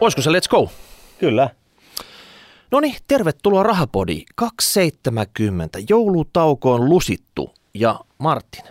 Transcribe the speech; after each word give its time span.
Olisiko 0.00 0.22
se 0.22 0.30
let's 0.30 0.48
go? 0.50 0.70
Kyllä. 1.18 1.50
No 2.70 2.80
niin, 2.80 2.94
tervetuloa 3.08 3.62
Rahapodi 3.62 4.24
270. 4.34 5.78
Joulutauko 5.88 6.72
on 6.74 6.88
lusittu. 6.90 7.54
Ja 7.74 8.00
Martin, 8.18 8.64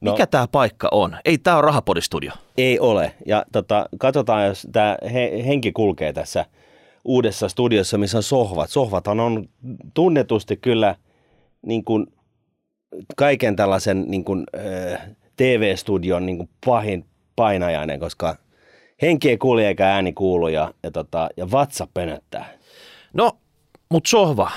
No. 0.00 0.12
mikä 0.12 0.26
tämä 0.26 0.48
paikka 0.48 0.88
on? 0.92 1.16
Ei 1.24 1.38
tämä 1.38 1.56
ole 1.56 1.64
Rahapodi-studio. 1.66 2.32
Ei 2.58 2.78
ole. 2.78 3.14
Ja 3.26 3.44
tota, 3.52 3.88
katsotaan, 3.98 4.46
jos 4.46 4.66
tämä 4.72 4.96
he, 5.12 5.42
henki 5.46 5.72
kulkee 5.72 6.12
tässä 6.12 6.44
uudessa 7.04 7.48
studiossa, 7.48 7.98
missä 7.98 8.16
on 8.16 8.22
sohvat. 8.22 8.70
Sohvathan 8.70 9.20
on 9.20 9.48
tunnetusti 9.94 10.56
kyllä 10.56 10.94
niin 11.66 11.84
kuin 11.84 12.06
kaiken 13.16 13.56
tällaisen 13.56 14.04
niin 14.08 14.24
kuin, 14.24 14.46
TV-studion 15.36 16.26
niin 16.26 16.36
kuin 16.36 16.48
pahin 16.66 17.04
painajainen, 17.36 18.00
koska 18.00 18.36
henki 19.02 19.30
ei 19.30 19.38
kulje 19.38 19.68
eikä 19.68 19.92
ääni 19.94 20.12
kuulu 20.12 20.48
ja, 20.48 20.74
ja, 20.82 20.90
tota, 20.90 21.28
ja 21.36 21.50
vatsa 21.50 21.88
pönöttää. 21.94 22.48
No, 23.12 23.38
mut 23.88 24.06
sohva. 24.06 24.50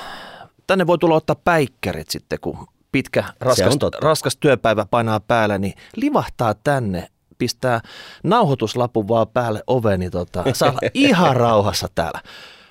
Tänne 0.68 0.88
voi 0.88 0.98
tulla 0.98 1.16
ottaa 1.16 1.36
päikkärit 1.36 2.10
sitten, 2.10 2.40
kun 2.42 2.68
pitkä 2.92 3.24
raskas, 3.40 3.78
raskas 4.02 4.38
työpäivä 4.38 4.86
painaa 4.86 5.20
päälle, 5.20 5.58
niin 5.58 5.74
livahtaa 5.96 6.54
tänne, 6.54 7.08
pistää 7.38 7.82
nauhoituslapun 8.24 9.08
vaan 9.08 9.28
päälle 9.28 9.64
oveen, 9.68 10.00
niin 10.00 10.12
tota, 10.12 10.44
saa 10.54 10.70
olla 10.70 10.80
ihan 10.94 11.36
rauhassa 11.36 11.88
täällä. 11.96 12.22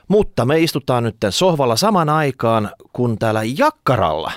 Mutta 0.09 0.45
me 0.45 0.61
istutaan 0.61 1.05
nyt 1.05 1.17
sohvalla 1.31 1.77
saman 1.77 2.09
aikaan, 2.09 2.71
kun 2.93 3.19
täällä 3.19 3.41
Jakkaralla 3.59 4.33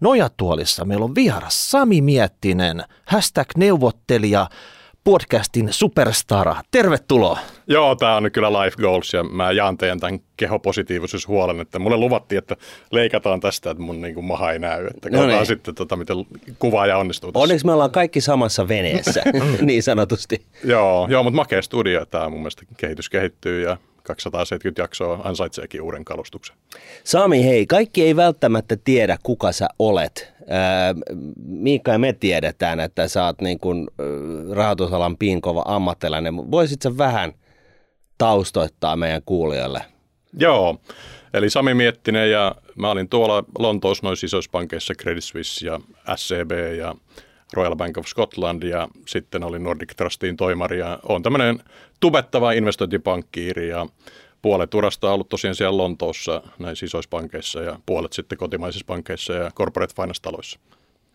Nojatuolissa 0.00 0.84
meillä 0.84 1.04
on 1.04 1.14
vieras 1.14 1.70
Sami 1.70 2.00
Miettinen, 2.00 2.84
hashtag 3.06 3.48
neuvottelija, 3.56 4.46
podcastin 5.04 5.72
superstara. 5.72 6.56
Tervetuloa. 6.70 7.38
Joo, 7.66 7.94
tämä 7.94 8.16
on 8.16 8.22
nyt 8.22 8.32
kyllä 8.32 8.52
life 8.52 8.76
goals 8.82 9.12
ja 9.12 9.22
mä 9.24 9.52
jaan 9.52 9.78
teidän 9.78 10.00
tämän 10.00 10.20
kehopositiivisuushuolen, 10.36 11.60
että 11.60 11.78
mulle 11.78 11.96
luvattiin, 11.96 12.38
että 12.38 12.56
leikataan 12.90 13.40
tästä, 13.40 13.70
että 13.70 13.82
mun 13.82 14.00
niin 14.00 14.14
kuin 14.14 14.24
maha 14.24 14.52
ei 14.52 14.58
näy. 14.58 14.86
Että 14.86 15.10
No 15.10 15.26
niin. 15.26 15.46
sitten, 15.46 15.74
tota, 15.74 15.96
miten 15.96 16.16
kuvaaja 16.58 16.98
onnistuu 16.98 17.32
tässä. 17.32 17.42
Onneksi 17.42 17.66
me 17.66 17.72
ollaan 17.72 17.90
kaikki 17.90 18.20
samassa 18.20 18.68
veneessä, 18.68 19.22
niin 19.62 19.82
sanotusti. 19.82 20.42
Joo, 20.64 21.06
joo, 21.10 21.22
mutta 21.22 21.36
makea 21.36 21.62
studio, 21.62 22.06
tämä 22.06 22.28
mun 22.28 22.40
mielestä 22.40 22.62
kehitys 22.76 23.08
kehittyy 23.08 23.62
ja 23.62 23.76
270 24.02 24.82
jaksoa 24.82 25.20
ansaitseekin 25.24 25.82
uuden 25.82 26.04
kalustuksen. 26.04 26.56
Sami, 27.04 27.44
hei, 27.44 27.66
kaikki 27.66 28.02
ei 28.02 28.16
välttämättä 28.16 28.76
tiedä, 28.84 29.18
kuka 29.22 29.52
sä 29.52 29.68
olet. 29.78 30.32
Miikka 31.46 31.92
ja 31.92 31.98
me 31.98 32.12
tiedetään, 32.12 32.80
että 32.80 33.08
sä 33.08 33.24
oot 33.24 33.40
niin 33.40 33.58
kuin, 33.60 33.88
rahoitusalan 34.52 35.16
piinkova 35.16 35.62
ammattilainen. 35.66 36.50
Voisit 36.50 36.82
sä 36.82 36.98
vähän 36.98 37.32
taustoittaa 38.18 38.96
meidän 38.96 39.22
kuulijoille? 39.26 39.84
Joo, 40.38 40.80
eli 41.34 41.50
Sami 41.50 41.74
Miettinen 41.74 42.30
ja 42.30 42.54
mä 42.76 42.90
olin 42.90 43.08
tuolla 43.08 43.44
Lontoossa 43.58 44.06
noissa 44.06 44.26
isoissa 44.26 44.50
pankeissa 44.52 44.94
Credit 44.94 45.24
Suisse 45.24 45.66
ja 45.66 45.80
SCB 46.16 46.50
ja 46.78 46.94
Royal 47.52 47.76
Bank 47.76 47.98
of 47.98 48.06
Scotland 48.06 48.62
ja 48.62 48.88
sitten 49.06 49.44
olin 49.44 49.62
Nordic 49.62 49.96
Trustiin 49.96 50.36
toimari 50.36 50.78
ja 50.78 50.98
on 51.02 51.22
tämmöinen 51.22 51.58
tubettava 52.00 52.52
investointipankkiiri 52.52 53.68
ja 53.68 53.86
puolet 54.42 54.74
urasta 54.74 55.08
on 55.08 55.14
ollut 55.14 55.28
tosiaan 55.28 55.54
siellä 55.54 55.76
Lontoossa 55.76 56.42
näissä 56.58 56.86
isoissa 56.86 57.08
pankeissa 57.10 57.62
ja 57.62 57.78
puolet 57.86 58.12
sitten 58.12 58.38
kotimaisissa 58.38 58.86
pankeissa 58.86 59.32
ja 59.32 59.50
corporate 59.50 59.94
finance-taloissa. 59.94 60.60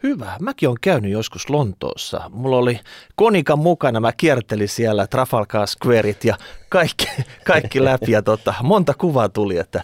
Hyvä. 0.03 0.37
Mäkin 0.39 0.69
olen 0.69 0.77
käynyt 0.81 1.11
joskus 1.11 1.49
Lontoossa. 1.49 2.29
Mulla 2.33 2.57
oli 2.57 2.79
Konikan 3.15 3.59
mukana, 3.59 3.99
mä 3.99 4.11
kiertelin 4.17 4.69
siellä 4.69 5.07
Trafalgar 5.07 5.67
Squareit 5.67 6.23
ja 6.23 6.37
kaikki, 6.69 7.07
kaikki 7.45 7.83
läpi 7.83 8.11
ja 8.11 8.21
tota, 8.21 8.53
monta 8.63 8.93
kuvaa 8.93 9.29
tuli, 9.29 9.57
että 9.57 9.83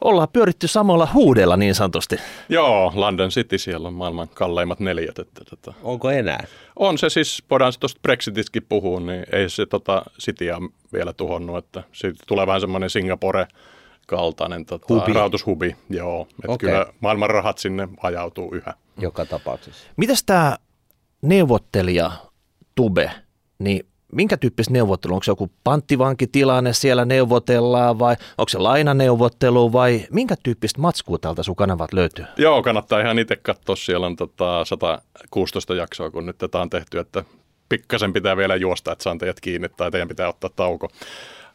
ollaan 0.00 0.28
pyöritty 0.32 0.68
samalla 0.68 1.08
huudella 1.14 1.56
niin 1.56 1.74
sanotusti. 1.74 2.16
Joo, 2.48 2.92
London 2.94 3.30
City, 3.30 3.58
siellä 3.58 3.88
on 3.88 3.94
maailman 3.94 4.28
kalleimmat 4.28 4.80
neljät. 4.80 5.18
Että, 5.18 5.44
tota, 5.50 5.74
Onko 5.82 6.10
enää? 6.10 6.46
On 6.76 6.98
se 6.98 7.10
siis, 7.10 7.42
voidaan 7.50 7.72
tuosta 7.80 8.00
Brexitistä 8.02 8.60
puhua, 8.68 9.00
niin 9.00 9.24
ei 9.32 9.50
se 9.50 9.66
tota 9.66 10.02
Cityä 10.20 10.58
vielä 10.92 11.12
tuhonnut, 11.12 11.58
että 11.58 11.82
siitä 11.92 12.24
tulee 12.26 12.46
vähän 12.46 12.60
semmoinen 12.60 12.90
Singapore-kaltainen 12.90 14.66
tota, 14.66 14.94
Hubi. 14.94 15.12
rahoitushubi. 15.12 15.76
Joo, 15.90 16.22
että 16.22 16.52
Okei. 16.52 16.68
kyllä 16.68 16.86
maailman 17.00 17.30
rahat 17.30 17.58
sinne 17.58 17.88
ajautuu 18.02 18.54
yhä. 18.54 18.74
Joka 18.98 19.26
tapauksessa. 19.26 19.86
Mitäs 19.96 20.24
tämä 20.24 20.56
neuvottelija 21.22 22.10
Tube, 22.74 23.10
niin 23.58 23.86
minkä 24.14 24.36
tyyppistä 24.36 24.72
neuvottelua? 24.72 25.14
Onko 25.14 25.24
se 25.24 25.30
joku 25.30 25.50
panttivankitilanne 25.64 26.72
siellä 26.72 27.04
neuvotellaan 27.04 27.98
vai 27.98 28.16
onko 28.38 28.48
se 28.48 28.58
lainaneuvottelu 28.58 29.72
vai 29.72 30.06
minkä 30.10 30.34
tyyppistä 30.42 30.80
matskua 30.80 31.18
täältä 31.18 31.42
sun 31.42 31.56
kanavat 31.56 31.92
löytyy? 31.92 32.24
Joo, 32.36 32.62
kannattaa 32.62 33.00
ihan 33.00 33.18
itse 33.18 33.36
katsoa, 33.36 33.76
siellä 33.76 34.06
on 34.06 34.16
tota 34.16 34.64
116 34.64 35.74
jaksoa, 35.74 36.10
kun 36.10 36.26
nyt 36.26 36.38
tätä 36.38 36.60
on 36.60 36.70
tehty, 36.70 36.98
että 36.98 37.24
pikkasen 37.68 38.12
pitää 38.12 38.36
vielä 38.36 38.56
juosta, 38.56 38.92
että 38.92 39.02
saan 39.02 39.18
teidät 39.18 39.40
kiinni 39.40 39.68
tai 39.68 39.90
teidän 39.90 40.08
pitää 40.08 40.28
ottaa 40.28 40.50
tauko. 40.56 40.88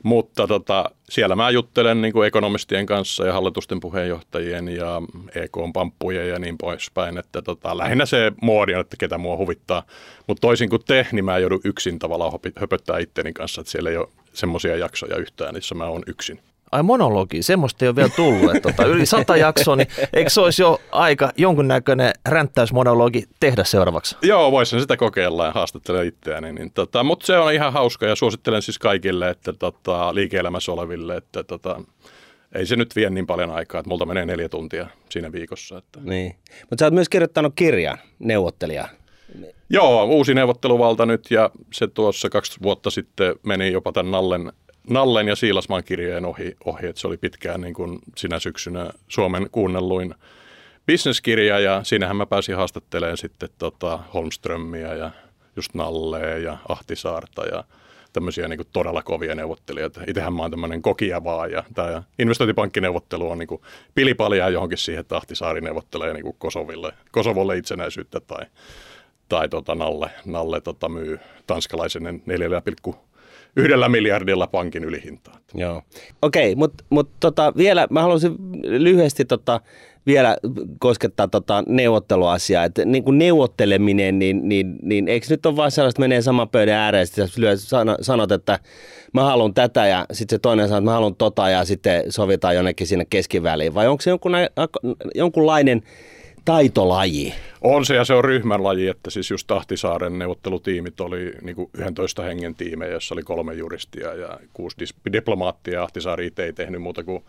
Mutta 0.03 0.47
tota, 0.47 0.91
siellä 1.09 1.35
mä 1.35 1.49
juttelen 1.49 2.01
niin 2.01 2.13
kuin 2.13 2.27
ekonomistien 2.27 2.85
kanssa 2.85 3.25
ja 3.25 3.33
hallitusten 3.33 3.79
puheenjohtajien 3.79 4.69
ja 4.69 5.01
EK-pamppujen 5.35 6.29
ja 6.29 6.39
niin 6.39 6.57
poispäin. 6.57 7.17
Että 7.17 7.41
tota, 7.41 7.77
lähinnä 7.77 8.05
se 8.05 8.31
moodi 8.41 8.75
on, 8.75 8.81
että 8.81 8.97
ketä 8.99 9.17
mua 9.17 9.37
huvittaa. 9.37 9.83
Mutta 10.27 10.41
toisin 10.41 10.69
kuin 10.69 10.81
te, 10.87 11.07
niin 11.11 11.25
mä 11.25 11.37
joudun 11.37 11.61
yksin 11.63 11.99
tavallaan 11.99 12.39
höpöttää 12.59 12.99
itteni 12.99 13.33
kanssa, 13.33 13.61
että 13.61 13.71
siellä 13.71 13.89
ei 13.89 13.97
ole 13.97 14.09
semmoisia 14.33 14.77
jaksoja 14.77 15.17
yhtään, 15.17 15.55
missä 15.55 15.75
mä 15.75 15.85
oon 15.85 16.03
yksin. 16.07 16.39
Ai 16.71 16.83
monologi, 16.83 17.43
semmoista 17.43 17.85
ei 17.85 17.89
ole 17.89 17.95
vielä 17.95 18.09
tullut. 18.15 18.55
Että 18.55 18.71
tota, 18.71 18.85
yli 18.85 19.05
sata 19.05 19.37
jaksoa, 19.37 19.75
niin 19.75 19.87
eikö 20.13 20.29
se 20.29 20.41
olisi 20.41 20.61
jo 20.61 20.81
aika 20.91 21.31
jonkunnäköinen 21.37 22.11
ränttäysmonologi 22.27 23.23
tehdä 23.39 23.63
seuraavaksi? 23.63 24.17
Joo, 24.21 24.51
voisin 24.51 24.81
sitä 24.81 24.97
kokeilla 24.97 25.45
ja 25.45 25.51
haastattelen 25.51 26.07
itseäni. 26.07 26.53
Niin 26.53 26.71
tota, 26.71 27.03
mutta 27.03 27.25
se 27.25 27.37
on 27.37 27.53
ihan 27.53 27.73
hauska 27.73 28.05
ja 28.05 28.15
suosittelen 28.15 28.61
siis 28.61 28.79
kaikille, 28.79 29.29
että 29.29 29.53
tota, 29.53 30.15
liike-elämässä 30.15 30.71
oleville, 30.71 31.17
että 31.17 31.43
tota, 31.43 31.81
ei 32.55 32.65
se 32.65 32.75
nyt 32.75 32.95
vie 32.95 33.09
niin 33.09 33.27
paljon 33.27 33.51
aikaa, 33.51 33.79
että 33.79 33.89
multa 33.89 34.05
menee 34.05 34.25
neljä 34.25 34.49
tuntia 34.49 34.87
siinä 35.09 35.31
viikossa. 35.31 35.77
Että. 35.77 35.99
Niin. 36.03 36.35
Mutta 36.69 36.81
sä 36.81 36.85
oot 36.85 36.93
myös 36.93 37.09
kirjoittanut 37.09 37.53
kirjan, 37.55 37.97
neuvottelija. 38.19 38.87
Joo, 39.69 40.05
uusi 40.05 40.33
neuvotteluvalta 40.33 41.05
nyt 41.05 41.31
ja 41.31 41.49
se 41.73 41.87
tuossa 41.87 42.29
kaksi 42.29 42.59
vuotta 42.61 42.89
sitten 42.89 43.35
meni 43.43 43.71
jopa 43.71 43.91
tämän 43.91 44.11
Nallen, 44.11 44.51
Nallen 44.89 45.27
ja 45.27 45.35
Siilasmaan 45.35 45.83
kirjeen 45.83 46.25
ohi, 46.25 46.55
ohi 46.65 46.87
että 46.87 47.01
se 47.01 47.07
oli 47.07 47.17
pitkään 47.17 47.61
niin 47.61 47.73
kuin 47.73 47.99
sinä 48.17 48.39
syksynä 48.39 48.89
Suomen 49.07 49.47
kuunnelluin 49.51 50.15
bisneskirja 50.85 51.59
ja 51.59 51.83
siinähän 51.83 52.15
mä 52.15 52.25
pääsin 52.25 52.55
haastattelemaan 52.55 53.17
sitten 53.17 53.49
tota 53.57 53.99
Holmströmiä 54.13 54.93
ja 54.93 55.11
just 55.55 55.73
Nallea 55.73 56.37
ja 56.37 56.57
Ahtisaarta 56.69 57.45
ja 57.45 57.63
tämmöisiä 58.13 58.47
niin 58.47 58.57
kuin 58.57 58.67
todella 58.73 59.03
kovia 59.03 59.35
neuvottelijoita. 59.35 60.01
Itsehän 60.07 60.33
mä 60.33 60.41
oon 60.41 60.51
tämmöinen 60.51 60.81
kokija 60.81 61.23
vaan 61.23 61.51
ja 61.51 61.63
tämä 61.73 62.03
investointipankkineuvottelu 62.19 63.31
on 63.31 63.37
niin 63.37 63.47
kuin 63.47 63.61
pilipaljaa 63.95 64.49
johonkin 64.49 64.77
siihen, 64.77 65.01
että 65.01 65.17
Ahtisaari 65.17 65.61
neuvottelee 65.61 66.13
niin 66.13 66.23
kuin 66.23 66.35
Kosoville, 66.39 66.93
Kosovolle 67.11 67.57
itsenäisyyttä 67.57 68.19
tai 68.19 68.45
tai 69.29 69.49
tota 69.49 69.75
Nalle, 69.75 70.09
Nalle 70.25 70.61
tota 70.61 70.89
myy 70.89 71.19
tanskalaisen 71.47 72.21
4,1 73.59 73.89
miljardilla 73.89 74.47
pankin 74.47 74.83
ylihintaa. 74.83 75.39
Joo. 75.53 75.81
Okei, 76.21 76.55
mutta 76.55 76.83
mut 76.89 77.09
tota, 77.19 77.53
vielä 77.57 77.87
mä 77.89 78.01
haluaisin 78.01 78.35
lyhyesti 78.63 79.25
tota, 79.25 79.61
vielä 80.05 80.37
koskettaa 80.79 81.27
tota 81.27 81.63
neuvotteluasiaa. 81.67 82.63
Että 82.63 82.85
niin 82.85 83.03
kuin 83.03 83.17
neuvotteleminen, 83.17 84.19
niin, 84.19 84.49
niin, 84.49 84.75
niin 84.81 85.07
eikö 85.07 85.27
nyt 85.29 85.45
ole 85.45 85.55
vaan 85.55 85.71
sellaista, 85.71 85.97
että 85.97 85.99
menee 85.99 86.21
saman 86.21 86.49
pöydän 86.49 86.75
ääreen, 86.75 87.07
ja 87.17 87.27
sanot, 88.01 88.31
että 88.31 88.59
mä 89.13 89.23
haluan 89.23 89.53
tätä, 89.53 89.87
ja 89.87 90.05
sitten 90.11 90.35
se 90.35 90.39
toinen 90.39 90.67
sanoo, 90.67 90.77
että 90.77 90.89
mä 90.89 90.93
haluan 90.93 91.15
tota, 91.15 91.49
ja 91.49 91.65
sitten 91.65 92.03
sovitaan 92.11 92.55
jonnekin 92.55 92.87
sinne 92.87 93.05
keskiväliin. 93.09 93.73
Vai 93.73 93.87
onko 93.87 94.01
se 94.01 94.09
jonkun, 94.09 94.31
jonkunlainen 95.15 95.81
taitolaji? 96.49 97.33
On 97.61 97.85
se 97.85 97.95
ja 97.95 98.05
se 98.05 98.13
on 98.13 98.23
ryhmän 98.23 98.63
laji, 98.63 98.87
että 98.87 99.09
siis 99.09 99.31
just 99.31 99.47
Tahtisaaren 99.47 100.19
neuvottelutiimit 100.19 101.01
oli 101.01 101.33
niin 101.41 101.55
kuin 101.55 101.69
11 101.77 102.21
hengen 102.21 102.55
tiimejä, 102.55 102.91
jossa 102.91 103.15
oli 103.15 103.23
kolme 103.23 103.53
juristia 103.53 104.13
ja 104.13 104.39
kuusi 104.53 104.77
dis- 104.83 105.13
diplomaattia. 105.13 105.83
Ahtisaari 105.83 106.25
itse 106.27 106.43
ei 106.43 106.53
tehnyt 106.53 106.81
muuta 106.81 107.03
kuin 107.03 107.23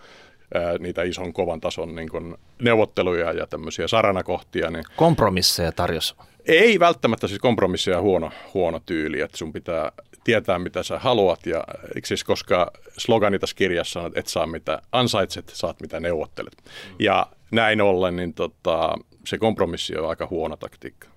ää, 0.55 0.79
niitä 0.79 1.03
ison 1.03 1.33
kovan 1.33 1.61
tason 1.61 1.95
niin 1.95 2.09
kuin 2.09 2.37
neuvotteluja 2.63 3.33
ja 3.33 3.47
tämmöisiä 3.47 3.89
saranakohtia. 3.89 4.71
Niin 4.71 4.85
Kompromisseja 4.97 5.73
tarjosi. 5.73 6.15
Ei 6.47 6.79
välttämättä 6.79 7.29
siis 7.29 7.41
kompromissia 7.41 8.01
huono, 8.01 8.31
huono 8.55 8.81
tyyli, 8.87 9.21
että 9.21 9.37
sun 9.37 9.53
pitää 9.53 9.93
tietää, 10.25 10.59
mitä 10.59 10.83
sä 10.83 10.99
haluat. 10.99 11.47
Ja, 11.47 11.65
siis, 12.05 12.25
koska 12.25 12.71
slogani 12.99 13.39
tässä 13.39 13.57
kirjassa 13.57 14.01
on, 14.01 14.07
että 14.07 14.21
et 14.21 14.27
saa 14.27 14.47
mitä 14.47 14.83
ansaitset, 14.93 15.53
saat 15.55 15.81
mitä 15.81 16.01
neuvottelet. 16.01 16.57
Ja 16.99 17.27
näin 17.51 17.81
ollen, 17.81 18.17
niin 18.17 18.35
tota, 18.35 18.95
se 19.25 19.39
kompromissi 19.39 19.97
on 19.97 20.09
aika 20.09 20.27
huono 20.31 20.57
taktiikka. 20.57 21.09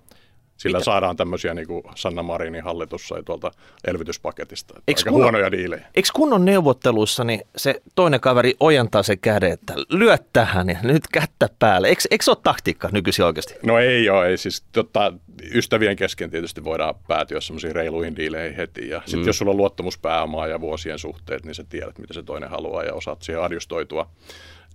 Sillä 0.56 0.78
Mitä? 0.78 0.84
saadaan 0.84 1.16
tämmöisiä, 1.16 1.54
niin 1.54 1.66
kuin 1.66 1.82
Sanna 1.94 2.22
Marinin 2.22 2.64
hallitus 2.64 3.08
sai 3.08 3.22
tuolta 3.22 3.50
elvytyspaketista. 3.84 4.74
Eiks 4.88 5.00
aika 5.00 5.10
kun- 5.10 5.22
huonoja 5.22 5.52
diilejä. 5.52 5.86
Eikö 5.94 6.08
kunnon 6.14 6.44
neuvottelussa 6.44 7.24
niin 7.24 7.40
se 7.56 7.82
toinen 7.94 8.20
kaveri 8.20 8.54
ojentaa 8.60 9.02
se 9.02 9.16
käden, 9.16 9.52
että 9.52 9.74
lyö 9.88 10.16
tähän 10.32 10.68
ja 10.68 10.78
nyt 10.82 11.02
kättä 11.12 11.48
päälle. 11.58 11.88
Eikö, 11.88 12.02
eikö 12.10 12.24
se 12.24 12.30
ole 12.30 12.38
taktiikka 12.42 12.88
nykyisin 12.92 13.24
oikeasti? 13.24 13.54
No 13.62 13.78
ei 13.78 14.10
ole, 14.10 14.26
ei 14.26 14.38
siis 14.38 14.64
tota, 14.72 15.12
ystävien 15.54 15.96
kesken 15.96 16.30
tietysti 16.30 16.64
voidaan 16.64 16.94
päätyä 17.08 17.40
semmoisiin 17.40 17.74
reiluihin 17.74 18.16
diileihin 18.16 18.56
heti. 18.56 18.88
Ja 18.88 19.02
sitten 19.04 19.20
mm. 19.20 19.26
jos 19.26 19.38
sulla 19.38 19.50
on 19.50 19.56
luottamuspääomaa 19.56 20.46
ja 20.46 20.60
vuosien 20.60 20.98
suhteet, 20.98 21.44
niin 21.44 21.54
sä 21.54 21.64
tiedät, 21.68 21.98
mitä 21.98 22.14
se 22.14 22.22
toinen 22.22 22.50
haluaa 22.50 22.84
ja 22.84 22.94
osaat 22.94 23.22
siihen 23.22 23.42
adjustoitua. 23.42 24.10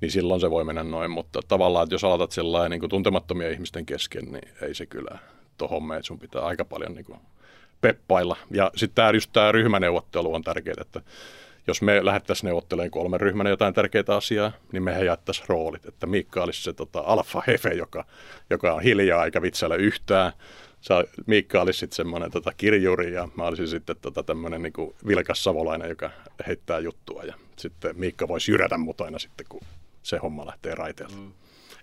Niin 0.02 0.12
silloin 0.12 0.42
se 0.42 0.52
voi 0.52 0.64
mennä 0.64 0.84
noin, 0.84 1.12
mutta 1.12 1.40
tavallaan, 1.48 1.84
että 1.84 1.94
jos 1.94 2.04
aloitat 2.04 2.32
sellainen 2.32 2.80
niin 2.80 2.90
tuntemattomia 2.90 3.50
ihmisten 3.50 3.86
kesken, 3.86 4.26
niin 4.26 4.50
ei 4.62 4.74
se 4.74 4.86
kyllä 4.86 5.20
tuohon 5.58 5.94
että 5.94 6.08
sun 6.08 6.20
pitää 6.20 6.42
aika 6.42 6.66
paljon 6.66 6.94
niin 6.94 7.06
kuin 7.06 7.20
peppailla. 7.82 8.38
Ja 8.52 8.72
sitten 8.76 8.96
tämä, 8.96 9.10
just 9.10 9.30
tämä 9.34 9.52
ryhmäneuvottelu 9.52 10.34
on 10.34 10.44
tärkeää, 10.44 10.82
että 10.82 11.02
jos 11.68 11.82
me 11.82 12.06
lähdettäisiin 12.06 12.48
neuvottelemaan 12.48 12.92
kolmen 12.92 13.20
ryhmänä 13.22 13.50
jotain 13.50 13.74
tärkeää 13.74 14.04
asiaa, 14.18 14.52
niin 14.72 14.84
mehän 14.84 15.06
jaettaisiin 15.06 15.50
roolit. 15.50 15.86
Että 15.86 16.08
Miikka 16.08 16.44
olisi 16.44 16.64
se 16.64 16.74
tota, 16.74 17.00
alfa-hefe, 17.00 17.70
joka, 17.70 18.06
joka 18.50 18.74
on 18.74 18.82
hiljaa 18.82 19.26
eikä 19.26 19.42
vitsaile 19.42 19.76
yhtään. 19.76 20.34
Sä, 20.82 21.04
Miikka 21.26 21.62
olisi 21.62 21.80
sitten 21.80 21.96
semmoinen 21.96 22.32
tota, 22.32 22.52
kirjuri 22.58 23.14
ja 23.14 23.28
mä 23.36 23.44
olisin 23.44 23.68
sitten 23.68 23.96
tota, 24.02 24.24
tämmöinen 24.24 24.62
niin 24.62 24.74
vilkas 25.08 25.44
savolainen, 25.44 25.90
joka 25.90 26.10
heittää 26.48 26.80
juttua. 26.80 27.24
Ja 27.24 27.34
sitten 27.58 28.00
Miikka 28.00 28.28
voisi 28.28 28.52
jyrätä 28.52 28.78
mut 28.78 29.02
aina 29.02 29.20
sitten, 29.20 29.46
kun 29.50 29.62
se 30.04 30.18
homma 30.18 30.46
lähtee 30.46 30.76
raiteelta. 30.76 31.16
Mm. 31.16 31.32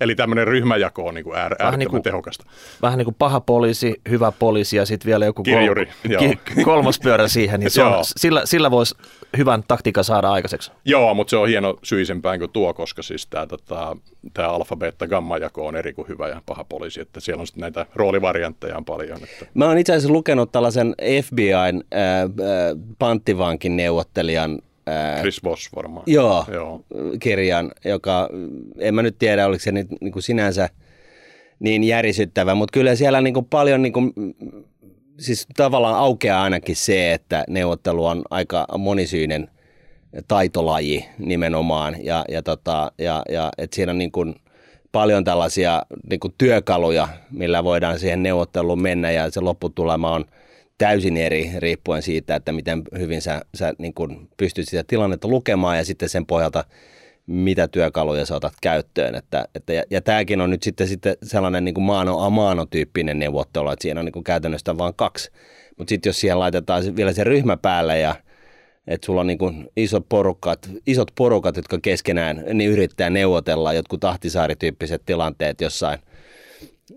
Eli 0.00 0.14
tämmöinen 0.14 0.46
ryhmäjako 0.46 1.06
on 1.06 1.14
niin 1.14 1.24
kuin 1.24 1.36
äär, 1.36 1.42
äärettömän 1.42 1.78
niin 1.78 1.90
kuin- 1.90 2.02
tehokasta. 2.02 2.44
Vähän 2.82 2.98
niin 2.98 3.04
kuin 3.04 3.14
paha 3.18 3.40
poliisi, 3.40 3.94
hyvä 4.08 4.32
poliisi 4.32 4.76
ja 4.76 4.86
sitten 4.86 5.06
vielä 5.06 5.24
joku 5.24 5.42
Kirjuri, 5.42 5.88
joo. 6.08 6.22
ki- 6.22 6.62
kolmas 6.64 6.98
pyörä 6.98 7.28
siihen, 7.28 7.60
niin 7.60 7.70
se 7.70 7.82
on, 7.82 7.92
Joo. 7.92 8.02
sillä, 8.04 8.42
sillä 8.44 8.70
voisi 8.70 8.94
hyvän 9.36 9.64
taktiikan 9.68 10.04
saada 10.04 10.32
aikaiseksi. 10.32 10.72
Joo, 10.84 11.14
mutta 11.14 11.30
se 11.30 11.36
on 11.36 11.48
hieno 11.48 11.78
syisempään 11.82 12.38
kuin 12.38 12.50
tuo, 12.50 12.74
koska 12.74 13.02
siis 13.02 13.26
tämä 13.26 13.46
tota, 13.46 13.96
tää 14.34 14.48
alfa, 14.48 14.76
beta, 14.76 15.06
gamma 15.08 15.38
jako 15.38 15.66
on 15.66 15.76
eri 15.76 15.92
kuin 15.92 16.08
hyvä 16.08 16.28
ja 16.28 16.42
paha 16.46 16.64
poliisi, 16.64 17.00
että 17.00 17.20
siellä 17.20 17.40
on 17.40 17.46
sitten 17.46 17.60
näitä 17.60 17.86
roolivariantteja 17.94 18.76
on 18.76 18.84
paljon. 18.84 19.18
Että. 19.22 19.46
Mä 19.54 19.66
oon 19.66 19.78
itse 19.78 19.92
asiassa 19.92 20.12
lukenut 20.12 20.52
tällaisen 20.52 20.94
FBIn 21.22 21.54
äh, 21.94 22.22
äh, 22.22 22.28
panttivankin 22.98 23.76
neuvottelijan 23.76 24.58
äh, 24.88 25.20
Chris 25.20 25.44
Voss 25.44 25.68
varmaan. 25.76 26.04
Joo, 26.06 26.44
Joo. 26.52 26.84
kirjan, 27.20 27.72
joka, 27.84 28.28
en 28.78 28.94
mä 28.94 29.02
nyt 29.02 29.18
tiedä, 29.18 29.46
oliko 29.46 29.62
se 29.62 29.72
nyt 29.72 29.86
niin 30.00 30.12
kuin 30.12 30.22
sinänsä 30.22 30.68
niin 31.58 31.84
järisyttävä, 31.84 32.54
mutta 32.54 32.72
kyllä 32.72 32.94
siellä 32.94 33.20
niin 33.20 33.34
kuin 33.34 33.46
paljon 33.46 33.82
niin 33.82 33.92
kuin, 33.92 34.12
siis 35.18 35.46
tavallaan 35.56 35.94
aukeaa 35.94 36.42
ainakin 36.42 36.76
se, 36.76 37.12
että 37.12 37.44
neuvottelu 37.48 38.06
on 38.06 38.22
aika 38.30 38.66
monisyinen 38.78 39.50
taitolaji 40.28 41.04
nimenomaan 41.18 41.96
ja, 42.04 42.24
ja, 42.28 42.42
tota, 42.42 42.92
ja, 42.98 43.22
ja 43.30 43.50
että 43.58 43.74
siinä 43.74 43.92
on 43.92 43.98
niin 43.98 44.12
kuin 44.12 44.34
paljon 44.92 45.24
tällaisia 45.24 45.82
niin 46.10 46.20
kuin 46.20 46.34
työkaluja, 46.38 47.08
millä 47.30 47.64
voidaan 47.64 47.98
siihen 47.98 48.22
neuvotteluun 48.22 48.82
mennä 48.82 49.10
ja 49.10 49.30
se 49.30 49.40
lopputulema 49.40 50.10
on 50.10 50.24
täysin 50.78 51.16
eri 51.16 51.50
riippuen 51.58 52.02
siitä, 52.02 52.36
että 52.36 52.52
miten 52.52 52.82
hyvin 52.98 53.22
sä, 53.22 53.42
sä 53.54 53.74
niin 53.78 53.94
kuin 53.94 54.28
pystyt 54.36 54.68
sitä 54.68 54.84
tilannetta 54.86 55.28
lukemaan 55.28 55.76
ja 55.76 55.84
sitten 55.84 56.08
sen 56.08 56.26
pohjalta 56.26 56.64
mitä 57.26 57.68
työkaluja 57.68 58.26
sä 58.26 58.36
otat 58.36 58.54
käyttöön. 58.62 59.14
Että, 59.14 59.48
että, 59.54 59.72
ja, 59.72 59.82
ja 59.90 60.00
tämäkin 60.00 60.40
on 60.40 60.50
nyt 60.50 60.62
sitten, 60.62 60.88
sitten 60.88 61.16
sellainen 61.22 61.64
niin 61.64 61.74
kuin 61.74 61.84
maano 61.84 62.18
a 62.24 62.30
mano 62.30 62.66
tyyppinen 62.66 63.18
neuvottelu, 63.18 63.70
että 63.70 63.82
siinä 63.82 64.00
on 64.00 64.06
niin 64.06 64.24
käytännössä 64.24 64.78
vain 64.78 64.94
kaksi. 64.94 65.30
Mutta 65.78 65.88
sitten 65.88 66.10
jos 66.10 66.20
siihen 66.20 66.38
laitetaan 66.38 66.96
vielä 66.96 67.12
se 67.12 67.24
ryhmä 67.24 67.56
päälle 67.56 67.98
ja 67.98 68.14
että 68.86 69.06
sulla 69.06 69.20
on 69.20 69.26
niin 69.26 69.38
kuin 69.38 69.68
isot, 69.76 70.08
porukat, 70.08 70.70
isot 70.86 71.10
porukat, 71.14 71.56
jotka 71.56 71.78
keskenään 71.82 72.44
niin 72.54 72.70
yrittää 72.70 73.10
neuvotella 73.10 73.72
jotkut 73.72 74.00
tahtisaarityyppiset 74.00 75.02
tilanteet 75.06 75.60
jossain, 75.60 75.98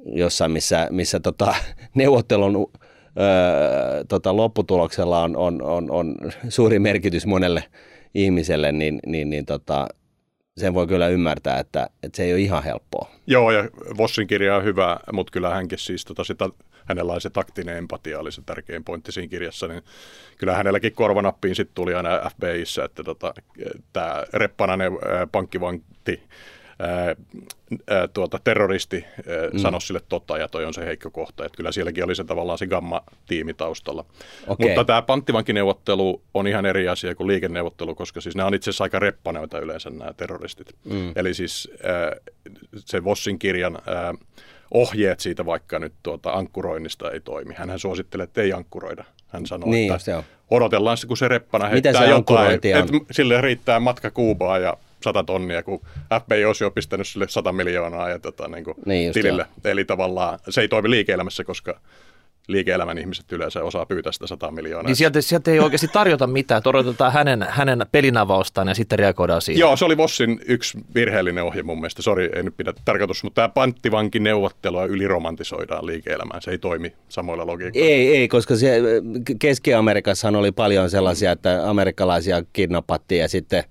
jossain 0.06 0.52
missä, 0.52 0.88
missä 0.92 1.20
tota, 1.20 1.56
neuvottelun 1.96 2.72
öö, 3.20 4.04
tota, 4.04 4.36
lopputuloksella 4.36 5.22
on, 5.22 5.38
on, 5.38 5.62
on, 5.62 5.92
on 5.92 6.16
suuri 6.50 6.80
merkitys 6.80 7.26
monelle 7.26 7.64
ihmiselle, 8.14 8.72
niin, 8.72 9.00
niin, 9.06 9.30
niin 9.30 9.46
tota, 9.46 9.88
sen 10.58 10.74
voi 10.74 10.88
kyllä 10.88 11.08
ymmärtää, 11.08 11.60
että, 11.60 11.90
että 12.04 12.18
se 12.18 12.24
ei 12.24 12.34
ole 12.34 12.42
ihan 12.42 12.64
helppoa. 12.64 13.10
Joo, 13.28 13.52
ja 13.52 13.64
Vossin 13.98 14.28
kirja 14.28 14.56
on 14.56 14.64
hyvä, 14.64 15.00
mutta 15.14 15.32
kyllä 15.32 15.50
hänkin 15.50 15.80
siis, 15.80 16.06
tota, 16.06 16.24
sitä, 16.24 16.50
hänellä 16.86 17.14
on 17.14 17.22
se 17.22 17.30
taktinen 17.30 17.78
empatia, 17.78 18.20
oli 18.20 18.32
se 18.32 18.42
tärkein 18.46 18.84
pointti 18.84 19.12
siinä 19.12 19.28
kirjassa, 19.28 19.68
niin 19.68 19.84
kyllä 20.38 20.56
hänelläkin 20.56 20.94
korvanappiin 20.94 21.56
sitten 21.56 21.76
tuli 21.76 21.94
aina 21.94 22.30
FBIssä, 22.30 22.84
että 22.84 23.04
tota, 23.04 23.34
tämä 23.94 24.24
reppanainen 24.34 24.92
ää, 24.92 25.28
pankkivanti, 25.28 26.24
ää, 26.80 27.16
ää, 27.90 28.08
tuota, 28.08 28.40
terroristi 28.44 29.06
ää, 29.18 29.24
mm. 29.54 29.60
sanoi 29.60 29.82
sille 29.82 30.02
totta 30.10 30.38
ja 30.38 30.48
toi 30.48 30.66
on 30.66 30.74
se 30.74 30.86
heikko 30.86 31.12
kohta. 31.12 31.46
Että 31.46 31.58
kyllä 31.58 31.72
sielläkin 31.72 32.04
oli 32.04 32.16
se 32.16 32.24
tavallaan 32.24 32.58
se 32.58 32.68
gamma-tiimi 32.68 33.54
taustalla. 33.54 34.06
Okei. 34.48 34.68
Mutta 34.68 34.84
tämä 34.86 35.02
panttivankineuvottelu 35.02 36.22
on 36.34 36.48
ihan 36.48 36.66
eri 36.66 36.88
asia 36.88 37.16
kuin 37.16 37.28
liikenneuvottelu, 37.28 37.96
koska 37.96 38.22
siis 38.22 38.36
nämä 38.36 38.48
on 38.48 38.54
itse 38.54 38.70
asiassa 38.70 38.84
aika 38.84 39.00
reppanoita 39.00 39.60
yleensä 39.60 39.90
nämä 39.90 40.14
terroristit. 40.14 40.76
Mm. 40.86 41.12
Eli 41.16 41.34
siis 41.34 41.72
ää, 41.84 42.16
se 42.76 43.04
Vossin 43.04 43.40
kirjan 43.40 43.78
ää, 43.88 44.14
ohjeet 44.72 45.20
siitä 45.20 45.46
vaikka 45.46 45.80
nyt 45.80 45.94
tuota 46.04 46.32
ankkuroinnista 46.32 47.12
ei 47.12 47.20
toimi. 47.20 47.54
Hän 47.54 47.80
suosittelee, 47.80 48.24
että 48.24 48.42
ei 48.42 48.54
ankkuroida. 48.54 49.04
Hän 49.28 49.46
sanoo, 49.46 49.70
Niin 49.70 49.84
että 49.84 49.96
just, 49.96 50.08
joo. 50.08 50.24
odotellaan 50.52 50.98
se, 50.98 51.08
kun 51.08 51.18
se 51.18 51.28
reppana 51.28 51.66
Mitä 51.66 51.72
heittää 51.90 52.06
se 52.06 52.10
jotain. 52.10 52.48
on? 52.48 52.54
Että 52.54 52.94
sille 53.12 53.42
riittää 53.42 53.80
matka 53.80 54.12
Kuubaa 54.12 54.60
ja 54.60 54.78
100 55.04 55.24
tonnia, 55.24 55.64
kun 55.64 55.82
FBI 56.24 56.46
olisi 56.46 56.64
jo 56.64 56.72
pistänyt 56.72 57.08
sille 57.08 57.26
100 57.30 57.52
miljoonaa 57.52 58.10
ja 58.10 58.20
tota, 58.20 58.48
niin 58.48 58.64
kuin 58.64 58.76
Niin 58.86 59.14
tilille. 59.14 59.46
Eli 59.64 59.86
tavallaan 59.86 60.40
se 60.50 60.62
ei 60.62 60.68
toimi 60.68 60.90
liike-elämässä, 60.90 61.44
koska 61.44 61.80
liike-elämän 62.50 62.98
ihmiset 62.98 63.32
yleensä 63.32 63.64
osaa 63.64 63.86
pyytää 63.86 64.12
sitä 64.12 64.28
100 64.28 64.52
miljoonaa. 64.52 64.88
Niin 64.88 64.96
sieltä, 64.96 65.22
sieltä 65.22 65.52
ei 65.52 65.60
oikeasti 65.60 65.88
tarjota 65.88 66.28
mitään, 66.28 66.58
että 66.58 66.70
odotetaan 66.70 67.14
hänen, 67.14 67.46
hänen 67.50 67.86
pelinavaustaan 67.92 68.68
ja 68.68 68.74
sitten 68.74 69.00
reagoidaan 69.00 69.42
siihen. 69.42 69.60
Joo, 69.60 69.76
se 69.76 69.86
oli 69.86 69.98
Vossin 69.98 70.42
yksi 70.48 70.78
virheellinen 70.96 71.44
ohje 71.44 71.64
mun 71.64 71.78
mielestä. 71.78 72.02
Sori, 72.02 72.30
ei 72.36 72.44
nyt 72.44 72.58
pidä 72.58 72.74
tarkoitus, 72.86 73.24
mutta 73.24 73.36
tämä 73.42 73.50
panttivankin 73.50 74.24
neuvottelua 74.24 74.86
yliromantisoidaan 74.86 75.86
liike-elämään. 75.86 76.42
Se 76.42 76.52
ei 76.52 76.58
toimi 76.58 76.94
samoilla 77.10 77.48
logiikoilla. 77.48 77.90
Ei, 77.90 78.18
ei, 78.18 78.28
koska 78.28 78.56
se, 78.56 78.82
Keski-Amerikassahan 79.40 80.36
oli 80.36 80.52
paljon 80.52 80.90
sellaisia, 80.90 81.32
että 81.32 81.70
amerikkalaisia 81.70 82.44
kidnappattiin 82.54 83.22
ja 83.22 83.28
sitten 83.28 83.64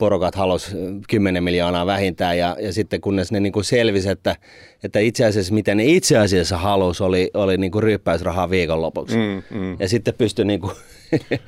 porukat 0.00 0.34
halusi 0.34 0.76
10 1.10 1.44
miljoonaa 1.44 1.86
vähintään 1.86 2.38
ja, 2.38 2.56
ja 2.60 2.72
sitten 2.72 3.00
kunnes 3.00 3.32
ne 3.32 3.40
niin 3.40 3.52
kuin 3.52 3.64
selvisi, 3.64 4.10
että, 4.10 4.36
että 4.84 4.98
itse 4.98 5.24
asiassa 5.24 5.54
mitä 5.54 5.74
ne 5.74 5.84
itse 5.84 6.18
asiassa 6.18 6.58
halusi 6.58 7.02
oli, 7.02 7.30
oli 7.34 7.56
niin 7.56 7.72
kuin 7.72 7.82
ryyppäysrahaa 7.82 8.50
viikonlopuksi. 8.50 9.16
Mm, 9.16 9.58
mm. 9.58 9.76
Ja 9.80 9.88
sitten 9.88 10.14
pystyi 10.14 10.44
niin 10.50 10.60
kuin, 10.60 10.72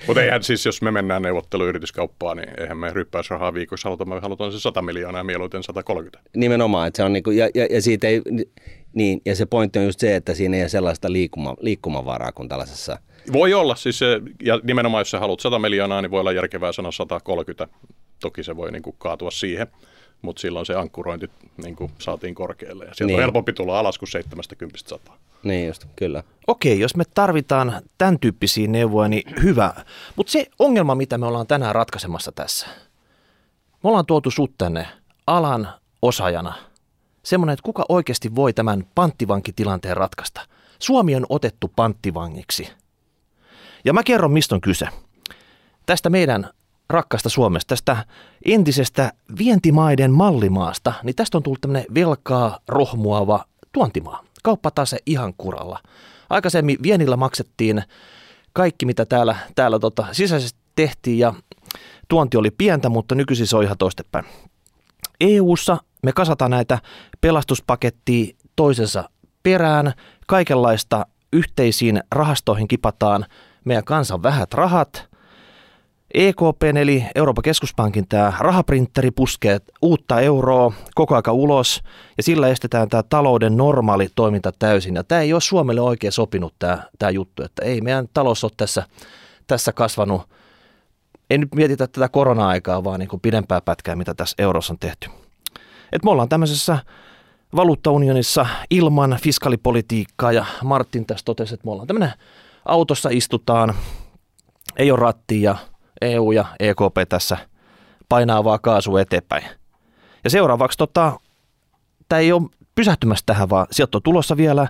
Mutta 0.06 0.22
eihän 0.22 0.42
siis, 0.42 0.66
jos 0.66 0.82
me 0.82 0.90
mennään 0.90 1.22
neuvotteluyrityskauppaan, 1.22 2.36
niin 2.36 2.48
eihän 2.60 2.78
me 2.78 2.92
ryppäysrahaa 2.92 3.54
viikossa 3.54 3.88
haluta, 3.88 4.04
me 4.04 4.20
halutaan 4.20 4.52
se 4.52 4.60
100 4.60 4.82
miljoonaa 4.82 5.20
ja 5.20 5.24
mieluiten 5.24 5.62
130. 5.62 6.30
nimenomaan, 6.36 6.88
että 6.88 6.96
se 6.96 7.02
on 7.02 7.12
niin 7.12 7.22
kuin, 7.22 7.36
ja, 7.36 7.48
ja, 7.54 7.66
ja 7.70 7.82
siitä 7.82 8.08
ei, 8.08 8.22
niin, 8.92 9.20
ja 9.26 9.36
se 9.36 9.46
pointti 9.46 9.78
on 9.78 9.84
just 9.84 10.00
se, 10.00 10.16
että 10.16 10.34
siinä 10.34 10.56
ei 10.56 10.62
ole 10.62 10.68
sellaista 10.68 11.12
liikkuma, 11.12 11.56
liikkumavaraa 11.60 12.32
kuin 12.32 12.48
tällaisessa 12.48 12.98
Voi 13.32 13.54
olla 13.54 13.74
siis, 13.74 14.00
ja 14.42 14.60
nimenomaan 14.62 15.00
jos 15.00 15.10
sä 15.10 15.20
haluat 15.20 15.40
100 15.40 15.58
miljoonaa, 15.58 16.02
niin 16.02 16.10
voi 16.10 16.20
olla 16.20 16.32
järkevää 16.32 16.72
sanoa 16.72 16.92
130. 16.92 17.68
Toki 18.22 18.44
se 18.44 18.56
voi 18.56 18.72
niin 18.72 18.82
kuin 18.82 18.96
kaatua 18.98 19.30
siihen, 19.30 19.66
mutta 20.22 20.40
silloin 20.40 20.66
se 20.66 20.74
ankkurointi 20.74 21.30
niin 21.64 21.76
kuin 21.76 21.90
saatiin 21.98 22.34
korkealle. 22.34 22.84
Ja 22.84 22.94
sieltä 22.94 23.08
Niin. 23.08 23.16
on 23.18 23.22
helpompi 23.22 23.52
tulla 23.52 23.78
alas 23.78 23.98
kuin 23.98 24.08
70 24.08 24.78
100. 24.88 25.12
Niin 25.42 25.66
just, 25.66 25.84
kyllä. 25.96 26.22
Okei, 26.46 26.80
jos 26.80 26.96
me 26.96 27.04
tarvitaan 27.14 27.82
tämän 27.98 28.18
tyyppisiä 28.18 28.68
neuvoja, 28.68 29.08
niin 29.08 29.34
hyvä. 29.42 29.74
Mutta 30.16 30.32
se 30.32 30.46
ongelma, 30.58 30.94
mitä 30.94 31.18
me 31.18 31.26
ollaan 31.26 31.46
tänään 31.46 31.74
ratkaisemassa 31.74 32.32
tässä, 32.32 32.66
me 33.82 33.88
ollaan 33.88 34.06
tuotu 34.06 34.30
sut 34.30 34.52
tänne 34.58 34.86
alan 35.26 35.68
osaajana. 36.02 36.54
Semmoinen, 37.22 37.52
että 37.52 37.62
kuka 37.64 37.84
oikeasti 37.88 38.34
voi 38.34 38.52
tämän 38.52 38.86
panttivankitilanteen 38.94 39.96
ratkaista. 39.96 40.40
Suomi 40.78 41.14
on 41.16 41.26
otettu 41.28 41.72
panttivangiksi. 41.76 42.68
Ja 43.84 43.92
mä 43.92 44.02
kerron, 44.02 44.32
mistä 44.32 44.54
on 44.54 44.60
kyse. 44.60 44.88
Tästä 45.86 46.10
meidän 46.10 46.50
rakkaasta 46.92 47.28
Suomesta, 47.28 47.68
tästä 47.68 48.04
entisestä 48.44 49.12
vientimaiden 49.38 50.10
mallimaasta, 50.10 50.92
niin 51.02 51.16
tästä 51.16 51.38
on 51.38 51.42
tullut 51.42 51.60
tämmöinen 51.60 51.94
velkaa 51.94 52.58
rohmuava 52.68 53.44
tuontimaa. 53.72 54.24
Kauppatase 54.42 54.98
ihan 55.06 55.34
kuralla. 55.38 55.78
Aikaisemmin 56.30 56.78
vienillä 56.82 57.16
maksettiin 57.16 57.82
kaikki, 58.52 58.86
mitä 58.86 59.06
täällä, 59.06 59.36
täällä 59.54 59.78
tota, 59.78 60.06
sisäisesti 60.12 60.60
tehtiin 60.76 61.18
ja 61.18 61.34
tuonti 62.08 62.36
oli 62.36 62.50
pientä, 62.50 62.88
mutta 62.88 63.14
nykyisin 63.14 63.46
se 63.46 63.56
on 63.56 63.64
ihan 63.64 63.78
toistepäin. 63.78 64.24
EU-ssa 65.20 65.78
me 66.02 66.12
kasataan 66.12 66.50
näitä 66.50 66.78
pelastuspakettia 67.20 68.34
toisensa 68.56 69.10
perään, 69.42 69.92
kaikenlaista 70.26 71.06
yhteisiin 71.32 72.02
rahastoihin 72.12 72.68
kipataan 72.68 73.26
meidän 73.64 73.84
kansan 73.84 74.22
vähät 74.22 74.54
rahat. 74.54 75.11
EKP 76.14 76.62
eli 76.80 77.04
Euroopan 77.14 77.42
keskuspankin 77.42 78.08
tämä 78.08 78.32
rahaprinteri 78.38 79.10
puskee 79.10 79.58
uutta 79.82 80.20
euroa 80.20 80.72
koko 80.94 81.16
aika 81.16 81.32
ulos 81.32 81.82
ja 82.16 82.22
sillä 82.22 82.48
estetään 82.48 82.88
tämä 82.88 83.02
talouden 83.02 83.56
normaali 83.56 84.08
toiminta 84.14 84.52
täysin. 84.58 84.94
Ja 84.94 85.04
tämä 85.04 85.20
ei 85.20 85.32
ole 85.32 85.40
Suomelle 85.40 85.80
oikein 85.80 86.12
sopinut 86.12 86.54
tämä, 86.58 86.82
tämä 86.98 87.10
juttu, 87.10 87.42
että 87.42 87.64
ei 87.64 87.80
meidän 87.80 88.08
talous 88.14 88.44
ole 88.44 88.52
tässä, 88.56 88.86
tässä 89.46 89.72
kasvanut. 89.72 90.22
Ei 91.30 91.38
nyt 91.38 91.54
mietitä 91.54 91.86
tätä 91.86 92.08
korona-aikaa, 92.08 92.84
vaan 92.84 93.00
niin 93.00 93.08
kuin 93.08 93.20
pidempää 93.20 93.60
pätkää, 93.60 93.96
mitä 93.96 94.14
tässä 94.14 94.34
eurossa 94.38 94.72
on 94.72 94.78
tehty. 94.78 95.08
Et 95.92 96.04
me 96.04 96.10
ollaan 96.10 96.28
tämmöisessä 96.28 96.78
valuuttaunionissa 97.56 98.46
ilman 98.70 99.18
fiskalipolitiikkaa 99.22 100.32
ja 100.32 100.44
Martin 100.64 101.06
tässä 101.06 101.24
totesi, 101.24 101.54
että 101.54 101.66
me 101.66 101.70
ollaan 101.70 101.86
tämmöinen 101.86 102.12
autossa 102.64 103.08
istutaan, 103.12 103.74
ei 104.76 104.90
ole 104.90 105.00
ratti 105.00 105.42
ja 105.42 105.56
EU 106.02 106.32
ja 106.32 106.44
EKP 106.60 107.08
tässä 107.08 107.36
painaa 108.08 108.44
vaan 108.44 108.60
kaasu 108.62 108.96
eteenpäin. 108.96 109.44
Ja 110.24 110.30
seuraavaksi 110.30 110.78
tota, 110.78 111.20
tämä 112.08 112.20
ei 112.20 112.32
ole 112.32 112.42
pysähtymässä 112.74 113.22
tähän, 113.26 113.50
vaan 113.50 113.66
sieltä 113.70 113.98
on 113.98 114.02
tulossa 114.02 114.36
vielä 114.36 114.68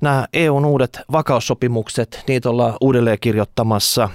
nämä 0.00 0.26
EUn 0.32 0.64
uudet 0.64 1.00
vakaussopimukset, 1.12 2.24
niitä 2.28 2.50
ollaan 2.50 2.74
uudelleen 2.80 3.18
kirjoittamassa, 3.20 4.08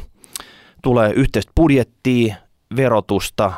tulee 0.84 1.14
yhteistä 1.14 1.52
budjettia, 1.56 2.36
verotusta 2.76 3.54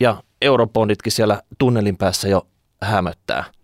ja 0.00 0.22
eurobonditkin 0.42 1.12
siellä 1.12 1.42
tunnelin 1.58 1.96
päässä 1.96 2.28
jo 2.28 2.46
hämöttää– 2.82 3.44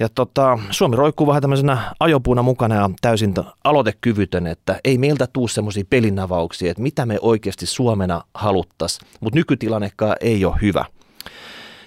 ja 0.00 0.08
tota, 0.08 0.58
Suomi 0.70 0.96
roikkuu 0.96 1.26
vähän 1.26 1.42
tämmöisenä 1.42 1.94
ajopuuna 2.00 2.42
mukana 2.42 2.74
ja 2.74 2.90
täysin 3.00 3.34
aloitekyvytön, 3.64 4.46
että 4.46 4.80
ei 4.84 4.98
meiltä 4.98 5.26
tuu 5.32 5.48
semmoisia 5.48 5.84
pelinavauksia, 5.90 6.70
että 6.70 6.82
mitä 6.82 7.06
me 7.06 7.18
oikeasti 7.20 7.66
Suomena 7.66 8.22
haluttaisiin, 8.34 9.08
mutta 9.20 9.38
nykytilannekaan 9.38 10.16
ei 10.20 10.44
ole 10.44 10.56
hyvä. 10.62 10.84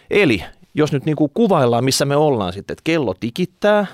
Eli 0.10 0.44
jos 0.74 0.92
nyt 0.92 1.06
niin 1.06 1.16
kuin 1.16 1.32
kuvaillaan, 1.34 1.84
missä 1.84 2.06
me 2.06 2.16
ollaan 2.16 2.54
sitten, 2.54 2.74
että 2.74 2.84
kello 2.84 3.14
tikittää 3.14 3.86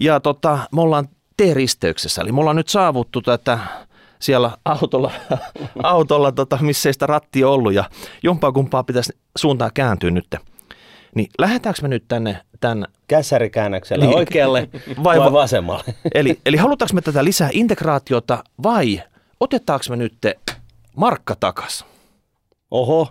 ja 0.00 0.20
tota, 0.20 0.58
me 0.72 0.80
ollaan 0.80 1.08
T-risteyksessä, 1.36 2.22
eli 2.22 2.32
me 2.32 2.40
ollaan 2.40 2.56
nyt 2.56 2.68
saavuttu 2.68 3.22
tätä 3.22 3.58
siellä 4.18 4.50
autolla, 4.64 5.10
autolla 5.82 6.32
tota, 6.32 6.58
missä 6.60 6.88
ei 6.88 6.92
sitä 6.92 7.06
ratti 7.06 7.44
ollut 7.44 7.72
ja 7.72 7.84
jompaa 8.22 8.52
kumpaa 8.52 8.84
pitäisi 8.84 9.12
suuntaan 9.36 9.70
kääntyä 9.74 10.10
nyt. 10.10 10.34
Niin 11.14 11.28
lähdetäänkö 11.38 11.82
me 11.82 11.88
nyt 11.88 12.04
tänne 12.08 12.40
tämän... 12.68 12.86
Kässärikäännöksellä 13.08 14.04
niin. 14.04 14.16
oikealle 14.16 14.68
vai, 15.04 15.18
vai 15.18 15.32
vasemmalle? 15.32 15.84
Eli, 16.14 16.38
eli 16.46 16.56
halutaanko 16.56 16.94
me 16.94 17.00
tätä 17.00 17.24
lisää 17.24 17.48
integraatiota 17.52 18.44
vai 18.62 19.02
otetaanko 19.40 19.84
me 19.90 19.96
nyt 19.96 20.14
markka 20.96 21.36
takas? 21.40 21.84
Oho, 22.70 23.08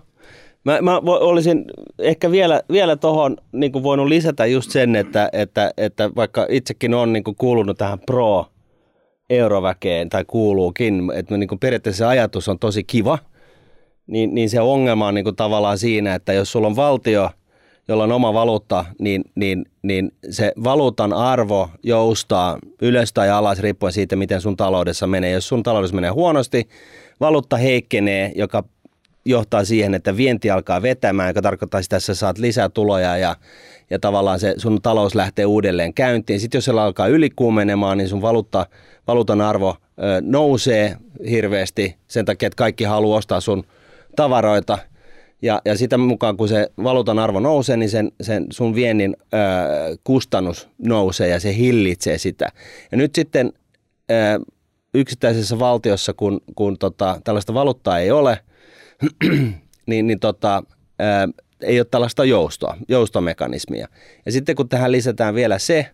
Mä, 0.63 0.81
mä 0.81 0.97
olisin 1.03 1.65
ehkä 1.99 2.31
vielä, 2.31 2.61
vielä 2.71 2.95
tuohon 2.95 3.37
niin 3.51 3.83
voinut 3.83 4.07
lisätä 4.07 4.45
just 4.45 4.71
sen, 4.71 4.95
että, 4.95 5.29
että, 5.33 5.73
että 5.77 6.09
vaikka 6.15 6.47
itsekin 6.49 6.93
on 6.93 7.13
niin 7.13 7.23
kuulunut 7.37 7.77
tähän 7.77 7.99
pro 7.99 8.45
euroväkeen 9.29 10.09
tai 10.09 10.25
kuuluukin, 10.25 11.11
että 11.15 11.37
niin 11.37 11.59
periaatteessa 11.59 11.97
se 11.97 12.05
ajatus 12.05 12.47
on 12.49 12.59
tosi 12.59 12.83
kiva, 12.83 13.17
niin, 14.07 14.35
niin 14.35 14.49
se 14.49 14.61
ongelma 14.61 15.07
on 15.07 15.13
niin 15.13 15.35
tavallaan 15.35 15.77
siinä, 15.77 16.15
että 16.15 16.33
jos 16.33 16.51
sulla 16.51 16.67
on 16.67 16.75
valtio– 16.75 17.29
jolla 17.87 18.03
on 18.03 18.11
oma 18.11 18.33
valuutta, 18.33 18.85
niin, 18.99 19.23
niin, 19.35 19.65
niin 19.81 20.11
se 20.29 20.53
valuutan 20.63 21.13
arvo 21.13 21.69
joustaa 21.83 22.57
ylös 22.81 23.13
tai 23.13 23.29
alas 23.29 23.59
riippuen 23.59 23.93
siitä, 23.93 24.15
miten 24.15 24.41
sun 24.41 24.57
taloudessa 24.57 25.07
menee. 25.07 25.31
Jos 25.31 25.47
sun 25.47 25.63
taloudessa 25.63 25.95
menee 25.95 26.09
huonosti, 26.09 26.69
valuutta 27.19 27.57
heikkenee, 27.57 28.31
joka 28.35 28.63
johtaa 29.25 29.65
siihen, 29.65 29.93
että 29.93 30.17
vienti 30.17 30.49
alkaa 30.49 30.81
vetämään, 30.81 31.29
joka 31.29 31.41
tarkoittaa 31.41 31.81
sitä, 31.81 31.97
että 31.97 32.05
sä 32.05 32.15
saat 32.15 32.37
lisää 32.37 32.69
tuloja 32.69 33.17
ja, 33.17 33.35
ja 33.89 33.99
tavallaan 33.99 34.39
se 34.39 34.53
sun 34.57 34.81
talous 34.81 35.15
lähtee 35.15 35.45
uudelleen 35.45 35.93
käyntiin. 35.93 36.39
Sitten 36.39 36.57
jos 36.57 36.65
se 36.65 36.71
alkaa 36.71 37.07
ylikuumenemaan, 37.07 37.97
niin 37.97 38.09
sun 38.09 38.21
valuutta, 38.21 38.65
valuutan 39.07 39.41
arvo 39.41 39.75
ö, 39.99 40.21
nousee 40.21 40.97
hirveästi 41.29 41.95
sen 42.07 42.25
takia, 42.25 42.47
että 42.47 42.57
kaikki 42.57 42.83
haluaa 42.83 43.17
ostaa 43.17 43.41
sun 43.41 43.63
tavaroita– 44.15 44.77
ja, 45.43 45.61
ja 45.65 45.77
sitä 45.77 45.97
mukaan, 45.97 46.37
kun 46.37 46.47
se 46.47 46.67
valuutan 46.83 47.19
arvo 47.19 47.39
nousee, 47.39 47.77
niin 47.77 47.89
sen, 47.89 48.11
sen 48.21 48.45
sun 48.49 48.75
viennin 48.75 49.17
ö, 49.19 49.37
kustannus 50.03 50.69
nousee 50.77 51.27
ja 51.27 51.39
se 51.39 51.55
hillitsee 51.55 52.17
sitä. 52.17 52.49
Ja 52.91 52.97
nyt 52.97 53.15
sitten 53.15 53.53
ö, 54.11 54.13
yksittäisessä 54.93 55.59
valtiossa, 55.59 56.13
kun, 56.13 56.41
kun 56.55 56.77
tota, 56.77 57.21
tällaista 57.23 57.53
valuuttaa 57.53 57.99
ei 57.99 58.11
ole, 58.11 58.39
niin, 59.87 60.07
niin 60.07 60.19
tota, 60.19 60.63
ö, 61.01 61.43
ei 61.61 61.79
ole 61.79 61.87
tällaista 61.91 62.25
joustoa, 62.25 62.77
joustomekanismia. 62.87 63.87
Ja 64.25 64.31
sitten 64.31 64.55
kun 64.55 64.69
tähän 64.69 64.91
lisätään 64.91 65.35
vielä 65.35 65.59
se, 65.59 65.89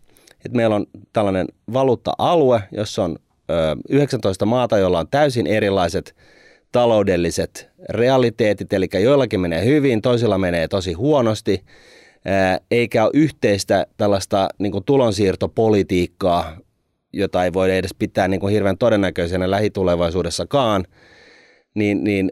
että 0.46 0.56
meillä 0.56 0.76
on 0.76 0.86
tällainen 1.14 1.48
valuutta-alue, 1.74 2.64
jossa 2.72 3.04
on 3.04 3.16
ö, 3.50 3.76
19 3.90 4.46
maata, 4.46 4.78
jolla 4.78 5.00
on 5.00 5.08
täysin 5.08 5.48
erilaiset– 5.48 6.16
taloudelliset 6.72 7.70
realiteetit, 7.90 8.74
eli 8.74 8.88
joillakin 8.94 9.40
menee 9.40 9.66
hyvin, 9.66 10.02
toisilla 10.02 10.38
menee 10.38 10.68
tosi 10.68 10.94
huonosti, 10.94 11.64
eikä 12.72 13.04
ole 13.04 13.12
yhteistä 13.14 13.88
tällaista 13.98 14.50
niin 14.58 14.72
kuin 14.72 14.84
tulonsiirtopolitiikkaa, 14.84 16.58
jota 17.14 17.44
ei 17.44 17.54
voi 17.54 17.78
edes 17.78 17.96
pitää 18.00 18.28
niin 18.28 18.40
kuin 18.40 18.54
hirveän 18.54 18.78
todennäköisenä 18.78 19.52
lähitulevaisuudessakaan, 19.52 20.86
niin, 21.76 22.04
niin 22.04 22.32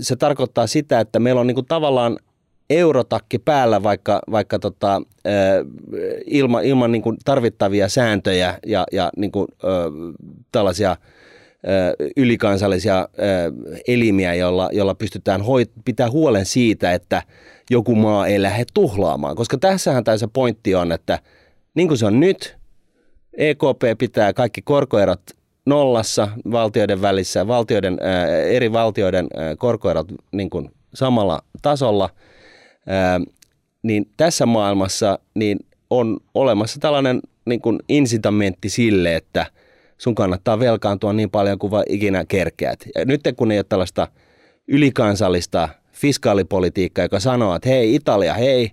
se 0.00 0.16
tarkoittaa 0.16 0.66
sitä, 0.66 1.00
että 1.00 1.18
meillä 1.18 1.40
on 1.40 1.46
niin 1.46 1.54
kuin 1.54 1.66
tavallaan 1.66 2.18
eurotakki 2.70 3.38
päällä, 3.38 3.82
vaikka, 3.82 4.20
vaikka 4.30 4.58
tota, 4.58 5.02
ilman, 6.26 6.64
ilman 6.64 6.92
niin 6.92 7.02
kuin 7.02 7.16
tarvittavia 7.24 7.88
sääntöjä 7.88 8.58
ja, 8.66 8.84
ja 8.92 9.10
niin 9.16 9.32
kuin, 9.32 9.48
tällaisia– 10.52 10.96
ylikansallisia 12.16 13.08
elimiä, 13.88 14.34
joilla, 14.34 14.70
jolla 14.72 14.94
pystytään 14.94 15.40
hoit- 15.40 15.82
pitää 15.84 16.10
huolen 16.10 16.46
siitä, 16.46 16.92
että 16.92 17.22
joku 17.70 17.94
maa 17.94 18.26
ei 18.26 18.42
lähde 18.42 18.64
tuhlaamaan. 18.74 19.36
Koska 19.36 19.58
tässähän 19.58 20.04
tämä 20.04 20.16
se 20.16 20.26
pointti 20.32 20.74
on, 20.74 20.92
että 20.92 21.18
niin 21.74 21.88
kuin 21.88 21.98
se 21.98 22.06
on 22.06 22.20
nyt, 22.20 22.56
EKP 23.36 23.98
pitää 23.98 24.32
kaikki 24.32 24.62
korkoerot 24.62 25.20
nollassa 25.66 26.28
valtioiden 26.50 27.02
välissä, 27.02 27.46
valtioiden, 27.46 27.98
eri 28.48 28.72
valtioiden 28.72 29.26
korkoerot 29.58 30.06
niin 30.32 30.50
kuin 30.50 30.70
samalla 30.94 31.42
tasolla, 31.62 32.10
niin 33.82 34.10
tässä 34.16 34.46
maailmassa 34.46 35.18
niin 35.34 35.58
on 35.90 36.16
olemassa 36.34 36.80
tällainen 36.80 37.20
niin 37.44 37.60
kuin 37.60 37.78
insitamentti 37.88 38.68
sille, 38.68 39.16
että– 39.16 39.46
sun 39.98 40.14
kannattaa 40.14 40.58
velkaantua 40.58 41.12
niin 41.12 41.30
paljon 41.30 41.58
kuin 41.58 41.72
ikinä 41.88 42.24
kerkeät. 42.24 42.84
Ja 42.94 43.04
nyt 43.04 43.20
kun 43.36 43.52
ei 43.52 43.58
ole 43.58 43.66
tällaista 43.68 44.08
ylikansallista 44.68 45.68
fiskaalipolitiikkaa, 45.92 47.04
joka 47.04 47.20
sanoo, 47.20 47.54
että 47.54 47.68
hei 47.68 47.94
Italia, 47.94 48.34
hei, 48.34 48.72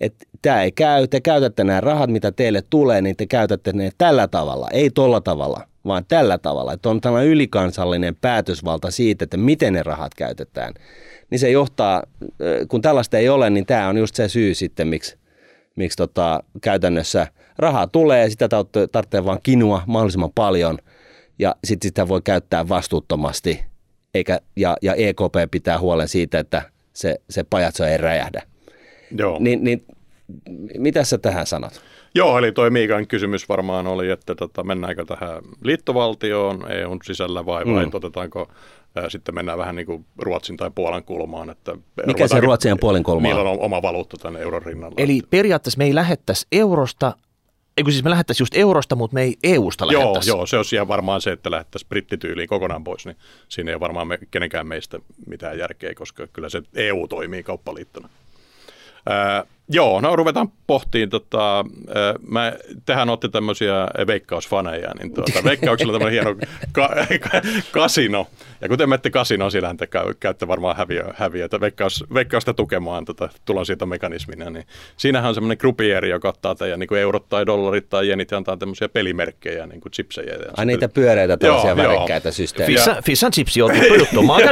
että 0.00 0.26
tämä 0.42 0.62
ei 0.62 0.72
käy, 0.72 1.06
te 1.06 1.20
käytätte 1.20 1.64
nämä 1.64 1.80
rahat, 1.80 2.10
mitä 2.10 2.32
teille 2.32 2.62
tulee, 2.70 3.02
niin 3.02 3.16
te 3.16 3.26
käytätte 3.26 3.72
ne 3.72 3.90
tällä 3.98 4.28
tavalla, 4.28 4.68
ei 4.72 4.90
tolla 4.90 5.20
tavalla, 5.20 5.60
vaan 5.86 6.04
tällä 6.08 6.38
tavalla. 6.38 6.72
Että 6.72 6.88
on 6.88 7.00
tällainen 7.00 7.32
ylikansallinen 7.32 8.16
päätösvalta 8.16 8.90
siitä, 8.90 9.24
että 9.24 9.36
miten 9.36 9.72
ne 9.72 9.82
rahat 9.82 10.14
käytetään. 10.14 10.74
Niin 11.30 11.38
se 11.38 11.50
johtaa, 11.50 12.02
kun 12.68 12.82
tällaista 12.82 13.18
ei 13.18 13.28
ole, 13.28 13.50
niin 13.50 13.66
tämä 13.66 13.88
on 13.88 13.98
just 13.98 14.14
se 14.14 14.28
syy 14.28 14.54
sitten, 14.54 14.88
miksi, 14.88 15.16
miksi 15.76 15.96
tota, 15.96 16.42
käytännössä– 16.60 17.26
rahaa 17.58 17.86
tulee 17.86 18.22
ja 18.22 18.30
sitä 18.30 18.48
tarvitsee 18.92 19.24
vaan 19.24 19.38
kinua 19.42 19.82
mahdollisimman 19.86 20.32
paljon 20.34 20.78
ja 21.38 21.56
sitten 21.64 21.88
sitä 21.88 22.08
voi 22.08 22.20
käyttää 22.24 22.68
vastuuttomasti 22.68 23.64
eikä, 24.14 24.40
ja, 24.56 24.76
ja 24.82 24.94
EKP 24.94 25.50
pitää 25.50 25.78
huolen 25.78 26.08
siitä, 26.08 26.38
että 26.38 26.62
se, 26.92 27.16
se 27.30 27.44
pajatso 27.44 27.84
ei 27.84 27.98
räjähdä. 27.98 28.42
Joo. 29.18 29.36
Niin, 29.40 29.64
niin 29.64 29.84
mitä 30.78 31.04
sä 31.04 31.18
tähän 31.18 31.46
sanot? 31.46 31.80
Joo, 32.14 32.38
eli 32.38 32.52
toi 32.52 32.70
Miikan 32.70 33.06
kysymys 33.06 33.48
varmaan 33.48 33.86
oli, 33.86 34.10
että 34.10 34.34
tota, 34.34 34.64
mennäänkö 34.64 35.04
tähän 35.04 35.42
liittovaltioon 35.64 36.72
EUn 36.72 36.98
sisällä 37.04 37.46
vai, 37.46 37.64
mm. 37.64 37.74
vai 37.74 37.86
otetaanko 37.92 38.48
sitten 39.08 39.34
mennään 39.34 39.58
vähän 39.58 39.76
niin 39.76 39.86
kuin 39.86 40.06
Ruotsin 40.18 40.56
tai 40.56 40.70
Puolan 40.74 41.04
kulmaan. 41.04 41.50
Että 41.50 41.76
Mikä 42.06 42.28
se 42.28 42.40
Ruotsin 42.40 42.68
ja 42.68 42.76
Puolen 42.80 43.02
kulma 43.02 43.28
on? 43.28 43.46
on 43.46 43.60
oma 43.60 43.82
valuutta 43.82 44.16
tänne 44.16 44.40
euron 44.40 44.62
rinnalla. 44.62 44.94
Eli 44.98 45.22
periaatteessa 45.30 45.78
me 45.78 45.84
ei 45.84 45.94
lähettäisi 45.94 46.46
eurosta, 46.52 47.12
Eikö 47.76 47.90
siis 47.90 48.04
me 48.04 48.10
lähettäisiin 48.10 48.42
just 48.42 48.56
eurosta, 48.56 48.96
mutta 48.96 49.14
me 49.14 49.22
ei 49.22 49.36
EUsta 49.42 49.86
lähettäisi. 49.86 50.30
Joo, 50.30 50.36
joo, 50.38 50.46
se 50.46 50.56
olisi 50.56 50.76
ihan 50.76 50.88
varmaan 50.88 51.20
se, 51.20 51.32
että 51.32 51.50
lähettäisiin 51.50 51.88
brittityyliin 51.88 52.48
kokonaan 52.48 52.84
pois, 52.84 53.06
niin 53.06 53.16
siinä 53.48 53.70
ei 53.70 53.80
varmaan 53.80 54.08
me, 54.08 54.18
kenenkään 54.30 54.66
meistä 54.66 54.98
mitään 55.26 55.58
järkeä, 55.58 55.94
koska 55.94 56.26
kyllä 56.26 56.48
se 56.48 56.62
EU 56.74 57.08
toimii 57.08 57.42
kauppaliittona. 57.42 58.08
Ää, 59.06 59.44
Joo, 59.68 60.00
no 60.00 60.16
ruvetaan 60.16 60.48
pohtiin. 60.66 61.10
Tota, 61.10 61.64
mä, 62.28 62.52
tehän 62.86 63.08
olette 63.08 63.28
tämmöisiä 63.28 63.88
veikkausfaneja, 64.06 64.90
niin 64.98 65.14
tuota, 65.14 65.44
veikkauksella 65.44 65.92
tämmöinen 65.92 66.12
hieno 66.12 66.34
ka, 66.72 66.90
ka, 67.20 67.40
kasino. 67.72 68.26
Ja 68.60 68.68
kuten 68.68 68.88
menette 68.88 69.10
kasinoon, 69.10 69.50
sillähän 69.50 69.76
te 69.76 69.86
käy, 69.86 70.14
käytte 70.20 70.48
varmaan 70.48 70.76
häviö, 70.76 71.04
häviö 71.14 71.48
veikkaus, 71.60 72.04
veikkausta 72.14 72.54
tukemaan 72.54 73.04
tota, 73.04 73.28
tulon 73.44 73.66
siitä 73.66 73.86
mekanismina. 73.86 74.50
Niin 74.50 74.66
siinähän 74.96 75.28
on 75.28 75.34
semmoinen 75.34 75.58
grupieri, 75.60 76.10
joka 76.10 76.28
ottaa 76.28 76.54
teidän 76.54 76.80
niin 76.80 76.88
kuin 76.88 77.00
eurot 77.00 77.28
tai 77.28 77.46
dollarit 77.46 77.88
tai 77.88 78.08
jenit 78.08 78.30
ja 78.30 78.36
antaa 78.36 78.56
tämmöisiä 78.56 78.88
pelimerkkejä, 78.88 79.66
niin 79.66 79.80
kuin 79.80 79.92
chipsejä. 79.92 80.32
Ja 80.32 80.52
Ai 80.56 80.66
niitä 80.66 80.88
pyöreitä 80.88 81.36
tällaisia 81.36 81.70
joo, 81.70 81.76
värikkäitä 81.76 82.30
systeemejä. 82.30 82.84
Fish, 82.84 83.04
fish 83.04 83.24
and 83.24 83.34
chips, 83.34 83.56
joo, 83.56 83.70
juttu. 83.98 84.22
Mä 84.22 84.32
oon 84.32 84.42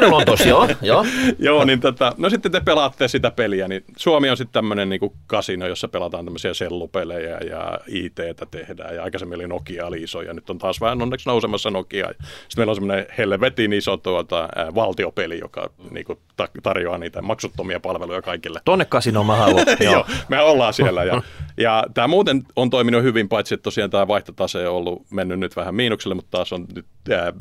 joo. 0.47 0.69
joo. 0.83 1.07
joo, 1.39 1.65
niin 1.65 1.81
tota, 1.81 2.13
no 2.17 2.31
sitten 2.31 2.53
te 2.53 2.61
pelaatte 2.61 3.09
sitä 3.09 3.31
peliä, 3.31 3.69
niin 3.69 3.85
Suomi 3.97 4.31
on 4.31 4.37
sitten 4.37 4.53
tämmöinen 4.53 4.89
niin 4.89 5.01
kasino, 5.27 5.67
jossa 5.67 5.89
pelataan 5.89 6.25
tämmöisiä 6.25 6.55
sellupelejä 6.55 7.39
ja 7.39 7.79
IT-tä 7.87 8.47
tehdään. 8.51 8.95
Ja 8.95 9.03
aikaisemmin 9.03 9.37
oli 9.37 9.49
Nokia 9.49 9.87
oli 9.87 10.03
iso 10.03 10.23
ja 10.23 10.35
nyt 10.35 10.51
on 10.51 10.59
taas 10.59 10.81
vähän 10.81 11.03
onneksi 11.03 11.29
nousemassa 11.29 11.71
Nokia. 11.71 12.07
Sitten 12.09 12.49
meillä 12.57 12.71
on 12.71 12.77
semmoinen 12.77 13.07
helvetin 13.19 13.73
iso 13.73 13.97
tuota, 13.97 14.49
ää, 14.57 14.75
valtiopeli, 14.75 15.39
joka 15.39 15.71
niin 15.91 16.07
kuin, 16.07 16.19
ta- 16.37 16.49
tarjoaa 16.63 16.99
niitä 16.99 17.23
maksuttomia 17.23 17.81
palveluja 17.81 18.23
kaikille. 18.23 18.61
Tonne 18.65 18.85
kasinoon 18.85 19.27
mä 19.27 19.37
haluan. 19.37 19.67
Joo, 19.81 20.07
me 20.29 20.41
ollaan 20.41 20.75
siellä. 20.75 21.05
Ja, 21.05 21.23
ja 21.57 21.85
tämä 21.95 22.09
muuten 22.09 22.43
on 22.57 22.71
toiminut 22.71 23.03
hyvin, 23.03 23.29
paitsi 23.29 23.55
että 23.55 23.63
tosiaan 23.63 23.91
tämä 23.91 24.09
vaihtotase 24.09 24.69
on 24.69 24.77
ollut 24.77 25.03
mennyt 25.11 25.41
nyt 25.41 25.57
vähän 25.57 25.75
miinukselle, 25.75 26.15
mutta 26.15 26.31
taas 26.31 26.53
on 26.53 26.67
nyt 26.75 26.87
ää, 27.11 27.33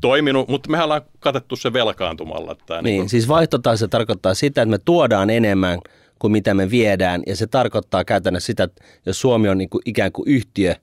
toiminut, 0.00 0.48
mutta 0.48 0.70
mehän 0.70 0.84
ollaan 0.84 1.02
katettu 1.18 1.56
se 1.56 1.72
velkaantumalla. 1.72 2.52
Että 2.52 2.74
niin, 2.74 2.84
niin 2.84 3.02
kun... 3.02 3.08
siis 3.08 3.28
vaihtotase 3.28 3.88
tarkoittaa 3.88 4.34
sitä, 4.34 4.62
että 4.62 4.70
me 4.70 4.78
tuodaan 4.78 5.30
enemmän 5.30 5.78
kuin 6.20 6.32
mitä 6.32 6.54
me 6.54 6.70
viedään, 6.70 7.22
ja 7.26 7.36
se 7.36 7.46
tarkoittaa 7.46 8.04
käytännössä 8.04 8.46
sitä, 8.46 8.64
että 8.64 8.84
jos 9.06 9.20
Suomi 9.20 9.48
on 9.48 9.58
niin 9.58 9.70
kuin 9.70 9.82
ikään 9.84 10.12
kuin 10.12 10.28
yhtiö, 10.28 10.74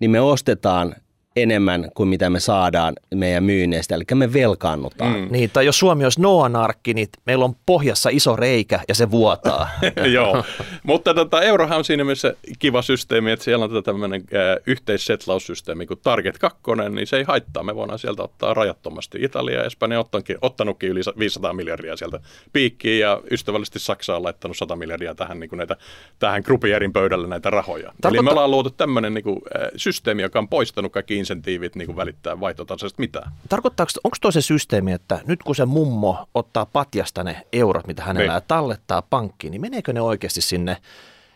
niin 0.00 0.10
me 0.10 0.20
ostetaan 0.20 0.94
enemmän 1.42 1.90
kuin 1.94 2.08
mitä 2.08 2.30
me 2.30 2.40
saadaan 2.40 2.94
meidän 3.14 3.44
myynneistä, 3.44 3.94
eli 3.94 4.04
me 4.14 4.32
velkaannutaan. 4.32 5.20
Mm. 5.20 5.28
Niin, 5.30 5.50
tai 5.52 5.66
jos 5.66 5.78
Suomi 5.78 6.04
olisi 6.04 6.20
Noan 6.20 6.56
arkki, 6.56 6.94
niin 6.94 7.08
meillä 7.26 7.44
on 7.44 7.54
pohjassa 7.66 8.10
iso 8.12 8.36
reikä 8.36 8.80
ja 8.88 8.94
se 8.94 9.10
vuotaa. 9.10 9.68
Joo, 10.14 10.44
mutta 10.82 11.14
tota, 11.14 11.42
eurohan 11.42 11.78
on 11.78 11.84
siinä 11.84 12.04
mielessä 12.04 12.34
kiva 12.58 12.82
systeemi, 12.82 13.30
että 13.30 13.44
siellä 13.44 13.64
on 13.64 13.70
tätä 13.70 13.82
tämmöinen 13.82 14.20
äh, 14.20 14.62
yhteissetlaussysteemi 14.66 15.86
kuin 15.86 16.00
Target 16.02 16.38
2, 16.38 16.60
niin 16.90 17.06
se 17.06 17.16
ei 17.16 17.24
haittaa. 17.24 17.62
Me 17.62 17.74
voidaan 17.74 17.98
sieltä 17.98 18.22
ottaa 18.22 18.54
rajattomasti. 18.54 19.18
Italia 19.22 19.58
ja 19.58 19.64
Espanja 19.64 20.00
ottanutkin, 20.00 20.38
ottanutkin 20.42 20.90
yli 20.90 21.00
500 21.18 21.52
miljardia 21.52 21.96
sieltä 21.96 22.20
piikkiin 22.52 23.00
ja 23.00 23.20
ystävällisesti 23.30 23.78
Saksa 23.78 24.16
on 24.16 24.22
laittanut 24.22 24.56
100 24.56 24.76
miljardia 24.76 25.14
tähän, 25.14 25.40
niin 25.40 25.50
kuin 25.50 25.58
näitä, 25.58 25.76
tähän 26.18 26.42
grupierin 26.44 26.92
pöydälle 26.92 27.28
näitä 27.28 27.50
rahoja. 27.50 27.82
Tarkoittaa... 27.82 28.10
Eli 28.10 28.22
me 28.22 28.30
ollaan 28.30 28.50
luotu 28.50 28.70
tämmöinen 28.70 29.14
niin 29.14 29.24
kuin, 29.24 29.40
äh, 29.56 29.68
systeemi, 29.76 30.22
joka 30.22 30.38
on 30.38 30.48
poistanut 30.48 30.92
kaikki 30.92 31.18
insentiivit 31.30 31.76
niin 31.76 31.86
kuin 31.86 31.96
välittää 31.96 32.40
vaihtotaseesta 32.40 33.00
mitään. 33.00 33.32
Tarkoittaako, 33.48 33.90
onko 34.04 34.16
tuo 34.20 34.30
se 34.30 34.40
systeemi, 34.40 34.92
että 34.92 35.20
nyt 35.26 35.42
kun 35.42 35.54
se 35.54 35.64
mummo 35.64 36.28
ottaa 36.34 36.66
patjasta 36.66 37.24
ne 37.24 37.46
eurot, 37.52 37.86
mitä 37.86 38.02
hänellä 38.02 38.32
niin. 38.32 38.48
tallettaa 38.48 39.02
pankkiin, 39.02 39.50
niin 39.50 39.60
meneekö 39.60 39.92
ne 39.92 40.00
oikeasti 40.00 40.40
sinne 40.40 40.76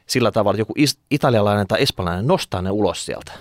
sillä 0.07 0.33
tavalla, 0.33 0.55
että 0.55 0.61
joku 0.61 0.75
italialainen 1.11 1.67
tai 1.67 1.83
espanjalainen 1.83 2.27
nostaa 2.27 2.63
ne 2.63 2.71
ulos 2.71 3.07
sieltä? 3.07 3.33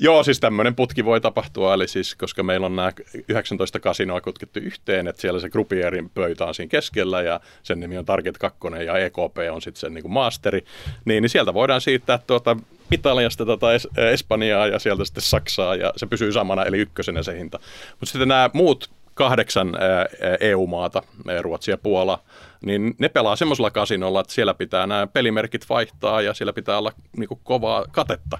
Joo, 0.00 0.24
siis 0.24 0.40
tämmöinen 0.40 0.74
putki 0.74 1.04
voi 1.04 1.20
tapahtua, 1.20 1.74
eli 1.74 1.88
siis 1.88 2.14
koska 2.14 2.42
meillä 2.42 2.66
on 2.66 2.76
nämä 2.76 2.92
19 3.28 3.80
kasinoa 3.80 4.20
kutkittu 4.20 4.58
yhteen, 4.58 5.06
että 5.06 5.22
siellä 5.22 5.40
se 5.40 5.50
grupierin 5.50 6.10
pöytä 6.10 6.44
on 6.46 6.54
siinä 6.54 6.70
keskellä 6.70 7.22
ja 7.22 7.40
sen 7.62 7.80
nimi 7.80 7.98
on 7.98 8.04
Target 8.04 8.38
2 8.38 8.58
ja 8.86 8.98
EKP 8.98 9.36
on 9.52 9.62
sitten 9.62 9.80
sen 9.80 9.94
niin 9.94 10.02
kuin 10.02 10.12
maasteri, 10.12 10.64
niin, 11.04 11.22
niin 11.22 11.30
sieltä 11.30 11.54
voidaan 11.54 11.80
siirtää 11.80 12.18
tuota 12.26 12.56
Italiasta 12.92 13.46
tota 13.46 13.66
es- 13.76 14.00
Espanjaa 14.02 14.66
ja 14.66 14.78
sieltä 14.78 15.04
sitten 15.04 15.22
Saksaa 15.22 15.74
ja 15.74 15.92
se 15.96 16.06
pysyy 16.06 16.32
samana, 16.32 16.64
eli 16.64 16.78
ykkösenä 16.78 17.22
se 17.22 17.38
hinta. 17.38 17.58
Mutta 17.90 18.06
sitten 18.06 18.28
nämä 18.28 18.50
muut 18.52 18.90
kahdeksan 19.14 19.76
EU-maata, 20.40 21.02
Ruotsi 21.40 21.70
ja 21.70 21.78
Puola, 21.78 22.22
niin 22.64 22.94
ne 22.98 23.08
pelaa 23.08 23.36
semmoisella 23.36 23.70
kasinolla, 23.70 24.20
että 24.20 24.32
siellä 24.32 24.54
pitää 24.54 24.86
nämä 24.86 25.06
pelimerkit 25.06 25.68
vaihtaa 25.68 26.22
ja 26.22 26.34
siellä 26.34 26.52
pitää 26.52 26.78
olla 26.78 26.92
niin 27.16 27.28
kuin, 27.28 27.40
kovaa 27.44 27.84
katetta 27.90 28.38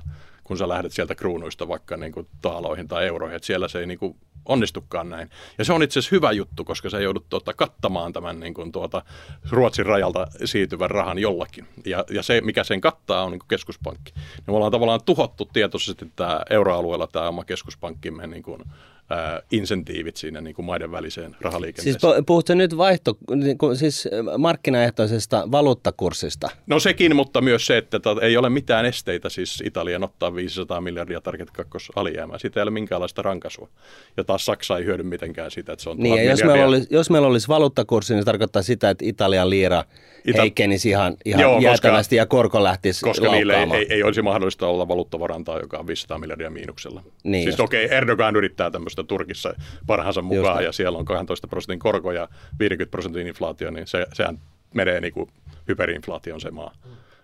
kun 0.48 0.58
sä 0.58 0.68
lähdet 0.68 0.92
sieltä 0.92 1.14
kruunuista 1.14 1.68
vaikka 1.68 1.96
niin 1.96 2.12
kuin 2.12 2.26
taaloihin 2.42 2.88
tai 2.88 3.06
euroihin, 3.06 3.36
että 3.36 3.46
siellä 3.46 3.68
se 3.68 3.80
ei 3.80 3.86
niin 3.86 3.98
kuin 3.98 4.16
onnistukaan 4.44 5.10
näin. 5.10 5.30
Ja 5.58 5.64
se 5.64 5.72
on 5.72 5.82
itse 5.82 5.98
asiassa 5.98 6.16
hyvä 6.16 6.32
juttu, 6.32 6.64
koska 6.64 6.90
sä 6.90 7.00
joudut 7.00 7.28
tuota, 7.28 7.54
kattamaan 7.54 8.12
tämän 8.12 8.40
niin 8.40 8.54
kuin, 8.54 8.72
tuota, 8.72 9.02
Ruotsin 9.50 9.86
rajalta 9.86 10.26
siirtyvän 10.44 10.90
rahan 10.90 11.18
jollakin. 11.18 11.68
Ja, 11.86 12.04
ja 12.10 12.22
se, 12.22 12.40
mikä 12.40 12.64
sen 12.64 12.80
kattaa, 12.80 13.24
on 13.24 13.32
niin 13.32 13.38
kuin 13.38 13.48
keskuspankki. 13.48 14.12
Ja 14.16 14.42
me 14.46 14.56
ollaan 14.56 14.72
tavallaan 14.72 15.04
tuhottu 15.04 15.44
tietoisesti 15.52 16.12
tämä 16.16 16.40
euroalueella 16.50 17.06
tämä 17.06 17.28
oma 17.28 17.44
keskuspankkimme 17.44 18.26
niin 18.26 18.42
kuin, 18.42 18.62
ää, 19.10 19.42
insentiivit 19.52 20.16
siinä 20.16 20.40
niin 20.40 20.54
kuin 20.54 20.66
maiden 20.66 20.92
väliseen 20.92 21.36
rahaliikenteeseen. 21.40 22.14
Siis 22.14 22.24
puhutko 22.26 22.54
nyt 22.54 22.76
vaihto, 22.76 23.18
niin 23.34 23.58
kuin, 23.58 23.76
siis 23.76 24.08
markkinaehtoisesta 24.38 25.48
valuuttakurssista? 25.50 26.48
No 26.66 26.80
sekin, 26.80 27.16
mutta 27.16 27.40
myös 27.40 27.66
se, 27.66 27.76
että 27.76 28.00
tota, 28.00 28.22
ei 28.22 28.36
ole 28.36 28.50
mitään 28.50 28.86
esteitä 28.86 29.28
siis 29.28 29.62
Italian 29.64 30.04
ottaa 30.04 30.34
500 30.34 30.80
miljardia 30.80 31.20
target 31.20 31.50
2 31.50 31.92
alijäämää. 31.96 32.38
Siitä 32.38 32.60
ei 32.60 32.62
ole 32.62 32.70
minkäänlaista 32.70 33.22
rankasua. 33.22 33.68
Ja 34.16 34.24
taas 34.24 34.46
Saksa 34.46 34.78
ei 34.78 34.84
hyödy 34.84 35.02
mitenkään 35.02 35.50
sitä, 35.50 35.72
että 35.72 35.82
se 35.82 35.90
on 35.90 35.96
niin, 35.96 36.16
ja 36.16 36.30
jos 36.30 36.44
meillä, 36.44 36.66
olisi, 36.66 36.86
jos 36.90 37.10
meillä 37.10 37.28
olisi 37.28 37.48
valuuttakurssi, 37.48 38.14
niin 38.14 38.22
se 38.22 38.24
tarkoittaa 38.24 38.62
sitä, 38.62 38.90
että 38.90 39.04
Italian 39.04 39.50
liira 39.50 39.84
Ita- 40.28 40.40
heikkenisi 40.40 40.88
ihan, 40.88 41.16
ihan 41.24 41.40
Joo, 41.40 41.60
jäätävästi 41.60 42.16
koska, 42.16 42.22
ja 42.22 42.26
korko 42.26 42.64
lähtisi 42.64 43.04
Koska 43.04 43.30
niille 43.30 43.54
ei, 43.54 43.68
ei, 43.72 43.86
ei, 43.90 44.02
olisi 44.02 44.22
mahdollista 44.22 44.66
olla 44.66 44.88
valuuttavarantaa, 44.88 45.58
joka 45.58 45.78
on 45.78 45.86
500 45.86 46.18
miljardia 46.18 46.50
miinuksella. 46.50 47.02
Niin 47.24 47.44
siis 47.44 47.60
okei, 47.60 47.84
okay, 47.84 47.96
Erdogan 47.96 48.36
yrittää 48.36 48.70
tämmöistä 48.70 48.97
Turkissa 49.04 49.54
parhaansa 49.86 50.22
mukaan 50.22 50.56
just. 50.56 50.66
ja 50.66 50.72
siellä 50.72 50.98
on 50.98 51.04
12 51.04 51.46
prosentin 51.48 51.78
korko 51.78 52.12
ja 52.12 52.28
50 52.58 52.90
prosentin 52.90 53.26
inflaatio, 53.26 53.70
niin 53.70 53.86
se, 53.86 54.06
sehän 54.12 54.38
menee 54.74 55.00
niin 55.00 55.12
kuin 55.12 55.30
hyperinflaation 55.68 56.40
se 56.40 56.50
maa. 56.50 56.74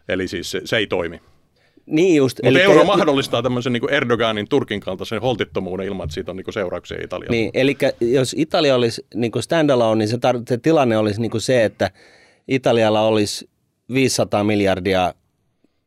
Eli 0.09 0.29
siis 0.29 0.51
se, 0.51 0.61
se 0.65 0.77
ei 0.77 0.87
toimi. 0.87 1.21
Niin 1.87 2.17
just. 2.17 2.41
Mutta 2.43 2.61
euro 2.61 2.79
jo... 2.79 2.85
mahdollistaa 2.85 3.43
tämmöisen 3.43 3.73
niin 3.73 3.91
Erdoganin 3.91 4.49
Turkin 4.49 4.81
kaltaisen 4.81 5.21
holtittomuuden 5.21 5.87
ilman, 5.87 6.05
että 6.05 6.15
siitä 6.15 6.31
on 6.31 6.37
niin 6.37 6.53
seurauksia 6.53 7.05
Italiaan. 7.05 7.31
Niin, 7.31 7.51
eli 7.55 7.77
jos 8.01 8.35
Italia 8.39 8.75
olisi 8.75 9.07
niin 9.15 9.33
standalone, 9.41 9.99
niin 9.99 10.09
se, 10.09 10.17
tar- 10.17 10.43
se 10.49 10.59
tilanne 10.59 10.99
olisi 10.99 11.21
niin 11.21 11.41
se, 11.41 11.65
että 11.65 11.91
Italialla 12.49 13.01
olisi 13.01 13.51
500 13.95 14.45
miljardia 14.45 15.15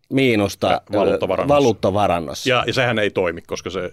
miinusta 0.10 0.82
valuuttavarannossa. 0.92 1.56
valuuttavarannossa. 1.56 2.50
Ja, 2.50 2.64
ja 2.68 2.74
sehän 2.74 3.00
ei 3.00 3.10
toimi, 3.10 3.42
koska 3.42 3.70
se 3.70 3.92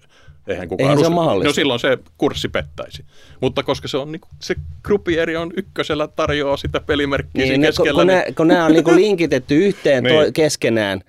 Eihän 0.49 0.69
kukaan 0.69 0.91
Eihän 0.91 0.99
se 0.99 1.07
ole 1.07 1.15
mahdollista. 1.15 1.49
No 1.49 1.53
silloin 1.53 1.81
se 1.81 1.99
kurssi 2.19 2.49
pettäisi. 2.49 3.05
Mutta 3.41 3.63
koska 3.63 3.89
se 3.89 3.97
on 3.97 4.13
niin, 4.13 4.21
se 4.43 4.55
grupieri 4.83 5.37
on 5.37 5.53
ykkösellä 5.57 6.09
tarjoaa 6.09 6.57
sitä 6.57 6.81
pelimerkkiä 6.81 7.45
niin, 7.45 7.61
keskellä. 7.61 7.93
Kun, 7.93 8.07
niin... 8.07 8.09
nämä, 8.17 8.25
kun 8.37 8.49
nämä 8.49 8.65
on 8.65 8.73
niin 8.73 8.97
linkitetty 8.97 9.57
yhteen 9.57 10.05
niin. 10.05 10.27
to, 10.27 10.33
keskenään, 10.33 11.01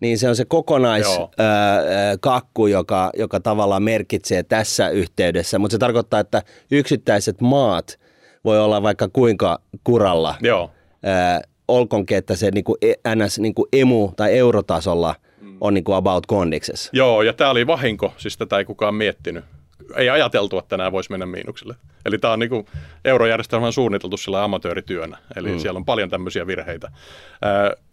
niin 0.00 0.18
se 0.18 0.28
on 0.28 0.36
se 0.36 0.44
kokonaiskakku, 0.44 2.66
joka, 2.66 3.10
joka 3.16 3.40
tavallaan 3.40 3.82
merkitsee 3.82 4.42
tässä 4.42 4.88
yhteydessä. 4.88 5.58
Mutta 5.58 5.74
se 5.74 5.78
tarkoittaa, 5.78 6.20
että 6.20 6.42
yksittäiset 6.70 7.40
maat 7.40 7.98
voi 8.44 8.60
olla 8.60 8.82
vaikka 8.82 9.08
kuinka 9.08 9.58
kuralla. 9.84 10.34
Joo. 10.40 10.70
Ää, 11.02 11.40
olkonkin, 11.68 12.16
että 12.16 12.36
se 12.36 12.50
niin 12.50 12.64
kuin 12.64 12.76
e, 12.82 12.94
NS 13.14 13.38
niin 13.38 13.54
kuin 13.54 13.68
emu- 13.72 14.12
tai 14.16 14.38
eurotasolla– 14.38 15.14
on 15.62 15.74
niin 15.74 15.84
kuin 15.84 15.96
about 15.96 16.26
kondiksessa. 16.26 16.90
Joo, 16.92 17.22
ja 17.22 17.32
tämä 17.32 17.50
oli 17.50 17.66
vahinko, 17.66 18.14
siis 18.16 18.36
tätä 18.36 18.58
ei 18.58 18.64
kukaan 18.64 18.94
miettinyt. 18.94 19.44
Ei 19.96 20.10
ajateltu, 20.10 20.58
että 20.58 20.76
nämä 20.76 20.92
voisi 20.92 21.10
mennä 21.10 21.26
miinukselle. 21.26 21.74
Eli 22.06 22.18
tämä 22.18 22.32
on 22.32 22.38
niin 22.38 22.50
kuin 22.50 22.66
eurojärjestelmän 23.04 23.72
suunniteltu 23.72 24.16
sillä 24.16 24.44
amatöörityönä, 24.44 25.18
eli 25.36 25.52
mm. 25.52 25.58
siellä 25.58 25.78
on 25.78 25.84
paljon 25.84 26.10
tämmöisiä 26.10 26.46
virheitä. 26.46 26.90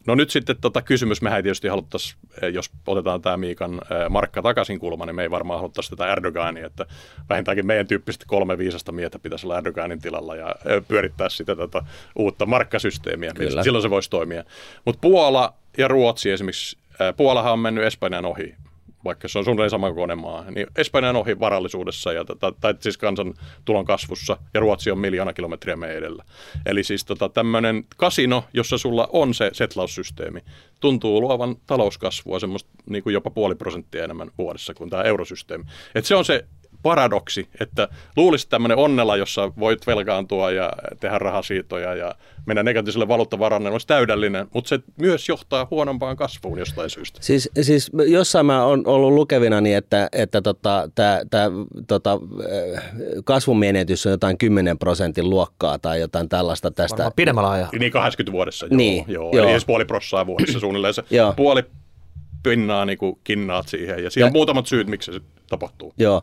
No 0.08 0.16
nyt 0.16 0.30
sitten 0.30 0.56
tota 0.62 0.82
kysymys, 0.82 1.22
mehän 1.22 1.38
ei 1.38 1.44
tietysti 1.44 1.68
haluttaisi, 1.68 2.16
jos 2.54 2.72
otetaan 2.88 3.22
tämä 3.22 3.38
Miikan 3.38 3.82
markka 4.10 4.42
takaisin 4.42 4.80
kulma, 4.80 5.06
niin 5.06 5.16
me 5.16 5.24
ei 5.24 5.32
varmaan 5.32 5.60
haluttaisi 5.60 5.90
tätä 5.90 6.12
Erdogania, 6.12 6.66
että 6.66 6.86
vähintäänkin 7.30 7.66
meidän 7.66 7.88
tyyppisesti 7.88 8.26
kolme 8.28 8.58
viisasta 8.58 8.92
miestä 8.92 9.20
pitäisi 9.20 9.46
olla 9.46 9.58
Erdoganin 9.58 10.02
tilalla 10.02 10.36
ja 10.36 10.56
pyörittää 10.88 11.30
sitä 11.30 11.56
tota 11.56 11.86
uutta 12.16 12.46
markkasysteemiä. 12.46 13.32
Kyllä. 13.34 13.64
Silloin 13.64 13.82
se 13.82 13.90
voisi 13.90 14.10
toimia. 14.10 14.44
Mutta 14.86 15.00
Puola 15.02 15.54
ja 15.78 15.88
Ruotsi 15.88 16.32
esimerkiksi 16.32 16.78
Puolahan 17.18 17.54
on 17.54 17.60
mennyt 17.60 17.84
Espanjan 17.84 18.26
ohi, 18.26 18.56
vaikka 19.04 19.28
se 19.28 19.40
on 19.40 19.46
suunnilleen 19.46 19.70
samankokoinen 19.70 20.18
maa, 20.18 20.52
niin 20.52 20.68
Espanjan 20.78 21.16
ohi 21.16 21.40
varallisuudessa 21.40 22.14
ja, 22.14 22.26
tai, 22.26 22.52
tai 22.62 22.74
siis 22.80 22.98
kansan 22.98 23.34
tulon 23.66 23.86
kasvussa 23.86 24.38
ja 24.54 24.60
Ruotsi 24.60 24.92
on 24.92 25.00
miljoona 25.00 25.34
kilometriä 25.34 25.76
meidän 25.76 25.98
edellä. 25.98 26.24
Eli 26.66 26.84
siis 26.84 27.06
tota, 27.06 27.30
tämmöinen 27.30 27.84
kasino, 27.98 28.44
jossa 28.54 28.78
sulla 28.78 29.10
on 29.14 29.34
se 29.34 29.50
setlaussysteemi, 29.54 30.40
tuntuu 30.80 31.22
luovan 31.22 31.56
talouskasvua 31.68 32.40
semmoista 32.40 32.70
niin 32.90 33.04
kuin 33.04 33.14
jopa 33.14 33.30
puoli 33.30 33.56
prosenttia 33.56 34.04
enemmän 34.04 34.32
vuodessa 34.38 34.74
kuin 34.74 34.90
tämä 34.90 35.04
eurosysteemi. 35.04 35.64
Et 35.96 36.06
se 36.06 36.16
on 36.16 36.26
se 36.26 36.46
paradoksi, 36.84 37.50
että 37.60 37.88
luulisi 38.16 38.50
tämmöinen 38.50 38.78
onnella, 38.78 39.18
jossa 39.18 39.52
voit 39.60 39.88
velkaantua 39.88 40.52
ja 40.52 40.74
tehdä 41.00 41.20
rahasiitoja 41.20 41.96
ja 41.96 42.16
mennä 42.46 42.64
negatiiviselle 42.64 43.08
valuuttavarannolle, 43.08 43.74
olisi 43.74 43.88
täydellinen, 43.88 44.48
mutta 44.54 44.70
se 44.70 44.80
myös 44.98 45.30
johtaa 45.30 45.68
huonompaan 45.72 46.18
kasvuun 46.18 46.60
jostain 46.60 46.90
syystä. 46.90 47.20
Siis, 47.22 47.50
siis 47.62 47.92
jossain 48.08 48.46
mä 48.46 48.66
oon 48.66 48.88
ollut 48.88 49.14
lukevina, 49.14 49.62
niin 49.62 49.78
että, 49.78 50.10
että 50.12 50.42
tota, 50.42 50.90
tämä 50.96 51.52
tota, 51.88 52.20
kasvun 53.24 53.60
menetys 53.60 54.06
on 54.06 54.12
jotain 54.12 54.38
10 54.38 54.80
prosentin 54.80 55.30
luokkaa 55.30 55.80
tai 55.80 56.00
jotain 56.00 56.30
tällaista 56.30 56.72
tästä. 56.72 56.98
Varmaan 56.98 57.14
pidemmällä 57.16 57.50
ajalla. 57.50 57.72
Niin 57.80 57.92
80 57.92 58.32
vuodessa, 58.32 58.66
joo. 58.66 58.78
Niin, 58.78 59.06
joo. 59.08 59.30
joo. 59.34 59.44
Eli 59.44 59.52
edes 59.52 59.66
puoli 59.66 59.86
prossaa 59.86 60.26
vuodessa 60.26 60.60
suunnilleen 60.60 60.94
se 60.94 61.04
Joo. 61.10 61.34
puoli 61.34 61.64
pinnaa 62.44 62.86
niin 62.86 62.98
kuin 62.98 63.20
kinnaat 63.24 63.68
siihen. 63.68 64.04
Ja 64.04 64.10
siinä 64.10 64.28
on 64.28 64.34
muutamat 64.34 64.68
syyt, 64.68 64.88
miksi 64.88 65.14
se 65.14 65.20
tapahtuu. 65.50 65.94
Joo, 65.98 66.22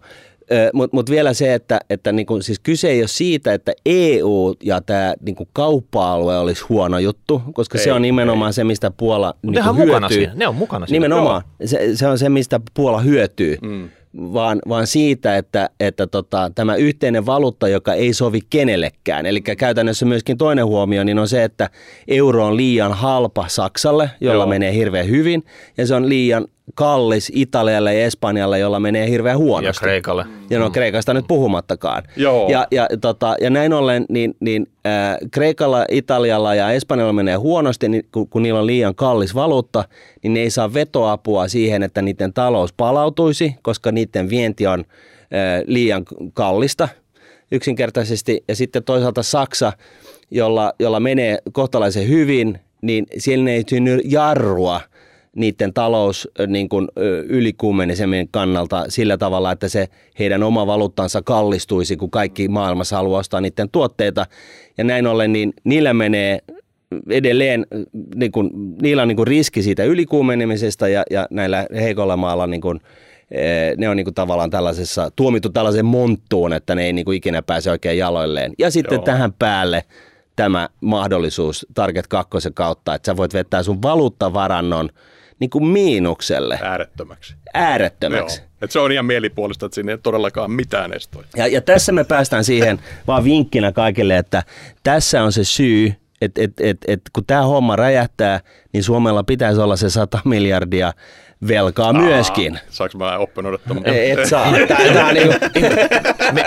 mutta 0.73 0.97
mut 0.97 1.11
vielä 1.11 1.33
se, 1.35 1.55
että, 1.55 1.81
että 1.91 2.13
niinku, 2.13 2.41
siis 2.41 2.59
kyse 2.59 2.89
ei 2.89 3.01
ole 3.01 3.09
siitä, 3.09 3.55
että 3.55 3.73
EU 3.87 4.55
ja 4.63 4.81
tämä 4.81 5.15
niinku 5.21 5.49
kauppa-alue 5.53 6.39
olisi 6.39 6.65
huono 6.69 6.99
juttu, 6.99 7.43
koska 7.53 7.79
se 7.79 7.85
Ei, 7.85 7.91
on 7.91 8.03
nimenomaan 8.03 8.53
se, 8.53 8.65
mistä 8.65 8.91
Puola 8.91 9.35
niinku 9.43 9.63
hyötyy. 9.63 9.87
mukana 9.87 10.09
siinä. 10.09 10.33
Ne 10.35 10.49
on 10.49 10.55
mukana 10.55 10.87
siinä. 10.87 10.95
Nimenomaan. 10.95 11.43
Se, 11.65 11.91
se 11.95 12.07
on 12.07 12.19
se, 12.19 12.29
mistä 12.29 12.61
Puola 12.75 13.01
hyötyy, 13.01 13.57
mm. 13.63 13.89
vaan, 14.17 14.59
vaan 14.69 14.87
siitä, 14.87 15.37
että, 15.37 15.71
että 15.81 16.07
tota, 16.07 16.51
tämä 16.55 16.77
yhteinen 16.77 17.27
valuutta, 17.27 17.69
joka 17.69 17.95
ei 17.95 18.13
sovi 18.13 18.41
kenellekään. 18.51 19.27
Eli 19.27 19.41
käytännössä 19.41 20.07
myöskin 20.07 20.39
toinen 20.39 20.67
huomio 20.67 21.05
niin 21.05 21.19
on 21.19 21.29
se, 21.29 21.45
että 21.45 21.71
euro 22.09 22.47
on 22.47 22.57
liian 22.57 22.93
halpa 22.93 23.45
Saksalle, 23.49 24.11
jolla 24.21 24.43
Joo. 24.43 24.47
menee 24.47 24.73
hirveän 24.75 25.09
hyvin, 25.09 25.45
ja 25.79 25.87
se 25.87 25.95
on 25.95 26.09
liian 26.09 26.47
kallis 26.75 27.33
Italialle 27.35 27.95
ja 27.95 28.05
Espanjalle, 28.05 28.59
jolla 28.59 28.81
menee 28.81 29.11
hirveän 29.11 29.35
Ja 29.35 29.39
huonosti. 29.39 29.81
Kreikalle. 29.81 30.25
Ja 30.51 30.59
no 30.59 30.71
Kreikasta 30.71 31.15
nyt 31.15 31.25
puhumattakaan. 31.29 32.03
Joo. 32.17 32.49
Ja, 32.51 32.67
ja, 32.71 32.89
tota, 33.01 33.37
ja 33.41 33.51
näin 33.51 33.73
ollen, 33.73 34.05
niin, 34.09 34.37
niin 34.41 34.67
äh, 34.87 35.19
Kreikalla, 35.31 35.85
Italialla 35.91 36.55
ja 36.55 36.71
Espanjalla 36.71 37.13
menee 37.13 37.37
huonosti, 37.37 37.89
niin, 37.89 38.07
kun, 38.13 38.29
kun 38.29 38.43
niillä 38.43 38.61
on 38.61 38.67
liian 38.67 38.95
kallis 38.95 39.35
valuutta, 39.35 39.85
niin 40.23 40.35
ne 40.35 40.41
ei 40.41 40.51
saa 40.51 40.75
vetoapua 40.75 41.49
siihen, 41.49 41.83
että 41.83 42.03
niiden 42.03 42.33
talous 42.33 42.73
palautuisi, 42.73 43.55
koska 43.63 43.93
niiden 43.93 44.31
vienti 44.31 44.67
on 44.67 44.81
äh, 44.81 45.63
liian 45.67 46.05
kallista 46.35 46.89
yksinkertaisesti. 47.53 48.45
Ja 48.49 48.57
sitten 48.57 48.85
toisaalta 48.85 49.23
Saksa, 49.23 49.73
jolla, 50.31 50.73
jolla 50.79 51.01
menee 51.01 51.39
kohtalaisen 51.53 52.09
hyvin, 52.09 52.61
niin 52.83 53.07
siellä 53.19 53.51
ei 53.51 53.63
synny 53.69 54.01
jarrua 54.05 54.81
niiden 55.37 55.73
talous 55.73 56.29
niin 56.47 56.69
kuin, 56.69 56.89
ylikuumenemisen 57.29 58.29
kannalta 58.31 58.85
sillä 58.89 59.19
tavalla, 59.19 59.53
että 59.53 59.69
se 59.69 59.89
heidän 60.19 60.43
oma 60.43 60.67
valuuttansa 60.67 61.23
kallistuisi, 61.23 61.97
kun 61.97 62.11
kaikki 62.11 62.49
maailmassa 62.49 62.97
haluaa 62.97 63.21
ostaa 63.21 63.41
niiden 63.41 63.71
tuotteita. 63.71 64.27
Ja 64.79 64.85
näin 64.85 65.07
ollen, 65.07 65.33
niin 65.33 65.53
niillä 65.65 65.95
menee 65.95 66.39
edelleen, 67.11 67.67
niin 68.15 68.33
kuin, 68.33 68.51
niillä 68.83 69.03
on 69.03 69.09
niin 69.09 69.17
kuin 69.17 69.27
riski 69.27 69.63
siitä 69.63 69.85
ylikuumenemisesta 69.85 70.89
ja, 70.89 71.03
ja 71.11 71.27
näillä 71.31 71.67
heikolla 71.75 72.17
maalla 72.17 72.47
niin 72.47 72.61
kuin, 72.61 72.81
ne 73.77 73.89
on 73.89 73.97
niin 73.97 74.05
kuin 74.05 74.15
tavallaan 74.15 74.51
tällaisessa, 74.51 75.11
tuomittu 75.17 75.51
tällaiseen 75.51 75.87
monttuun, 75.87 76.53
että 76.53 76.75
ne 76.75 76.85
ei 76.85 76.93
niin 76.93 77.05
kuin 77.05 77.17
ikinä 77.17 77.43
pääse 77.43 77.71
oikein 77.71 77.99
jaloilleen. 77.99 78.53
Ja 78.59 78.71
sitten 78.71 78.97
Joo. 78.97 79.05
tähän 79.05 79.33
päälle 79.33 79.85
tämä 80.37 80.69
mahdollisuus 80.81 81.67
Target 81.75 82.07
2 82.07 82.31
kautta, 82.55 82.95
että 82.95 83.07
sä 83.07 83.17
voit 83.17 83.35
vetää 83.35 83.63
sun 83.63 83.83
valuuttavarannon 83.83 84.89
niin 85.39 85.51
kuin 85.51 85.67
miinukselle 85.67 86.59
Äärettömäksi. 86.63 87.35
äärettömäksi. 87.55 88.41
Joo. 88.41 88.49
Et 88.63 88.71
se 88.71 88.79
on 88.79 88.93
ihan 88.93 89.07
mielipuolista, 89.07 89.67
että 89.67 89.75
siinä 89.75 89.93
ei 89.93 89.99
todellakaan 89.99 90.51
mitään 90.51 90.93
estoja. 90.93 91.27
Ja, 91.37 91.47
ja 91.47 91.61
tässä 91.61 91.93
me 91.93 92.05
päästään 92.05 92.45
siihen 92.45 92.79
vaan 93.07 93.25
vinkkinä 93.25 93.73
kaikille, 93.73 94.17
että 94.19 94.43
tässä 94.83 95.23
on 95.23 95.33
se 95.33 95.45
syy, 95.45 95.93
että 96.21 96.43
et, 96.43 96.53
et, 96.61 96.79
et, 96.89 97.01
kun 97.13 97.25
tämä 97.27 97.43
homma 97.43 97.77
räjähtää, 97.77 98.41
niin 98.73 98.83
Suomella 98.83 99.25
pitäisi 99.25 99.61
olla 99.61 99.77
se 99.77 99.91
100 99.91 100.19
miljardia 100.25 100.93
velkaa 101.49 101.93
myöskin. 101.93 102.55
Aa, 102.55 102.61
saanko 102.71 102.99
mä 102.99 103.19
oppin 103.19 103.47
odottamaan? 103.47 103.87
Et 103.87 104.27
saa. 104.27 104.53
Tää, 104.69 104.93
tää 104.93 105.07
on 105.07 105.15
niinku, 105.15 105.35
Me, 106.33 106.45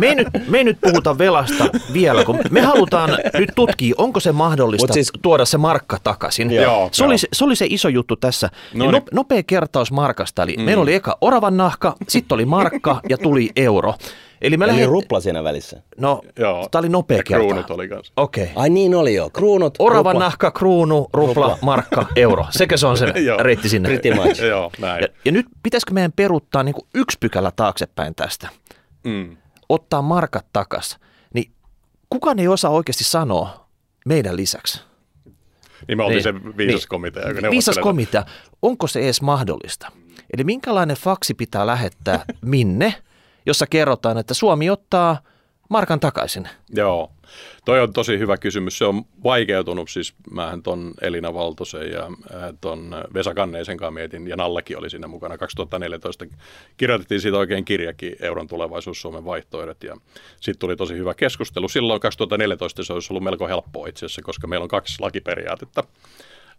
me, 0.00 0.06
ei 0.06 0.14
nyt, 0.14 0.28
me 0.48 0.58
ei 0.58 0.64
nyt 0.64 0.78
puhuta 0.80 1.18
velasta 1.18 1.64
vielä, 1.92 2.24
kun 2.24 2.38
me 2.50 2.60
halutaan 2.60 3.10
nyt 3.38 3.50
tutkia, 3.54 3.94
onko 3.98 4.20
se 4.20 4.32
mahdollista 4.32 4.86
Mut 4.86 4.94
siis- 4.94 5.12
tuoda 5.22 5.44
se 5.44 5.58
markka 5.58 5.98
takaisin. 6.04 6.50
Joo, 6.50 6.88
se, 6.92 7.04
oli, 7.04 7.12
joo. 7.12 7.18
se, 7.18 7.28
se 7.32 7.44
oli 7.44 7.56
se 7.56 7.66
iso 7.68 7.88
juttu 7.88 8.16
tässä. 8.16 8.50
No 8.74 8.84
No, 8.84 8.90
niin. 8.90 9.02
nopea 9.12 9.42
kertaus 9.42 9.92
markasta. 9.92 10.42
Eli 10.42 10.56
mm. 10.56 10.62
meillä 10.62 10.82
oli 10.82 10.94
eka 10.94 11.18
oravan 11.20 11.56
nahka, 11.56 11.96
sitten 12.08 12.34
oli 12.36 12.44
markka 12.44 13.00
ja 13.08 13.18
tuli 13.18 13.50
euro. 13.56 13.94
Eli 14.42 14.56
me 14.56 14.64
eli 14.64 14.72
lähdin, 14.72 14.88
rupla 14.88 15.20
siinä 15.20 15.44
välissä. 15.44 15.82
no, 15.98 16.20
Joo. 16.38 16.68
tämä 16.70 16.80
oli 16.80 16.88
nopea 16.88 17.16
ja 17.16 17.22
kertaus. 17.22 17.46
kruunut 17.48 17.70
oli 17.70 17.88
kanssa. 17.88 18.12
Okei. 18.16 18.44
Okay. 18.44 18.54
Ai 18.56 18.70
niin 18.70 18.94
oli 18.94 19.14
jo. 19.14 19.30
Kruunut, 19.30 19.74
Oravan 19.78 20.12
rupla. 20.14 20.24
nahka, 20.24 20.50
kruunu, 20.50 21.08
rupla, 21.12 21.44
Rupla. 21.46 21.58
markka, 21.62 22.06
euro. 22.16 22.46
Sekö 22.50 22.76
se 22.76 22.86
on 22.86 22.96
se 22.96 23.06
reitti 23.42 23.68
sinne? 23.68 23.88
Pretty 23.88 24.14
much. 24.14 24.42
Joo, 24.48 24.70
näin. 24.78 25.02
Ja, 25.02 25.08
ja 25.24 25.32
nyt 25.32 25.46
pitäisikö 25.62 25.92
meidän 25.92 26.12
peruuttaa 26.12 26.62
niin 26.62 26.74
kuin 26.74 26.86
yksi 26.94 27.16
pykälä 27.20 27.52
taaksepäin 27.56 28.14
tästä? 28.14 28.48
Mm. 29.04 29.36
ottaa 29.68 30.02
markat 30.02 30.46
takas, 30.52 30.98
niin 31.34 31.52
kukaan 32.10 32.38
ei 32.38 32.48
osaa 32.48 32.70
oikeasti 32.70 33.04
sanoa 33.04 33.66
meidän 34.06 34.36
lisäksi. 34.36 34.80
Niin 35.88 35.98
me 35.98 36.04
oltiin 36.04 36.24
Niin, 36.34 36.42
se 36.52 36.56
viisas 36.56 36.80
niin. 36.80 36.88
komitea, 36.88 37.28
joka 37.28 37.50
Viisas 37.50 37.78
komitea, 37.78 38.24
onko 38.62 38.86
se 38.86 39.00
edes 39.00 39.22
mahdollista? 39.22 39.88
Eli 40.34 40.44
minkälainen 40.44 40.96
faksi 40.96 41.34
pitää 41.34 41.66
lähettää 41.66 42.24
minne, 42.44 42.94
jossa 43.46 43.66
kerrotaan, 43.66 44.18
että 44.18 44.34
Suomi 44.34 44.70
ottaa 44.70 45.18
markan 45.68 46.00
takaisin? 46.00 46.48
Joo, 46.74 47.12
toi 47.64 47.80
on 47.80 47.92
tosi 47.92 48.18
hyvä 48.18 48.36
kysymys. 48.36 48.78
Se 48.78 48.84
on 48.84 49.02
vaikeutunut, 49.24 49.90
siis 49.90 50.14
mähän 50.30 50.62
ton 50.62 50.94
Elina 51.00 51.34
Valtosen 51.34 51.90
ja 51.90 52.10
ton 52.60 52.90
Vesa 53.14 53.34
Kanneisen 53.34 53.76
kanssa 53.76 53.90
mietin, 53.90 54.28
ja 54.28 54.36
Nallekin 54.36 54.78
oli 54.78 54.90
siinä 54.90 55.06
mukana 55.06 55.38
2014. 55.38 56.26
Kirjoitettiin 56.76 57.20
siitä 57.20 57.38
oikein 57.38 57.64
kirjakin, 57.64 58.16
Euron 58.20 58.48
tulevaisuus, 58.48 59.00
Suomen 59.00 59.24
vaihtoehdot, 59.24 59.84
ja 59.84 59.96
sitten 60.40 60.58
tuli 60.58 60.76
tosi 60.76 60.94
hyvä 60.94 61.14
keskustelu. 61.14 61.68
Silloin 61.68 62.00
2014 62.00 62.84
se 62.84 62.92
olisi 62.92 63.12
ollut 63.12 63.24
melko 63.24 63.48
helppoa 63.48 63.86
itse 63.86 64.06
asiassa, 64.06 64.22
koska 64.22 64.46
meillä 64.46 64.64
on 64.64 64.68
kaksi 64.68 65.00
lakiperiaatetta. 65.00 65.84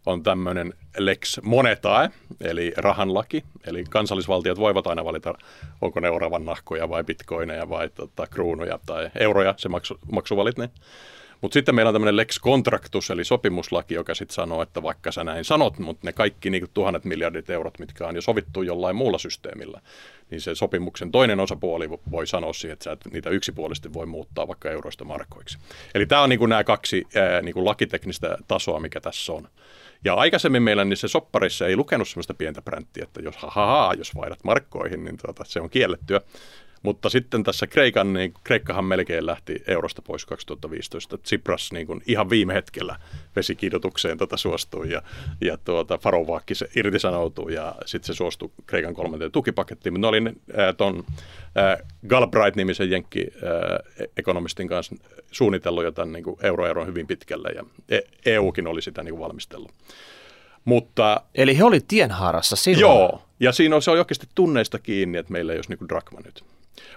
On 0.05 0.23
tämmöinen 0.23 0.73
lex 0.97 1.39
monetae, 1.43 2.09
eli 2.41 2.73
rahanlaki, 2.77 3.43
eli 3.65 3.83
kansallisvaltiot 3.89 4.59
voivat 4.59 4.87
aina 4.87 5.05
valita, 5.05 5.33
onko 5.81 5.99
ne 5.99 6.09
oravan 6.09 6.45
nahkoja 6.45 6.89
vai 6.89 7.03
bitcoineja 7.03 7.69
vai 7.69 7.89
tota, 7.89 8.27
kruunuja 8.27 8.79
tai 8.85 9.09
euroja, 9.19 9.53
se 9.57 9.69
maksu, 9.69 9.99
maksuvalit 10.11 10.57
ne. 10.57 10.69
Mutta 11.41 11.53
sitten 11.53 11.75
meillä 11.75 11.89
on 11.89 11.95
tämmöinen 11.95 12.17
lex 12.17 12.39
contractus, 12.39 13.09
eli 13.09 13.23
sopimuslaki, 13.23 13.93
joka 13.93 14.15
sitten 14.15 14.35
sanoo, 14.35 14.61
että 14.61 14.83
vaikka 14.83 15.11
sä 15.11 15.23
näin 15.23 15.45
sanot, 15.45 15.79
mutta 15.79 16.07
ne 16.07 16.13
kaikki 16.13 16.49
niin 16.49 16.67
tuhannet 16.73 17.05
miljardit 17.05 17.49
eurot, 17.49 17.79
mitkä 17.79 18.07
on 18.07 18.15
jo 18.15 18.21
sovittu 18.21 18.61
jollain 18.61 18.95
muulla 18.95 19.17
systeemillä, 19.17 19.81
niin 20.33 20.41
se 20.41 20.55
sopimuksen 20.55 21.11
toinen 21.11 21.39
osapuoli 21.39 21.87
vo- 21.87 22.11
voi 22.11 22.27
sanoa 22.27 22.53
siihen, 22.53 22.73
että 22.73 22.83
sä 22.83 22.91
et 22.91 22.99
niitä 23.11 23.29
yksipuolisesti 23.29 23.93
voi 23.93 24.05
muuttaa 24.05 24.47
vaikka 24.47 24.71
euroista 24.71 25.05
markoiksi. 25.05 25.57
Eli 25.95 26.05
tämä 26.05 26.21
on 26.21 26.29
niin 26.29 26.49
nämä 26.49 26.63
kaksi 26.63 27.03
ää, 27.15 27.41
niin 27.41 27.65
lakiteknistä 27.65 28.37
tasoa, 28.47 28.79
mikä 28.79 29.01
tässä 29.01 29.33
on. 29.33 29.47
Ja 30.05 30.13
aikaisemmin 30.13 30.63
meillä 30.63 30.85
niin 30.85 30.97
se 30.97 31.07
sopparissa 31.07 31.67
ei 31.67 31.75
lukenut 31.75 32.07
sellaista 32.07 32.33
pientä 32.33 32.61
pränttiä, 32.61 33.03
että 33.03 33.21
jos 33.21 33.35
haha, 33.37 33.93
jos 33.97 34.15
vaihdat 34.15 34.43
markkoihin, 34.43 35.03
niin 35.03 35.17
tuota, 35.17 35.43
se 35.45 35.61
on 35.61 35.69
kiellettyä. 35.69 36.21
Mutta 36.83 37.09
sitten 37.09 37.43
tässä 37.43 37.67
Kreikan, 37.67 38.13
niin 38.13 38.33
Kreikkahan 38.43 38.85
melkein 38.85 39.25
lähti 39.25 39.63
eurosta 39.67 40.01
pois 40.01 40.25
2015. 40.25 41.17
Tsipras 41.17 41.71
niin 41.71 41.87
kuin 41.87 42.01
ihan 42.07 42.29
viime 42.29 42.53
hetkellä 42.53 42.95
vesikidotukseen 43.35 44.17
tota 44.17 44.37
suostui 44.37 44.91
ja, 44.91 45.01
ja 45.41 45.57
tuota, 45.57 45.97
Farovaakki 45.97 46.55
se 46.55 46.67
irtisanoutui 46.75 47.53
ja 47.53 47.75
sitten 47.85 48.07
se 48.07 48.17
suostui 48.17 48.51
Kreikan 48.65 48.93
kolmanteen 48.93 49.31
tukipakettiin. 49.31 49.93
Mutta 49.93 50.01
ne 50.01 50.07
oli 50.07 50.23
äh, 50.27 50.75
ton 50.77 51.03
äh, 51.57 51.87
Galbraith-nimisen 52.07 52.89
jenkki-ekonomistin 52.91 54.67
kanssa 54.67 54.95
suunnitellut 55.31 55.83
jo 55.83 55.91
tämän 55.91 56.11
niin 56.11 56.23
kuin 56.23 56.37
euroeron 56.41 56.87
hyvin 56.87 57.07
pitkälle 57.07 57.49
ja 57.49 57.63
E- 57.89 57.99
EUkin 58.25 58.67
oli 58.67 58.81
sitä 58.81 59.03
niin 59.03 59.13
kuin 59.15 59.23
valmistellut. 59.23 59.71
Mutta 60.65 61.21
Eli 61.35 61.57
he 61.57 61.63
oli 61.63 61.79
tienhaarassa 61.87 62.55
silloin. 62.55 62.81
Joo, 62.81 63.21
ja 63.39 63.51
siinä 63.51 63.75
on, 63.75 63.81
se 63.81 63.91
on 63.91 63.97
oikeasti 63.97 64.27
tunneista 64.35 64.79
kiinni, 64.79 65.17
että 65.17 65.31
meillä 65.31 65.53
ei 65.53 65.57
olisi 65.57 65.69
niin 65.69 65.89
drakma 65.89 66.19
nyt. 66.25 66.43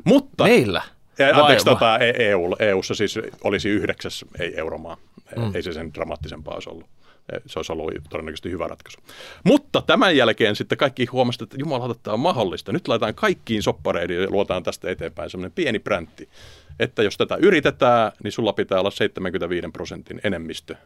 Mutta, 0.05 0.45
Meillä? 0.45 0.83
Ja, 1.19 1.41
anteeksi, 1.41 1.67
vai- 1.67 1.75
tota, 1.75 1.99
EU, 1.99 2.57
EUssa 2.59 2.95
siis 2.95 3.19
olisi 3.45 3.69
yhdeksäs 3.69 4.25
ei 4.41 4.59
euromaa. 4.59 4.97
Mm. 5.37 5.55
Ei 5.55 5.63
se 5.63 5.73
sen 5.73 5.95
dramaattisempaa 5.95 6.55
olisi 6.55 6.71
ollut. 6.71 6.87
E, 7.33 7.39
Se 7.47 7.59
olisi 7.59 7.73
ollut 7.73 7.93
todennäköisesti 8.11 8.51
hyvä 8.51 8.69
ratkaisu. 8.69 8.99
Mutta 9.45 9.83
tämän 9.83 10.17
jälkeen 10.17 10.57
sitten 10.57 10.79
kaikki 10.79 11.05
huomasivat, 11.07 11.43
että 11.43 11.57
Jumala, 11.59 11.95
tämä 11.95 12.15
on 12.15 12.21
mahdollista. 12.21 12.73
Nyt 12.73 12.89
laitetaan 12.89 13.15
kaikkiin 13.15 13.63
soppareihin 13.63 14.23
ja 14.23 14.31
luotaan 14.31 14.63
tästä 14.63 14.91
eteenpäin 14.91 15.31
semmoinen 15.31 15.53
pieni 15.53 15.79
präntti, 15.79 16.29
että 16.81 17.03
jos 17.03 17.17
tätä 17.17 17.37
yritetään, 17.37 18.13
niin 18.23 18.33
sulla 18.33 18.53
pitää 18.53 18.81
olla 18.81 18.91
75 18.91 19.69
prosentin 19.73 20.21
enemmistö 20.25 20.77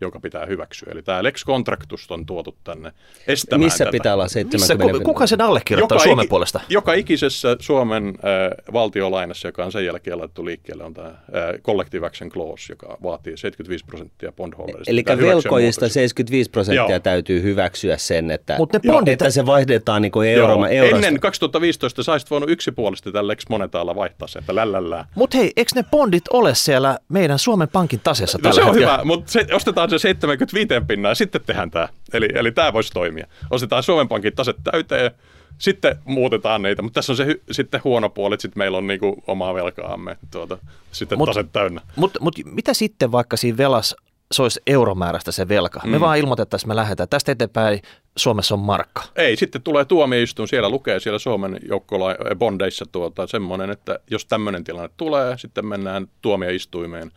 joka 0.00 0.20
pitää 0.20 0.46
hyväksyä. 0.46 0.88
Eli 0.92 1.02
tämä 1.02 1.22
Lex 1.22 1.44
Contractus 1.46 2.10
on 2.10 2.26
tuotu 2.26 2.56
tänne 2.64 2.92
estämään 3.26 3.64
Missä 3.66 3.78
tätä. 3.84 3.90
pitää 3.92 4.14
olla 4.14 4.24
Missä, 4.24 4.40
70? 4.66 5.04
kuka 5.04 5.26
sen 5.26 5.40
allekirjoittaa 5.40 5.98
Suomen 5.98 6.22
iki- 6.24 6.28
puolesta? 6.28 6.60
Joka 6.68 6.92
ikisessä 6.94 7.56
Suomen 7.60 8.06
äh, 8.08 8.72
valtiolainassa, 8.72 9.48
joka 9.48 9.64
on 9.64 9.72
sen 9.72 9.84
jälkeen 9.84 10.18
laitettu 10.18 10.44
liikkeelle, 10.44 10.84
on 10.84 10.94
tämä 10.94 11.08
äh, 11.08 11.14
Collective 11.62 12.06
Action 12.06 12.30
Clause, 12.30 12.72
joka 12.72 12.98
vaatii 13.02 13.36
75 13.36 13.84
prosenttia 13.84 14.32
bondholderista. 14.32 14.90
Eli 14.90 15.04
muutoksia. 15.20 15.88
75 15.88 16.50
prosenttia 16.50 16.90
Joo. 16.90 17.00
täytyy 17.00 17.42
hyväksyä 17.42 17.96
sen, 17.96 18.30
että, 18.30 18.56
Mut 18.58 18.72
ne 18.72 18.80
Joo, 18.82 19.00
bondit- 19.00 19.10
että 19.12 19.30
se 19.30 19.46
vaihdetaan 19.46 20.02
niin 20.02 20.12
kuin 20.12 20.32
Joo. 20.32 20.48
euro, 20.50 20.64
eurosta. 20.66 20.96
Ennen 21.06 21.20
2015 21.20 22.02
sä 22.02 22.12
olisit 22.12 22.30
voinut 22.30 22.50
yksipuolisesti 22.50 23.12
tällä 23.12 23.28
Lex 23.28 23.44
Monetaalla 23.48 23.94
vaihtaa 23.94 24.28
se, 24.28 24.38
että 24.38 24.54
lällällää. 24.54 25.06
Mutta 25.14 25.36
hei, 25.38 25.52
eikö 25.56 25.70
ne 25.74 25.84
bondit 25.90 26.24
ole 26.32 26.54
siellä 26.54 26.98
meidän 27.08 27.38
Suomen 27.38 27.68
Pankin 27.68 28.00
taseessa 28.04 28.38
No 28.38 28.42
tällä 28.42 28.54
se 28.54 28.60
on 28.60 28.66
hetkellä? 28.66 28.92
hyvä, 28.92 29.04
mutta 29.04 29.30
se, 29.32 29.46
ostetaan 29.52 29.89
se 29.90 29.98
75 29.98 30.68
pinnaa 30.86 31.10
ja 31.10 31.14
sitten 31.14 31.40
tehdään 31.46 31.70
tämä. 31.70 31.88
Eli, 32.12 32.28
eli 32.34 32.52
tämä 32.52 32.72
voisi 32.72 32.92
toimia. 32.92 33.26
Ostetaan 33.50 33.82
Suomen 33.82 34.08
Pankin 34.08 34.34
taset 34.34 34.56
täyteen, 34.64 35.10
sitten 35.58 35.96
muutetaan 36.04 36.62
niitä, 36.62 36.82
mutta 36.82 36.94
tässä 36.94 37.12
on 37.12 37.16
se 37.16 37.26
hy, 37.26 37.42
sitten 37.50 37.80
huono 37.84 38.08
puoli, 38.08 38.34
että 38.34 38.42
sitten 38.42 38.58
meillä 38.58 38.78
on 38.78 38.86
niinku 38.86 39.22
omaa 39.26 39.54
velkaamme 39.54 40.16
tuota, 40.30 40.58
sitten 40.92 41.18
Mut- 41.18 41.26
taset 41.26 41.52
täynnä. 41.52 41.80
Mutta 41.96 42.20
mut 42.22 42.34
mitä 42.44 42.74
sitten 42.74 43.12
vaikka 43.12 43.36
siinä 43.36 43.56
velas 43.56 43.96
se 44.32 44.42
olisi 44.42 44.60
euromäärästä 44.66 45.32
se 45.32 45.48
velka? 45.48 45.80
Me 45.84 46.00
vaan 46.00 46.18
ilmoitettaisiin, 46.18 46.68
me 46.68 46.76
lähdetään. 46.76 47.08
Tästä 47.08 47.32
eteenpäin 47.32 47.82
Suomessa 48.16 48.54
on 48.54 48.60
markka. 48.60 49.02
Ei, 49.16 49.36
sitten 49.36 49.62
tulee 49.62 49.84
tuomioistuin, 49.84 50.48
siellä 50.48 50.68
lukee 50.68 51.00
siellä 51.00 51.18
Suomen 51.18 51.58
joukkola 51.68 52.14
bondeissa 52.34 52.84
tuota, 52.92 53.26
semmoinen, 53.26 53.70
että 53.70 53.98
jos 54.10 54.26
tämmöinen 54.26 54.64
tilanne 54.64 54.90
tulee, 54.96 55.38
sitten 55.38 55.66
mennään 55.66 56.06
tuomioistuimeen 56.22 57.12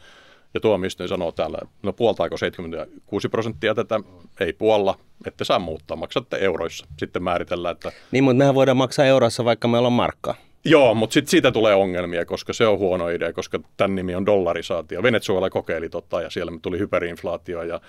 ja 0.54 0.60
tuomioistuin 0.60 1.10
sanoo 1.10 1.32
täällä, 1.32 1.58
no 1.84 1.94
puoltaako 1.94 2.38
76 2.38 3.30
prosenttia 3.30 3.76
tätä, 3.76 4.00
ei 4.40 4.54
puolla, 4.54 5.00
ette 5.28 5.44
saa 5.44 5.60
muuttaa, 5.60 5.98
maksatte 5.98 6.38
euroissa. 6.38 6.88
Sitten 7.00 7.24
määritellään, 7.24 7.74
että 7.76 7.92
Niin, 8.12 8.24
mutta 8.24 8.38
mehän 8.38 8.56
voidaan 8.56 8.78
maksaa 8.78 9.06
eurossa, 9.06 9.46
vaikka 9.46 9.68
meillä 9.68 9.88
on 9.88 9.94
markka. 9.94 10.36
Joo, 10.66 10.94
mutta 10.94 11.14
sitten 11.14 11.32
siitä 11.32 11.52
tulee 11.52 11.76
ongelmia, 11.76 12.26
koska 12.26 12.54
se 12.54 12.68
on 12.68 12.78
huono 12.80 13.10
idea, 13.10 13.34
koska 13.34 13.60
tämän 13.78 13.96
nimi 13.96 14.16
on 14.16 14.26
dollarisaatio. 14.26 15.04
Venezuela 15.04 15.50
kokeili 15.50 15.90
tota 15.90 16.22
ja 16.22 16.30
siellä 16.30 16.52
tuli 16.62 16.80
hyperinflaatio 16.80 17.64
ja 17.64 17.76
ä, 17.76 17.80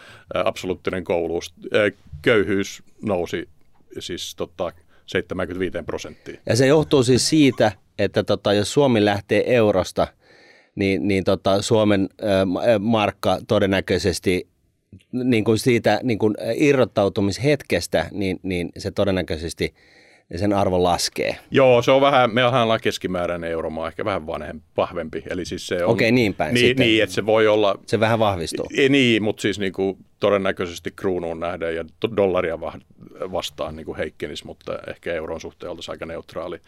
absoluuttinen 0.45 1.05
kouluus, 1.05 1.55
ä, 1.75 1.91
köyhyys 2.23 2.83
nousi 3.03 3.49
siis 3.99 4.35
tota 4.37 4.73
75 5.07 5.77
prosenttiin. 5.87 6.39
Ja 6.47 6.57
se 6.57 6.67
johtuu 6.67 7.03
siis 7.03 7.29
siitä, 7.29 7.73
että 7.99 8.25
tota, 8.25 8.53
jos 8.53 8.73
Suomi 8.73 9.05
lähtee 9.05 9.55
eurosta, 9.55 10.07
niin, 10.75 11.09
niin 11.09 11.25
tota, 11.25 11.63
Suomen 11.63 12.09
markka 12.81 13.39
todennäköisesti 13.49 14.49
niin 15.13 15.45
kuin 15.45 15.59
siitä 15.59 16.01
niin 16.03 16.19
kuin 16.19 16.35
irrottautumishetkestä, 16.55 18.07
niin, 18.13 18.41
niin 18.43 18.73
se 18.79 18.91
todennäköisesti 18.91 19.75
sen 20.37 20.53
arvo 20.53 20.83
laskee. 20.83 21.37
Joo, 21.51 21.83
se 21.83 21.91
on 21.91 22.01
vähän, 22.01 22.35
me 22.35 22.45
ollaan 22.45 22.81
keskimääräinen 22.83 23.51
euromaa, 23.51 23.89
ehkä 23.89 24.05
vähän 24.05 24.27
vanhem, 24.27 24.61
vahvempi. 24.77 25.23
Eli 25.31 25.45
siis 25.45 25.67
se 25.67 25.85
on, 25.85 25.91
Okei, 25.91 26.13
niin 26.13 26.35
päin 26.35 26.55
Niin, 26.55 26.67
sitten. 26.67 26.87
niin, 26.87 27.03
että 27.03 27.15
se 27.15 27.27
voi 27.27 27.47
olla, 27.49 27.79
Se 27.87 28.01
vähän 28.01 28.19
vahvistuu. 28.19 28.67
ei, 28.77 28.89
niin, 28.89 29.23
mutta 29.23 29.41
siis 29.41 29.59
niinku 29.59 29.99
todennäköisesti 30.21 30.91
kruunuun 30.97 31.41
nähden 31.41 31.77
ja 31.77 31.85
dollaria 32.17 32.61
va- 32.61 32.79
vastaan 33.33 33.77
niinku 33.77 33.97
heikkenis, 33.97 34.45
mutta 34.45 34.79
ehkä 34.89 35.13
euron 35.15 35.41
suhteen 35.41 35.71
oltaisiin 35.71 35.93
aika 35.93 36.07
neutraali. 36.07 36.59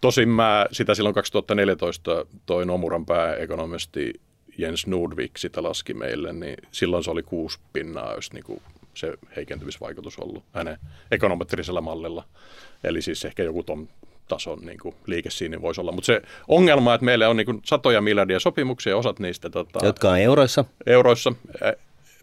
Tosin 0.00 0.28
mä 0.28 0.66
sitä 0.72 0.94
silloin 0.94 1.14
2014 1.14 2.26
toi 2.46 2.66
Nomuran 2.66 3.06
pääekonomisti 3.06 4.12
Jens 4.58 4.86
Nordvik 4.86 5.38
sitä 5.38 5.62
laski 5.62 5.94
meille, 5.94 6.32
niin 6.32 6.56
silloin 6.70 7.04
se 7.04 7.10
oli 7.10 7.22
kuusi 7.22 7.58
pinnaa, 7.72 8.14
jos 8.14 8.32
niinku 8.32 8.62
se 8.94 9.14
heikentymisvaikutus 9.36 10.18
ollut 10.18 10.44
hänen 10.52 10.78
ekonometrisellä 11.10 11.80
mallilla. 11.80 12.24
Eli 12.84 13.02
siis 13.02 13.24
ehkä 13.24 13.42
joku 13.42 13.62
ton 13.62 13.88
tason 14.28 14.58
niin 14.60 14.78
kuin 14.78 14.94
liike 15.06 15.30
siinä 15.30 15.62
voisi 15.62 15.80
olla. 15.80 15.92
Mutta 15.92 16.06
se 16.06 16.22
ongelma, 16.48 16.94
että 16.94 17.04
meillä 17.04 17.28
on 17.28 17.36
niin 17.36 17.46
kuin 17.46 17.60
satoja 17.64 18.00
miljardia 18.00 18.40
sopimuksia, 18.40 18.96
osat 18.96 19.18
niistä 19.18 19.50
tota, 19.50 19.86
Jotka 19.86 20.10
on 20.10 20.18
euroissa. 20.18 20.64
euroissa. 20.86 21.32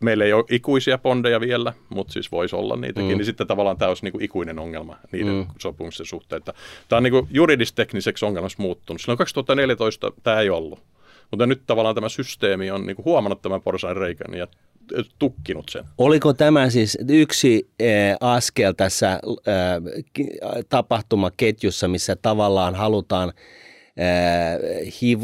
Meillä 0.02 0.26
ei 0.26 0.34
ole 0.34 0.44
ikuisia 0.50 0.98
bondeja 0.98 1.40
vielä, 1.40 1.74
mutta 1.90 2.14
siis 2.14 2.32
voisi 2.32 2.56
olla 2.56 2.76
niitäkin. 2.76 3.12
Mm. 3.12 3.18
Niin 3.18 3.26
sitten 3.26 3.48
tavallaan 3.48 3.78
tämä 3.78 3.90
olisi 3.90 4.04
niin 4.04 4.12
kuin 4.12 4.24
ikuinen 4.24 4.60
ongelma 4.60 4.98
niiden 5.12 5.34
mm. 5.34 5.46
sopimusten 5.60 6.06
suhteen. 6.06 6.38
Että 6.38 6.54
Tämä 6.90 6.98
on 6.98 7.04
niin 7.04 7.12
kuin 7.12 7.28
juridistekniseksi 7.32 8.26
ongelmaksi 8.26 8.62
muuttunut. 8.62 9.02
Silloin 9.02 9.18
2014 9.18 10.12
tämä 10.24 10.40
ei 10.40 10.50
ollut. 10.50 10.80
Mutta 11.32 11.46
nyt 11.46 11.62
tavallaan 11.68 11.96
tämä 11.96 12.10
systeemi 12.10 12.72
on 12.72 12.86
niin 12.86 12.96
kuin 12.96 13.06
huomannut 13.06 13.42
tämän 13.42 13.62
porsan 13.62 13.98
reikän 13.98 14.34
ja 14.34 14.48
tukkinut 15.20 15.70
sen. 15.70 15.84
Oliko 15.98 16.34
tämä 16.34 16.70
siis 16.70 16.98
yksi 17.10 17.70
eh, 17.80 18.16
askel 18.20 18.74
tässä 18.74 19.20
eh, 20.18 20.66
tapahtumaketjussa, 20.70 21.88
missä 21.88 22.16
tavallaan 22.16 22.76
halutaan 22.76 23.34
eh, 23.98 24.94
hiv, 25.02 25.24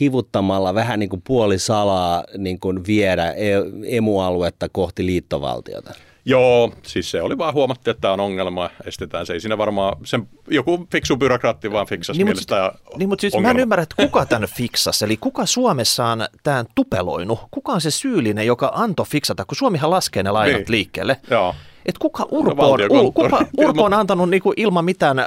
hivuttamalla 0.00 0.74
vähän 0.74 0.98
niin 0.98 1.10
kuin 1.10 1.22
puolisalaa 1.26 2.24
niin 2.38 2.60
kuin 2.60 2.86
viedä 2.86 3.32
e- 3.32 3.96
emualuetta 3.96 4.68
kohti 4.68 5.06
liittovaltiota? 5.06 5.94
Joo, 6.28 6.72
siis 6.82 7.10
se 7.10 7.22
oli 7.22 7.38
vaan 7.38 7.54
huomattu, 7.54 7.90
että 7.90 8.00
tämä 8.00 8.12
on 8.14 8.20
ongelma, 8.20 8.70
estetään 8.84 9.26
se. 9.26 9.32
Ei 9.32 9.40
siinä 9.40 9.58
varmaan, 9.58 9.96
sen, 10.04 10.28
joku 10.50 10.86
fiksu 10.92 11.16
byrokraatti 11.16 11.72
vaan 11.72 11.86
fiksasi 11.86 12.18
Niin, 12.24 12.26
mutta 12.36 12.54
mielestä 12.56 12.78
sit- 12.88 12.98
Niin, 12.98 13.08
mutta 13.08 13.20
siis 13.20 13.38
mä 13.40 13.50
en 13.50 13.58
ymmärrä, 13.58 13.82
että 13.82 13.94
kuka 14.02 14.26
tämän 14.26 14.48
fiksasi. 14.56 15.04
Eli 15.04 15.16
kuka 15.16 15.46
Suomessa 15.46 16.06
on 16.06 16.26
tämän 16.42 16.66
tupeloinut? 16.74 17.38
Kuka 17.50 17.72
on 17.72 17.80
se 17.80 17.90
syyllinen, 17.90 18.46
joka 18.46 18.72
antoi 18.74 19.06
fiksata, 19.06 19.44
kun 19.44 19.56
Suomihan 19.56 19.90
laskee 19.90 20.22
ne 20.22 20.30
lainat 20.30 20.58
Niin. 20.58 20.66
liikkeelle? 20.68 21.20
Joo. 21.30 21.54
Et 21.86 21.98
kuka 21.98 22.26
Urpo 22.30 22.50
on, 22.64 22.70
valtiokonttori. 22.70 23.30
kuka 23.30 23.46
Urpo 23.58 23.84
on 23.84 23.94
antanut 23.94 24.30
niinku 24.30 24.52
ilman 24.56 24.84
mitään 24.84 25.26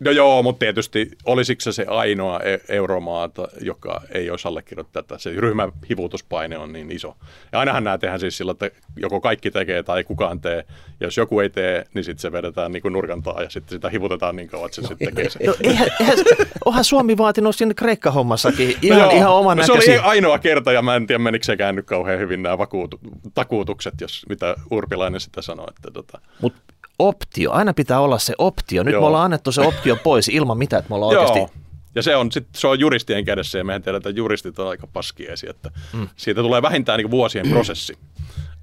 No 0.00 0.10
joo, 0.10 0.42
mutta 0.42 0.58
tietysti 0.58 1.10
olisiko 1.24 1.60
se 1.60 1.72
se 1.72 1.84
ainoa 1.88 2.40
e- 2.40 2.60
euromaata, 2.68 3.48
joka 3.60 4.02
ei 4.14 4.30
olisi 4.30 4.48
allekirjoittanut 4.48 5.08
tätä. 5.08 5.18
Se 5.18 5.30
ryhmän 5.36 5.72
hivutuspaine 5.88 6.58
on 6.58 6.72
niin 6.72 6.90
iso. 6.90 7.16
Ja 7.52 7.58
ainahan 7.58 7.84
nämä 7.84 7.98
tehdään 7.98 8.20
siis 8.20 8.36
sillä, 8.36 8.52
että 8.52 8.70
joko 8.96 9.20
kaikki 9.20 9.50
tekee 9.50 9.82
tai 9.82 9.98
ei 9.98 10.04
kukaan 10.04 10.40
tee. 10.40 10.64
Ja 11.00 11.06
jos 11.06 11.16
joku 11.16 11.40
ei 11.40 11.50
tee, 11.50 11.84
niin 11.94 12.04
sitten 12.04 12.22
se 12.22 12.32
vedetään 12.32 12.72
niin 12.72 12.82
kuin 12.82 12.92
nurkan 12.92 13.22
taa 13.22 13.42
ja 13.42 13.50
sitten 13.50 13.76
sitä 13.76 13.90
hivutetaan 13.90 14.36
niin 14.36 14.48
kauan, 14.48 14.66
että 14.66 14.82
se 14.82 14.88
sitten 14.88 15.14
tekee 15.14 15.30
sen. 15.30 15.46
No, 15.46 15.54
eihän, 15.62 15.88
eihän, 16.00 16.16
onhan 16.64 16.84
Suomi 16.84 17.18
vaatinut 17.18 17.56
sinne 17.56 17.74
Kreikka-hommassakin 17.74 18.76
ihan, 18.82 18.98
No 18.98 19.04
joo, 19.04 19.16
ihan 19.16 19.32
oman 19.32 19.56
no 19.56 19.64
se 19.64 19.72
oli 19.72 19.98
ainoa 19.98 20.38
kerta 20.38 20.72
ja 20.72 20.82
mä 20.82 20.96
en 20.96 21.06
tiedä 21.06 21.18
menikö 21.18 21.44
sekään 21.44 21.76
nyt 21.76 21.86
kauhean 21.86 22.18
hyvin 22.18 22.42
nämä 22.42 22.58
vakuutu, 22.58 23.00
takuutukset, 23.34 23.94
jos 24.00 24.26
mitä 24.28 24.56
Urpilainen 24.70 25.20
sitä 25.20 25.42
sanoi. 25.42 25.66
Että 25.76 25.90
tota. 25.90 26.20
Mutta 26.40 26.62
optio, 27.08 27.50
aina 27.52 27.74
pitää 27.74 28.00
olla 28.00 28.18
se 28.18 28.34
optio. 28.38 28.82
Nyt 28.82 28.92
Joo. 28.92 29.00
me 29.00 29.06
ollaan 29.06 29.24
annettu 29.24 29.52
se 29.52 29.60
optio 29.60 29.96
pois 29.96 30.28
ilman 30.28 30.58
mitään, 30.58 30.80
että 30.80 30.90
me 30.90 30.94
ollaan 30.94 31.14
Joo. 31.14 31.22
oikeasti... 31.22 31.62
Ja 31.94 32.02
se 32.02 32.16
on, 32.16 32.32
sit, 32.32 32.46
se 32.56 32.66
on 32.66 32.80
juristien 32.80 33.24
kädessä 33.24 33.58
ja 33.58 33.64
mehän 33.64 33.82
tiedetään, 33.82 34.10
että 34.10 34.20
juristit 34.20 34.58
on 34.58 34.68
aika 34.68 34.86
paskiaisia, 34.86 35.50
että 35.50 35.70
mm. 35.92 36.08
siitä 36.16 36.42
tulee 36.42 36.62
vähintään 36.62 36.98
niin 36.98 37.10
vuosien 37.10 37.48
prosessi. 37.48 37.98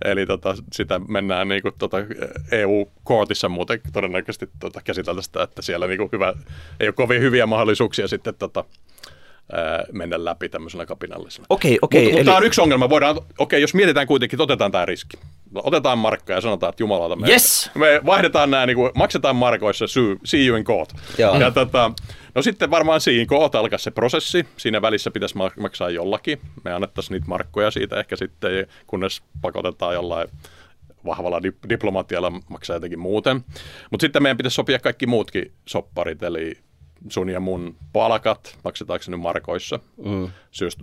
Eli 0.05 0.25
tota, 0.25 0.55
sitä 0.73 0.99
mennään 1.07 1.47
niin 1.47 1.61
kuin, 1.61 1.73
tota, 1.77 1.97
EU-kootissa 2.51 3.49
muuten 3.49 3.81
todennäköisesti 3.93 4.49
tota, 4.59 4.81
käsitellä 4.83 5.21
sitä, 5.21 5.43
että 5.43 5.61
siellä 5.61 5.87
niin 5.87 5.97
kuin 5.97 6.09
hyvä, 6.11 6.33
ei 6.79 6.87
ole 6.87 6.93
kovin 6.93 7.21
hyviä 7.21 7.45
mahdollisuuksia 7.45 8.07
sitten 8.07 8.35
tota, 8.35 8.63
mennä 9.91 10.25
läpi 10.25 10.49
tämmöisenä 10.49 10.85
kapinallisena. 10.85 11.45
Okei, 11.49 11.79
okei. 11.81 12.03
Mutta 12.03 12.17
eli- 12.17 12.25
tämä 12.25 12.37
on 12.37 12.45
yksi 12.45 12.61
ongelma. 12.61 12.89
Voidaan, 12.89 13.15
okei, 13.37 13.61
jos 13.61 13.73
mietitään 13.73 14.07
kuitenkin, 14.07 14.41
otetaan 14.41 14.71
tämä 14.71 14.85
riski. 14.85 15.17
Otetaan 15.55 15.97
markka 15.97 16.33
ja 16.33 16.41
sanotaan, 16.41 16.69
että 16.69 16.83
jumalauta, 16.83 17.15
me, 17.15 17.27
Yes! 17.27 17.71
me 17.75 18.01
vaihdetaan 18.05 18.51
nämä, 18.51 18.65
niin 18.65 18.75
kuin, 18.75 18.91
maksetaan 18.95 19.35
markoissa, 19.35 19.85
see 20.23 20.45
you 20.45 20.57
in 20.57 20.63
court. 20.63 20.93
Joo. 21.17 21.35
Ja 21.39 21.51
tota, 21.51 21.91
no 22.35 22.41
sitten 22.41 22.71
varmaan 22.71 22.99
in 23.11 23.27
court 23.27 23.55
alkaa 23.55 23.79
se 23.79 23.91
prosessi. 23.91 24.45
Siinä 24.57 24.81
välissä 24.81 25.11
pitäisi 25.11 25.37
ma- 25.37 25.51
maksaa 25.59 25.89
jollakin. 25.89 26.39
Me 26.63 26.73
annettaisiin 26.73 27.13
niitä 27.13 27.27
markkoja 27.27 27.71
siitä 27.71 27.99
ehkä 27.99 28.15
sitten, 28.15 28.67
kunnes 28.87 29.21
pakotetaan 29.41 29.93
jollain 29.93 30.29
vahvalla 31.05 31.39
dip- 31.39 31.69
diplomatialla 31.69 32.31
maksaa 32.49 32.75
jotenkin 32.75 32.99
muuten. 32.99 33.43
Mutta 33.91 34.03
sitten 34.03 34.23
meidän 34.23 34.37
pitäisi 34.37 34.55
sopia 34.55 34.79
kaikki 34.79 35.05
muutkin 35.07 35.51
sopparit, 35.65 36.23
eli 36.23 36.57
sun 37.09 37.29
ja 37.29 37.39
mun 37.39 37.75
palkat, 37.93 38.57
maksetaanko 38.63 39.03
se 39.03 39.11
nyt 39.11 39.19
markoissa, 39.19 39.79
mm. 40.05 40.27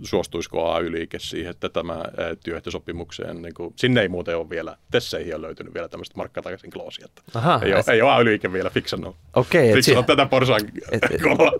suostuisiko 0.03 0.71
AY-liike 0.71 1.19
siihen, 1.19 1.51
että 1.51 1.69
tämä 1.69 1.93
ää, 1.93 2.35
työehtosopimukseen, 2.43 3.41
niin 3.41 3.53
kuin, 3.53 3.73
sinne 3.75 4.01
ei 4.01 4.09
muuten 4.09 4.37
ole 4.37 4.49
vielä, 4.49 4.77
Tesseihin 4.91 5.35
on 5.35 5.41
löytynyt 5.41 5.73
vielä 5.73 5.87
tämmöistä 5.89 6.17
markkatakaisin 6.17 6.71
kloosia, 6.71 7.05
että 7.05 7.21
Aha. 7.35 7.59
ei, 7.63 7.73
ole, 7.73 7.83
ei 7.91 8.01
ole 8.01 8.11
AY-liike 8.11 8.53
vielä 8.53 8.69
fiksannut, 8.69 9.15
Okei, 9.35 9.69
et 9.69 9.75
fiksannut 9.75 10.03
si- 10.03 10.07
tätä 10.07 10.25
porsaan 10.25 10.61
et- 10.91 11.21
kolla. 11.23 11.51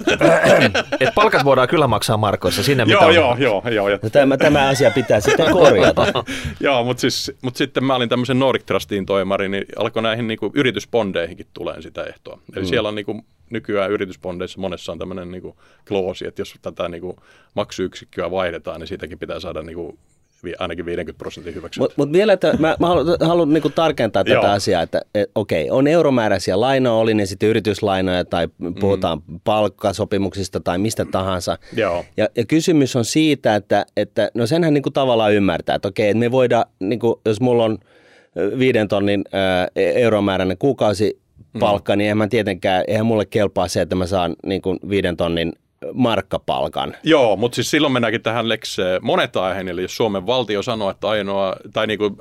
Et 0.99 1.15
palkat 1.15 1.45
voidaan 1.45 1.67
kyllä 1.67 1.87
maksaa 1.87 2.17
markoissa, 2.17 2.63
sinne 2.63 2.85
mitä 2.85 2.97
joo, 2.97 3.11
joo, 3.11 3.35
joo, 3.39 3.63
joo, 3.71 3.89
ja 3.89 3.99
No 4.03 4.09
tämä, 4.09 4.37
tämä 4.37 4.67
asia 4.67 4.91
pitää 4.91 5.19
sitten 5.19 5.51
korjata. 5.51 6.05
Joo, 6.59 6.83
mutta 6.83 7.01
siis, 7.01 7.31
mut 7.41 7.55
sitten 7.55 7.83
mä 7.83 7.95
olin 7.95 8.09
tämmöisen 8.09 8.39
Nordic 8.39 8.65
Trustiin 8.65 9.05
toimari, 9.05 9.49
niin 9.49 9.65
alkoi 9.77 10.03
näihin 10.03 10.27
niinku 10.27 10.51
yritysbondeihinkin 10.53 11.47
tulee 11.53 11.81
sitä 11.81 12.03
ehtoa. 12.03 12.39
Eli 12.55 12.65
mm. 12.65 12.67
siellä 12.67 12.89
on 12.89 12.95
niinku, 12.95 13.25
nykyään 13.49 13.91
yritysbondeissa 13.91 14.61
monessa 14.61 14.91
on 14.91 14.99
tämmöinen 14.99 15.31
niinku 15.31 15.57
kloosi, 15.87 16.27
että 16.27 16.41
jos 16.41 16.55
tätä 16.61 16.89
niinku 16.89 17.15
maksuyksikköä 17.53 18.31
vaihdetaan, 18.31 18.79
niin 18.79 18.87
siitäkin 18.87 19.19
pitää 19.19 19.39
saada 19.39 19.61
niinku 19.61 19.97
vi- 20.43 20.53
ainakin 20.59 20.85
50 20.85 21.17
prosentin 21.17 21.55
hyväksyntä. 21.55 21.83
Mutta 21.83 21.95
mut 21.97 22.11
vielä, 22.11 22.33
että 22.33 22.53
mä, 22.59 22.75
mä 22.79 22.87
haluan, 22.87 23.17
haluan 23.21 23.53
niinku 23.53 23.69
tarkentaa 23.69 24.23
tätä 24.23 24.33
Joo. 24.33 24.45
asiaa, 24.45 24.81
että 24.81 25.01
et, 25.15 25.31
okei, 25.35 25.69
on 25.71 25.87
euromääräisiä 25.87 26.59
lainoja, 26.59 26.95
oli 26.95 27.13
ne 27.13 27.25
sitten 27.25 27.49
yrityslainoja 27.49 28.25
tai 28.25 28.47
puhutaan 28.79 29.21
mm. 29.27 29.39
palkkasopimuksista 29.43 30.59
tai 30.59 30.77
mistä 30.77 31.05
tahansa. 31.05 31.57
Joo. 31.75 32.05
Ja, 32.17 32.27
ja 32.35 32.45
kysymys 32.45 32.95
on 32.95 33.05
siitä, 33.05 33.55
että, 33.55 33.85
että 33.97 34.31
no 34.33 34.47
senhän 34.47 34.73
niinku 34.73 34.91
tavallaan 34.91 35.33
ymmärtää, 35.33 35.75
että 35.75 35.87
okei, 35.87 36.09
että 36.09 36.19
me 36.19 36.31
voidaan, 36.31 36.65
niinku, 36.79 37.21
jos 37.25 37.41
mulla 37.41 37.63
on 37.63 37.77
viiden 38.59 38.87
tonnin 38.87 39.23
ää, 39.31 39.67
euromääräinen 39.75 40.57
kuukausi 40.57 41.19
palkka, 41.59 41.93
mm. 41.93 41.97
niin 41.97 42.05
eihän 42.05 42.17
mä 42.17 42.27
tietenkään, 42.27 42.83
eihän 42.87 43.05
mulle 43.05 43.25
kelpaa 43.25 43.67
se, 43.67 43.81
että 43.81 43.95
mä 43.95 44.05
saan 44.05 44.35
niinku 44.45 44.77
viiden 44.89 45.17
tonnin 45.17 45.53
markkapalkan. 45.93 46.95
Joo, 47.03 47.35
mutta 47.35 47.55
siis 47.55 47.71
silloin 47.71 47.93
mennäänkin 47.93 48.21
tähän 48.21 48.49
Lex 48.49 48.77
monetaiheen, 49.01 49.67
eli 49.67 49.81
jos 49.81 49.97
Suomen 49.97 50.25
valtio 50.25 50.63
sanoo, 50.63 50.89
että 50.89 51.07
ainoa, 51.07 51.55
tai 51.73 51.87
niin 51.87 51.99
kuin 51.99 52.15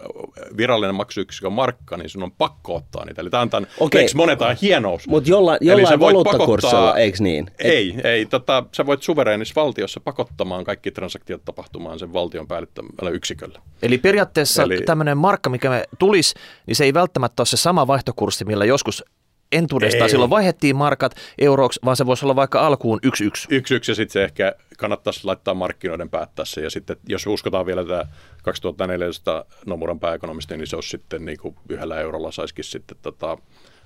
virallinen 0.57 0.95
maksuyksikkö 0.95 1.47
on 1.47 1.53
markka, 1.53 1.97
niin 1.97 2.09
sun 2.09 2.23
on 2.23 2.33
pakko 2.33 2.75
ottaa 2.75 3.05
niitä. 3.05 3.23
Eli 3.23 3.31
tämä 3.31 3.41
on 3.41 3.51
tämän 3.51 3.71
Okei. 3.81 4.03
Lex 4.03 4.15
monetaiheen 4.15 4.59
hienous. 4.63 5.09
Mutta 5.09 5.31
jolla, 5.31 5.59
jollain 5.61 6.01
valuuttakurssilla, 6.01 6.75
pakottaa- 6.75 6.99
eikö 6.99 7.19
niin? 7.21 7.51
Ei, 7.59 7.95
ei. 8.05 8.27
Tota, 8.27 8.65
sä 8.73 8.87
voit 8.87 9.03
suvereenissa 9.03 9.55
valtiossa 9.57 10.01
pakottamaan 10.01 10.65
kaikki 10.65 10.91
transaktiot 10.91 11.45
tapahtumaan 11.45 11.99
sen 11.99 12.13
valtion 12.13 12.49
päällittämällä 12.49 13.11
yksiköllä. 13.11 13.61
Eli 13.83 13.99
periaatteessa 13.99 14.63
Eli... 14.63 14.75
Eli- 14.75 14.83
tämmöinen 14.83 15.19
markka, 15.19 15.51
mikä 15.51 15.71
me 15.71 15.85
tulisi, 15.99 16.35
niin 16.67 16.77
se 16.77 16.85
ei 16.85 16.95
välttämättä 16.95 17.41
ole 17.41 17.47
se 17.47 17.57
sama 17.57 17.87
vaihtokurssi, 17.87 18.45
millä 18.45 18.65
joskus 18.65 19.05
entuudestaan 19.53 20.03
Ei. 20.03 20.09
silloin 20.09 20.31
vaihdettiin 20.31 20.77
markat 20.77 21.17
euroksi, 21.39 21.81
vaan 21.85 21.97
se 21.97 22.07
voisi 22.07 22.25
olla 22.25 22.37
vaikka 22.37 22.67
alkuun 22.67 22.99
yksi 23.03 23.25
yksi. 23.25 23.49
Yksi 23.51 23.75
yksi 23.75 23.91
ja 23.91 23.95
sitten 23.95 24.13
se 24.13 24.25
ehkä 24.25 24.55
kannattaisi 24.79 25.25
laittaa 25.25 25.55
markkinoiden 25.55 26.11
päättää 26.11 26.45
se. 26.45 26.61
Ja 26.61 26.71
sitten 26.71 26.97
jos 27.09 27.27
uskotaan 27.27 27.67
vielä 27.67 27.85
tämä 27.85 28.05
2400 28.43 29.45
Nomuran 29.67 30.01
pääekonomisti, 30.01 30.57
niin 30.57 30.67
se 30.67 30.77
olisi 30.77 30.89
sitten 30.89 31.25
niin 31.25 31.39
kuin 31.39 31.57
yhdellä 31.69 32.01
eurolla 32.01 32.33
saisikin 32.33 32.65
sitten 32.65 32.99
tota, 33.03 33.39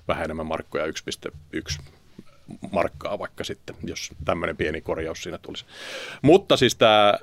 vähän 0.07 0.23
enemmän 0.23 0.45
markkoja 0.45 0.85
1,1 0.85 1.81
markkaa 2.71 3.19
vaikka 3.19 3.43
sitten, 3.43 3.75
jos 3.83 4.09
tämmöinen 4.25 4.57
pieni 4.57 4.81
korjaus 4.81 5.23
siinä 5.23 5.37
tulisi. 5.37 5.65
Mutta 6.21 6.57
siis 6.57 6.75
tämä, 6.75 7.13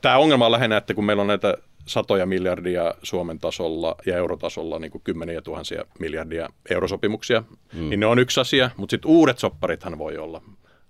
tämä 0.00 0.16
ongelma 0.16 0.46
on 0.46 0.52
lähinnä, 0.52 0.76
että 0.76 0.94
kun 0.94 1.04
meillä 1.04 1.20
on 1.20 1.26
näitä 1.26 1.54
satoja 1.90 2.26
miljardia 2.26 2.94
Suomen 3.02 3.38
tasolla 3.38 3.94
ja 4.06 4.16
eurotasolla 4.16 4.78
niin 4.78 4.90
kuin 4.90 5.02
kymmeniä 5.04 5.40
tuhansia 5.42 5.84
miljardia 5.98 6.48
eurosopimuksia, 6.70 7.42
mm. 7.72 7.88
niin 7.88 8.00
ne 8.00 8.06
on 8.06 8.18
yksi 8.18 8.40
asia, 8.40 8.70
mutta 8.76 8.90
sitten 8.90 9.10
uudet 9.10 9.38
sopparithan 9.38 9.98
voi 9.98 10.18
olla 10.18 10.42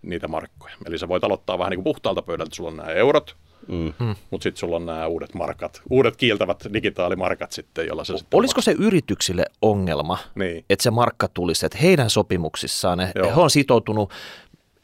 niitä 0.02 0.28
markkoja. 0.28 0.74
Eli 0.86 0.98
sä 0.98 1.08
voit 1.08 1.24
aloittaa 1.24 1.58
vähän 1.58 1.70
niin 1.70 1.78
kuin 1.78 1.84
puhtaalta 1.84 2.22
pöydältä, 2.22 2.54
sulla 2.54 2.70
on 2.70 2.76
nämä 2.76 2.88
eurot, 2.90 3.36
mm. 3.68 3.92
mutta 4.30 4.42
sitten 4.42 4.60
sulla 4.60 4.76
on 4.76 4.86
nämä 4.86 5.06
uudet 5.06 5.34
markat, 5.34 5.82
uudet 5.90 6.16
kiiltävät 6.16 6.64
digitaalimarkat 6.72 7.52
sitten, 7.52 7.86
jolla 7.86 8.04
se 8.04 8.18
sitten 8.18 8.38
Olisiko 8.38 8.60
se 8.60 8.74
yrityksille 8.78 9.44
ongelma, 9.62 10.18
Niin. 10.34 10.64
että 10.70 10.82
se 10.82 10.90
markka 10.90 11.28
tulisi, 11.28 11.66
että 11.66 11.78
heidän 11.78 12.10
sopimuksissaan, 12.10 12.98
ne, 12.98 13.12
Joo. 13.14 13.34
he 13.34 13.40
on 13.40 13.50
sitoutunut 13.50 14.12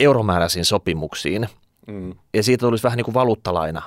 euromääräisiin 0.01 0.65
sopimuksiin, 0.65 1.49
Mm. 1.87 2.15
ja 2.35 2.43
siitä 2.43 2.61
tulisi 2.67 2.85
vähän 2.85 2.97
niin 2.97 3.05
kuin 3.05 3.15
valuuttalaina, 3.15 3.83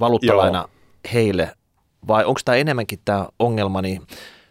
valuuttalaina 0.00 0.68
heille, 1.12 1.50
vai 2.08 2.24
onko 2.24 2.40
tämä 2.44 2.56
enemmänkin 2.56 2.98
tämä 3.04 3.28
ongelma, 3.38 3.82
niin 3.82 4.02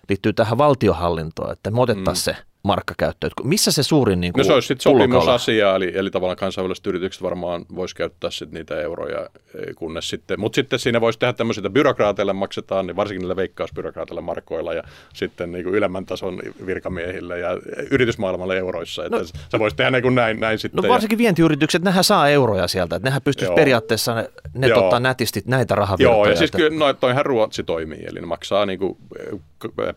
liittyy 0.10 0.34
tähän 0.34 0.58
valtiohallintoon, 0.58 1.52
että 1.52 1.72
me 1.72 1.82
otettaisiin 1.82 2.36
mm. 2.36 2.38
se 2.38 2.46
markka 2.66 2.94
käyttöön. 2.98 3.32
Et 3.40 3.46
Missä 3.46 3.72
se 3.72 3.84
suurin 3.84 4.22
niin 4.22 4.34
No 4.38 4.44
se 4.44 4.54
olisi 4.54 4.68
sitten 4.68 4.84
sopimusasia, 4.84 5.76
eli, 5.76 5.92
eli 5.96 6.12
tavallaan 6.12 6.38
kansainväliset 6.38 6.88
yritykset 6.88 7.24
varmaan 7.24 7.66
voisi 7.76 7.96
käyttää 7.96 8.32
sit 8.32 8.52
niitä 8.52 8.82
euroja, 8.82 9.20
eh, 9.20 9.76
kunnes 9.76 10.10
sitten, 10.10 10.40
mutta 10.40 10.56
sitten 10.56 10.80
siinä 10.80 11.02
voisi 11.02 11.20
tehdä 11.20 11.34
tämmöisiä, 11.34 11.62
että 11.62 11.70
byrokraateille 11.70 12.34
maksetaan, 12.34 12.88
niin 12.88 12.96
varsinkin 12.96 13.20
niille 13.22 13.36
veikkausbyrokraateille 13.36 14.22
markoilla 14.22 14.74
ja 14.74 14.84
sitten 15.14 15.52
niin 15.52 15.64
kuin 15.64 15.76
ylemmän 15.76 16.06
tason 16.06 16.42
virkamiehille 16.66 17.40
ja 17.40 17.50
yritysmaailmalle 17.92 18.58
euroissa, 18.58 19.06
että 19.06 19.18
no, 19.18 19.24
sä 19.52 19.60
voisit 19.60 19.78
tehdä 19.78 19.92
niin 19.92 20.04
kuin 20.04 20.16
näin, 20.16 20.40
näin 20.40 20.60
sitten. 20.60 20.84
No 20.84 20.90
varsinkin 20.90 21.18
vientiyritykset, 21.18 21.84
nehän 21.84 22.04
saa 22.04 22.30
euroja 22.30 22.68
sieltä, 22.68 22.96
että 22.96 23.08
nehän 23.08 23.22
pystyisi 23.22 23.50
Joo. 23.50 23.56
periaatteessa 23.56 24.16
ne, 24.16 24.30
ne 24.54 24.70
tota 24.70 25.00
nätisti 25.00 25.42
näitä 25.46 25.76
rahavirtoja. 25.76 26.18
Joo, 26.18 26.26
ja 26.26 26.36
siis 26.36 26.50
että- 26.50 26.58
kyllä 26.58 26.86
no, 26.86 26.94
toihan 26.94 27.26
Ruotsi 27.26 27.64
toimii, 27.64 28.06
eli 28.08 28.20
ne 28.20 28.28
maksaa 28.28 28.66
niin 28.66 28.80
kuin, 28.80 28.98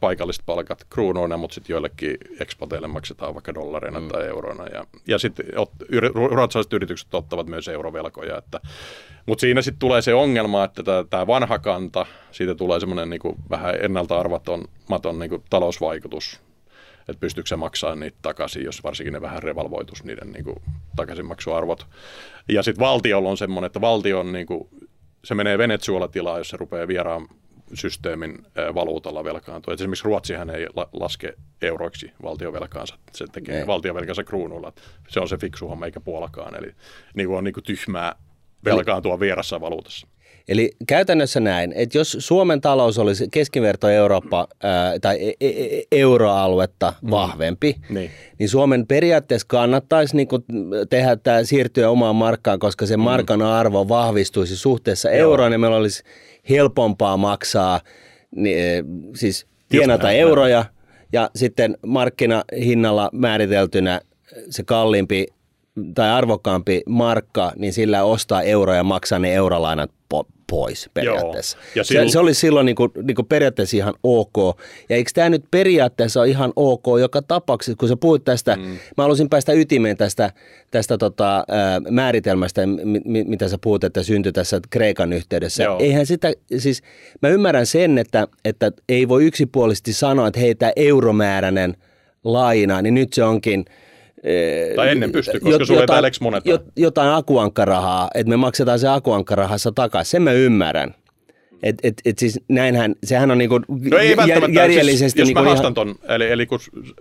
paikalliset 0.00 0.42
palkat 0.46 0.86
kruunoina, 0.90 1.36
mutta 1.36 1.54
sitten 1.54 1.74
joillekin 1.74 2.16
ekspateille 2.58 2.88
maksetaan 2.88 3.34
vaikka 3.34 3.54
dollareina 3.54 4.00
mm. 4.00 4.08
tai 4.08 4.26
euroina. 4.26 4.66
Ja, 4.66 4.84
ja 5.06 5.18
sitten 5.18 5.46
ru- 5.46 6.34
ruotsalaiset 6.34 6.72
yritykset 6.72 7.14
ottavat 7.14 7.46
myös 7.46 7.68
eurovelkoja. 7.68 8.38
Että, 8.38 8.60
mutta 9.26 9.40
siinä 9.40 9.62
sitten 9.62 9.78
tulee 9.78 10.02
se 10.02 10.14
ongelma, 10.14 10.64
että 10.64 10.82
tämä 11.10 11.26
vanha 11.26 11.58
kanta, 11.58 12.06
siitä 12.30 12.54
tulee 12.54 12.80
semmoinen 12.80 13.10
niin 13.10 13.36
vähän 13.50 13.74
ennalta 13.80 14.18
arvaton 14.20 14.64
maton 14.88 15.18
niin 15.18 15.30
kuin 15.30 15.42
talousvaikutus, 15.50 16.40
että 17.08 17.20
pystyykö 17.20 17.48
se 17.48 17.56
maksaa 17.56 17.94
niitä 17.94 18.18
takaisin, 18.22 18.64
jos 18.64 18.84
varsinkin 18.84 19.12
ne 19.12 19.20
vähän 19.20 19.42
revalvoitus 19.42 20.04
niiden 20.04 20.32
niin 20.32 20.44
kuin, 20.44 20.56
takaisinmaksuarvot. 20.96 21.86
Ja 22.48 22.62
sitten 22.62 22.84
valtiolla 22.84 23.28
on 23.28 23.36
semmoinen, 23.36 23.66
että 23.66 23.80
valtio 23.80 24.20
on 24.20 24.32
niin 24.32 24.46
kuin, 24.46 24.68
se 25.24 25.34
menee 25.34 25.58
Venezuela-tilaan, 25.58 26.38
jos 26.38 26.48
se 26.48 26.56
rupeaa 26.56 26.88
vieraan 26.88 27.28
systeemin 27.74 28.38
valuutalla 28.74 29.24
velkaantua. 29.24 29.74
Et 29.74 29.80
esimerkiksi 29.80 30.04
Ruotsihan 30.04 30.50
ei 30.50 30.66
la- 30.76 30.88
laske 30.92 31.34
euroiksi 31.62 32.12
valtiovelkaansa, 32.22 32.94
se 33.12 33.24
tekee 33.32 33.58
Ei. 33.60 33.66
valtiovelkansa 33.66 34.24
kruunulla. 34.24 34.72
Se 35.08 35.20
on 35.20 35.28
se 35.28 35.36
fiksu 35.36 35.68
homma, 35.68 35.86
eikä 35.86 36.00
puolakaan. 36.00 36.54
Eli 36.64 36.72
niin 37.14 37.28
on 37.28 37.44
niin 37.44 37.54
kuin 37.54 37.64
tyhmää 37.64 38.14
velkaantua 38.64 39.20
vierassa 39.20 39.60
valuutassa. 39.60 40.06
Eli 40.48 40.70
käytännössä 40.86 41.40
näin, 41.40 41.72
että 41.76 41.98
jos 41.98 42.16
Suomen 42.20 42.60
talous 42.60 42.98
olisi 42.98 43.28
keskiverto 43.30 43.88
Eurooppa 43.88 44.48
ää, 44.62 44.98
tai 44.98 45.28
e- 45.28 45.32
e- 45.40 45.78
e- 45.78 45.82
euroaluetta 45.92 46.92
vahvempi, 47.10 47.76
Niin. 47.90 48.10
niin 48.38 48.48
Suomen 48.48 48.86
periaatteessa 48.86 49.46
kannattaisi 49.50 50.16
niin 50.16 50.28
kuin 50.28 50.44
tehdä 50.90 51.16
tämä 51.16 51.44
siirtyä 51.44 51.90
omaan 51.90 52.16
markkaan, 52.16 52.58
koska 52.58 52.86
se 52.86 52.96
markan 52.96 53.42
arvo 53.42 53.88
vahvistuisi 53.88 54.56
suhteessa 54.56 55.10
euroon 55.10 55.52
ja 55.52 55.58
meillä 55.58 55.76
olisi 55.76 56.02
helpompaa 56.50 57.16
maksaa, 57.16 57.80
niin, 58.36 58.58
eh, 58.58 58.84
siis 59.14 59.46
tienata 59.68 60.10
euroja 60.10 60.64
ja 61.12 61.30
sitten 61.34 61.78
markkinahinnalla 61.86 63.10
määriteltynä 63.12 64.00
se 64.50 64.62
kalliimpi 64.62 65.26
tai 65.94 66.10
arvokkaampi 66.10 66.82
markka, 66.88 67.52
niin 67.56 67.72
sillä 67.72 68.04
ostaa 68.04 68.42
euroja 68.42 68.76
ja 68.76 68.84
maksaa 68.84 69.18
ne 69.18 69.34
eurolainat 69.34 69.90
pois 70.50 70.90
periaatteessa. 70.94 71.58
Ja 71.74 71.84
se, 71.84 71.88
silloin- 71.88 72.10
se 72.12 72.18
olisi 72.18 72.40
silloin 72.40 72.66
niin 72.66 72.76
kuin, 72.76 72.90
niin 73.02 73.14
kuin 73.14 73.26
periaatteessa 73.26 73.76
ihan 73.76 73.94
ok. 74.02 74.36
Ja 74.88 74.96
eikö 74.96 75.10
tämä 75.14 75.28
nyt 75.30 75.44
periaatteessa 75.50 76.20
ole 76.20 76.28
ihan 76.28 76.52
ok 76.56 76.84
joka 77.00 77.22
tapauksessa, 77.22 77.76
kun 77.78 77.88
sä 77.88 77.96
puhuit 77.96 78.24
tästä, 78.24 78.56
mm. 78.56 78.62
mä 78.62 78.78
haluaisin 78.96 79.28
päästä 79.28 79.52
ytimeen 79.52 79.96
tästä, 79.96 80.32
tästä 80.70 80.98
tota, 80.98 81.44
ää, 81.48 81.80
määritelmästä, 81.90 82.66
mi- 82.66 83.00
mi- 83.04 83.24
mitä 83.24 83.48
sä 83.48 83.58
puhut, 83.62 83.84
että 83.84 84.02
syntyi 84.02 84.32
tässä 84.32 84.60
Kreikan 84.70 85.12
yhteydessä. 85.12 85.62
Joo. 85.62 85.78
Eihän 85.80 86.06
sitä, 86.06 86.32
siis 86.58 86.82
mä 87.22 87.28
ymmärrän 87.28 87.66
sen, 87.66 87.98
että, 87.98 88.28
että 88.44 88.72
ei 88.88 89.08
voi 89.08 89.24
yksipuolisesti 89.26 89.92
sanoa, 89.92 90.28
että 90.28 90.40
hei 90.40 90.54
tämä 90.54 90.72
euromääräinen 90.76 91.76
laina, 92.24 92.82
niin 92.82 92.94
nyt 92.94 93.12
se 93.12 93.24
onkin 93.24 93.64
Tai 94.76 94.88
ennen 94.88 95.12
pysty, 95.12 95.40
koska 95.40 95.64
sulla 95.64 95.80
ei 95.80 95.86
tää 95.86 96.02
Lex 96.02 96.20
Moneta. 96.20 96.50
jot- 96.50 96.72
jotain 96.76 97.10
akuankkarahaa, 97.10 98.10
että 98.14 98.30
me 98.30 98.36
maksetaan 98.36 98.78
se 98.78 98.88
akuankkarahassa 98.88 99.72
takaisin. 99.72 100.10
Sen 100.10 100.22
mä 100.22 100.32
ymmärrän. 100.32 100.94
Et, 101.62 101.76
et, 101.82 101.94
et 102.04 102.18
siis 102.18 102.40
näinhän, 102.48 102.94
sehän 103.04 103.30
on 103.30 103.38
niinku 103.38 103.60
No 103.90 103.98
ei 103.98 104.16
välttämättä, 104.16 104.60
järjellisesti 104.60 105.10
siis, 105.10 105.18
jos 105.18 105.26
niinku 105.28 105.42
mä 105.42 105.48
haastan 105.48 105.74
ton, 105.74 105.94
eli, 106.08 106.30
eli 106.30 106.46
kun 106.46 106.58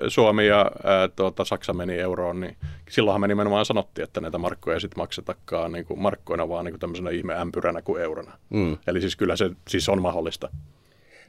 Suomi 0.08 0.48
ja 0.48 0.72
ää, 0.84 1.08
tuota, 1.08 1.46
Saksa 1.46 1.74
meni 1.74 1.96
euroon, 1.98 2.40
niin 2.40 2.56
silloinhan 2.90 3.22
me 3.22 3.28
nimenomaan 3.28 3.66
sanottiin, 3.66 4.04
että 4.04 4.22
näitä 4.22 4.38
markkoja 4.38 4.74
ei 4.74 4.82
sitten 4.82 5.00
maksetakaan 5.00 5.72
niin 5.72 5.86
kuin 5.86 6.00
markkoina, 6.00 6.50
vaan 6.50 6.66
niin 6.66 6.74
kuin 6.74 6.80
tämmöisenä 6.80 7.10
ihme 7.10 7.36
ämpyränä 7.36 7.82
kuin 7.82 8.02
eurona. 8.02 8.32
Mm. 8.50 8.78
Eli 8.88 9.02
siis 9.02 9.16
kyllä 9.16 9.36
se 9.36 9.50
siis 9.68 9.90
on 9.90 10.02
mahdollista. 10.02 10.50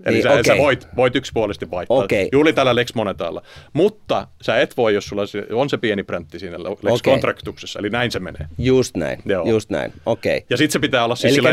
Eli 0.07 0.15
Niin, 0.15 0.23
sä, 0.23 0.31
okei. 0.31 0.45
sä 0.45 0.57
voit, 0.57 0.89
voit 0.97 1.17
yksipuolisesti 1.17 1.71
vaihtaa. 1.71 1.97
Okei. 1.97 2.29
Juuri 2.33 2.53
tällä 2.53 2.75
Lex 2.75 2.95
Monetalla. 2.95 3.43
Mutta 3.73 4.29
sä 4.43 4.61
et 4.61 4.77
voi, 4.77 4.95
jos 4.95 5.07
sulla 5.07 5.23
on 5.53 5.71
se 5.71 5.77
pieni 5.77 6.03
präntti 6.03 6.39
siinä 6.39 6.59
Lex 6.59 6.71
Okei. 6.85 7.13
Contractuksessa. 7.13 7.79
Eli 7.79 7.91
näin 7.91 8.11
se 8.11 8.19
menee. 8.21 8.47
Just 8.59 8.97
näin, 8.97 9.19
Joo. 9.25 9.49
just 9.49 9.71
näin, 9.71 9.93
okei. 10.07 10.45
Ja 10.51 10.57
sitten 10.57 10.73
se 10.73 10.79
pitää 10.79 11.05
olla 11.05 11.17
siis 11.17 11.35
sillä... 11.35 11.51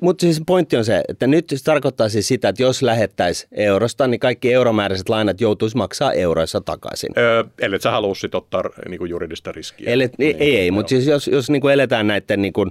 mutta 0.00 0.22
siis 0.22 0.42
pointti 0.46 0.76
on 0.76 0.84
se, 0.84 1.02
että 1.08 1.26
nyt 1.26 1.44
se 1.48 1.64
tarkoittaa 1.64 2.08
siis 2.08 2.28
sitä, 2.28 2.48
että 2.48 2.62
jos 2.62 2.82
lähettäisiin 2.82 3.48
eurosta, 3.52 4.06
niin 4.06 4.20
kaikki 4.20 4.52
euromääräiset 4.52 5.08
lainat 5.08 5.40
joutuisi 5.40 5.76
maksaa 5.76 6.12
euroissa 6.12 6.60
takaisin. 6.60 7.10
Öö, 7.18 7.44
ellei 7.60 7.80
sä 7.80 7.90
halua 7.90 8.14
sit 8.14 8.34
ottaa 8.34 8.62
niin 8.88 8.98
kuin 8.98 9.10
juridista 9.10 9.52
riskiä. 9.52 9.90
Eli, 9.90 10.08
niin, 10.18 10.36
ei, 10.40 10.56
ei, 10.56 10.70
mutta 10.70 10.88
siis 10.90 11.06
jos, 11.06 11.28
jos 11.28 11.50
niin 11.50 11.60
kuin 11.60 11.74
eletään 11.74 12.06
näiden 12.06 12.42
niin 12.42 12.52
kuin 12.52 12.70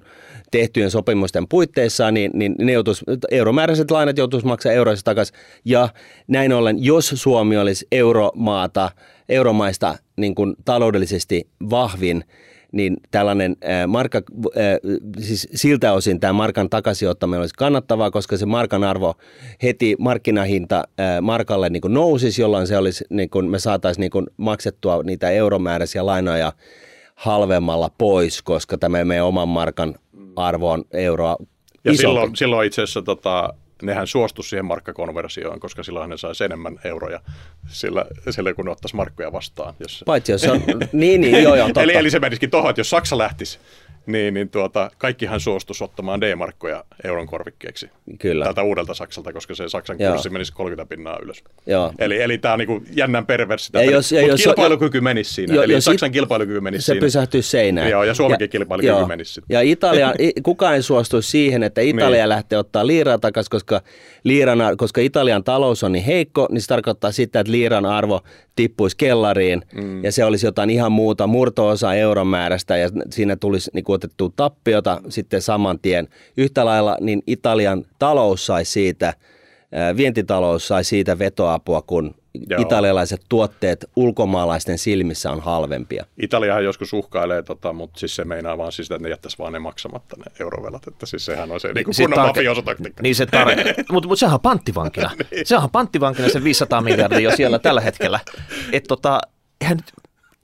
tehtyjen 0.54 0.91
sopimusten 0.91 1.47
puitteissa, 1.47 2.12
niin, 2.12 2.32
niin 2.34 2.56
ne 2.60 2.72
joutuisi, 2.72 3.06
euromääräiset 3.32 3.91
lainat 3.91 4.18
joutuisi 4.18 4.47
maksaa 4.47 4.72
euroissa 4.72 5.06
takaisin. 5.06 5.36
Ja 5.66 5.89
näin 6.28 6.54
ollen, 6.54 6.84
jos 6.84 7.12
Suomi 7.16 7.58
olisi 7.58 7.88
euromaata, 7.91 8.91
euromaista 9.30 9.97
niin 10.18 10.36
kuin 10.36 10.56
taloudellisesti 10.66 11.47
vahvin, 11.70 12.24
niin 12.72 12.97
tällainen 13.12 13.56
ää, 13.64 13.88
markka, 13.88 14.22
siis 15.20 15.47
siltä 15.56 15.93
osin 15.93 16.20
tämä 16.20 16.34
markan 16.34 16.70
takaisinottaminen 16.70 17.39
olisi 17.39 17.56
kannattavaa, 17.58 18.12
koska 18.12 18.38
se 18.38 18.45
markan 18.45 18.84
arvo 18.84 19.16
heti 19.64 19.95
markkinahinta 19.99 20.84
markalle 21.22 21.70
niin 21.70 21.82
kuin 21.82 21.93
nousisi, 21.93 22.41
jolloin 22.41 22.68
se 22.68 22.78
olisi, 22.78 23.06
niin 23.10 23.30
kuin 23.30 23.49
me 23.49 23.60
saataisiin 23.60 24.01
niin 24.01 24.12
kuin 24.12 24.28
maksettua 24.38 25.04
niitä 25.04 25.30
euromääräisiä 25.30 26.06
lainoja 26.06 26.54
halvemmalla 27.16 27.91
pois, 27.97 28.41
koska 28.41 28.78
tämä 28.78 29.06
meidän 29.06 29.26
oman 29.26 29.49
markan 29.49 29.95
arvo 30.36 30.72
on 30.72 30.86
euroa 30.94 31.38
Ja 31.40 31.92
isompi. 31.92 31.98
silloin, 31.98 32.36
silloin 32.36 32.68
itse 32.68 32.82
asiassa 32.82 33.02
tota, 33.02 33.54
nehän 33.82 34.08
suostu 34.08 34.44
siihen 34.44 34.66
markkakonversioon, 34.66 35.60
koska 35.60 35.84
silloin 35.84 36.10
ne 36.10 36.18
saisi 36.18 36.44
enemmän 36.44 36.80
euroja 36.84 37.20
sillä, 37.68 38.06
sillä 38.30 38.54
kun 38.54 38.70
ottaisi 38.70 38.96
markkoja 38.96 39.32
vastaan. 39.32 39.74
Jos... 39.80 40.04
Paitsi 40.06 40.32
jos 40.32 40.44
on, 40.44 40.62
niin, 40.92 41.22
niin, 41.22 41.44
joo, 41.44 41.56
joo, 41.56 41.68
totta. 41.68 41.82
eli, 41.82 41.96
eli 41.96 42.10
se 42.10 42.20
menisikin 42.20 42.50
tuohon, 42.50 42.70
että 42.70 42.80
jos 42.80 42.90
Saksa 42.90 43.18
lähtisi, 43.18 43.60
niin, 44.06 44.34
niin 44.34 44.49
tuota, 44.49 44.91
kaikkihan 44.97 45.39
suostuisi 45.39 45.84
ottamaan 45.84 46.22
D-markkoja 46.22 46.84
euron 47.04 47.28
korvikkeeksi. 47.28 47.89
Kyllä. 48.20 48.45
Tältä 48.45 48.64
uudelta 48.64 48.93
Saksalta, 48.93 49.34
koska 49.34 49.56
se 49.56 49.70
Saksan 49.70 49.95
Joo. 49.99 50.12
kurssi 50.12 50.30
menisi 50.30 50.54
30 50.54 50.89
pinnaa 50.89 51.18
ylös. 51.24 51.43
Joo. 51.66 51.93
Eli, 51.99 52.22
eli 52.22 52.38
tämä 52.38 52.54
on 52.54 52.60
niinku 52.60 52.84
jännän 52.95 53.26
perversi. 53.26 53.70
Ja 53.74 53.84
jos- 53.84 54.12
ja 54.12 54.22
Mutta 54.22 54.34
jos- 54.34 54.43
kilpailukyky 54.43 55.01
menisi 55.01 55.34
siinä. 55.34 55.56
jo- 55.56 55.62
eli 55.64 55.74
jos 55.74 55.86
Saksan 55.86 56.08
it- 56.08 56.14
kilpailukyky 56.14 56.60
menisi 56.62 56.82
se 56.82 56.86
siinä. 56.86 56.99
pysähtyy 56.99 57.41
seinään. 57.41 57.89
Joo, 57.89 58.04
ja 58.04 58.14
Suomenkin 58.14 58.49
kilpailukyky 58.49 58.88
joo. 58.93 59.08
menisi 59.08 59.34
sitten. 59.34 59.56
Ja 59.56 59.62
Italia, 59.62 60.14
kukaan 60.43 60.76
ei 60.76 60.82
suostuisi 60.82 61.30
siihen, 61.30 61.64
että 61.64 61.82
Italia 61.82 62.20
Niin. 62.24 62.30
lähtee 62.30 62.60
ottaa 62.60 62.88
liiraa 62.88 63.18
takaisin, 63.18 63.49
koska, 63.49 63.82
liiran, 64.24 64.62
ar- 64.62 64.76
koska 64.76 65.01
Italian 65.01 65.43
talous 65.43 65.84
on 65.84 65.91
niin 65.91 66.06
heikko, 66.06 66.47
niin 66.51 66.62
se 66.62 66.68
tarkoittaa 66.68 67.12
sitä, 67.12 67.39
että 67.39 67.51
liiran 67.51 67.86
arvo 67.86 68.22
tippuisi 68.56 68.97
kellariin 68.97 69.62
mm. 69.76 70.04
ja 70.04 70.12
se 70.12 70.26
olisi 70.26 70.45
jotain 70.45 70.70
ihan 70.70 70.91
muuta, 70.91 71.28
murto-osa 71.28 71.93
euron 71.93 72.28
määrästä 72.28 72.78
ja 72.78 72.89
siinä 73.10 73.36
tulisi 73.36 73.72
niin 73.74 73.84
otettua 73.94 74.30
tappiota 74.36 75.02
sitten 75.10 75.41
saman 75.41 75.80
tien. 75.80 76.08
Yhtä 76.38 76.66
lailla 76.66 76.98
niin 77.00 77.24
Italian 77.28 77.86
talous 78.00 78.46
sai 78.46 78.66
siitä, 78.66 79.14
vientitalous 79.98 80.68
sai 80.68 80.84
siitä 80.84 81.20
vetoapua, 81.20 81.82
kun 81.82 82.16
Joo. 82.50 82.62
italialaiset 82.62 83.22
tuotteet 83.30 83.86
ulkomaalaisten 83.96 84.78
silmissä 84.78 85.32
on 85.32 85.39
halvempia. 85.39 86.06
Italiahan 86.22 86.64
joskus 86.64 86.94
uhkailee, 86.94 87.44
tota, 87.44 87.74
mutta 87.74 88.00
siis 88.00 88.16
se 88.16 88.26
meinaa 88.26 88.58
vaan 88.58 88.72
siis, 88.72 88.91
että 88.91 89.04
ne 89.04 89.10
jättäisi 89.10 89.38
vaan 89.38 89.54
ne 89.54 89.60
maksamatta 89.60 90.16
ne 90.18 90.26
eurovelat. 90.39 90.88
Että 90.88 91.06
siis 91.06 91.26
sehän 91.26 91.52
on 91.52 91.60
se 91.60 91.74
niin 91.74 91.94
Sit 91.94 92.04
kunnon 92.06 92.20
tarke- 92.26 92.28
mafiosotaktiikka. 92.28 93.04
Niin 93.04 93.16
se 93.16 93.26
tar- 93.26 93.84
Mutta 93.94 94.08
mut 94.10 94.20
sehän 94.20 94.34
on 94.34 94.39
panttivankina. 94.39 95.12
Sehän 95.46 95.64
on 95.64 95.70
panttivankina 95.70 96.30
se 96.30 96.44
500 96.44 96.82
miljardia 96.82 97.20
jo 97.20 97.36
siellä 97.36 97.60
tällä 97.60 97.82
hetkellä. 97.82 98.20
Että 98.72 98.88
tota, 98.88 99.22
eihän 99.62 99.78
nyt, 99.78 99.91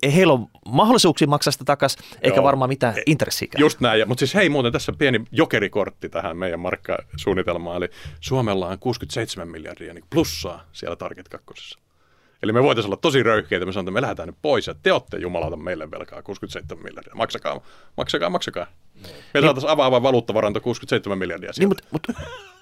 ei 0.04 0.16
heillä 0.16 0.34
ole 0.34 0.48
mahdollisuuksia 0.66 1.28
maksaa 1.28 1.52
sitä 1.52 1.66
takaisin, 1.66 2.04
eikä 2.22 2.38
Joo. 2.38 2.44
varmaan 2.44 2.70
mitään 2.70 2.94
intressiäkään. 3.06 3.62
Just 3.62 3.80
näin. 3.80 4.08
Mutta 4.08 4.20
siis 4.20 4.34
hei 4.36 4.50
muuten 4.50 4.72
tässä 4.72 4.94
pieni 4.98 5.26
jokerikortti 5.32 6.10
tähän 6.10 6.38
meidän 6.38 6.60
markkasuunnitelmaan. 6.60 7.78
Eli 7.78 7.90
Suomella 8.20 8.68
on 8.68 8.80
67 8.80 9.48
miljardia 9.48 9.94
niin 9.94 10.06
plussaa 10.10 10.64
siellä 10.72 10.96
Target 10.96 11.30
2. 11.30 11.80
Eli 12.44 12.52
me 12.52 12.64
voitaisiin 12.64 12.90
olla 12.90 13.00
tosi 13.02 13.24
röyhkeitä. 13.24 13.66
Me 13.66 13.74
sanotaan, 13.74 13.92
että 13.92 14.02
me 14.02 14.02
lähdetään 14.02 14.28
nyt 14.28 14.38
pois 14.42 14.68
ja 14.68 14.76
te 14.84 14.94
olette 14.94 15.18
jumalauta 15.18 15.56
meille 15.56 15.92
velkaa 15.92 16.22
67 16.22 16.84
miljardia. 16.84 17.16
Maksakaa, 17.16 17.62
maksakaa, 17.98 18.30
maksakaa. 18.30 18.68
Me 19.34 19.42
saataisiin 19.42 19.72
avaava 19.72 20.04
valuuttavaranto 20.04 20.62
67 20.62 21.18
miljardia 21.18 21.48
Niin, 21.48 21.54
sieltä. 21.56 21.84
mutta 21.92 22.14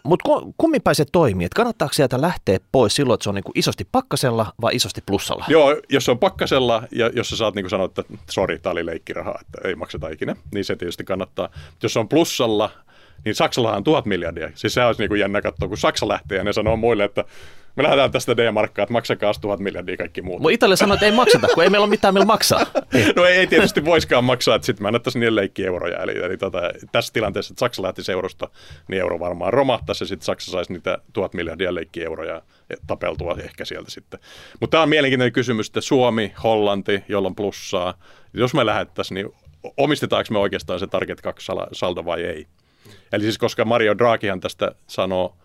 mut, 0.04 0.20
mut 0.28 0.54
kummin 0.58 0.82
päin 0.82 0.96
se 0.96 1.06
toimii? 1.12 1.46
Et 1.46 1.54
kannattaako 1.54 1.94
sieltä 1.94 2.22
lähteä 2.22 2.58
pois 2.72 2.96
silloin, 2.96 3.14
että 3.16 3.24
se 3.24 3.30
on 3.30 3.36
niinku 3.36 3.52
isosti 3.56 3.88
pakkasella 3.92 4.54
vai 4.62 4.76
isosti 4.76 5.02
plussalla? 5.06 5.46
Joo, 5.48 5.76
jos 5.90 6.06
se 6.06 6.12
on 6.12 6.20
pakkasella 6.20 6.84
ja 6.92 7.10
jos 7.14 7.30
sä 7.30 7.36
saat 7.38 7.56
niin 7.56 7.64
kuin 7.64 7.70
sanoa, 7.70 7.86
että 7.86 8.04
sori, 8.30 8.60
tämä 8.60 8.72
oli 8.72 8.86
leikkiraha, 8.86 9.36
että 9.42 9.68
ei 9.68 9.76
makseta 9.76 10.10
ikinä, 10.10 10.36
niin 10.54 10.66
se 10.66 10.76
tietysti 10.76 11.04
kannattaa. 11.04 11.50
Jos 11.84 11.94
se 11.94 12.00
on 12.00 12.10
plussalla, 12.10 12.70
niin 13.26 13.36
Saksallahan 13.36 13.78
on 13.78 13.84
tuhat 13.84 14.06
miljardia. 14.06 14.50
Siis 14.56 14.74
se 14.74 14.86
olisi 14.86 15.02
niin 15.02 15.10
kuin 15.10 15.20
jännä 15.20 15.42
katsoa, 15.42 15.68
kun 15.68 15.78
Saksa 15.78 16.08
lähtee 16.08 16.38
ja 16.38 16.44
ne 16.44 16.54
sanoo 16.54 16.76
muille, 16.76 17.04
että 17.04 17.26
me 17.78 17.84
lähdetään 17.84 18.12
tästä 18.12 18.38
D-markkaa, 18.38 18.84
että 18.84 18.94
maksakaa 18.94 19.34
tuhat 19.42 19.60
miljardia 19.60 19.98
kaikki 19.98 20.22
muut. 20.22 20.42
Mutta 20.42 20.54
Italia 20.54 20.76
sanoo, 20.76 20.94
että 20.94 21.06
ei 21.06 21.12
makseta, 21.12 21.48
kun 21.54 21.64
ei 21.64 21.70
meillä 21.70 21.86
ole 21.86 21.90
mitään, 21.90 22.14
millä 22.14 22.26
maksaa. 22.26 22.66
No 23.16 23.26
ei, 23.26 23.38
ei 23.38 23.48
tietysti 23.48 23.86
voiskaan 23.86 24.24
maksaa, 24.24 24.56
että 24.56 24.66
sitten 24.66 24.84
mä 24.84 24.88
annettaisiin 24.88 25.20
niille 25.20 25.42
leikki 25.42 25.66
euroja. 25.66 25.98
Eli, 26.04 26.18
eli 26.18 26.38
tota, 26.38 26.62
tässä 26.92 27.14
tilanteessa, 27.14 27.52
että 27.52 27.60
Saksa 27.60 27.84
lähtisi 27.84 28.12
eurosta, 28.12 28.50
niin 28.88 29.02
euro 29.02 29.20
varmaan 29.20 29.54
romahtaisi 29.54 30.04
ja 30.04 30.08
sitten 30.08 30.26
Saksa 30.26 30.52
saisi 30.52 30.74
niitä 30.74 30.98
tuhat 31.14 31.34
miljardia 31.34 31.76
leikki 31.76 32.04
euroja 32.04 32.42
tapeltua 32.88 33.36
ehkä 33.44 33.66
sieltä 33.66 33.92
sitten. 33.92 34.20
Mutta 34.60 34.72
tämä 34.72 34.84
on 34.84 34.90
mielenkiintoinen 34.90 35.34
kysymys, 35.34 35.68
että 35.68 35.82
Suomi, 35.82 36.34
Hollanti, 36.44 37.04
jolla 37.08 37.28
on 37.28 37.36
plussaa. 37.36 37.94
Jos 38.34 38.54
me 38.54 38.66
lähettäisiin, 38.66 39.16
niin 39.16 39.30
omistetaanko 39.78 40.34
me 40.34 40.40
oikeastaan 40.40 40.80
se 40.80 40.88
Target 40.88 41.22
2 41.22 41.46
sala- 41.46 41.68
saldo 41.72 42.06
vai 42.06 42.24
ei? 42.24 42.48
Eli 43.12 43.24
siis 43.24 43.38
koska 43.38 43.66
Mario 43.66 43.98
Draghihan 43.98 44.40
tästä 44.40 44.72
sanoo, 44.88 45.36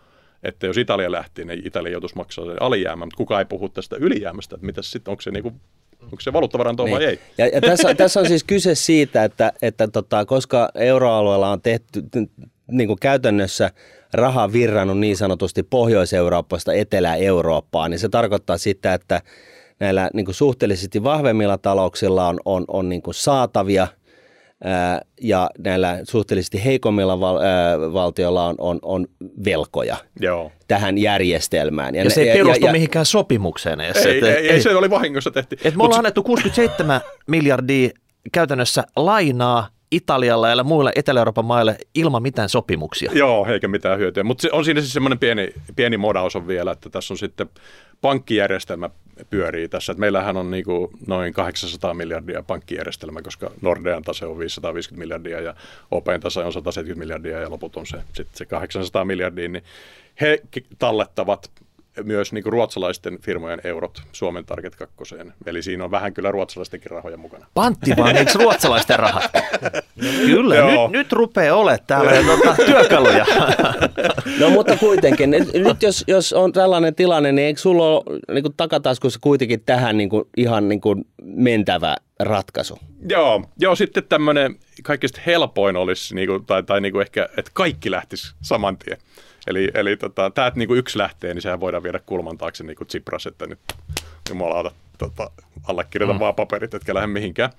että 0.43 0.66
jos 0.66 0.78
Italia 0.78 1.12
lähti, 1.12 1.45
niin 1.45 1.66
Italia 1.66 1.93
joutuisi 1.93 2.16
maksaa 2.16 2.47
sen 2.47 2.62
alijäämän, 2.62 3.07
mutta 3.07 3.16
kukaan 3.16 3.40
ei 3.40 3.45
puhu 3.45 3.68
tästä 3.68 3.97
ylijäämästä, 3.97 4.55
että 4.55 4.66
mitäs 4.66 4.90
sitten, 4.90 5.12
onko 5.12 5.22
se, 5.22 5.30
niinku, 5.30 5.53
onko 6.03 6.20
se 6.20 6.32
valuuttavaranto 6.32 6.90
vai 6.90 7.05
ei? 7.05 7.20
Ja, 7.38 7.47
ja 7.47 7.61
tässä, 7.61 7.95
tässä 7.95 8.20
on 8.20 8.26
siis 8.26 8.45
kyse 8.45 8.74
siitä, 8.74 9.24
että, 9.24 9.53
että 9.62 9.88
tota, 9.88 10.24
koska 10.24 10.68
euroalueella 10.74 11.51
on 11.51 11.62
tehty 11.62 12.03
niin 12.70 12.86
kuin 12.86 12.99
käytännössä 12.99 13.70
raha 14.12 14.53
virrannut 14.53 14.99
niin 14.99 15.16
sanotusti 15.16 15.62
Pohjois-Euroopasta 15.62 16.72
Etelä-Eurooppaan, 16.72 17.90
niin 17.90 17.99
se 17.99 18.09
tarkoittaa 18.09 18.59
sitä, 18.59 18.95
että 18.95 19.22
näillä 19.80 20.11
niin 20.14 20.24
kuin 20.24 20.34
suhteellisesti 20.34 21.03
vahvemmilla 21.03 21.59
talouksilla 21.59 22.28
on, 22.28 22.40
on, 22.45 22.64
on 22.68 22.88
niin 22.88 23.03
kuin 23.03 23.14
saatavia 23.14 23.86
ja 25.20 25.50
näillä 25.58 25.98
suhteellisesti 26.08 26.64
heikommilla 26.64 27.20
val, 27.20 27.36
ää, 27.36 27.80
valtioilla 27.92 28.46
on, 28.46 28.54
on, 28.58 28.78
on 28.82 29.06
velkoja 29.44 29.96
Joo. 30.20 30.52
tähän 30.68 30.98
järjestelmään. 30.98 31.94
Ja 31.94 32.10
se 32.10 32.22
ei 32.22 32.38
perustu 32.38 32.68
mihinkään 32.68 33.06
sopimukseen 33.06 33.80
edes. 33.80 34.06
Ei, 34.06 34.18
Et- 34.18 34.24
ei, 34.24 34.34
ei, 34.34 34.50
ei, 34.50 34.62
se 34.62 34.76
oli 34.76 34.90
vahingossa 34.90 35.30
tehty. 35.30 35.56
Et 35.64 35.76
me 35.76 35.84
ollaan 35.84 35.98
annettu 35.98 36.22
67 36.22 37.00
miljardia 37.26 37.90
käytännössä 38.32 38.84
lainaa 38.96 39.68
Italialle 39.90 40.50
ja 40.50 40.64
muille 40.64 40.92
Etelä-Euroopan 40.96 41.44
maille 41.44 41.76
ilman 41.94 42.22
mitään 42.22 42.48
sopimuksia. 42.48 43.10
Joo, 43.14 43.46
eikä 43.46 43.68
mitään 43.68 43.98
hyötyä. 43.98 44.24
Mutta 44.24 44.48
on 44.52 44.64
siinä 44.64 44.80
siis 44.80 44.92
semmoinen 44.92 45.18
pieni, 45.18 45.48
pieni 45.76 45.96
modaus 45.96 46.36
on 46.36 46.46
vielä, 46.46 46.72
että 46.72 46.90
tässä 46.90 47.14
on 47.14 47.18
sitten 47.18 47.48
pankkijärjestelmä 48.00 48.90
pyörii 49.30 49.68
tässä. 49.68 49.92
Et 49.92 49.98
meillähän 49.98 50.36
on 50.36 50.50
niinku 50.50 50.90
noin 51.06 51.32
800 51.32 51.94
miljardia 51.94 52.42
pankkijärjestelmä, 52.42 53.22
koska 53.22 53.50
Nordean 53.60 54.02
tase 54.02 54.26
on 54.26 54.38
550 54.38 55.02
miljardia 55.02 55.40
ja 55.40 55.54
Open 55.90 56.20
tase 56.20 56.40
on 56.40 56.52
170 56.52 56.98
miljardia 56.98 57.40
ja 57.40 57.50
loput 57.50 57.76
on 57.76 57.86
se, 57.86 58.02
sit 58.12 58.28
se 58.34 58.46
800 58.46 59.04
miljardia, 59.04 59.48
niin 59.48 59.64
he 60.20 60.38
tallettavat 60.78 61.50
myös 62.05 62.32
niinku 62.32 62.51
ruotsalaisten 62.51 63.18
firmojen 63.20 63.61
eurot 63.64 64.03
Suomen 64.12 64.45
Target 64.45 64.76
2. 64.76 64.95
Eli 65.47 65.62
siinä 65.62 65.84
on 65.84 65.90
vähän 65.90 66.14
kyllä 66.14 66.30
ruotsalaistenkin 66.30 66.90
rahoja 66.90 67.16
mukana. 67.16 67.47
Panttivangiksi 67.55 68.38
ruotsalaisten 68.38 68.99
rahat. 68.99 69.30
Kyllä, 70.26 70.57
Joo. 70.57 70.88
nyt, 70.88 70.93
nyt 70.93 71.12
rupeaa 71.12 71.57
olemaan 71.57 71.78
täällä 71.86 72.12
tuota, 72.12 72.55
työkaluja. 72.66 73.26
No 74.40 74.51
mutta 74.51 74.76
kuitenkin, 74.76 75.30
nyt 75.55 75.82
jos, 75.82 76.05
jos 76.07 76.32
on 76.32 76.53
tällainen 76.53 76.95
tilanne, 76.95 77.32
niin 77.32 77.47
eikö 77.47 77.61
sulla 77.61 77.84
ole 77.88 78.20
niin 78.32 78.43
kuin 78.43 78.55
takataskussa 78.57 79.18
kuitenkin 79.22 79.61
tähän 79.61 79.97
niin 79.97 80.09
kuin, 80.09 80.24
ihan 80.36 80.68
niin 80.68 80.80
kuin 80.80 81.05
mentävä 81.22 81.97
ratkaisu? 82.20 82.78
Joo, 83.09 83.45
joo 83.59 83.74
sitten 83.76 84.05
tämmöinen 84.09 84.57
kaikista 84.82 85.20
helpoin 85.26 85.76
olisi, 85.76 86.14
niinku, 86.14 86.40
tai, 86.40 86.62
tai 86.62 86.80
niinku 86.80 87.01
ehkä, 87.01 87.28
että 87.36 87.51
kaikki 87.55 87.90
lähtisi 87.90 88.34
saman 88.43 88.76
tien. 88.76 88.99
Eli, 89.47 89.70
eli 89.74 89.97
tota, 89.97 90.30
tämä, 90.30 90.47
että 90.47 90.59
niinku 90.59 90.74
yksi 90.74 90.99
lähtee, 90.99 91.34
niin 91.34 91.43
sehän 91.43 91.61
voidaan 91.61 91.82
viedä 91.82 92.01
kulman 92.07 92.38
taakse 92.38 92.64
niin 92.64 92.76
kuin 92.76 92.88
Tsipras, 92.88 93.26
että 93.26 93.47
nyt 93.47 93.59
jumalauta 94.28 94.70
tota, 94.99 95.30
allekirjoita 95.64 96.14
mm. 96.14 96.20
vaan 96.20 96.34
paperit, 96.34 96.74
etkä 96.74 96.95
lähde 96.95 97.07
mihinkään. 97.07 97.51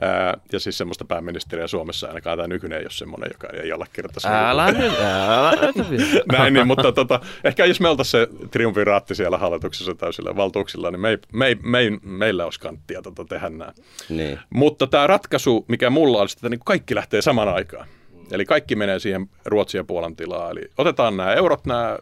Ää, 0.00 0.36
ja 0.52 0.60
siis 0.60 0.78
semmoista 0.78 1.04
pääministeriä 1.04 1.66
Suomessa 1.66 2.08
ainakaan 2.08 2.38
tämä 2.38 2.48
nykyinen 2.48 2.78
ei 2.78 2.84
ole 2.84 2.90
semmoinen, 2.90 3.30
joka 3.32 3.48
ei 3.62 3.72
allekirjoittaisi. 3.72 4.28
Älä 4.28 4.72
nyt, 4.72 4.92
älä. 5.00 5.52
Näin, 6.32 6.54
niin, 6.54 6.66
mutta 6.66 6.92
tota, 6.92 7.20
ehkä 7.44 7.64
jos 7.64 7.80
me 7.80 7.88
oltaisiin 7.88 8.26
se 8.26 8.48
triumviraatti 8.50 9.14
siellä 9.14 9.38
hallituksessa 9.38 9.94
täysillä 9.94 10.36
valtuuksilla, 10.36 10.90
niin 10.90 11.00
me 11.00 11.10
ei, 11.10 11.18
me 11.32 11.46
ei, 11.46 11.54
me 11.54 11.78
ei, 11.78 11.90
meillä 12.02 12.44
olisi 12.44 12.60
kanttia 12.60 13.02
tota, 13.02 13.24
tehdä 13.24 13.50
nämä. 13.50 13.72
Niin. 14.08 14.38
Mutta 14.50 14.86
tämä 14.86 15.06
ratkaisu, 15.06 15.64
mikä 15.68 15.90
mulla 15.90 16.20
olisi, 16.20 16.36
että 16.38 16.48
niin 16.48 16.60
kaikki 16.64 16.94
lähtee 16.94 17.22
saman 17.22 17.48
aikaan. 17.48 17.86
Eli 18.32 18.44
kaikki 18.44 18.76
menee 18.76 18.98
siihen 18.98 19.26
Ruotsin 19.44 19.78
ja 19.78 19.84
Puolan 19.84 20.16
tilaan. 20.16 20.50
Eli 20.50 20.70
otetaan 20.78 21.16
nämä 21.16 21.34
eurot, 21.34 21.66
nämä 21.66 21.98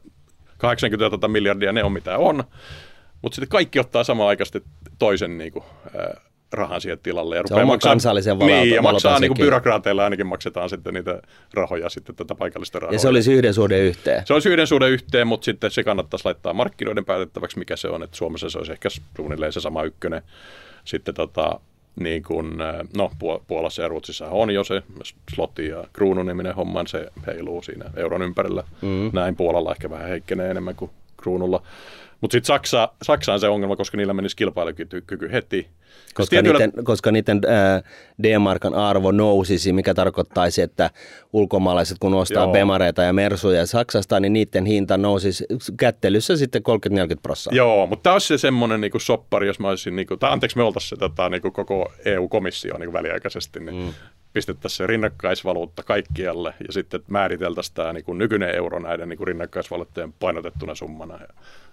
80 0.59 1.11
tota 1.11 1.29
miljardia, 1.29 1.73
ne 1.73 1.85
on 1.85 1.93
mitä 1.93 2.19
on. 2.19 2.45
Mutta 3.23 3.37
sitten 3.37 3.49
kaikki 3.49 3.79
ottaa 3.81 4.05
samaan 4.05 4.29
aikaan 4.29 4.47
toisen 4.99 5.39
niin 5.39 5.53
kuin, 5.53 5.65
äh, 5.87 6.23
rahan 6.53 6.81
siihen 6.81 6.99
tilalle. 6.99 7.37
Ja 7.37 7.43
Se 7.47 7.55
oman 7.55 7.79
kansallisen 7.79 8.39
valuutan- 8.39 8.61
Niin, 8.63 8.75
ja 8.75 8.83
maksaa 8.83 9.19
niin 9.21 9.29
kuin 9.29 9.39
byrokraateilla 9.45 10.05
ainakin 10.05 10.27
maksetaan 10.27 10.71
sitten 10.71 10.95
niitä 10.95 11.23
rahoja, 11.55 11.89
sitten 11.89 12.17
tätä 12.17 12.35
paikallista 12.35 12.79
rahoja. 12.79 12.95
Ja 12.95 12.99
se 12.99 13.09
olisi 13.09 13.33
yhden 13.33 13.55
suhde 13.55 13.79
yhteen. 13.79 14.23
Se 14.27 14.35
olisi 14.35 14.49
yhden 14.49 14.67
suhde 14.67 14.89
yhteen, 14.89 15.27
mutta 15.27 15.45
sitten 15.45 15.71
se 15.71 15.85
kannattaisi 15.85 16.25
laittaa 16.25 16.53
markkinoiden 16.53 17.05
päätettäväksi, 17.05 17.59
mikä 17.59 17.77
se 17.77 17.89
on. 17.89 18.03
Että 18.03 18.17
Suomessa 18.17 18.51
se 18.51 18.59
olisi 18.59 18.73
ehkä 18.73 18.89
suunnilleen 19.17 19.53
se 19.53 19.61
sama 19.61 19.83
ykkönen. 19.83 20.23
Sitten 20.85 21.15
tota, 21.15 21.61
niin 22.01 22.23
kuin, 22.23 22.53
no 22.97 23.11
Puolassa 23.47 23.83
ja 23.83 23.89
Ruotsissa 23.89 24.29
on 24.29 24.51
jo 24.51 24.65
se 24.65 24.83
slotti 25.35 25.67
ja 25.67 25.85
kruununiminen 25.93 26.55
homma, 26.55 26.85
se 26.87 27.11
heiluu 27.27 27.63
siinä 27.63 27.85
euron 27.97 28.23
ympärillä. 28.23 28.65
Mm. 28.83 29.11
Näin 29.13 29.37
Puolalla 29.37 29.73
ehkä 29.73 29.91
vähän 29.91 30.09
heikkenee 30.09 30.51
enemmän 30.51 30.75
kuin 30.75 30.91
kruunulla. 31.17 31.63
Mutta 32.21 32.33
sitten 32.35 32.47
Saksa, 32.47 32.89
Saksa 33.03 33.33
on 33.33 33.41
se 33.41 33.49
ongelma, 33.49 33.77
koska 33.77 33.97
niillä 33.97 34.15
menisi 34.15 34.37
kilpailukyky 34.37 35.33
heti. 35.33 35.69
Koska 36.15 36.31
tietyllä... 36.31 36.59
niiden, 36.59 36.85
koska 36.85 37.13
niiden 37.13 37.41
äh, 37.47 37.83
D-markan 38.23 38.75
arvo 38.75 39.11
nousisi, 39.13 39.73
mikä 39.73 39.95
tarkoittaisi, 39.95 40.63
että 40.63 40.91
ulkomaalaiset 41.33 41.99
kun 41.99 42.15
ostaa 42.15 42.43
Joo. 42.43 42.53
Bemareita 42.53 43.03
ja 43.03 43.13
Mersuja 43.13 43.67
Saksasta, 43.67 44.21
niin 44.21 44.33
niiden 44.33 44.67
hinta 44.67 44.97
nousisi 44.97 45.45
kättelyssä 45.77 46.37
sitten 46.37 46.63
30-40 46.63 47.19
prosenttia. 47.23 47.57
Joo, 47.57 47.87
mutta 47.87 48.03
tämä 48.03 48.15
olisi 48.15 48.27
se 48.27 48.39
semmoinen 48.39 48.81
niin 48.81 48.93
soppari, 48.99 49.47
jos 49.47 49.59
mä 49.59 49.69
olisin, 49.69 49.97
niin 49.97 50.07
kuin, 50.07 50.21
tai 50.21 50.31
anteeksi 50.31 50.57
me 50.57 50.63
oltaisiin 50.63 50.89
se 50.89 50.97
tota, 50.97 51.29
niin 51.29 51.43
koko 51.43 51.93
EU-komissio 52.05 52.79
niin 52.79 52.93
väliaikaisesti, 52.93 53.61
niin 53.61 53.75
mm 53.75 53.93
pistettäisiin 54.37 54.77
se 54.77 54.87
rinnakkaisvaluutta 54.87 55.83
kaikkialle 55.83 56.55
ja 56.67 56.73
sitten 56.73 57.01
määriteltäisiin 57.09 57.75
tämä 57.75 57.93
niin 57.93 58.05
kuin 58.05 58.19
nykyinen 58.19 58.55
euro 58.55 58.79
näiden 58.79 59.09
niin 59.09 59.17
kuin 59.17 59.29
rinnakkaisvaluutteen 59.29 60.13
painotettuna 60.13 60.75
summana. 60.75 61.19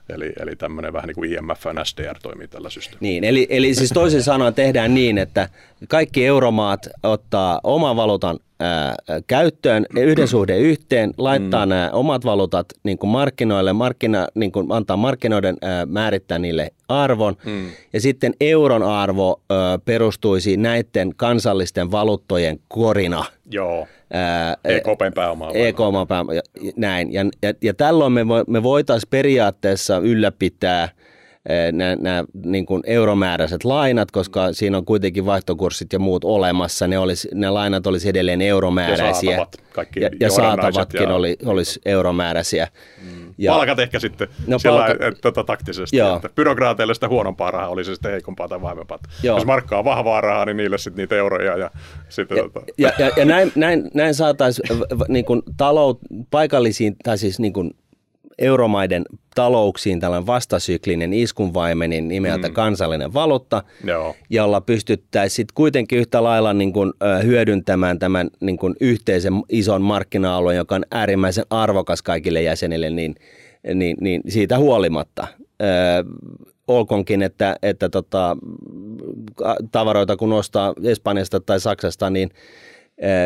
Eli, 0.10 0.34
eli 0.40 0.56
tämmöinen 0.56 0.94
vähän 0.94 1.08
niin 1.08 1.16
kuin 1.16 1.34
IMF 1.34 1.66
ja 1.66 1.86
SDR 1.86 2.20
toimii 2.22 2.48
tällä 2.48 2.70
systeemillä. 2.70 3.02
Niin, 3.02 3.24
eli, 3.24 3.48
eli 3.50 3.76
siis 3.76 3.90
toisin 3.90 4.24
sanoen 4.24 4.54
tehdään 4.54 4.94
niin, 4.94 5.18
että 5.18 5.50
kaikki 5.88 6.26
euromaat 6.26 6.90
ottaa 7.04 7.60
oman 7.64 7.96
valuutan 7.96 8.40
ää, 8.64 8.96
käyttöön, 9.28 9.86
yhden 9.96 10.28
suhde 10.36 10.58
yhteen, 10.58 11.14
laittaa 11.18 11.66
mm. 11.66 11.70
nämä 11.70 11.90
omat 11.94 12.26
valuutat 12.26 12.66
niin 12.84 12.98
kuin 12.98 13.10
markkinoille, 13.10 13.74
markkina, 13.74 14.28
niin 14.36 14.52
kuin 14.52 14.72
antaa 14.72 14.98
markkinoiden 14.98 15.58
ää, 15.62 15.86
määrittää 15.86 16.40
niille 16.40 16.72
arvon, 16.88 17.36
mm. 17.46 17.70
ja 17.94 18.02
sitten 18.02 18.34
euron 18.42 18.84
arvo 18.84 19.42
ää, 19.50 19.80
perustuisi 19.86 20.58
näiden 20.58 21.12
kansallisten 21.16 21.92
valuuttojen 21.92 22.60
korina. 22.68 23.26
Joo. 23.52 23.88
EKPn 24.64 25.12
pääomaa. 25.16 25.52
EKPn 25.54 26.08
pääomaa, 26.08 26.42
näin. 26.76 27.14
Ja, 27.14 27.22
ja, 27.42 27.54
ja 27.62 27.74
tällöin 27.74 28.12
me, 28.12 28.22
me 28.48 28.64
voitaisiin 28.64 29.10
periaatteessa 29.10 29.98
ylläpitää– 29.98 30.90
nämä 31.98 32.24
niin 32.46 32.66
kuin 32.66 32.84
euromääräiset 32.86 33.64
lainat, 33.64 34.12
koska 34.12 34.54
siinä 34.54 34.78
on 34.78 34.86
kuitenkin 34.86 35.26
vaihtokurssit 35.26 35.94
ja 35.94 36.00
muut 36.00 36.24
olemassa. 36.24 36.88
Ne, 36.88 36.98
olisi, 36.98 37.30
ne 37.34 37.50
lainat 37.50 37.88
olisi 37.88 38.10
edelleen 38.10 38.42
euromääräisiä. 38.42 39.32
Ja 39.32 39.38
saatavat, 39.38 39.56
kaikki 39.74 40.00
ja, 40.00 40.10
ja 40.20 40.30
saatavatkin 40.30 41.02
ja... 41.02 41.16
Oli, 41.16 41.38
olisi 41.46 41.82
euromääräisiä. 41.86 42.68
Mm. 43.02 43.34
Ja, 43.38 43.54
Palkat 43.54 43.80
ehkä 43.80 44.00
sitten 44.00 44.28
no, 44.48 44.60
sillä 44.60 44.80
palka... 44.80 45.08
että, 45.08 45.22
tota, 45.22 45.44
taktisesti, 45.44 45.98
Joo. 45.98 46.16
että 46.16 46.30
byrokraateille 46.36 46.94
sitä 46.94 47.08
huonompaa 47.08 47.52
rahaa 47.52 47.70
olisi 47.70 47.92
se 47.92 47.96
sitten 47.96 48.12
heikompaa 48.12 48.48
tai 48.48 48.62
vahvempaa. 48.62 49.00
Joo. 49.24 49.38
Jos 49.38 49.46
markkaa 49.46 49.80
on 49.80 49.86
vahvaa 49.86 50.22
rahaa, 50.22 50.46
niin 50.46 50.58
niille 50.58 50.78
sitten 50.78 51.02
niitä 51.02 51.16
euroja. 51.16 51.58
Ja, 51.58 51.72
sitten, 52.10 52.38
ja, 52.38 52.44
tota... 52.44 52.62
ja, 52.78 52.92
ja, 53.00 53.12
ja 53.18 53.26
näin, 53.26 53.52
näin, 53.56 53.92
näin 53.94 54.14
saataisiin 54.14 54.70
niin 55.08 55.26
talou, 55.58 55.96
paikallisiin, 56.32 56.96
tai 57.04 57.18
siis 57.18 57.40
niin 57.40 57.54
kuin 57.54 57.72
euromaiden 58.38 59.04
talouksiin 59.36 60.00
tällainen 60.00 60.28
vastasyklinen 60.28 61.14
iskunvaimenin 61.14 62.08
nimeltä 62.08 62.48
mm. 62.48 62.54
kansallinen 62.54 63.14
valuutta, 63.14 63.64
Joo. 63.84 64.16
jolla 64.30 64.62
pystyttäisiin 64.62 65.48
kuitenkin 65.54 66.00
yhtä 66.00 66.24
lailla 66.24 66.54
niin 66.54 66.74
kuin, 66.74 66.94
hyödyntämään 67.24 68.00
tämän 68.00 68.30
niin 68.40 68.58
kuin 68.58 68.76
yhteisen 68.82 69.34
ison 69.50 69.82
markkina-alueen, 69.82 70.58
joka 70.58 70.76
on 70.76 70.86
äärimmäisen 70.92 71.46
arvokas 71.50 72.02
kaikille 72.02 72.42
jäsenille, 72.42 72.90
niin, 72.90 73.16
niin, 73.74 73.98
niin 74.02 74.22
siitä 74.28 74.58
huolimatta. 74.58 75.28
Ö, 75.62 75.66
olkonkin, 76.68 77.22
että, 77.22 77.56
että 77.62 77.90
tota, 77.90 78.38
tavaroita 79.72 80.18
kun 80.18 80.34
ostaa 80.34 80.74
Espanjasta 80.84 81.40
tai 81.40 81.60
Saksasta, 81.60 82.10
niin– 82.10 82.30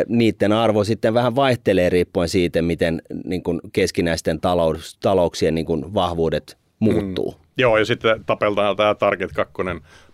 niiden 0.08 0.52
arvo 0.52 0.84
sitten 0.84 1.14
vähän 1.14 1.36
vaihtelee 1.36 1.90
riippuen 1.90 2.30
siitä, 2.30 2.62
miten 2.62 3.02
niin 3.24 3.44
kuin 3.44 3.60
keskinäisten 3.74 4.42
talous, 4.42 4.98
talouksien 5.02 5.56
niin 5.56 5.66
kuin 5.66 5.94
vahvuudet 5.94 6.58
muuttuu. 6.80 7.32
Mm. 7.32 7.38
Joo, 7.58 7.78
ja 7.78 7.86
sitten 7.86 8.26
tapeltaan 8.26 8.76
tämä 8.76 8.96
Target 8.96 9.32
2 9.32 9.54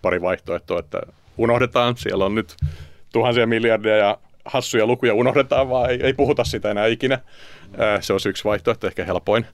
pari 0.01 0.21
vaihtoehtoa, 0.21 0.79
että 0.79 1.01
unohdetaan, 1.37 1.97
siellä 1.97 2.25
on 2.25 2.35
nyt 2.35 2.55
tuhansia 3.13 3.47
miljardia 3.47 3.97
ja 3.97 4.17
hassuja 4.45 4.85
lukuja 4.85 5.13
unohdetaan, 5.13 5.69
vaan 5.69 5.89
ei, 5.89 5.99
ei 6.03 6.13
puhuta 6.13 6.43
sitä 6.43 6.71
enää 6.71 6.87
ikinä. 6.87 7.19
Se 7.99 8.13
on 8.13 8.19
yksi 8.29 8.43
vaihtoehto, 8.43 8.87
ehkä 8.87 9.05
helpoin. 9.05 9.45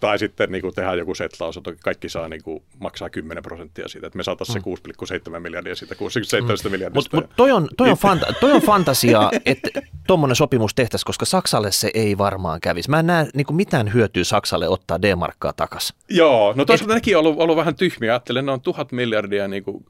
Tai 0.00 0.18
sitten 0.18 0.52
niin 0.52 0.62
kuin 0.62 0.74
tehdään 0.74 0.98
joku 0.98 1.14
setlaus, 1.14 1.56
että 1.56 1.72
kaikki 1.84 2.08
saa 2.08 2.28
niin 2.28 2.42
kuin, 2.42 2.62
maksaa 2.78 3.10
10 3.10 3.42
prosenttia 3.42 3.88
siitä, 3.88 4.06
että 4.06 4.16
me 4.16 4.22
saataisiin 4.22 4.62
mm. 4.66 4.76
se 5.08 5.30
6,7 5.34 5.40
miljardia 5.40 5.76
siitä 5.76 5.94
67 5.94 6.58
mm. 6.64 6.70
miljardista. 6.70 7.16
Mutta 7.16 7.28
mut 7.28 7.36
toi, 7.36 7.52
on, 7.52 7.68
toi, 7.76 7.90
on 7.90 7.96
fanta- 7.96 8.34
toi 8.40 8.52
on 8.52 8.62
fantasia, 8.62 9.30
että 9.46 9.68
tuommoinen 10.06 10.36
sopimus 10.36 10.74
tehtäisiin, 10.74 11.06
koska 11.06 11.24
Saksalle 11.24 11.72
se 11.72 11.90
ei 11.94 12.18
varmaan 12.18 12.60
kävisi. 12.60 12.90
Mä 12.90 12.98
en 12.98 13.06
näe 13.06 13.26
niin 13.34 13.46
kuin 13.46 13.56
mitään 13.56 13.94
hyötyä 13.94 14.24
Saksalle 14.24 14.68
ottaa 14.68 15.02
D-markkaa 15.02 15.52
takaisin. 15.52 15.96
Joo, 16.08 16.52
no 16.56 16.64
toisaalta 16.64 16.94
Et... 16.94 16.96
nekin 16.96 17.16
on 17.16 17.26
ollut, 17.26 17.40
ollut 17.40 17.56
vähän 17.56 17.74
tyhmiä. 17.74 18.12
Ajattelen, 18.12 18.46
ne 18.46 18.52
on 18.52 18.60
tuhat 18.60 18.92
miljardia, 18.92 19.48
niin 19.48 19.64
kuin, 19.64 19.84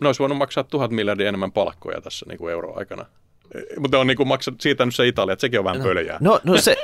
ne 0.00 0.06
olisi 0.08 0.18
voinut 0.18 0.38
maksaa 0.38 0.64
tuhat 0.64 0.90
miljardia 0.90 1.28
enemmän 1.28 1.52
palkkoja 1.52 2.00
tässä 2.00 2.26
niin 2.28 2.38
kuin 2.38 2.52
euroaikana. 2.52 3.06
Mutta 3.80 3.98
on 3.98 4.06
niin 4.06 4.28
maksat, 4.28 4.54
siitä 4.60 4.84
nyt 4.84 4.94
se 4.94 5.08
Italia, 5.08 5.32
että 5.32 5.40
sekin 5.40 5.58
on 5.58 5.64
vähän 5.64 5.78
no, 5.78 5.84
pöljää. 5.84 6.18
No, 6.20 6.40
no 6.44 6.58
se, 6.58 6.76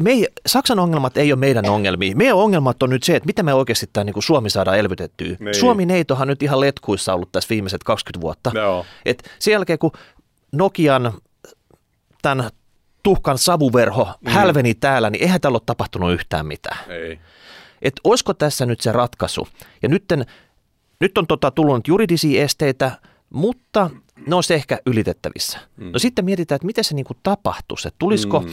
me 0.00 0.10
ei, 0.10 0.26
Saksan 0.46 0.78
ongelmat 0.78 1.16
ei 1.16 1.32
ole 1.32 1.38
meidän 1.38 1.66
ongelmia. 1.66 2.16
Meidän 2.16 2.36
ongelmat 2.36 2.82
on 2.82 2.90
nyt 2.90 3.02
se, 3.02 3.16
että 3.16 3.26
miten 3.26 3.44
me 3.44 3.54
oikeasti 3.54 3.86
tämä 3.92 4.04
niin 4.04 4.22
Suomi 4.22 4.50
saadaan 4.50 4.78
elvytettyä. 4.78 5.36
Niin. 5.40 5.54
Suomi 5.54 5.86
neitohan 5.86 6.28
nyt 6.28 6.42
ihan 6.42 6.60
letkuissa 6.60 7.14
ollut 7.14 7.32
tässä 7.32 7.48
viimeiset 7.48 7.84
20 7.84 8.20
vuotta. 8.20 8.50
No. 8.54 8.86
Et 9.04 9.30
sen 9.38 9.52
jälkeen, 9.52 9.78
kun 9.78 9.92
Nokian 10.52 11.12
tämän 12.22 12.50
tuhkan 13.02 13.38
savuverho 13.38 14.08
mm. 14.20 14.30
hälveni 14.30 14.74
täällä, 14.74 15.10
niin 15.10 15.22
eihän 15.22 15.40
täällä 15.40 15.56
ole 15.56 15.62
tapahtunut 15.66 16.12
yhtään 16.12 16.46
mitään. 16.46 16.90
Ei. 16.90 17.18
Et 17.82 17.94
olisiko 18.04 18.34
tässä 18.34 18.66
nyt 18.66 18.80
se 18.80 18.92
ratkaisu? 18.92 19.48
Ja 19.82 19.88
nytten, 19.88 20.26
nyt 21.00 21.18
on 21.18 21.26
tota, 21.26 21.50
tullut 21.50 21.88
juridisia 21.88 22.44
esteitä, 22.44 22.90
mutta 23.30 23.90
ne 24.16 24.42
se 24.42 24.54
ehkä 24.54 24.78
ylitettävissä. 24.86 25.58
Mm. 25.76 25.92
No 25.92 25.98
sitten 25.98 26.24
mietitään, 26.24 26.56
että 26.56 26.66
miten 26.66 26.84
se 26.84 26.94
niin 26.94 27.06
kuin 27.06 27.18
tapahtuisi. 27.22 27.88
Että 27.88 27.98
tulisiko, 27.98 28.40
mm. 28.40 28.52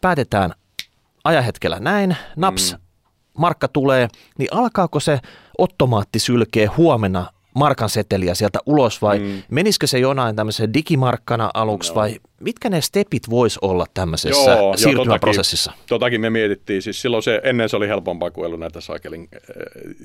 päätetään 0.00 0.52
ajahetkellä 1.24 1.80
näin, 1.80 2.16
naps, 2.36 2.72
mm. 2.72 2.78
markka 3.38 3.68
tulee, 3.68 4.08
niin 4.38 4.48
alkaako 4.52 5.00
se 5.00 5.20
ottomaatti 5.58 6.18
sylkee 6.18 6.66
huomenna 6.66 7.30
markan 7.54 7.90
seteliä 7.90 8.34
sieltä 8.34 8.58
ulos 8.66 9.02
vai 9.02 9.18
mm. 9.18 9.42
menisikö 9.50 9.86
se 9.86 9.98
jonain 9.98 10.36
tämmöisen 10.36 10.74
digimarkkana 10.74 11.50
aluksi 11.54 11.90
no. 11.90 11.94
vai 11.94 12.16
mitkä 12.40 12.70
ne 12.70 12.80
stepit 12.80 13.30
vois 13.30 13.58
olla 13.58 13.86
tämmöisessä 13.94 14.50
Joo, 14.50 14.76
siirtymäprosessissa? 14.76 15.70
Jo, 15.70 15.74
totakin, 15.74 15.88
totakin 15.88 16.20
me 16.20 16.30
mietittiin, 16.30 16.82
siis 16.82 17.02
silloin 17.02 17.22
se, 17.22 17.40
ennen 17.44 17.68
se 17.68 17.76
oli 17.76 17.88
helpompaa 17.88 18.30
kuin 18.30 18.46
ollut 18.46 18.60
näitä 18.60 18.80
saakelin 18.80 19.28
äh, 19.34 19.40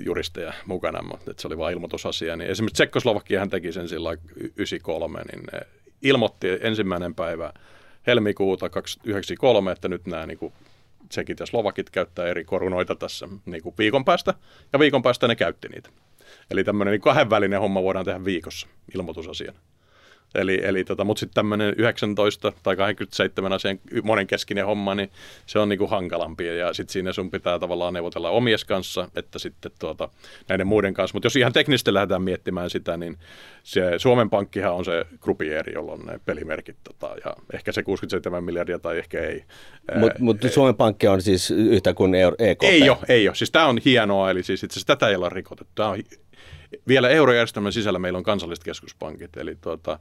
juristeja 0.05 0.53
mukana, 0.65 1.01
mutta 1.01 1.33
se 1.37 1.47
oli 1.47 1.57
vain 1.57 1.73
ilmoitusasia. 1.73 2.35
Niin 2.35 2.49
esimerkiksi 2.49 2.73
Tsekkoslovakiahan 2.73 3.49
teki 3.49 3.71
sen 3.71 3.89
silloin 3.89 4.17
93, 4.35 5.21
niin 5.31 5.43
ne 5.53 5.59
ilmoitti 6.01 6.47
ensimmäinen 6.61 7.15
päivä 7.15 7.53
helmikuuta 8.07 8.69
1993, 8.69 9.71
että 9.71 9.87
nyt 9.87 10.07
nämä 10.07 10.25
niin 10.25 10.37
kuin, 10.37 10.53
tsekit 11.09 11.39
ja 11.39 11.45
slovakit 11.45 11.89
käyttää 11.89 12.27
eri 12.27 12.43
korunoita 12.43 12.95
tässä 12.95 13.27
niin 13.45 13.63
kuin 13.63 13.75
viikon 13.77 14.05
päästä, 14.05 14.33
ja 14.73 14.79
viikon 14.79 15.01
päästä 15.01 15.27
ne 15.27 15.35
käytti 15.35 15.67
niitä. 15.67 15.89
Eli 16.51 16.63
tämmöinen 16.63 16.91
niin 16.91 17.01
kahdenvälinen 17.01 17.59
homma 17.59 17.83
voidaan 17.83 18.05
tehdä 18.05 18.25
viikossa 18.25 18.67
ilmoitusasiana. 18.95 19.59
Eli, 20.35 20.61
eli 20.63 20.83
tota, 20.83 21.03
mutta 21.03 21.19
sitten 21.19 21.33
tämmöinen 21.33 21.73
19 21.77 22.53
tai 22.63 22.75
27 22.75 23.53
asian 23.53 23.79
monenkeskinen 24.03 24.65
homma, 24.65 24.95
niin 24.95 25.09
se 25.45 25.59
on 25.59 25.69
niinku 25.69 25.87
hankalampi. 25.87 26.57
Ja 26.57 26.73
sitten 26.73 26.93
siinä 26.93 27.13
sun 27.13 27.31
pitää 27.31 27.59
tavallaan 27.59 27.93
neuvotella 27.93 28.29
omies 28.29 28.65
kanssa, 28.65 29.09
että 29.15 29.39
sitten 29.39 29.71
tuota, 29.79 30.09
näiden 30.47 30.67
muiden 30.67 30.93
kanssa. 30.93 31.15
Mutta 31.15 31.25
jos 31.25 31.35
ihan 31.35 31.53
teknisesti 31.53 31.93
lähdetään 31.93 32.21
miettimään 32.21 32.69
sitä, 32.69 32.97
niin 32.97 33.17
se 33.63 33.81
Suomen 33.97 34.29
Pankkihan 34.29 34.73
on 34.73 34.85
se 34.85 35.05
grupieri, 35.21 35.73
jolla 35.73 35.91
on 35.91 36.05
ne 36.05 36.19
pelimerkit. 36.25 36.77
Tota, 36.83 37.15
ja 37.25 37.33
ehkä 37.53 37.71
se 37.71 37.83
67 37.83 38.43
miljardia 38.43 38.79
tai 38.79 38.97
ehkä 38.97 39.19
ei. 39.19 39.43
Mutta 39.95 40.19
mut 40.19 40.37
Suomen 40.53 40.75
Pankki 40.75 41.07
on 41.07 41.21
siis 41.21 41.51
yhtä 41.51 41.93
kuin 41.93 42.15
EKP? 42.39 42.63
Ei 42.63 42.89
ole, 42.89 42.97
ei 43.09 43.27
ole. 43.27 43.35
Siis 43.35 43.51
tämä 43.51 43.65
on 43.65 43.77
hienoa, 43.85 44.31
eli 44.31 44.43
siis 44.43 44.63
itse 44.63 44.85
tätä 44.85 45.07
ei 45.07 45.15
ole 45.15 45.29
rikotettu. 45.29 45.71
Tämä 45.75 45.89
on 45.89 45.99
vielä 46.87 47.09
eurojärjestelmän 47.09 47.73
sisällä 47.73 47.99
meillä 47.99 48.17
on 48.17 48.23
kansalliset 48.23 48.63
keskuspankit, 48.63 49.37
eli 49.37 49.55
tuota, 49.55 49.99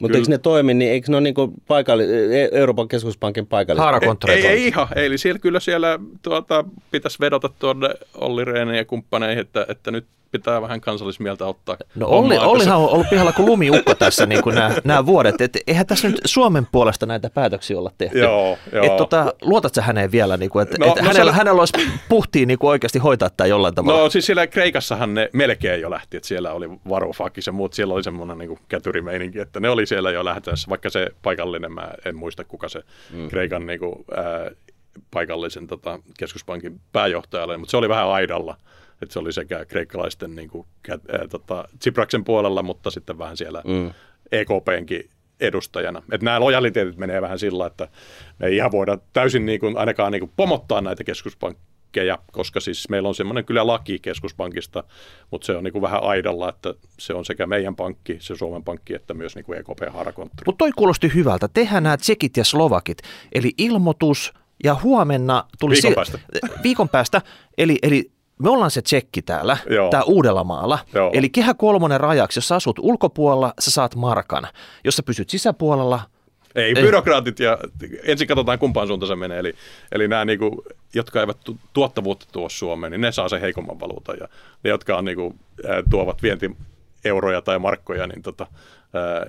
Mutta 0.00 0.18
eikö 0.18 0.30
ne 0.30 0.38
toimi, 0.38 0.74
niin 0.74 0.90
eikö 0.92 1.06
ne 1.10 1.16
ole 1.16 1.22
niin 1.22 1.34
paikalli, 1.68 2.04
e- 2.36 2.48
Euroopan 2.52 2.88
keskuspankin 2.88 3.46
paikalliset? 3.46 3.82
Haarakonttoreita. 3.84 4.48
Ei, 4.48 4.52
ei 4.54 4.66
ihan, 4.66 4.88
eli 4.96 5.18
siellä 5.18 5.38
kyllä 5.38 5.60
siellä 5.60 5.98
tuota, 6.22 6.64
pitäisi 6.90 7.20
vedota 7.20 7.48
tuonne 7.58 7.90
Olli 8.14 8.44
Rehnin 8.44 8.74
ja 8.76 8.84
kumppaneihin, 8.84 9.38
että, 9.38 9.66
että 9.68 9.90
nyt 9.90 10.06
pitää 10.30 10.62
vähän 10.62 10.80
kansallismieltä 10.80 11.46
ottaa. 11.46 11.76
No 11.94 12.06
Olli, 12.06 12.38
Ollihan 12.38 12.76
on 12.78 12.88
ollut 12.90 13.10
pihalla 13.10 13.32
kuin 13.32 13.46
lumiukko 13.46 13.94
tässä 13.94 14.26
niin 14.26 14.42
kuin 14.42 14.54
nämä, 14.54 14.74
nämä 14.84 15.06
vuodet. 15.06 15.40
Et 15.40 15.58
eihän 15.66 15.86
tässä 15.86 16.08
nyt 16.08 16.20
Suomen 16.24 16.66
puolesta 16.72 17.06
näitä 17.06 17.30
päätöksiä 17.30 17.78
olla 17.78 17.90
tehty. 17.98 18.18
Joo, 18.18 18.58
joo. 18.72 18.84
Et 18.84 18.96
tota, 18.96 19.34
luotat 19.42 19.74
sä 19.74 19.82
häneen 19.82 20.12
vielä, 20.12 20.36
niin 20.36 20.50
kuin, 20.50 20.62
että 20.62 20.76
No, 20.80 20.86
et 20.86 20.96
no 20.96 21.08
hänellä, 21.08 21.32
se- 21.32 21.38
hänellä 21.38 21.58
olisi 21.60 21.76
puhtiin 22.08 22.48
niin 22.48 22.58
kuin 22.58 22.70
oikeasti 22.70 22.98
hoitaa 22.98 23.30
tämä 23.30 23.46
jollain 23.48 23.74
tavalla. 23.74 24.00
No 24.00 24.10
siis 24.10 24.26
siellä 24.26 24.46
Kreikassahan 24.46 25.14
ne 25.14 25.30
melkein 25.32 25.80
jo 25.80 25.90
lähti, 25.90 26.16
että 26.16 26.26
siellä 26.28 26.52
oli 26.52 26.68
Varoufakis 26.88 27.46
ja 27.46 27.52
muut, 27.52 27.72
siellä 27.72 27.94
oli 27.94 28.02
semmoinen 28.02 28.38
niin 28.38 28.58
kätyrimeininki, 28.68 29.38
että 29.38 29.60
ne 29.60 29.68
oli 29.70 29.86
siellä 29.90 30.10
jo 30.10 30.24
lähteessä, 30.24 30.68
vaikka 30.68 30.90
se 30.90 31.06
paikallinen, 31.22 31.72
mä 31.72 31.90
en 32.04 32.16
muista 32.16 32.44
kuka 32.44 32.68
se 32.68 32.82
mm. 33.12 33.28
Kreikan 33.28 33.66
niin 33.66 33.78
kuin, 33.78 34.04
ää, 34.16 34.50
paikallisen 35.10 35.66
tota, 35.66 36.00
keskuspankin 36.18 36.80
pääjohtaja 36.92 37.44
oli, 37.44 37.58
mutta 37.58 37.70
se 37.70 37.76
oli 37.76 37.88
vähän 37.88 38.08
aidalla, 38.08 38.56
että 39.02 39.12
se 39.12 39.18
oli 39.18 39.32
sekä 39.32 39.64
kreikkalaisten 39.64 40.36
niin 40.36 40.48
kuin, 40.48 40.66
ää, 40.90 41.28
tota, 41.30 41.68
Tsipraksen 41.78 42.24
puolella, 42.24 42.62
mutta 42.62 42.90
sitten 42.90 43.18
vähän 43.18 43.36
siellä 43.36 43.62
mm. 43.66 43.90
EKPnkin 44.32 45.10
edustajana. 45.40 46.02
Että 46.12 46.24
nämä 46.24 46.40
lojaliteetit 46.40 46.96
menee 46.96 47.22
vähän 47.22 47.38
sillä, 47.38 47.66
että 47.66 47.88
me 48.38 48.46
ei 48.46 48.56
ihan 48.56 48.72
voida 48.72 48.98
täysin 49.12 49.46
niin 49.46 49.60
kuin, 49.60 49.78
ainakaan 49.78 50.12
niin 50.12 50.20
kuin 50.20 50.32
pomottaa 50.36 50.80
näitä 50.80 51.04
keskuspankkeja, 51.04 51.70
koska 52.32 52.60
siis 52.60 52.88
meillä 52.88 53.08
on 53.08 53.14
semmoinen 53.14 53.44
kyllä 53.44 53.66
laki 53.66 53.98
keskuspankista, 53.98 54.84
mutta 55.30 55.46
se 55.46 55.56
on 55.56 55.64
niin 55.64 55.72
kuin 55.72 55.82
vähän 55.82 56.02
aidalla, 56.02 56.48
että 56.48 56.74
se 56.98 57.14
on 57.14 57.24
sekä 57.24 57.46
meidän 57.46 57.76
pankki, 57.76 58.16
se 58.20 58.36
Suomen 58.36 58.64
pankki, 58.64 58.94
että 58.94 59.14
myös 59.14 59.34
niin 59.34 59.44
kuin 59.44 59.58
EKP 59.58 59.94
harakonttori. 59.94 60.44
Mutta 60.46 60.58
toi 60.58 60.72
kuulosti 60.76 61.14
hyvältä. 61.14 61.48
Tehdään 61.48 61.82
nämä 61.82 61.96
tsekit 61.96 62.36
ja 62.36 62.44
slovakit. 62.44 62.98
Eli 63.32 63.52
ilmoitus 63.58 64.32
ja 64.64 64.76
huomenna 64.82 65.44
tuli... 65.60 65.74
Viikon 65.74 65.90
si- 65.90 65.94
päästä. 65.94 66.18
Viikon 66.64 66.88
päästä. 66.88 67.22
Eli, 67.58 67.78
eli 67.82 68.10
me 68.42 68.50
ollaan 68.50 68.70
se 68.70 68.82
tsekki 68.82 69.22
täällä, 69.22 69.56
Joo. 69.70 69.90
tää 69.90 70.02
Uudellamaalla. 70.02 70.78
Joo. 70.94 71.10
Eli 71.14 71.28
kehä 71.28 71.54
kolmonen 71.54 72.00
rajaksi, 72.00 72.38
jos 72.38 72.48
sä 72.48 72.54
asut 72.54 72.78
ulkopuolella, 72.78 73.54
sä 73.58 73.70
saat 73.70 73.96
markan. 73.96 74.48
Jos 74.84 74.96
sä 74.96 75.02
pysyt 75.02 75.30
sisäpuolella, 75.30 76.00
Ei, 76.54 76.64
Ei. 76.76 76.82
byrokraatit 76.82 77.40
ja 77.40 77.58
ensin 78.02 78.28
katsotaan 78.28 78.58
kumpaan 78.58 78.86
suuntaan 78.86 79.08
se 79.08 79.16
menee. 79.16 79.38
Eli, 79.38 79.54
eli 79.92 80.08
nämä, 80.08 80.24
niin 80.24 80.38
kuin, 80.38 80.52
jotka 80.94 81.20
eivät 81.20 81.36
tu- 81.44 81.58
tuottavuutta 81.72 82.26
tuo 82.32 82.48
Suomeen, 82.48 82.90
niin 82.90 83.00
ne 83.00 83.12
saa 83.12 83.28
sen 83.28 83.40
heikomman 83.40 83.80
valuutan. 83.80 84.16
Ja 84.20 84.28
ne, 84.64 84.70
jotka 84.70 84.96
on, 84.96 85.04
niin 85.04 85.16
kuin, 85.16 85.40
tuovat 85.90 86.22
vientieuroja 86.22 87.42
tai 87.42 87.58
markkoja, 87.58 88.06
niin 88.06 88.22
tota, 88.22 88.46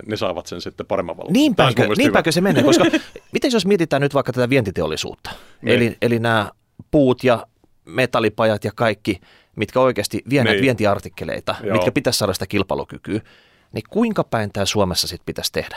ne 0.06 0.16
saavat 0.16 0.46
sen 0.46 0.60
sitten 0.60 0.86
paremman 0.86 1.16
valuutan. 1.16 1.32
Niinpäkö, 1.32 1.88
niinpäkö 1.96 2.32
se 2.32 2.40
menee, 2.40 2.62
koska 2.62 2.84
miten 3.32 3.50
jos 3.52 3.66
mietitään 3.66 4.02
nyt 4.02 4.14
vaikka 4.14 4.32
tätä 4.32 4.48
vientiteollisuutta, 4.50 5.30
Niin. 5.62 5.76
eli, 5.76 5.96
eli 6.02 6.18
nämä 6.18 6.50
puut 6.90 7.24
ja 7.24 7.46
metallipajat 7.84 8.64
ja 8.64 8.70
kaikki, 8.74 9.20
mitkä 9.56 9.80
oikeasti 9.80 10.22
vie 10.30 10.44
Niin. 10.44 10.62
vientiartikkeleita, 10.62 11.54
Joo. 11.62 11.72
mitkä 11.72 11.92
pitäisi 11.92 12.18
saada 12.18 12.32
sitä 12.32 12.46
kilpailukykyä, 12.46 13.20
niin 13.72 13.84
kuinka 13.90 14.24
päin 14.24 14.52
tämä 14.52 14.66
Suomessa 14.66 15.08
sitten 15.08 15.26
pitäisi 15.26 15.52
tehdä? 15.52 15.76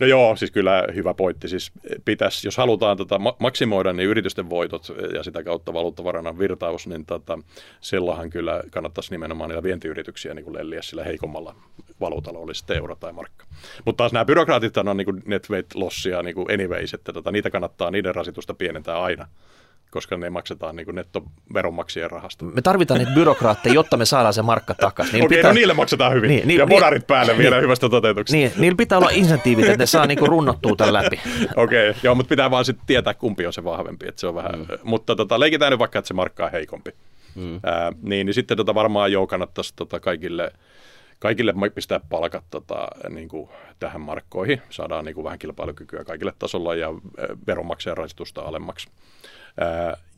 No 0.00 0.06
joo, 0.06 0.36
siis 0.36 0.50
kyllä 0.50 0.84
hyvä 0.94 1.14
pointti. 1.14 1.48
Siis 1.48 1.72
pitäisi, 2.04 2.46
jos 2.46 2.56
halutaan 2.56 2.96
tota 2.96 3.18
ma- 3.18 3.36
maksimoida 3.38 3.92
niin 3.92 4.08
yritysten 4.08 4.50
voitot 4.50 4.92
ja 5.14 5.22
sitä 5.22 5.42
kautta 5.42 5.72
valuuttavarannan 5.72 6.38
virtaus, 6.38 6.86
niin 6.86 7.06
tota, 7.06 7.38
silloinhan 7.80 8.30
kyllä 8.30 8.62
kannattaisi 8.70 9.10
nimenomaan 9.10 9.50
niillä 9.50 9.62
vientiyrityksiä 9.62 10.34
niin 10.34 10.52
lelliä 10.52 10.82
sillä 10.82 11.04
heikommalla 11.04 11.54
valuutalla, 12.00 12.38
oli 12.38 12.54
sitten 12.54 12.76
euro 12.76 12.96
tai 12.96 13.12
markka. 13.12 13.44
Mutta 13.84 13.96
taas 14.02 14.12
nämä 14.12 14.24
byrokraatit 14.24 14.76
on 14.76 14.96
niin 14.96 15.22
net 15.26 15.50
weight 15.50 15.74
lossia 15.74 16.22
niin 16.22 16.52
anyways, 16.54 16.94
että 16.94 17.12
tota, 17.12 17.32
niitä 17.32 17.50
kannattaa, 17.50 17.90
niiden 17.90 18.14
rasitusta 18.14 18.54
pienentää 18.54 19.02
aina, 19.02 19.26
koska 19.90 20.16
ne 20.16 20.30
maksetaan 20.30 20.76
niin 20.76 20.84
kuin 20.84 20.94
nettoveronmaksajien 20.94 22.10
rahasta. 22.10 22.44
Me 22.44 22.62
tarvitaan 22.62 22.98
niitä 23.00 23.12
byrokraatteja, 23.14 23.74
jotta 23.74 23.96
me 23.96 24.04
saadaan 24.04 24.34
se 24.34 24.42
markka 24.42 24.74
takaisin. 24.74 25.24
Okei, 25.24 25.40
okay, 25.40 25.50
no 25.50 25.54
niille 25.54 25.74
maksetaan 25.74 26.12
hyvin. 26.12 26.28
Niin, 26.28 26.38
Niin, 26.38 26.48
niin, 26.48 26.58
ja 26.58 26.66
niin- 26.66 26.76
bonarit 26.76 27.06
päälle 27.06 27.32
niin- 27.32 27.38
vielä 27.38 27.60
hyvästä 27.60 27.88
toteutuksesta. 27.88 28.36
Niin, 28.36 28.52
niillä 28.56 28.76
pitää 28.76 28.98
olla 28.98 29.10
insentiivit, 29.12 29.64
että 29.64 29.78
ne 29.78 29.86
saa 29.86 30.06
niinku 30.06 30.26
runnottua 30.26 30.76
tämän 30.76 30.94
läpi. 30.94 31.20
Okei, 31.56 31.90
okay, 31.90 32.00
joo, 32.02 32.14
mutta 32.14 32.28
pitää 32.28 32.50
vaan 32.50 32.64
sitten 32.64 32.86
tietää, 32.86 33.14
kumpi 33.14 33.46
on 33.46 33.52
se 33.52 33.64
vahvempi. 33.64 34.08
Että 34.08 34.20
se 34.20 34.26
on 34.26 34.34
vähän, 34.34 34.58
mm. 34.58 34.66
Mutta 34.82 35.16
tota, 35.16 35.40
leikitään 35.40 35.70
nyt 35.70 35.78
vaikka, 35.78 35.98
että 35.98 36.08
se 36.08 36.14
markka 36.14 36.44
on 36.44 36.52
heikompi. 36.52 36.90
Mm. 37.34 37.60
Ää, 37.62 37.92
niin, 38.02 38.26
niin 38.26 38.34
sitten 38.34 38.56
tota, 38.56 38.74
varmaan 38.74 39.12
joo 39.12 39.26
kannattaisi 39.26 39.72
tota, 39.76 40.00
kaikille, 40.00 40.52
kaikille 41.18 41.54
pistää 41.74 42.00
palkat 42.08 42.44
tota, 42.50 42.88
niin 43.08 43.28
kuin 43.28 43.48
tähän 43.78 44.00
markkoihin. 44.00 44.62
Saadaan 44.70 45.04
niin 45.04 45.14
kuin 45.14 45.24
vähän 45.24 45.38
kilpailukykyä 45.38 46.04
kaikille 46.04 46.32
tasolla 46.38 46.74
ja 46.74 46.88
veronmaksajan 47.46 47.96
rasitusta 47.96 48.40
alemmaksi. 48.42 48.88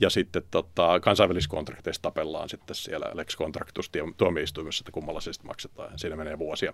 Ja 0.01 0.11
sitten 0.11 0.43
tota, 0.51 1.01
kansainvälisissä 1.01 1.51
kontrakteissa 1.51 2.03
tapellaan 2.03 2.49
sitten 2.49 2.77
siellä 2.77 3.11
Lex 3.15 3.37
Contractus 3.37 3.91
tuomioistuimessa, 4.17 4.83
että 4.83 4.93
kummalla 4.93 5.21
se 5.21 5.33
sitten 5.33 5.49
maksetaan. 5.49 5.99
Siinä 5.99 6.17
menee 6.17 6.39
vuosia. 6.39 6.73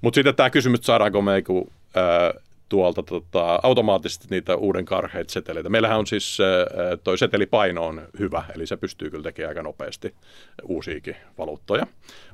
Mutta 0.00 0.14
sitten 0.14 0.34
tämä 0.34 0.50
kysymys, 0.50 0.78
että 0.78 0.86
saadaanko 0.86 1.22
me 1.22 1.36
joku, 1.38 1.72
tuolta 2.68 3.02
tota, 3.02 3.60
automaattisesti 3.62 4.26
niitä 4.30 4.56
uuden 4.56 4.84
karheita 4.84 5.32
seteleitä. 5.32 5.68
Meillähän 5.68 5.98
on 5.98 6.06
siis 6.06 6.38
toi 7.04 7.18
setelipaino 7.18 7.86
on 7.86 8.02
hyvä, 8.18 8.44
eli 8.54 8.66
se 8.66 8.76
pystyy 8.76 9.10
kyllä 9.10 9.22
tekemään 9.22 9.48
aika 9.48 9.62
nopeasti 9.62 10.14
uusiakin 10.62 11.16
valuuttoja. 11.38 11.86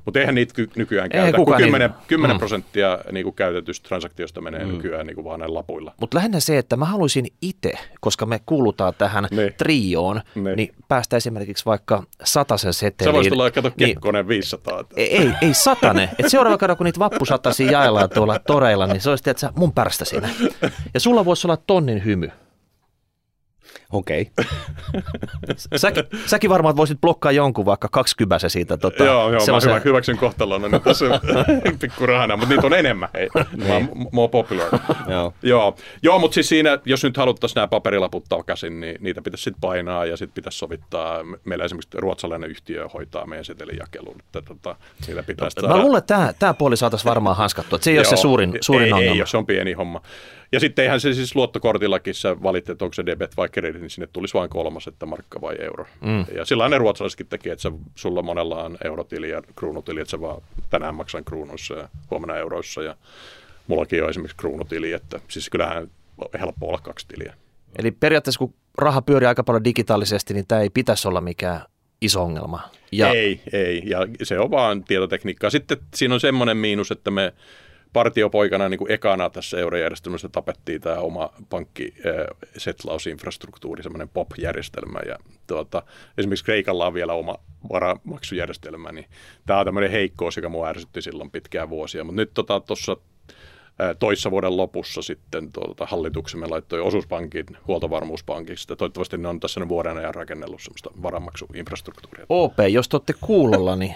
Mutta 0.05 0.19
eihän 0.19 0.35
niitä 0.35 0.53
ky- 0.53 0.69
nykyään 0.75 1.09
Eihän 1.13 1.25
käytä, 1.25 1.35
kun 1.37 1.45
kukaan 1.45 1.61
10, 1.63 1.89
niitä- 1.91 2.03
10 2.07 2.35
Mm. 2.35 2.39
prosenttia 2.39 2.99
niin 3.11 3.23
kuin 3.23 3.35
käytetystä 3.35 3.87
transaktiosta 3.87 4.41
menee 4.41 4.65
mm. 4.65 4.71
nykyään 4.71 5.05
niin 5.07 5.15
kuin 5.15 5.25
vaan 5.25 5.39
näillä 5.39 5.57
lapuilla. 5.57 5.93
Mutta 5.99 6.17
lähinnä 6.17 6.39
se, 6.39 6.57
että 6.57 6.75
mä 6.77 6.85
haluaisin 6.85 7.25
itse, 7.41 7.71
koska 7.99 8.25
me 8.25 8.39
kuulutaan 8.45 8.93
tähän 8.97 9.27
Niin. 9.31 9.53
trioon, 9.57 10.21
Niin. 10.35 10.55
niin 10.55 10.73
päästä 10.87 11.17
esimerkiksi 11.17 11.65
vaikka 11.65 12.03
satasen 12.23 12.73
Sä 12.73 12.79
seteliin. 12.79 13.15
voisit 13.15 13.31
tulla 13.33 13.51
kato 13.51 13.71
niin, 13.77 13.89
Kekkonen 13.89 14.27
500. 14.27 14.79
että- 14.79 14.93
ei, 14.97 15.17
ei, 15.17 15.31
ei 15.41 15.53
satane. 15.53 16.09
Et 16.19 16.29
seuraava 16.29 16.57
kerran, 16.57 16.77
kun 16.77 16.85
niitä 16.85 16.99
vappusatasia 16.99 17.71
jaellaan 17.71 18.09
tuolla 18.09 18.39
toreilla, 18.39 18.87
niin 18.87 19.01
se 19.01 19.09
olisi 19.09 19.29
että 19.29 19.51
mun 19.55 19.73
pärstä 19.73 20.05
siinä. 20.05 20.20
Ja 20.93 20.99
sulla 20.99 21.25
voisi 21.25 21.47
olla 21.47 21.57
tonnin 21.57 22.05
hymy. 22.05 22.29
Okei. 23.91 24.31
Säkin, 25.75 26.03
säkin 26.25 26.49
varmaan 26.49 26.75
voisit 26.77 27.01
blokkaa 27.01 27.31
jonkun 27.31 27.65
vaikka 27.65 27.87
kaksikypäsen 27.91 28.49
siitä. 28.49 28.77
Tota, 28.77 29.03
joo, 29.03 29.21
joo, 29.21 29.31
mä 29.31 29.39
semmoisen- 29.39 29.69
hyvä, 29.69 29.81
hyväksyn 29.85 30.17
kohtalon, 30.17 30.61
niin 30.61 30.81
tässä 30.81 31.05
pikku 31.81 32.05
rahana, 32.05 32.37
mutta 32.37 32.53
niitä 32.55 32.67
on 32.67 32.73
enemmän. 32.73 33.09
Hei. 33.13 33.29
Mä 33.67 33.73
oon 33.73 33.89
more 34.11 34.29
popular. 34.31 34.67
Joo. 35.09 35.33
Joo, 35.43 35.75
joo 36.03 36.19
mutta 36.19 36.35
siis 36.35 36.49
siinä, 36.49 36.79
jos 36.85 37.03
nyt 37.03 37.17
haluttaisiin 37.17 37.55
nämä 37.55 37.67
paperilaput 37.67 38.23
takaisin, 38.29 38.79
niin 38.79 38.95
niitä 38.99 39.21
pitäisi 39.21 39.43
sitten 39.43 39.61
painaa 39.61 40.05
ja 40.05 40.17
sitten 40.17 40.35
pitäisi 40.35 40.57
sovittaa. 40.57 41.23
Me- 41.23 41.37
Meillä 41.45 41.65
esimerkiksi 41.65 41.97
ruotsalainen 41.97 42.49
yhtiö 42.49 42.87
hoitaa 42.93 43.25
meidän 43.25 43.45
setelijakelun, 43.45 44.15
että 44.19 44.41
tota, 44.41 44.75
niillä 45.07 45.23
pitäisi 45.23 45.67
Mä 45.67 45.77
luulen, 45.77 45.97
että 45.97 46.15
tämä, 46.15 46.33
tämä 46.39 46.53
puoli 46.53 46.77
saataisiin 46.77 47.09
varmaan 47.09 47.35
hanskattua. 47.37 47.79
Se 47.81 47.91
ei 47.91 47.97
ole 47.97 48.05
se 48.05 48.15
suurin, 48.15 48.57
suurin 48.61 48.85
ei, 48.85 48.93
ongelma. 48.93 49.13
Ei, 49.13 49.21
ole, 49.21 49.27
se 49.27 49.37
on 49.37 49.45
pieni 49.45 49.73
homma. 49.73 50.01
Ja 50.51 50.59
sitten 50.59 50.83
eihän 50.83 50.99
se 50.99 51.13
siis 51.13 51.35
luottokortillakin 51.35 52.13
sä 52.13 52.43
valitset, 52.43 52.69
että 52.69 52.85
onko 52.85 52.93
se 52.93 53.05
debet 53.05 53.37
vai 53.37 53.49
credit, 53.49 53.81
niin 53.81 53.89
sinne 53.89 54.07
tulisi 54.13 54.33
vain 54.33 54.49
kolmas, 54.49 54.87
että 54.87 55.05
markka 55.05 55.41
vai 55.41 55.55
euro. 55.59 55.85
Mm. 56.01 56.25
Ja 56.35 56.45
sillä 56.45 56.69
ne 56.69 56.77
ruotsalaisetkin 56.77 57.27
tekee, 57.27 57.53
että 57.53 57.61
sä, 57.61 57.71
sulla 57.95 58.21
monella 58.21 58.63
on 58.63 58.77
eurotili 58.83 59.29
ja 59.29 59.41
kruunutili, 59.55 59.99
että 59.99 60.11
sä 60.11 60.21
vaan 60.21 60.41
tänään 60.69 60.95
maksan 60.95 61.25
kruunuissa 61.25 61.73
ja 61.73 61.89
huomenna 62.11 62.37
euroissa. 62.37 62.83
Ja 62.83 62.95
mullakin 63.67 64.03
on 64.03 64.09
esimerkiksi 64.09 64.37
kruunutili, 64.37 64.91
että 64.91 65.19
siis 65.27 65.49
kyllähän 65.49 65.77
on 66.17 66.39
helppo 66.39 66.67
olla 66.67 66.79
kaksi 66.79 67.07
tiliä. 67.07 67.33
Eli 67.79 67.91
periaatteessa 67.91 68.39
kun 68.39 68.53
raha 68.77 69.01
pyörii 69.01 69.27
aika 69.27 69.43
paljon 69.43 69.63
digitaalisesti, 69.63 70.33
niin 70.33 70.47
tämä 70.47 70.61
ei 70.61 70.69
pitäisi 70.69 71.07
olla 71.07 71.21
mikään 71.21 71.61
iso 72.01 72.23
ongelma. 72.23 72.69
Ja. 72.91 73.09
Ei, 73.09 73.41
ei. 73.53 73.83
Ja 73.85 74.07
se 74.23 74.39
on 74.39 74.51
vaan 74.51 74.83
tietotekniikkaa. 74.83 75.49
Sitten 75.49 75.77
siinä 75.95 76.13
on 76.13 76.19
semmoinen 76.19 76.57
miinus, 76.57 76.91
että 76.91 77.11
me 77.11 77.33
partiopoikana 77.93 78.69
niin 78.69 78.77
kuin 78.77 78.91
ekana 78.91 79.29
tässä 79.29 79.57
eurojärjestelmässä 79.59 80.29
tapettiin 80.29 80.81
tämä 80.81 80.95
oma 80.95 81.33
pankki 81.49 81.93
setlausinfrastruktuuri, 82.57 83.83
semmoinen 83.83 84.09
POP-järjestelmä. 84.09 84.99
Ja 85.07 85.17
tuota, 85.47 85.83
esimerkiksi 86.17 86.45
Kreikalla 86.45 86.87
on 86.87 86.93
vielä 86.93 87.13
oma 87.13 87.35
varamaksujärjestelmä, 87.71 88.91
niin 88.91 89.05
tämä 89.45 89.59
on 89.59 89.65
tämmöinen 89.65 89.91
heikkous, 89.91 90.35
joka 90.35 90.49
mua 90.49 90.67
ärsytti 90.67 91.01
silloin 91.01 91.31
pitkään 91.31 91.69
vuosia. 91.69 92.03
Mutta 92.03 92.21
nyt 92.21 92.31
tuossa 92.67 92.95
tota, 92.95 93.11
toissa 93.99 94.31
vuoden 94.31 94.57
lopussa 94.57 95.01
sitten 95.01 95.51
tuota, 95.51 95.85
hallituksemme 95.85 96.47
laittoi 96.47 96.79
osuuspankin 96.79 97.45
huoltovarmuuspankiksi. 97.67 98.67
Toivottavasti 98.67 99.17
ne 99.17 99.27
on 99.27 99.39
tässä 99.39 99.67
vuoden 99.69 99.97
ajan 99.97 100.15
rakennellut 100.15 100.61
semmoista 100.61 100.89
varamaksuinfrastruktuuria. 101.03 102.25
OP, 102.29 102.53
jos 102.69 102.89
te 102.89 102.95
olette 102.95 103.13
kuulolla, 103.21 103.75
niin 103.75 103.95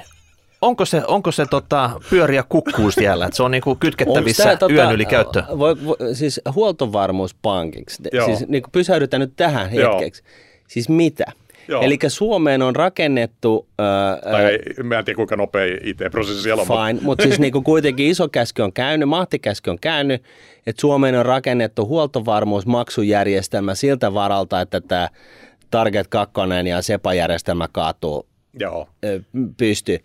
onko 0.62 0.86
se, 0.86 1.02
onko 1.08 1.32
se 1.32 1.46
tota, 1.50 1.90
pyöriä 2.10 2.44
kukkuu 2.50 2.92
siellä, 2.92 3.26
että 3.26 3.38
se 3.38 3.44
on 3.44 3.52
niinku 3.52 3.76
kytkettävissä 3.76 4.56
tää, 4.56 4.70
yön 4.70 4.92
yli 4.92 5.06
käyttö? 5.06 5.44
Voi, 5.60 5.86
voi, 5.86 5.96
siis 6.14 6.42
huoltovarmuuspankiksi. 6.56 8.04
Joo. 8.14 8.26
Siis 8.26 8.48
niin 8.48 8.64
kuin 8.64 8.72
pysähdytään 8.72 9.22
nyt 9.22 9.34
tähän 9.36 9.70
hetkeksi. 9.70 10.24
Siis 10.68 10.90
mitä? 10.90 11.26
Joo. 11.68 11.82
Eli 11.82 11.98
Suomeen 12.08 12.62
on 12.62 12.76
rakennettu... 12.76 13.68
Ää, 13.80 14.18
Tai 14.32 14.46
ei, 14.46 14.84
mä 14.84 15.00
en 15.00 15.06
tiedä 15.06 15.16
kuinka 15.16 15.36
nopea 15.36 15.78
IT-prosessi 15.84 16.42
siellä 16.42 16.62
on. 16.62 16.68
Fine, 16.68 17.02
mutta 17.02 17.24
siis 17.24 17.40
niinku 17.40 17.62
kuitenkin 17.62 18.08
iso 18.08 18.30
käsky 18.30 18.62
on 18.62 18.74
käynyt, 18.74 19.10
mahtikäsky 19.10 19.70
on 19.70 19.80
käynyt, 19.82 20.24
että 20.68 20.82
Suomeen 20.82 21.16
on 21.20 21.26
rakennettu 21.26 21.88
huoltovarmuusmaksujärjestelmä 21.88 23.76
siltä 23.76 24.14
varalta, 24.14 24.62
että 24.62 24.82
tämä 24.82 25.10
Target 25.72 26.08
2 26.08 26.34
ja 26.70 26.82
SEPA-järjestelmä 26.82 27.68
kaatuu 27.72 28.28
Joo. 28.60 28.90
pysty. 29.58 30.00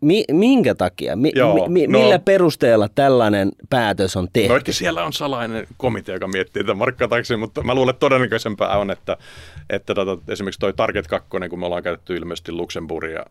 Mi- 0.00 0.24
minkä 0.32 0.74
takia? 0.74 1.16
Mi- 1.16 1.32
Joo, 1.34 1.68
mi- 1.68 1.86
no- 1.86 1.98
millä 1.98 2.18
perusteella 2.18 2.88
tällainen 2.88 3.52
päätös 3.70 4.16
on 4.16 4.28
tehty? 4.32 4.48
No 4.48 4.56
ehkä 4.56 4.72
siellä 4.72 5.04
on 5.04 5.12
salainen 5.12 5.66
komitea, 5.76 6.14
joka 6.14 6.28
miettii 6.28 6.62
tätä 6.64 6.74
markkataksi, 6.74 7.36
mutta 7.36 7.62
mä 7.62 7.74
luulen, 7.74 7.90
että 7.90 8.00
todennäköisempää 8.00 8.78
on, 8.78 8.90
että, 8.90 9.16
että 9.70 9.94
tota, 9.94 10.32
esimerkiksi 10.32 10.60
toi 10.60 10.72
Target 10.72 11.06
2, 11.06 11.28
kun 11.50 11.58
me 11.60 11.66
ollaan 11.66 11.82
käytetty 11.82 12.16
ilmeisesti 12.16 12.52
Luxemburgia 12.52 13.24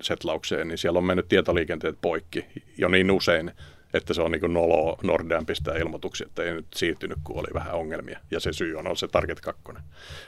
setlaukseen, 0.00 0.68
niin 0.68 0.78
siellä 0.78 0.98
on 0.98 1.04
mennyt 1.04 1.28
tietoliikenteet 1.28 1.96
poikki 2.00 2.44
jo 2.78 2.88
niin 2.88 3.10
usein, 3.10 3.52
että 3.94 4.14
se 4.14 4.22
on 4.22 4.30
niin 4.30 4.54
noloa 4.54 4.98
Nordean 5.02 5.46
pistää 5.46 5.76
ilmoituksia, 5.76 6.26
että 6.26 6.42
ei 6.42 6.52
nyt 6.52 6.66
siirtynyt, 6.74 7.18
kun 7.24 7.38
oli 7.38 7.54
vähän 7.54 7.74
ongelmia. 7.74 8.18
Ja 8.30 8.40
se 8.40 8.52
syy 8.52 8.74
on 8.74 8.86
ollut 8.86 8.98
se 8.98 9.08
Target 9.08 9.40
2. 9.40 9.62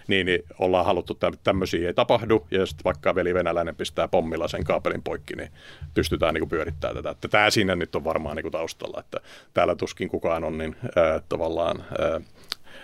Niin, 0.09 0.27
niin 0.27 0.43
ollaan 0.59 0.87
haluttu, 0.87 1.13
että 1.13 1.31
tämmöisiä 1.45 1.89
ei 1.89 1.95
tapahdu, 1.95 2.47
ja 2.51 2.67
sitten 2.67 2.85
vaikka 2.85 3.15
veli 3.15 3.35
venäläinen 3.35 3.77
pistää 3.77 4.09
pommilla 4.09 4.49
sen 4.49 4.65
kaapelin 4.65 5.03
poikki, 5.03 5.37
niin 5.37 5.51
pystytään 5.95 6.35
niin 6.35 6.49
pyörittämään 6.49 6.97
tätä. 6.97 7.11
Että 7.11 7.29
tämä 7.29 7.51
siinä 7.51 7.77
nyt 7.77 7.97
on 7.97 8.05
varmaan 8.05 8.37
niin 8.37 8.53
taustalla, 8.53 9.01
että 9.01 9.21
täällä 9.55 9.75
tuskin 9.75 10.09
kukaan 10.09 10.45
on 10.45 10.59
niin 10.59 10.77
äh, 10.85 11.23
tavallaan... 11.29 11.81
Äh, 11.81 12.23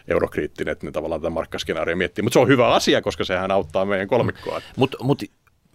eurokriittinen, 0.08 0.72
että 0.72 0.86
ne 0.86 0.92
tavallaan 0.92 1.20
tätä 1.20 1.30
markkaskenaaria 1.30 1.96
miettii. 1.96 2.22
Mutta 2.22 2.34
se 2.34 2.40
on 2.40 2.48
hyvä 2.48 2.74
asia, 2.74 3.02
koska 3.02 3.24
sehän 3.24 3.50
auttaa 3.50 3.84
meidän 3.84 4.08
kolmikkoa. 4.08 4.60
Mutta 4.76 4.98
mut, 5.04 5.22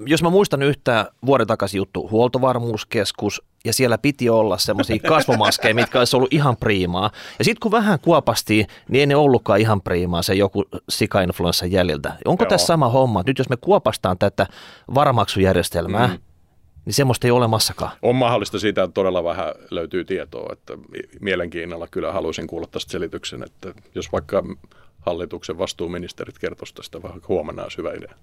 jos 0.06 0.24
mä 0.24 0.30
muistan 0.30 0.62
yhtään 0.62 1.06
vuoden 1.26 1.48
takaisin 1.48 1.78
juttu, 1.78 2.10
huoltovarmuuskeskus, 2.12 3.42
ja 3.66 3.74
siellä 3.74 3.98
piti 3.98 4.30
olla 4.30 4.58
semmoisia 4.58 5.00
kasvomaskeja, 5.10 5.76
mitkä 5.76 6.00
olisi 6.00 6.16
ollut 6.16 6.34
ihan 6.34 6.58
priimaa. 6.58 7.12
Ja 7.40 7.46
sitten 7.46 7.60
kun 7.62 7.72
vähän 7.72 8.00
kuopastiin, 8.00 8.68
niin 8.90 9.00
ei 9.00 9.06
ne 9.06 9.16
ollutkaan 9.16 9.60
ihan 9.60 9.82
priimaa 9.82 10.22
se 10.22 10.34
joku 10.34 10.64
sika-influenssan 10.90 11.72
jäljiltä. 11.72 12.14
Onko 12.26 12.44
Joo. 12.44 12.50
tässä 12.50 12.68
sama 12.68 12.90
homma? 12.90 13.24
Nyt 13.26 13.38
jos 13.38 13.50
me 13.50 13.58
kuopastaan 13.58 14.18
tätä 14.18 14.48
varamaksujärjestelmää, 14.96 16.08
mm. 16.08 16.20
niin 16.86 16.94
semmoista 16.94 17.28
ei 17.28 17.32
ole 17.32 17.38
olemassakaan. 17.38 17.92
On 18.02 18.16
mahdollista 18.16 18.60
siitä, 18.60 18.84
että 18.84 18.94
todella 18.94 19.24
vähän 19.24 19.54
löytyy 19.72 20.06
tietoa, 20.06 20.54
että 20.54 20.74
mielenkiinnolla 21.22 21.88
kyllä 21.88 22.12
haluaisin 22.12 22.48
kuulla 22.48 22.68
tästä 22.72 22.92
selityksen, 22.92 23.44
että 23.44 23.74
jos 23.96 24.12
vaikka 24.12 24.44
hallituksen 25.08 25.58
vastuuministerit 25.58 26.40
kertoisivat 26.40 26.76
tästä 26.76 27.04
vähän 27.04 27.22
huomenna 27.28 27.64
olisi 27.64 27.78
hyvä 27.78 27.94
idea. 27.94 28.16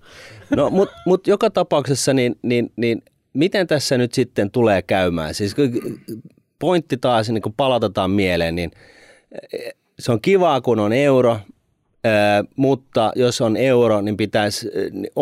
No, 0.56 0.70
mutta 0.70 0.96
mut 1.06 1.26
joka 1.26 1.50
tapauksessa, 1.50 2.14
niin, 2.14 2.36
niin, 2.42 2.72
niin 2.76 3.02
miten 3.32 3.66
tässä 3.66 3.98
nyt 3.98 4.14
sitten 4.14 4.50
tulee 4.50 4.82
käymään? 4.82 5.34
Siis 5.34 5.54
pointti 6.58 6.96
taas, 6.96 7.30
niin 7.30 7.42
kun 7.42 7.54
palautetaan 7.56 8.10
mieleen, 8.10 8.54
niin 8.54 8.70
eh, 9.52 9.74
se 9.98 10.12
on 10.12 10.20
kivaa, 10.20 10.60
kun 10.60 10.80
on 10.80 10.92
euro, 10.92 11.38
mutta 12.56 13.12
jos 13.16 13.40
on 13.40 13.56
euro, 13.56 14.00
niin 14.00 14.16
pitäisi, 14.16 14.70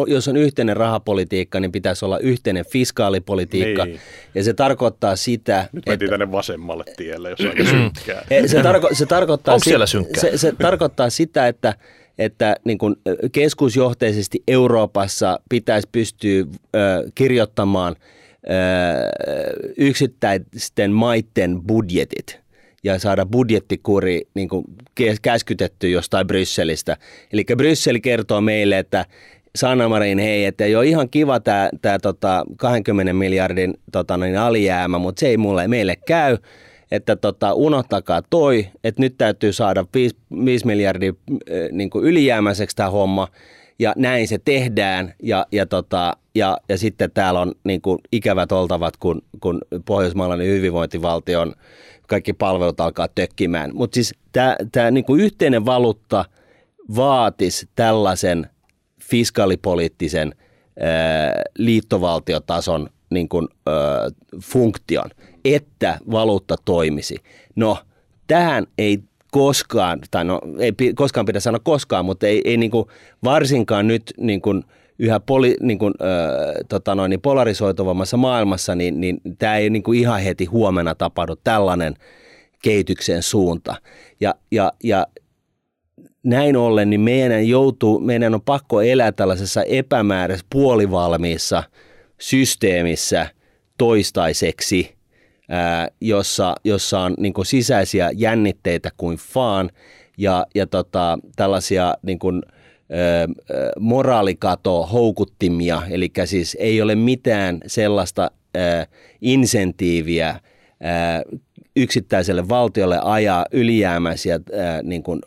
jos 0.07 0.29
on 0.29 0.37
yhteinen 0.37 0.77
rahapolitiikka, 0.77 1.61
niin 1.61 1.73
pitäisi 1.73 2.05
olla 2.05 2.19
yhteinen 2.19 2.65
fiskaalipolitiikka. 2.73 3.85
Niin. 3.85 4.01
Ja 4.35 4.45
se 4.45 4.55
tarkoittaa 4.55 5.17
sitä, 5.17 5.69
Nyt 5.73 5.87
mentiin 5.87 6.11
tänne 6.11 6.33
vasemmalle 6.33 6.85
tielle, 6.97 7.31
jos 7.31 7.41
on 7.41 7.47
aika 7.49 7.65
synkkää. 7.65 8.25
Eh, 8.31 8.45
Se, 8.47 8.63
tarko- 8.63 8.95
se, 8.95 9.07
tarkoittaa, 9.07 9.55
Onko 9.55 9.65
siellä 9.65 9.87
synkkää? 9.87 10.21
se, 10.21 10.39
se 10.39 10.53
tarkoittaa 10.63 11.11
sitä, 11.11 11.49
että, 11.49 11.75
että 12.19 12.57
niin 12.65 12.79
kuin 12.79 12.97
ö, 13.09 13.17
keskusjohteisesti 13.33 14.43
Euroopassa 14.49 15.41
pitäisi 15.49 15.89
pystyä 15.93 16.45
ö, 16.77 16.79
kirjoittamaan 17.15 17.97
ö, 17.97 18.51
yksittäisten 19.77 20.93
maiden 20.93 21.63
budjetit 21.63 22.42
ja 22.85 22.99
saada 22.99 23.27
budjettikuri 23.27 24.23
niin 24.35 24.49
kuin 24.49 24.65
käskytetty 25.23 25.91
jostain 25.91 26.27
Brysselistä. 26.27 26.97
Eli 27.33 27.45
Bryssel 27.57 27.99
kertoo 28.03 28.41
meille, 28.41 28.79
että 28.79 29.07
Sanna 29.57 29.89
Marin, 29.89 30.19
hei, 30.19 30.45
että 30.45 30.65
ei 30.65 30.77
ole 30.77 30.87
ihan 30.87 31.09
kiva 31.11 31.41
tämä 31.41 31.71
tää, 31.83 31.99
tota 31.99 32.45
20 32.57 33.13
miljardin 33.13 33.75
tota, 33.93 34.17
niin 34.17 34.39
alijäämä, 34.39 34.99
mutta 34.99 35.21
se 35.21 35.29
ei 35.29 35.37
mulle, 35.37 35.69
meille 35.69 35.97
käy 35.97 36.39
että 36.93 37.17
tota, 37.17 37.55
unohtakaa 37.55 38.23
toi, 38.31 38.69
että 38.85 39.03
nyt 39.03 39.15
täytyy 39.19 39.53
saada 39.53 39.85
5, 39.95 40.17
5 40.45 40.67
miljardia 40.67 41.13
niin 41.73 41.91
ylijäämäiseksi 42.03 42.77
tämä 42.77 42.91
homma, 42.91 43.29
ja 43.79 43.93
näin 43.97 44.29
se 44.29 44.39
tehdään, 44.45 45.15
ja, 45.23 45.47
ja, 45.53 45.67
tota, 45.67 46.17
ja, 46.35 46.59
ja 46.69 46.79
sitten 46.79 47.11
täällä 47.11 47.41
on 47.41 47.53
niin 47.65 47.81
kuin 47.81 47.99
ikävät 48.13 48.53
oltavat, 48.53 48.97
kun, 48.97 49.23
kun 49.41 49.61
pohjoismaalainen 49.85 50.47
hyvinvointivaltion 50.47 51.55
kaikki 52.09 52.33
palvelut 52.33 52.81
alkaa 52.81 53.09
tökkimään. 53.09 53.71
Mutta 53.75 53.95
siis 53.95 54.15
tämä 54.73 54.91
niin 54.91 55.05
kuin 55.05 55.21
yhteinen 55.21 55.65
valuutta 55.65 56.25
vaatisi 56.97 57.69
tällaisen 57.77 58.47
fiskaalipoliittisen 59.03 60.35
ää, 60.81 61.43
liittovaltiotason 61.59 62.89
niin 63.11 63.29
kuin, 63.29 63.49
ää, 63.67 63.75
funktion, 64.43 65.11
että 65.45 65.99
valuutta 66.11 66.57
toimisi. 66.65 67.17
No, 67.57 67.79
tähän 68.27 68.67
ei 68.79 68.99
koskaan, 69.31 69.99
tai 70.11 70.25
no 70.25 70.41
ei 70.59 70.73
koskaan 70.95 71.27
pidä 71.27 71.41
sanoa 71.41 71.61
koskaan, 71.65 72.05
mutta 72.05 72.27
ei, 72.27 72.43
ei 72.45 72.57
niin 72.57 72.71
kuin 72.71 72.87
varsinkaan 73.25 73.87
nyt 73.87 74.03
niin 74.17 74.41
kuin 74.41 74.65
yhä 75.03 75.21
poli, 75.21 75.57
niin 75.61 75.79
kuin, 75.79 75.95
ö, 76.01 76.65
tota 76.69 76.95
noin, 76.95 77.11
niin 77.11 77.21
polarisoituvammassa 77.21 78.17
maailmassa, 78.17 78.75
niin, 78.75 79.01
niin 79.01 79.21
tämä 79.39 79.57
ei 79.57 79.71
niin 79.71 79.83
kuin 79.83 79.99
ihan 79.99 80.21
heti 80.21 80.45
huomenna 80.45 80.95
tapahdu 80.95 81.37
tällainen 81.37 81.95
kehityksen 82.63 83.23
suunta. 83.23 83.75
Ja, 84.21 84.35
ja, 84.51 84.73
ja 84.85 85.07
näin 86.23 86.57
ollen 86.57 86.91
niin 86.91 87.01
meidän, 87.01 87.49
joutuu, 87.49 88.01
meidän 88.01 88.35
on 88.35 88.43
pakko 88.43 88.83
elää 88.83 89.13
tällaisessa 89.13 89.63
epämääräisessä 89.63 90.47
puolivalmiissa 90.53 91.63
systeemissä 92.21 93.27
toistaiseksi, 93.79 94.95
ää, 95.49 95.89
jossa, 96.01 96.55
jossa 96.65 97.01
on 97.01 97.15
niin 97.19 97.35
kuin 97.35 97.47
sisäisiä 97.47 98.11
jännitteitä 98.15 98.91
kuin 98.97 99.17
faan 99.17 99.71
ja, 100.19 100.47
ja 100.55 100.67
tota, 100.67 101.19
tällaisia 101.37 101.95
niin 102.03 102.19
kuin, 102.19 102.43
moraalikato 103.81 104.83
houkuttimia, 104.87 105.83
eli 105.91 106.11
siis 106.25 106.57
ei 106.61 106.83
ole 106.83 106.95
mitään 106.95 107.61
sellaista 107.67 108.31
insentiiviä 109.21 110.41
yksittäiselle 111.77 112.49
valtiolle 112.49 112.99
ajaa 113.03 113.47
ylijäämäisiä 113.53 114.35
ää, 114.35 114.83
niin 114.83 115.03
kuin, 115.03 115.21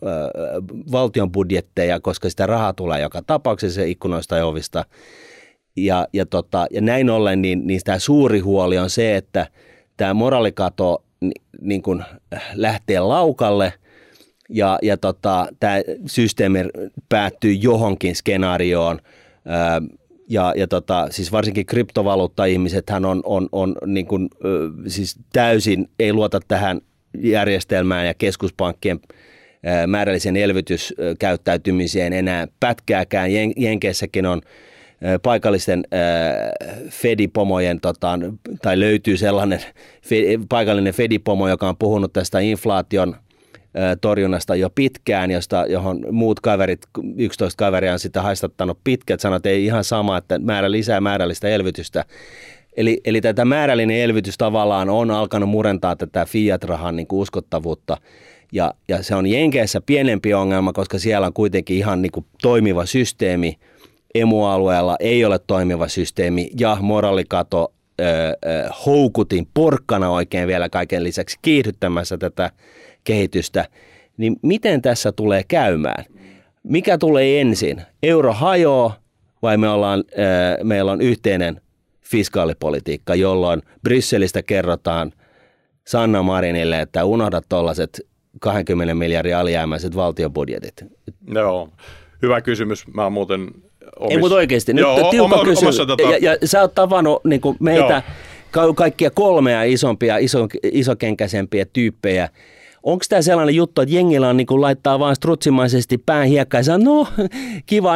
valtion 0.92 1.32
budjetteja, 1.32 2.00
koska 2.00 2.30
sitä 2.30 2.48
rahaa 2.48 2.74
tulee 2.74 3.02
joka 3.02 3.22
tapauksessa 3.28 3.82
ikkunoista 3.82 4.38
ja 4.38 4.46
ovista. 4.46 4.86
Ja, 5.78 6.08
ja, 6.14 6.26
tota, 6.26 6.68
ja 6.72 6.82
näin 6.82 7.10
ollen 7.10 7.42
niin, 7.42 7.68
niin 7.68 7.82
tämä 7.84 8.00
suuri 8.00 8.40
huoli 8.40 8.78
on 8.78 8.90
se, 8.90 9.16
että 9.16 9.48
tämä 9.98 10.14
moraalikato 10.14 11.04
ni, 11.22 11.32
niin 11.62 11.82
kuin 11.82 12.04
lähtee 12.54 13.00
laukalle 13.00 13.74
ja, 14.50 14.80
ja 14.82 14.98
tota, 14.98 15.48
tämä 15.60 15.82
systeemi 16.06 16.60
päättyy 17.10 17.54
johonkin 17.54 18.16
skenaarioon. 18.16 19.00
Ää, 19.46 19.82
ja, 20.30 20.54
ja 20.58 20.68
tota, 20.68 21.08
siis 21.12 21.32
varsinkin 21.32 21.66
kryptovaluutta-ihmisethän 21.66 23.06
on, 23.06 23.22
on, 23.26 23.50
on 23.52 23.76
niin 23.86 24.06
kuin, 24.06 24.30
ö, 24.46 24.70
siis 24.88 25.20
täysin, 25.34 25.90
ei 26.00 26.14
luota 26.14 26.40
tähän 26.48 26.82
järjestelmään 27.18 28.08
ja 28.08 28.14
keskuspankkien 28.14 29.00
ö, 29.84 29.88
määrällisen 29.88 30.38
elvytyskäyttäytymiseen 30.38 32.14
enää 32.14 32.48
pätkääkään. 32.60 33.34
Jen, 33.34 33.52
Jenkeissäkin 33.58 34.26
on 34.26 34.42
ö, 35.06 35.20
paikallisten 35.24 35.84
ö, 35.94 35.98
Fedipomojen, 36.90 37.80
tota, 37.82 38.20
tai 38.62 38.80
löytyy 38.80 39.18
sellainen 39.18 39.60
fe, 40.02 40.24
paikallinen 40.50 40.94
Fedipomo, 40.94 41.48
joka 41.48 41.70
on 41.70 41.78
puhunut 41.78 42.14
tästä 42.14 42.40
inflaation 42.40 43.16
torjunnasta 44.02 44.56
jo 44.56 44.70
pitkään, 44.70 45.32
josta, 45.32 45.66
johon 45.70 46.06
muut 46.12 46.40
kaverit, 46.40 46.82
11 47.18 47.58
kaveria 47.58 47.94
on 47.94 48.00
sitä 48.00 48.22
haistattanut 48.22 48.80
pitkät, 48.84 49.20
sanot, 49.20 49.36
että 49.36 49.50
ei 49.50 49.66
ihan 49.66 49.84
sama, 49.84 50.18
että 50.18 50.40
määrä 50.40 50.72
lisää 50.72 51.02
määrällistä 51.02 51.48
elvytystä. 51.48 52.06
Eli, 52.78 53.02
eli 53.06 53.22
tätä 53.22 53.46
määrällinen 53.46 53.98
elvytys 53.98 54.38
tavallaan 54.38 54.90
on 54.90 55.12
alkanut 55.12 55.50
murentaa 55.50 55.96
tätä 55.96 56.26
fiat-rahan 56.26 56.96
niin 56.96 57.08
kuin 57.08 57.20
uskottavuutta. 57.20 57.98
Ja, 58.52 58.74
ja 58.88 59.04
se 59.04 59.16
on 59.16 59.28
Jenkeissä 59.28 59.82
pienempi 59.82 60.34
ongelma, 60.34 60.74
koska 60.74 61.00
siellä 61.00 61.28
on 61.28 61.34
kuitenkin 61.34 61.78
ihan 61.78 62.02
niin 62.02 62.12
kuin 62.12 62.26
toimiva 62.42 62.86
systeemi. 62.86 63.58
Emualueella 64.16 64.96
ei 65.00 65.26
ole 65.26 65.40
toimiva 65.48 65.88
systeemi 65.88 66.50
ja 66.60 66.78
moraalikato 66.82 67.74
ö, 68.00 68.04
ö, 68.04 68.70
houkutin 68.86 69.48
porkkana 69.54 70.10
oikein 70.10 70.48
vielä 70.48 70.70
kaiken 70.70 71.04
lisäksi 71.04 71.40
kiihdyttämässä 71.42 72.18
tätä 72.18 72.52
kehitystä, 73.06 73.66
niin 74.18 74.36
miten 74.42 74.82
tässä 74.82 75.12
tulee 75.12 75.44
käymään? 75.48 76.06
Mikä 76.64 76.98
tulee 76.98 77.42
ensin? 77.42 77.82
Euro 78.04 78.34
hajoaa 78.34 78.96
vai 79.42 79.58
me 79.58 79.70
ollaan, 79.70 80.04
äh, 80.20 80.64
meillä 80.64 80.92
on 80.92 81.02
yhteinen 81.02 81.62
fiskaalipolitiikka, 82.02 83.16
jolloin 83.16 83.62
Brysselistä 83.84 84.44
kerrotaan 84.44 85.12
Sanna 85.88 86.24
Marinille, 86.24 86.82
että 86.82 87.06
unohda 87.06 87.42
tuollaiset 87.50 88.02
20 88.42 88.96
miljardin 88.96 89.36
alijäämäiset 89.36 89.96
valtiobudjetit. 89.96 90.74
Joo, 91.34 91.70
hyvä 92.22 92.42
kysymys. 92.42 92.88
Mä 92.94 93.04
oon 93.04 93.14
muuten 93.14 93.42
omis... 94.00 94.12
Ei, 94.12 94.18
mutta 94.18 94.36
oikeasti. 94.36 94.74
Nyt 94.74 94.82
Joo, 94.82 95.10
tiukka 95.12 95.36
oma, 95.36 95.46
kysymys. 95.46 95.78
Tota... 95.78 96.04
Ja, 96.04 96.18
ja, 96.22 96.38
sä 96.48 96.62
oot 96.62 96.76
tavannut 96.76 97.24
niin 97.24 97.42
meitä 97.60 98.04
Joo. 98.56 98.74
kaikkia 98.74 99.12
kolmea 99.12 99.64
isompia, 99.64 100.18
iso, 100.18 100.48
isokenkäisempiä 100.64 101.66
tyyppejä, 101.74 102.30
Onko 102.86 103.06
tämä 103.10 103.22
sellainen 103.22 103.56
juttu, 103.56 103.82
että 103.82 103.96
jengillä 103.96 104.30
on 104.30 104.38
niin 104.38 104.48
kuin 104.48 104.62
laittaa 104.62 105.00
vaan 105.00 105.16
strutsimaisesti 105.16 105.98
pään 105.98 106.28
hiekkaan 106.28 106.60
ja 106.60 106.64
sanoo, 106.64 107.08
no 107.18 107.28
kiva, 107.66 107.94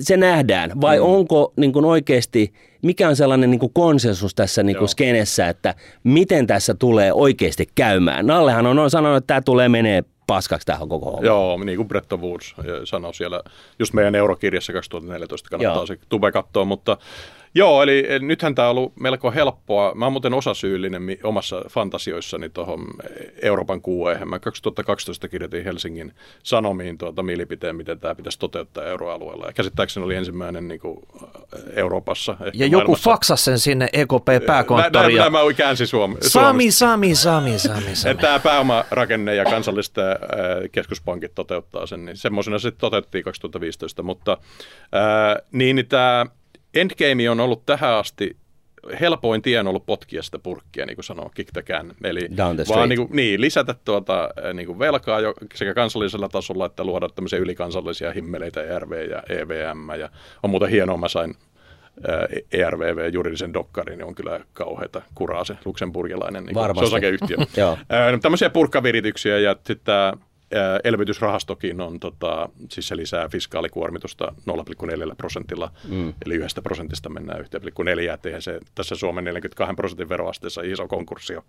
se 0.00 0.16
nähdään. 0.16 0.80
Vai 0.80 0.98
mm. 0.98 1.04
onko 1.04 1.52
niin 1.56 1.72
kuin 1.72 1.84
oikeasti, 1.84 2.52
mikä 2.82 3.08
on 3.08 3.16
sellainen 3.16 3.50
niin 3.50 3.58
kuin 3.58 3.72
konsensus 3.72 4.34
tässä 4.34 4.62
niin 4.62 4.76
kuin 4.76 4.88
skenessä, 4.88 5.48
että 5.48 5.74
miten 6.04 6.46
tässä 6.46 6.74
tulee 6.74 7.12
oikeasti 7.12 7.68
käymään? 7.74 8.26
Nallehan 8.26 8.66
on, 8.66 8.78
on 8.78 8.90
sanonut, 8.90 9.16
että 9.16 9.26
tämä 9.26 9.40
tulee 9.40 9.68
menee 9.68 10.04
paskaksi 10.26 10.66
tähän 10.66 10.88
koko 10.88 11.10
homma. 11.10 11.26
Joo, 11.26 11.64
niin 11.64 11.76
kuin 11.76 11.88
Bretton 11.88 12.20
Woods 12.20 12.54
sanoi 12.84 13.14
siellä, 13.14 13.42
just 13.78 13.94
meidän 13.94 14.14
eurokirjassa 14.14 14.72
2014 14.72 15.48
kannattaa 15.50 15.76
Joo. 15.76 15.86
se 15.86 15.98
tube 16.08 16.32
katsoa, 16.32 16.64
mutta 16.64 16.96
Joo, 17.54 17.82
eli 17.82 18.04
nythän 18.20 18.54
tämä 18.54 18.68
on 18.68 18.76
ollut 18.76 18.96
melko 19.00 19.32
helppoa. 19.32 19.94
Mä 19.94 20.04
oon 20.04 20.12
muuten 20.12 20.34
osasyyllinen 20.34 21.02
omassa 21.22 21.64
fantasioissani 21.70 22.48
tuohon 22.48 22.86
Euroopan 23.42 23.80
kuueen. 23.82 24.28
Mä 24.28 24.38
2012 24.38 25.28
kirjoitin 25.28 25.64
Helsingin 25.64 26.12
Sanomiin 26.42 26.98
tuota 26.98 27.22
mielipiteen, 27.22 27.76
miten 27.76 28.00
tämä 28.00 28.14
pitäisi 28.14 28.38
toteuttaa 28.38 28.84
euroalueella. 28.84 29.46
Ja 29.46 29.52
käsittääkseni 29.52 30.06
oli 30.06 30.14
ensimmäinen 30.14 30.68
niin 30.68 30.80
kuin 30.80 30.98
Euroopassa. 31.76 32.36
Ja 32.54 32.66
joku 32.66 32.96
faksasi 32.96 33.44
sen 33.44 33.58
sinne 33.58 33.88
EKP-pääkonttoriin. 33.92 35.18
Nämä 35.18 35.30
mä 35.44 35.52
käänsin 35.56 35.86
Suom- 35.86 36.16
Sami, 36.20 36.70
Sami, 36.70 37.14
Sami, 37.14 37.58
Sami, 37.58 37.96
Sami. 37.96 38.14
Tämä 38.14 38.38
pääomarakenne 38.38 39.34
ja 39.34 39.44
kansallisten 39.44 40.04
keskuspankit 40.72 41.34
toteuttaa 41.34 41.86
sen, 41.86 42.04
niin 42.04 42.16
semmoisena 42.16 42.58
se 42.58 42.70
toteutettiin 42.70 43.24
2015. 43.24 44.02
Mutta 44.02 44.38
ää, 44.92 45.36
niin, 45.52 45.76
niin 45.76 45.86
tämä 45.86 46.26
Endgame 46.74 47.30
on 47.30 47.40
ollut 47.40 47.66
tähän 47.66 47.94
asti 47.94 48.36
helpoin 49.00 49.42
tie 49.42 49.60
on 49.60 49.66
ollut 49.66 49.86
potkia 49.86 50.22
sitä 50.22 50.38
purkkia, 50.38 50.86
niin 50.86 50.96
kuin 50.96 51.04
sanoo 51.04 51.30
Kick 51.34 51.52
the 51.52 51.62
Can. 51.62 51.94
Eli 52.04 52.28
vaan 52.68 52.88
niin, 52.88 52.96
kuin, 52.96 53.08
niin, 53.16 53.40
lisätä 53.40 53.74
tuota, 53.84 54.28
niin 54.54 54.66
kuin 54.66 54.78
velkaa 54.78 55.20
jo 55.20 55.34
sekä 55.54 55.74
kansallisella 55.74 56.28
tasolla 56.28 56.66
että 56.66 56.84
luoda 56.84 57.08
tämmöisiä 57.08 57.38
ylikansallisia 57.38 58.12
himmeleitä, 58.12 58.62
ERV 58.62 59.10
ja 59.10 59.22
EVM. 59.28 59.90
Ja 60.00 60.10
on 60.42 60.50
muuten 60.50 60.68
hienoa, 60.68 60.96
mä 60.96 61.08
sain 61.08 61.34
ERVV 62.52 63.10
juridisen 63.12 63.54
dokkarin, 63.54 63.98
niin 63.98 64.06
on 64.06 64.14
kyllä 64.14 64.40
kauheita 64.52 65.02
kuraa 65.14 65.44
se 65.44 65.56
luksemburgilainen 65.64 66.44
niin 66.44 66.54
se 66.54 66.84
osakeyhtiö. 66.84 67.36
Tämmöisiä 68.22 68.50
purkkavirityksiä 68.50 69.38
ja 69.38 69.56
sitten 69.66 69.94
elvytysrahastokin 70.84 71.80
on, 71.80 72.00
tota, 72.00 72.48
siis 72.70 72.88
se 72.88 72.96
lisää 72.96 73.28
fiskaalikuormitusta 73.28 74.34
0,4 74.50 75.14
prosentilla, 75.16 75.72
mm. 75.88 76.12
eli 76.26 76.34
yhdestä 76.34 76.62
prosentista 76.62 77.08
mennään 77.08 77.40
1,4, 77.40 78.14
ettei 78.14 78.42
se 78.42 78.60
tässä 78.74 78.94
Suomen 78.94 79.24
42 79.24 79.74
prosentin 79.74 80.08
veroasteessa 80.08 80.62
iso 80.62 80.88
konkurssi 80.88 81.36
on. 81.36 81.42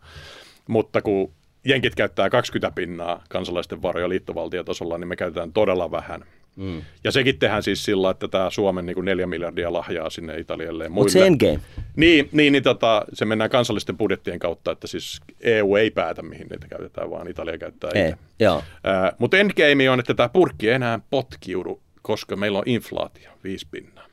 Mutta 0.68 1.02
kun 1.02 1.34
jenkit 1.66 1.96
käyttää 1.96 2.30
20 2.30 2.76
pinnaa 2.76 3.24
kansalaisten 3.30 3.82
varoja 3.82 4.10
liittovaltiotasolla, 4.10 4.98
niin 4.98 5.08
me 5.08 5.16
käytetään 5.16 5.54
todella 5.54 5.92
vähän. 5.92 6.26
Mm. 6.56 6.82
Ja 7.04 7.12
sekin 7.12 7.40
tehdään 7.40 7.64
siis 7.64 7.86
sillä, 7.86 8.12
että 8.12 8.28
tämä 8.28 8.50
Suomen 8.50 8.86
niin 8.86 9.06
neljä 9.06 9.28
miljardia 9.28 9.74
lahjaa 9.74 10.10
sinne 10.10 10.40
Italialle 10.40 10.84
ja 10.84 10.90
muille. 10.90 11.04
Mutta 11.04 11.14
se 11.14 11.28
endgame. 11.28 11.60
Niin, 11.96 12.30
niin, 12.32 12.54
niin 12.54 12.64
tota, 12.64 13.06
se 13.14 13.26
mennään 13.26 13.50
kansallisten 13.50 13.98
budjettien 13.98 14.40
kautta, 14.40 14.72
että 14.72 14.88
siis 14.88 15.22
EU 15.42 15.76
ei 15.76 15.92
päätä, 15.92 16.22
mihin 16.22 16.48
niitä 16.48 16.68
käytetään, 16.68 17.12
vaan 17.12 17.28
Italia 17.28 17.58
käyttää 17.58 17.92
ei, 17.96 18.14
Joo. 18.40 18.64
mutta 19.18 19.38
endgame 19.38 19.90
on, 19.90 20.00
että 20.00 20.14
tämä 20.14 20.30
purkki 20.30 20.70
ei 20.70 20.76
enää 20.76 21.00
potkiudu, 21.10 21.82
koska 22.02 22.36
meillä 22.36 22.58
on 22.58 22.64
inflaatio, 22.66 23.32
viisi 23.44 23.68
pinnaa. 23.72 24.06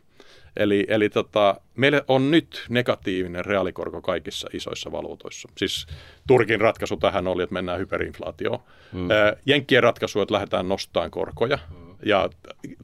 Eli, 0.57 0.87
eli 0.89 1.09
tota, 1.09 1.61
meillä 1.77 2.03
on 2.09 2.31
nyt 2.31 2.67
negatiivinen 2.69 3.45
reaalikorko 3.45 4.03
kaikissa 4.03 4.49
isoissa 4.53 4.93
valuutoissa. 4.93 5.49
Siis 5.59 5.87
Turkin 6.27 6.61
ratkaisu 6.61 6.97
tähän 6.97 7.27
oli, 7.27 7.43
että 7.43 7.55
mennään 7.55 7.79
hyperinflaatioon. 7.79 8.59
Hmm. 8.93 9.09
Jenkkien 9.47 9.83
ratkaisu, 9.83 10.21
että 10.21 10.35
lähdetään 10.35 10.69
nostamaan 10.69 11.11
korkoja. 11.11 11.59
Hmm 11.69 11.88
ja 12.05 12.31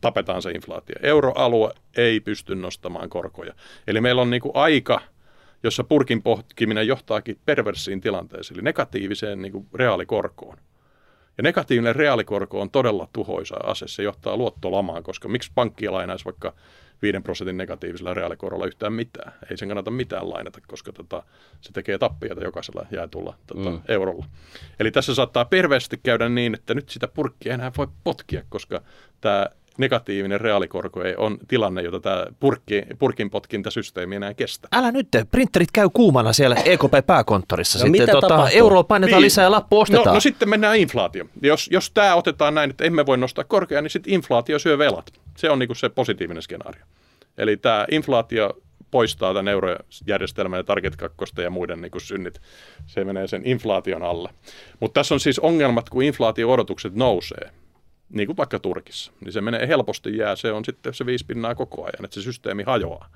tapetaan 0.00 0.42
se 0.42 0.50
inflaatio. 0.50 0.96
Euroalue 1.02 1.72
ei 1.96 2.20
pysty 2.20 2.54
nostamaan 2.54 3.08
korkoja. 3.08 3.54
Eli 3.86 4.00
meillä 4.00 4.22
on 4.22 4.30
niin 4.30 4.42
kuin 4.42 4.56
aika, 4.56 5.00
jossa 5.62 5.84
purkin 5.84 6.22
pohkiminen 6.22 6.86
johtaakin 6.86 7.38
perversiin 7.44 8.00
tilanteeseen, 8.00 8.56
eli 8.58 8.64
negatiiviseen 8.64 9.42
niin 9.42 9.52
kuin 9.52 9.66
reaalikorkoon. 9.74 10.58
Ja 11.38 11.42
negatiivinen 11.42 11.96
reaalikorko 11.96 12.60
on 12.60 12.70
todella 12.70 13.08
tuhoisa 13.12 13.56
ase. 13.62 13.88
Se 13.88 14.02
johtaa 14.02 14.36
luottolamaan, 14.36 15.02
koska 15.02 15.28
miksi 15.28 15.52
pankki 15.54 15.88
lainaisi 15.88 16.24
vaikka 16.24 16.54
5 17.04 17.20
prosentin 17.20 17.56
negatiivisella 17.56 18.14
reaalikorolla 18.14 18.66
yhtään 18.66 18.92
mitään. 18.92 19.32
Ei 19.50 19.56
sen 19.56 19.68
kannata 19.68 19.90
mitään 19.90 20.30
lainata, 20.30 20.58
koska 20.66 20.92
tota, 20.92 21.22
se 21.60 21.72
tekee 21.72 21.98
tappioita 21.98 22.44
jokaisella 22.44 22.86
jaetulla 22.90 23.34
tota, 23.46 23.70
mm. 23.70 23.80
eurolla. 23.88 24.26
Eli 24.80 24.90
tässä 24.90 25.14
saattaa 25.14 25.44
perveesti 25.44 26.00
käydä 26.02 26.28
niin, 26.28 26.54
että 26.54 26.74
nyt 26.74 26.88
sitä 26.88 27.08
purkkia 27.08 27.54
enää 27.54 27.72
voi 27.76 27.88
potkia, 28.04 28.42
koska 28.48 28.80
tämä 29.20 29.46
negatiivinen 29.78 30.40
reaalikorko 30.40 31.02
ei 31.02 31.14
on 31.16 31.38
tilanne, 31.48 31.82
jota 31.82 32.00
tämä 32.00 32.26
purkki, 32.40 32.82
purkin 32.98 33.30
potkintasysteemi 33.30 34.16
enää 34.16 34.34
kestä. 34.34 34.68
Älä 34.72 34.92
nyt, 34.92 35.08
printerit 35.30 35.68
käy 35.72 35.88
kuumana 35.92 36.32
siellä 36.32 36.56
EKP-pääkonttorissa. 36.56 37.78
No, 37.78 37.84
sitten 37.84 38.08
tota, 38.08 38.50
euroa 38.50 38.84
painetaan 38.84 39.18
niin. 39.18 39.24
lisää 39.24 39.42
ja 39.42 39.50
lappu 39.50 39.80
ostetaan. 39.80 40.06
No, 40.06 40.14
no 40.14 40.20
sitten 40.20 40.48
mennään 40.48 40.76
inflaatio. 40.76 41.24
Jos, 41.42 41.68
jos 41.72 41.90
tämä 41.90 42.14
otetaan 42.14 42.54
näin, 42.54 42.70
että 42.70 42.84
emme 42.84 43.06
voi 43.06 43.18
nostaa 43.18 43.44
korkeaa, 43.44 43.82
niin 43.82 43.90
sitten 43.90 44.12
inflaatio 44.12 44.58
syö 44.58 44.78
velat. 44.78 45.23
Se 45.36 45.50
on 45.50 45.58
niinku 45.58 45.74
se 45.74 45.88
positiivinen 45.88 46.42
skenaario. 46.42 46.84
Eli 47.38 47.56
tämä 47.56 47.86
inflaatio 47.90 48.62
poistaa 48.90 49.34
tämän 49.34 49.48
eurojärjestelmän 49.48 50.58
ja 50.58 50.64
Target 50.64 50.96
2 50.96 51.16
ja 51.42 51.50
muiden 51.50 51.80
niin 51.80 51.90
kuin 51.90 52.02
synnit. 52.02 52.40
Se 52.86 53.04
menee 53.04 53.26
sen 53.26 53.42
inflaation 53.44 54.02
alle. 54.02 54.30
Mutta 54.80 55.00
tässä 55.00 55.14
on 55.14 55.20
siis 55.20 55.38
ongelmat, 55.38 55.90
kun 55.90 56.02
inflaatio-odotukset 56.02 56.94
nousee, 56.94 57.50
niin 58.08 58.26
kuin 58.26 58.36
vaikka 58.36 58.58
Turkissa, 58.58 59.12
niin 59.20 59.32
se 59.32 59.40
menee 59.40 59.68
helposti 59.68 60.16
jää, 60.16 60.36
se 60.36 60.52
on 60.52 60.64
sitten 60.64 60.94
se 60.94 61.06
viisi 61.06 61.26
pinnaa 61.26 61.54
koko 61.54 61.84
ajan, 61.84 62.04
että 62.04 62.14
se 62.14 62.22
systeemi 62.22 62.62
hajoaa. 62.62 63.08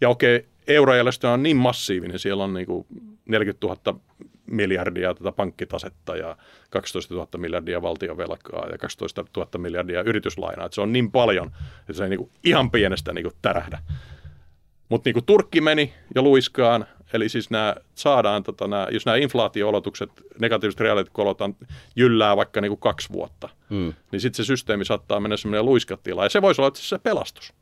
Ja 0.00 0.08
okei, 0.08 0.46
eurojärjestelmä 0.68 1.34
on 1.34 1.42
niin 1.42 1.56
massiivinen, 1.56 2.18
siellä 2.18 2.44
on 2.44 2.54
niin 2.54 2.66
kuin 2.66 2.86
40 3.26 3.66
000 3.66 4.00
miljardia 4.50 5.14
tätä 5.14 5.32
pankkitasetta 5.32 6.16
ja 6.16 6.36
12 6.70 7.14
000 7.14 7.28
miljardia 7.36 7.82
valtiovelkaa 7.82 8.66
ja 8.72 8.78
12 8.78 9.24
000 9.36 9.48
miljardia 9.58 10.02
yrityslainaa. 10.02 10.66
Että 10.66 10.74
se 10.74 10.80
on 10.80 10.92
niin 10.92 11.10
paljon, 11.10 11.50
että 11.80 11.92
se 11.92 12.02
ei 12.02 12.10
niin 12.10 12.18
kuin 12.18 12.30
ihan 12.44 12.70
pienestä 12.70 13.12
niin 13.12 13.24
kuin 13.24 13.34
tärähdä. 13.42 13.78
Mutta 14.88 15.10
niin 15.10 15.24
Turkki 15.24 15.60
meni 15.60 15.94
jo 16.14 16.22
luiskaan, 16.22 16.86
eli 17.12 17.28
siis 17.28 17.50
nämä 17.50 17.76
saadaan, 17.94 18.42
tota, 18.42 18.68
nämä, 18.68 18.88
jos 18.90 19.06
nämä 19.06 19.16
inflaatio-olotukset, 19.16 20.10
negatiiviset 20.40 20.80
reaalikolot 20.80 21.38
jyllää 21.96 22.36
vaikka 22.36 22.60
niin 22.60 22.70
kuin 22.70 22.80
kaksi 22.80 23.12
vuotta, 23.12 23.48
hmm. 23.70 23.94
niin 24.12 24.20
sitten 24.20 24.44
se 24.44 24.46
systeemi 24.46 24.84
saattaa 24.84 25.20
mennä 25.20 25.36
semmoinen 25.36 25.64
luiskatila, 25.64 26.24
ja 26.24 26.28
se 26.28 26.42
voisi 26.42 26.60
olla 26.60 26.70
se 26.74 26.98
pelastus. 26.98 27.52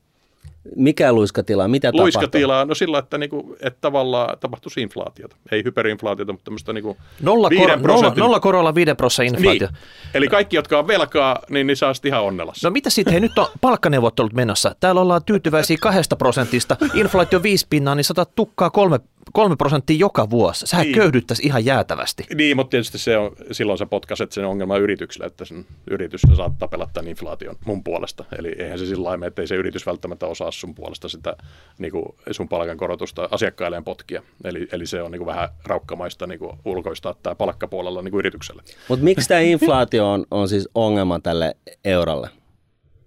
Mikä 0.76 1.12
luiskatila? 1.12 1.68
Mitä 1.68 1.90
luiskatila, 1.92 2.52
tapahtuu? 2.52 2.68
no 2.68 2.74
sillä, 2.74 2.98
että, 2.98 3.18
niinku, 3.18 3.56
että 3.60 3.78
tavallaan 3.80 4.38
tapahtuisi 4.38 4.82
inflaatiota. 4.82 5.36
Ei 5.52 5.64
hyperinflaatiota, 5.64 6.32
mutta 6.32 6.44
tämmöistä 6.44 6.72
niinku 6.72 6.96
nolla, 7.22 7.50
kor- 7.50 7.88
nolla, 7.88 8.12
nolla 8.16 8.40
korolla 8.40 8.74
5 8.74 8.94
prosentin 8.94 9.34
inflaatio. 9.34 9.68
Niin. 9.68 9.78
Eli 10.14 10.28
kaikki, 10.28 10.56
jotka 10.56 10.78
on 10.78 10.86
velkaa, 10.86 11.38
niin, 11.50 11.66
niin 11.66 11.76
saa 11.76 11.94
sitten 11.94 12.08
ihan 12.08 12.22
onnellassa. 12.22 12.68
No 12.68 12.72
mitä 12.72 12.90
sitten, 12.90 13.12
hei 13.12 13.20
nyt 13.20 13.38
on 13.38 13.46
palkkaneuvottelut 13.60 14.32
menossa. 14.32 14.74
Täällä 14.80 15.00
ollaan 15.00 15.24
tyytyväisiä 15.24 15.76
kahdesta 15.80 16.16
prosentista. 16.16 16.76
Inflaatio 16.94 17.42
5 17.42 17.66
pinnaa, 17.70 17.94
niin 17.94 18.04
satat 18.04 18.34
tukkaa 18.34 18.70
kolme 18.70 19.00
kolme 19.32 19.56
prosenttia 19.56 19.96
joka 19.96 20.30
vuosi. 20.30 20.66
Sehän 20.66 20.86
niin. 20.86 20.94
köyhdyttäisi 20.94 21.42
ihan 21.42 21.64
jäätävästi. 21.64 22.24
Niin, 22.34 22.56
mutta 22.56 22.70
tietysti 22.70 22.98
se 22.98 23.18
on, 23.18 23.36
silloin 23.52 23.78
sä 23.78 23.86
potkaset 23.86 24.32
sen 24.32 24.44
ongelman 24.44 24.80
yritykselle, 24.80 25.26
että 25.26 25.44
sen 25.44 25.66
yritys 25.90 26.20
saat 26.36 26.58
tapella 26.58 26.88
tämän 26.92 27.08
inflaation 27.08 27.56
mun 27.66 27.84
puolesta. 27.84 28.24
Eli 28.38 28.54
eihän 28.58 28.78
se 28.78 28.86
sillä 28.86 29.08
lailla, 29.08 29.26
että 29.26 29.42
ei 29.42 29.48
se 29.48 29.54
yritys 29.54 29.86
välttämättä 29.86 30.26
osaa 30.26 30.50
sun 30.50 30.74
puolesta 30.74 31.08
sitä 31.08 31.36
niin 31.78 31.92
kuin 31.92 32.04
sun 32.30 32.48
palkankorotusta 32.48 33.28
asiakkailleen 33.30 33.84
potkia. 33.84 34.22
Eli, 34.44 34.68
eli 34.72 34.86
se 34.86 35.02
on 35.02 35.10
niin 35.10 35.20
kuin 35.20 35.26
vähän 35.26 35.48
raukkamaista 35.64 36.26
niin 36.26 36.38
kuin 36.38 36.58
ulkoistaa 36.64 37.14
tämä 37.22 37.34
palkkapuolella 37.34 38.02
niin 38.02 38.10
kuin 38.10 38.18
yritykselle. 38.18 38.62
Mutta 38.88 39.04
miksi 39.04 39.28
tämä 39.28 39.40
inflaatio 39.40 40.12
on, 40.12 40.26
on 40.30 40.48
siis 40.48 40.68
ongelma 40.74 41.20
tälle 41.20 41.56
eurolle? 41.84 42.30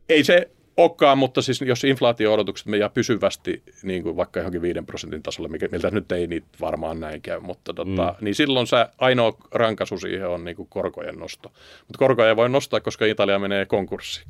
Ei 0.09 0.23
se 0.23 0.51
olekaan, 0.83 1.17
mutta 1.17 1.41
siis 1.41 1.61
jos 1.61 1.83
inflaatio-odotukset 1.83 2.67
me 2.67 2.77
jää 2.77 2.89
pysyvästi 2.89 3.63
niin 3.83 4.03
kuin 4.03 4.17
vaikka 4.17 4.39
johonkin 4.39 4.61
5 4.61 4.81
prosentin 4.85 5.23
tasolle, 5.23 5.49
miltä 5.71 5.91
nyt 5.91 6.11
ei 6.11 6.27
niitä 6.27 6.47
varmaan 6.61 6.99
näin 6.99 7.21
käy, 7.21 7.39
mutta 7.39 7.73
tota, 7.73 8.15
mm. 8.19 8.25
niin 8.25 8.35
silloin 8.35 8.67
se 8.67 8.85
ainoa 8.97 9.37
rankaisu 9.51 9.97
siihen 9.99 10.27
on 10.27 10.45
niin 10.45 10.55
kuin 10.55 10.67
korkojen 10.69 11.15
nosto. 11.15 11.51
Mutta 11.87 11.97
korkoja 11.97 12.29
ei 12.29 12.35
voi 12.35 12.49
nostaa, 12.49 12.79
koska 12.79 13.05
Italia 13.05 13.39
menee 13.39 13.65
konkurssiin. 13.65 14.27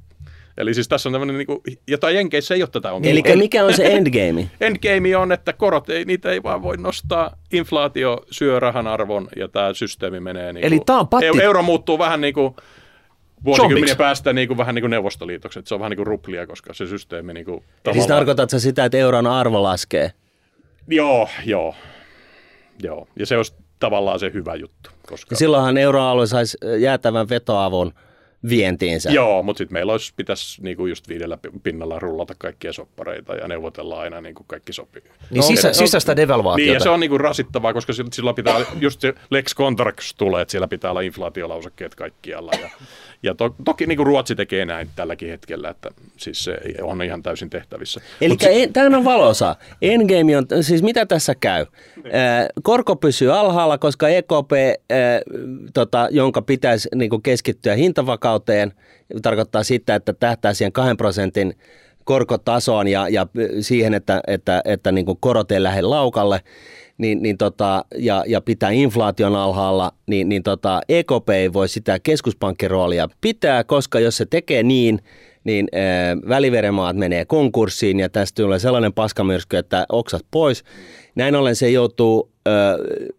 Eli 0.58 0.74
siis 0.74 0.88
tässä 0.88 1.10
on 1.10 1.14
tämmöinen, 1.14 1.38
niin 1.38 1.48
kuin, 1.48 1.62
jotain 1.88 2.16
Jenkeissä 2.16 2.56
ei 2.56 2.62
ole 2.62 2.70
tätä 2.72 2.92
ongelmaa. 2.92 3.32
Eli 3.32 3.38
mikä 3.38 3.66
on 3.66 3.74
se 3.74 3.86
endgame? 3.86 4.50
Endgame 4.62 5.18
on, 5.18 5.32
että 5.32 5.54
korot, 5.54 5.90
ei, 5.90 6.06
niitä 6.06 6.32
ei 6.32 6.44
vaan 6.44 6.64
voi 6.64 6.78
nostaa, 6.78 7.38
inflaatio 7.52 8.26
syö 8.32 8.60
rahan 8.60 8.88
arvon 8.88 9.28
ja 9.36 9.48
tämä 9.48 9.74
systeemi 9.74 10.20
menee 10.20 10.54
niin 10.54 10.66
Eli 10.66 10.76
kuin, 10.76 10.86
tää 10.86 11.00
on 11.00 11.08
patti- 11.08 11.42
Euro 11.42 11.62
muuttuu 11.64 12.00
vähän 12.00 12.22
niin 12.22 12.34
kuin 12.34 12.56
vuosikymmenien 13.46 13.80
Zombiksi. 13.80 13.96
päästä 13.98 14.34
niin 14.34 14.48
kuin, 14.48 14.58
vähän 14.58 14.76
niin 14.76 14.84
kuin 14.84 14.90
neuvostoliitoksi, 14.92 15.60
että 15.60 15.70
se 15.70 15.76
on 15.76 15.80
vähän 15.80 15.90
niin 15.90 15.98
kuin 15.98 16.08
ruplia, 16.08 16.48
koska 16.48 16.74
se 16.74 16.88
systeemi 16.88 17.34
niin 17.34 17.46
kuin, 17.46 17.60
Siis 17.60 17.70
tavallaan- 17.84 18.08
tarkoitatko 18.08 18.60
sitä, 18.60 18.86
että 18.86 18.98
euron 18.98 19.28
arvo 19.28 19.64
laskee? 19.64 20.12
Joo, 20.88 21.30
joo, 21.46 21.76
joo. 22.84 23.08
Ja 23.20 23.26
se 23.26 23.38
olisi 23.38 23.54
tavallaan 23.80 24.20
se 24.20 24.32
hyvä 24.34 24.56
juttu. 24.56 24.90
Koska... 25.08 25.34
Ja 25.34 25.38
silloinhan 25.38 25.78
euroalue 25.78 26.28
saisi 26.28 26.58
jäätävän 26.80 27.30
vetoavun 27.30 27.94
vientiinsä. 28.50 29.12
Joo, 29.12 29.44
mutta 29.44 29.58
sitten 29.58 29.74
meillä 29.74 29.92
olisi, 29.92 30.14
pitäisi 30.16 30.62
niinku 30.64 30.86
just 30.86 31.10
viidellä 31.10 31.38
pi- 31.38 31.50
pinnalla 31.64 32.00
rullata 32.00 32.36
kaikkia 32.38 32.74
soppareita 32.74 33.36
ja 33.36 33.48
neuvotella 33.48 34.00
aina 34.00 34.22
niin 34.22 34.36
kuin 34.36 34.48
kaikki 34.48 34.74
sopii. 34.74 35.04
Niin 35.32 35.44
sisä, 35.44 35.68
no- 35.68 35.74
sisäistä 35.74 36.16
devalvaatiota. 36.16 36.66
Niin, 36.68 36.74
ja 36.74 36.80
se 36.80 36.90
on 36.90 37.00
niinku 37.00 37.18
rasittavaa, 37.18 37.74
koska 37.74 37.94
sillä, 38.12 38.34
pitää, 38.34 38.56
just 38.80 39.02
se 39.02 39.14
Lex 39.30 39.56
Contracts 39.56 40.14
tulee, 40.14 40.42
että 40.42 40.52
siellä 40.52 40.68
pitää 40.68 40.92
olla 40.92 41.02
inflaatiolausakkeet 41.02 41.96
kaikkialla. 41.96 42.52
Ja, 42.62 42.70
ja 43.24 43.36
to, 43.36 43.56
toki 43.66 43.86
niinku 43.86 44.04
Ruotsi 44.04 44.36
tekee 44.36 44.66
näin 44.66 44.90
tälläkin 44.96 45.30
hetkellä, 45.30 45.70
että 45.70 45.90
siis 46.18 46.44
se 46.44 46.58
on 46.82 47.04
ihan 47.04 47.24
täysin 47.24 47.50
tehtävissä. 47.50 48.02
Eli 48.22 48.36
se- 48.40 48.70
tämä 48.74 48.98
on 48.98 49.06
valosa. 49.06 49.56
Endgame 49.82 50.38
on, 50.38 50.46
siis 50.62 50.84
mitä 50.84 51.06
tässä 51.06 51.36
käy? 51.36 51.66
Ää, 52.12 52.48
korko 52.64 52.96
pysyy 52.96 53.38
alhaalla, 53.40 53.78
koska 53.78 54.10
EKP, 54.10 54.52
tota, 55.74 56.08
jonka 56.12 56.42
pitäisi 56.42 56.90
niinku 56.96 57.20
keskittyä 57.20 57.76
hintavakauteen, 57.76 58.74
tarkoittaa 59.22 59.64
sitä, 59.64 59.96
että 59.96 60.14
tähtää 60.14 60.54
siihen 60.54 60.72
2 60.72 60.96
prosentin 60.96 61.58
korkotasoon 62.04 62.88
ja, 62.88 63.10
ja 63.10 63.28
siihen, 63.62 63.94
että, 63.94 64.22
että, 64.28 64.62
että 64.66 64.92
niinku 64.92 65.16
korot 65.16 65.52
ei 65.52 65.64
lähde 65.64 65.82
laukalle, 65.82 66.42
niin, 67.00 67.22
niin 67.22 67.38
tota, 67.38 67.86
ja, 67.98 68.24
ja 68.28 68.42
pitää 68.42 68.70
inflaation 68.70 69.36
alhaalla, 69.36 69.92
niin, 70.08 70.30
niin 70.30 70.44
tota, 70.44 70.82
EKP 70.90 71.30
ei 71.30 71.54
voi 71.54 71.70
sitä 71.70 72.00
keskuspankkiroolia 72.00 73.10
pitää, 73.22 73.64
koska 73.64 74.00
jos 74.00 74.18
se 74.18 74.26
tekee 74.26 74.64
niin, 74.64 75.00
niin 75.44 75.68
äh, 75.76 76.30
väliveremaat 76.30 76.96
menee 76.96 77.26
konkurssiin 77.26 78.00
ja 78.00 78.10
tästä 78.10 78.44
tulee 78.44 78.60
sellainen 78.60 78.94
paskamyrsky, 78.94 79.58
että 79.58 79.86
oksat 79.90 80.26
pois. 80.32 80.64
Näin 81.16 81.36
ollen 81.36 81.56
se 81.56 81.70
joutuu, 81.70 82.32
äh, 82.48 82.54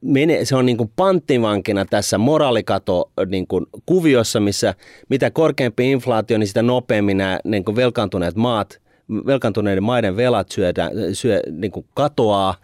mene, 0.01 0.45
se 0.45 0.57
on 0.57 0.67
niin 0.67 0.77
kuin 0.77 0.93
panttivankina 0.97 1.85
tässä 1.85 2.19
moraalikato 2.19 3.11
äh, 3.21 3.27
niin 3.27 3.47
kuin 3.47 3.67
kuviossa, 3.87 4.41
missä 4.41 4.75
mitä 5.09 5.31
korkeampi 5.31 5.91
inflaatio, 5.91 6.39
niin 6.39 6.49
sitä 6.49 6.63
nopeammin 6.63 7.17
nämä 7.17 7.41
niin 7.45 7.65
kuin 7.65 7.77
velkaantuneet 7.77 8.37
maat, 8.37 8.81
velkaantuneiden 9.27 9.83
maiden 9.83 10.17
velat 10.17 10.49
syödä, 10.49 10.91
syö, 11.13 11.41
niin 11.51 11.73
kuin 11.73 11.87
katoaa. 11.95 12.55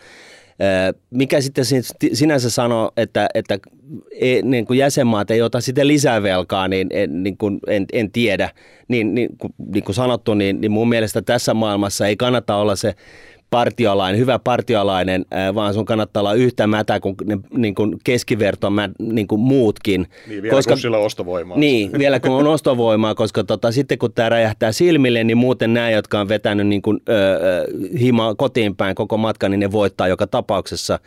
Mikä 1.10 1.40
sitten 1.40 1.64
sin- 1.64 1.82
sinänsä 2.12 2.50
sanoo, 2.50 2.92
että, 2.96 3.28
että 3.34 3.58
ei, 4.12 4.42
niin 4.42 4.66
kuin 4.66 4.78
jäsenmaat 4.78 5.30
ei 5.30 5.42
ota 5.42 5.60
sitten 5.60 5.88
lisää 5.88 6.22
velkaa, 6.22 6.68
niin 6.68 6.88
en, 6.90 7.22
niin 7.22 7.36
kuin 7.36 7.60
en, 7.66 7.86
en 7.92 8.12
tiedä. 8.12 8.50
Niin, 8.88 9.14
niin, 9.14 9.28
kuin, 9.38 9.54
niin 9.72 9.84
kuin 9.84 9.94
sanottu, 9.94 10.34
niin, 10.34 10.60
niin 10.60 10.70
mun 10.72 10.88
mielestä 10.88 11.22
tässä 11.22 11.54
maailmassa 11.54 12.06
ei 12.06 12.16
kannata 12.16 12.56
olla 12.56 12.76
se 12.76 12.94
partiolainen, 13.50 14.20
hyvä 14.20 14.38
partiolainen, 14.38 15.24
ää, 15.30 15.54
vaan 15.54 15.74
sun 15.74 15.84
kannattaa 15.84 16.20
olla 16.20 16.34
yhtä 16.34 16.66
mätä 16.66 17.00
kuin, 17.00 17.16
ne, 17.24 17.38
niin 17.56 17.74
kuin 17.74 17.96
keskiverto 18.04 18.70
mä, 18.70 18.88
niin 18.98 19.26
kuin 19.26 19.40
muutkin. 19.40 20.06
Niin, 20.26 20.42
vielä 20.42 20.56
koska, 20.56 20.72
kun 20.72 20.80
sillä 20.80 20.98
on 20.98 21.04
ostovoimaa. 21.04 21.58
Niin, 21.58 21.98
vielä 21.98 22.20
kun 22.20 22.30
on 22.30 22.46
ostovoimaa, 22.46 23.14
koska 23.24 23.44
tota, 23.44 23.72
sitten 23.72 23.98
kun 23.98 24.12
tämä 24.12 24.28
räjähtää 24.28 24.72
silmille, 24.72 25.24
niin 25.24 25.38
muuten 25.38 25.74
nämä, 25.74 25.90
jotka 25.90 26.20
on 26.20 26.28
vetänyt 26.28 26.66
niin 26.66 26.82
kuin, 26.82 27.00
öö, 27.08 27.64
hima 28.00 28.34
kotiin 28.34 28.76
päin 28.76 28.94
koko 28.94 29.16
matkan, 29.16 29.50
niin 29.50 29.60
ne 29.60 29.72
voittaa 29.72 30.08
joka 30.08 30.26
tapauksessa. 30.26 30.98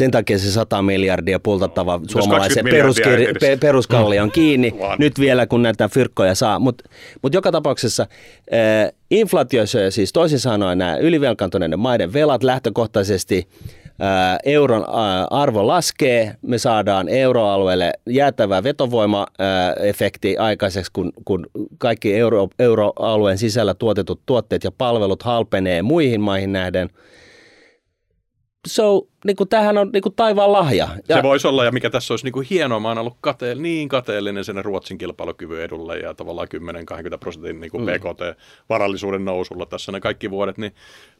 Sen 0.00 0.10
takia 0.10 0.38
se 0.38 0.50
100 0.50 0.82
miljardia 0.82 1.40
pultattava 1.40 2.00
suomalaisen 2.08 2.64
20 2.64 3.04
miljardia 3.04 3.32
peruskir- 3.32 3.38
pe- 3.40 3.56
peruskalli 3.56 4.18
on 4.18 4.30
kiinni. 4.30 4.74
Vaan. 4.80 4.98
Nyt 4.98 5.20
vielä, 5.20 5.46
kun 5.46 5.62
näitä 5.62 5.88
fyrkkoja 5.88 6.34
saa. 6.34 6.58
Mutta 6.58 6.84
mut 7.22 7.34
joka 7.34 7.52
tapauksessa 7.52 8.06
äh, 8.52 8.92
inflaatio 9.10 9.66
syö 9.66 9.90
siis 9.90 10.12
toisin 10.12 10.38
sanoen 10.38 10.78
nämä 10.78 10.96
ylivelkaantuneiden 10.96 11.78
maiden 11.78 12.12
velat 12.12 12.42
lähtökohtaisesti 12.42 13.48
äh, 13.86 14.38
euron 14.44 14.82
äh, 14.82 15.26
arvo 15.30 15.66
laskee, 15.66 16.34
me 16.42 16.58
saadaan 16.58 17.08
euroalueelle 17.08 17.92
jäätävä 18.06 18.62
vetovoimaefekti 18.62 20.36
aikaiseksi, 20.36 20.90
kun, 20.92 21.12
kun 21.24 21.46
kaikki 21.78 22.14
euro, 22.14 22.48
euroalueen 22.58 23.38
sisällä 23.38 23.74
tuotetut 23.74 24.20
tuotteet 24.26 24.64
ja 24.64 24.70
palvelut 24.72 25.22
halpenee 25.22 25.82
muihin 25.82 26.20
maihin 26.20 26.52
nähden. 26.52 26.90
So, 28.66 29.08
niin 29.24 29.36
kuin 29.36 29.48
tämähän 29.48 29.78
on 29.78 29.90
niin 29.92 30.02
kuin 30.02 30.14
taivaan 30.14 30.52
lahja. 30.52 30.88
Ja. 31.08 31.16
Se 31.16 31.22
voisi 31.22 31.48
olla, 31.48 31.64
ja 31.64 31.72
mikä 31.72 31.90
tässä 31.90 32.12
olisi 32.12 32.26
niin 32.26 32.32
kuin 32.32 32.46
hienoa, 32.50 32.80
mä 32.80 32.88
oon 32.88 32.98
ollut 32.98 33.16
kate, 33.20 33.54
niin 33.54 33.88
kateellinen 33.88 34.44
sen 34.44 34.64
Ruotsin 34.64 34.98
kilpailukyvyn 34.98 35.62
edulle 35.62 35.98
ja 35.98 36.14
tavallaan 36.14 36.48
10-20 37.14 37.18
prosentin 37.18 37.60
niin 37.60 37.70
kuin 37.70 37.86
PKT-varallisuuden 37.86 39.24
nousulla 39.24 39.66
tässä 39.66 39.92
ne 39.92 40.00
kaikki 40.00 40.30
vuodet, 40.30 40.58
niin 40.58 40.74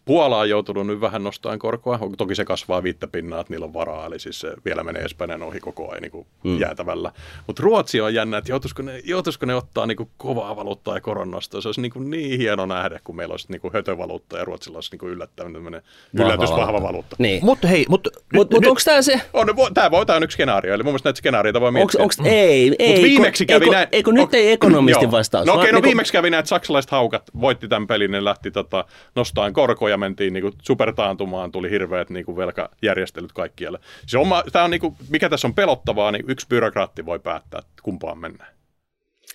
Puola 0.05 0.39
on 0.39 0.49
joutunut 0.49 0.87
nyt 0.87 1.01
vähän 1.01 1.25
nostamaan 1.25 1.59
korkoa. 1.59 1.99
Toki 2.19 2.35
se 2.35 2.45
kasvaa 2.45 2.83
viittä 2.83 3.09
pinnaa, 3.09 3.41
että 3.41 3.53
niillä 3.53 3.65
on 3.65 3.75
varaa, 3.75 4.07
eli 4.07 4.19
siis 4.19 4.41
se 4.41 4.53
vielä 4.65 4.85
menee 4.85 5.03
Espanjan 5.03 5.43
ohi 5.43 5.61
koko 5.61 5.91
ajan 5.91 6.03
niin 6.03 6.13
kuin 6.13 6.27
mm. 6.45 6.61
jäätävällä. 6.61 7.13
Mutta 7.47 7.63
Ruotsi 7.63 8.01
on 8.01 8.15
jännä, 8.15 8.39
että 8.39 8.53
joutuisiko 8.53 8.83
ne, 8.83 9.01
joutuisiko 9.05 9.47
ne 9.47 9.55
ottaa 9.55 9.87
niin 9.87 9.97
kuin 9.97 10.09
kovaa 10.17 10.57
valuuttaa 10.57 10.95
ja 10.95 11.01
koronnostoa. 11.01 11.61
Se 11.61 11.69
olisi 11.69 11.81
niin, 11.81 11.93
kuin 11.93 12.11
niin 12.11 12.39
hieno 12.39 12.67
nähdä, 12.67 13.01
kun 13.05 13.17
meillä 13.17 13.33
olisi 13.33 13.47
niin 13.49 13.61
kuin 13.61 13.73
hötövaluutta 13.73 14.39
ja 14.39 14.45
Ruotsilla 14.45 14.77
olisi 14.77 14.91
niin 14.91 14.99
kuin 14.99 15.13
yllättävän 15.13 15.53
tämmöinen 15.53 15.83
yllätys 16.15 16.51
vahva 16.51 16.83
valuutta. 16.83 17.17
Niin. 17.19 17.45
Mutta 17.45 17.69
hei, 17.69 17.87
mutta 17.91 18.11
Mutta 18.35 18.57
mut 18.57 18.67
onko 18.67 18.81
tämä 18.85 19.03
se? 19.03 19.21
On, 19.33 19.47
tämä 19.75 19.91
voi, 19.91 20.07
tämä 20.07 20.17
on 20.17 20.23
yksi 20.23 20.35
skenaario, 20.35 20.75
eli 20.75 20.83
mun 20.83 20.91
mielestä 20.93 21.07
näitä 21.07 21.19
skenaarioita 21.19 21.61
voi 21.61 21.73
miettiä. 21.73 22.03
onks, 22.03 22.19
ei, 22.25 22.77
ei. 22.79 22.93
Mut 22.93 23.03
viimeksi 23.03 23.47
kävi 23.47 23.65
eikö, 23.65 23.77
näin. 23.77 23.89
Eikö 23.93 24.13
nyt 24.13 24.35
ei 24.35 24.53
ekonomistin 24.53 25.11
vastaus? 25.11 25.47
No 25.47 25.53
okei, 25.53 25.63
vaan 25.63 25.73
no 25.73 25.77
niinku- 25.77 25.87
viimeksi 25.87 26.13
kävi 26.13 26.31
näin, 26.31 26.39
että 26.39 26.49
saksalaiset 26.49 26.91
haukat 26.91 27.23
voitti 27.41 27.69
tämän 27.69 27.87
pelin, 27.87 28.11
ne 28.11 28.25
lähti 28.25 28.51
tota, 28.51 28.85
nostamaan 29.15 29.53
korkoja, 29.53 29.97
mentiin 29.97 30.33
niinku 30.33 30.51
supertaantumaan, 30.63 31.53
tuli 31.53 31.71
hirveät 31.71 32.11
niinku 32.11 32.37
velkajärjestelyt 32.37 33.33
kaikkialle. 33.33 33.79
Se 34.07 34.19
on, 34.19 34.27
tää 34.53 34.65
on 34.65 34.71
niinku, 34.71 34.97
mikä 35.09 35.29
tässä 35.29 35.49
on 35.49 35.55
pelottavaa, 35.55 36.11
niin 36.13 36.25
yksi 36.29 36.47
byrokraatti 36.49 37.07
voi 37.07 37.19
päättää, 37.19 37.59
että 37.59 37.83
kumpaan 37.83 38.19
mennään. 38.19 38.60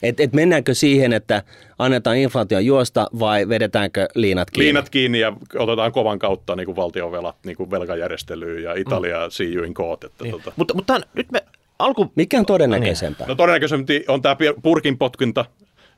Et, 0.03 0.19
et 0.19 0.33
mennäänkö 0.33 0.73
siihen, 0.73 1.13
että 1.13 1.43
annetaan 1.79 2.17
inflaation 2.17 2.65
juosta 2.65 3.07
vai 3.19 3.49
vedetäänkö 3.49 4.07
liinat 4.15 4.51
kiinni? 4.51 4.65
Liinat 4.65 4.89
kiinni 4.89 5.19
ja 5.19 5.33
otetaan 5.59 5.91
kovan 5.91 6.19
kautta 6.19 6.55
niinku 6.55 6.75
valtionvelat 6.75 7.35
niinku 7.45 7.71
velkajärjestelyyn 7.71 8.63
ja 8.63 8.73
Italia 8.73 9.25
mm. 9.25 9.31
see 9.31 9.53
you 9.53 9.65
in 9.65 9.73
court. 9.73 10.03
Että, 10.03 10.23
niin. 10.23 10.31
tota. 10.31 10.51
mutta, 10.55 10.73
mutta 10.73 11.01
nyt 11.13 11.31
me 11.31 11.41
alku... 11.79 12.11
Mikä 12.15 12.39
on 12.39 12.45
todennäköisempää? 12.45 13.27
No 13.27 13.35
todennäköisesti 13.35 14.05
on 14.07 14.21
tämä 14.21 14.35
purkin 14.63 14.97
potkinta, 14.97 15.45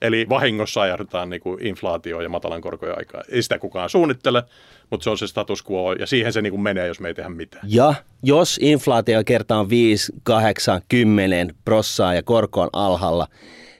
eli 0.01 0.25
vahingossa 0.29 0.81
ajahdetaan 0.81 1.29
niin 1.29 1.41
kuin 1.41 1.65
inflaatio 1.65 2.21
ja 2.21 2.29
matalan 2.29 2.61
korkojen 2.61 2.97
aikaa. 2.97 3.23
Ei 3.29 3.41
sitä 3.41 3.59
kukaan 3.59 3.89
suunnittele, 3.89 4.43
mutta 4.89 5.03
se 5.03 5.09
on 5.09 5.17
se 5.17 5.27
status 5.27 5.63
quo 5.71 5.93
ja 5.93 6.07
siihen 6.07 6.33
se 6.33 6.41
niin 6.41 6.51
kuin 6.51 6.61
menee, 6.61 6.87
jos 6.87 6.99
me 6.99 7.07
ei 7.07 7.13
tehdä 7.13 7.29
mitään. 7.29 7.67
Ja 7.69 7.93
jos 8.23 8.59
inflaatio 8.61 9.23
kerta 9.25 9.57
on 9.57 9.69
5, 9.69 10.13
8, 10.23 10.81
10 10.89 11.55
prossaa 11.65 12.13
ja 12.13 12.23
korko 12.23 12.61
on 12.61 12.69
alhaalla, 12.73 13.27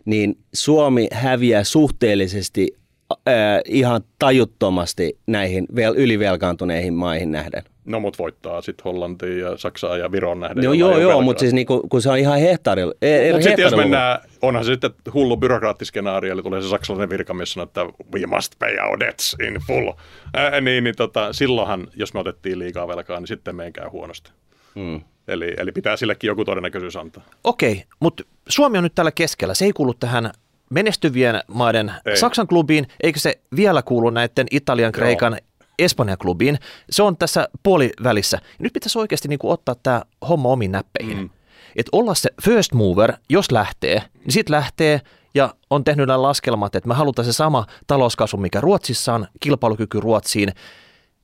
niin 0.08 0.38
Suomi 0.54 1.08
häviää 1.12 1.64
suhteellisesti 1.64 2.68
äh, 3.12 3.34
ihan 3.66 4.02
tajuttomasti 4.20 5.18
näihin 5.28 5.68
vel- 5.76 5.96
ylivelkaantuneihin 5.98 6.94
maihin 6.94 7.32
nähden. 7.32 7.64
No 7.86 8.00
mut 8.00 8.20
voittaa 8.20 8.62
sitten 8.62 8.84
Hollantiin 8.84 9.40
ja 9.40 9.58
Saksaa 9.58 9.98
ja 9.98 10.12
Viron 10.12 10.40
nähden. 10.40 10.64
No 10.64 10.74
joo, 10.74 10.98
joo, 10.98 11.22
mutta 11.22 11.40
siis 11.40 11.54
niinku, 11.54 11.82
kun 11.90 12.02
se 12.02 12.10
on 12.10 12.18
ihan 12.18 12.40
hehtaarilla. 12.40 12.94
e- 13.02 13.32
Mutta 13.32 13.44
sitten 13.44 13.64
jos 13.64 13.76
mennään, 13.76 14.20
onhan 14.42 14.66
se 14.66 14.72
sitten 14.72 14.92
hullu 15.14 15.38
byrokraattiskenaario, 15.38 16.34
eli 16.34 16.44
tulee 16.44 16.62
se 16.62 16.70
saksalainen 16.70 17.10
virkamies 17.10 17.54
sanoa, 17.54 17.64
että 17.64 17.86
we 18.14 18.26
must 18.26 18.54
pay 18.60 18.78
our 18.88 19.00
debts 19.00 19.36
in 19.48 19.58
full. 19.68 19.92
Ää, 20.34 20.62
niin, 20.62 20.84
niin 20.84 20.96
tota, 20.96 21.34
silloinhan, 21.34 21.88
jos 21.96 22.14
me 22.14 22.20
otettiin 22.20 22.60
liikaa 22.60 22.88
velkaa, 22.88 23.20
niin 23.20 23.28
sitten 23.28 23.56
meidän 23.56 23.74
käy 23.74 23.88
huonosti. 23.90 24.32
Hmm. 24.76 25.02
Eli, 25.28 25.54
eli 25.58 25.72
pitää 25.72 25.98
sillekin 25.98 26.28
joku 26.28 26.46
todennäköisyys 26.46 26.96
antaa. 26.96 27.24
Okei, 27.44 27.84
mutta 28.00 28.24
Suomi 28.50 28.78
on 28.78 28.84
nyt 28.84 28.96
tällä 28.96 29.12
keskellä. 29.12 29.54
Se 29.54 29.66
ei 29.66 29.74
kuulu 29.74 29.94
tähän 29.94 30.32
menestyvien 30.70 31.42
maiden 31.48 31.92
Ei. 32.06 32.18
Saksan 32.18 32.48
klubiin, 32.48 32.88
eikä 33.04 33.20
se 33.20 33.40
vielä 33.56 33.82
kuulu 33.82 34.10
näiden 34.10 34.48
Italian, 34.52 34.92
Kreikan, 34.92 35.38
Espanjan 35.80 36.18
klubiin. 36.18 36.60
Se 36.90 37.04
on 37.04 37.18
tässä 37.18 37.50
puolivälissä. 37.64 38.40
Nyt 38.60 38.74
pitäisi 38.74 39.00
oikeasti 39.00 39.28
niin 39.28 39.40
kuin 39.40 39.54
ottaa 39.54 39.76
tämä 39.84 40.02
homma 40.30 40.50
omiin 40.50 40.72
näppeihin. 40.72 41.18
Mm. 41.18 41.30
Että 41.76 41.90
olla 41.92 42.16
se 42.16 42.30
first 42.44 42.74
mover, 42.74 43.14
jos 43.30 43.52
lähtee, 43.52 44.04
niin 44.14 44.32
sitten 44.32 44.56
lähtee 44.56 45.02
ja 45.36 45.54
on 45.70 45.84
tehnyt 45.84 46.08
nämä 46.08 46.22
laskelmat, 46.22 46.76
että 46.76 46.88
me 46.88 46.94
halutaan 46.94 47.26
se 47.26 47.34
sama 47.34 47.66
talouskasvu, 47.88 48.38
mikä 48.38 48.62
Ruotsissa 48.62 49.14
on, 49.14 49.28
kilpailukyky 49.40 50.00
Ruotsiin, 50.00 50.54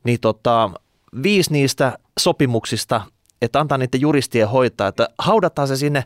niin 0.04 0.20
tota, 0.20 0.72
viisi 1.24 1.52
niistä 1.52 1.98
sopimuksista, 2.20 3.02
että 3.42 3.60
antaa 3.60 3.78
niiden 3.78 4.02
juristien 4.02 4.50
hoitaa, 4.50 4.88
että 4.88 5.08
haudataan 5.20 5.68
se 5.68 5.76
sinne 5.76 6.04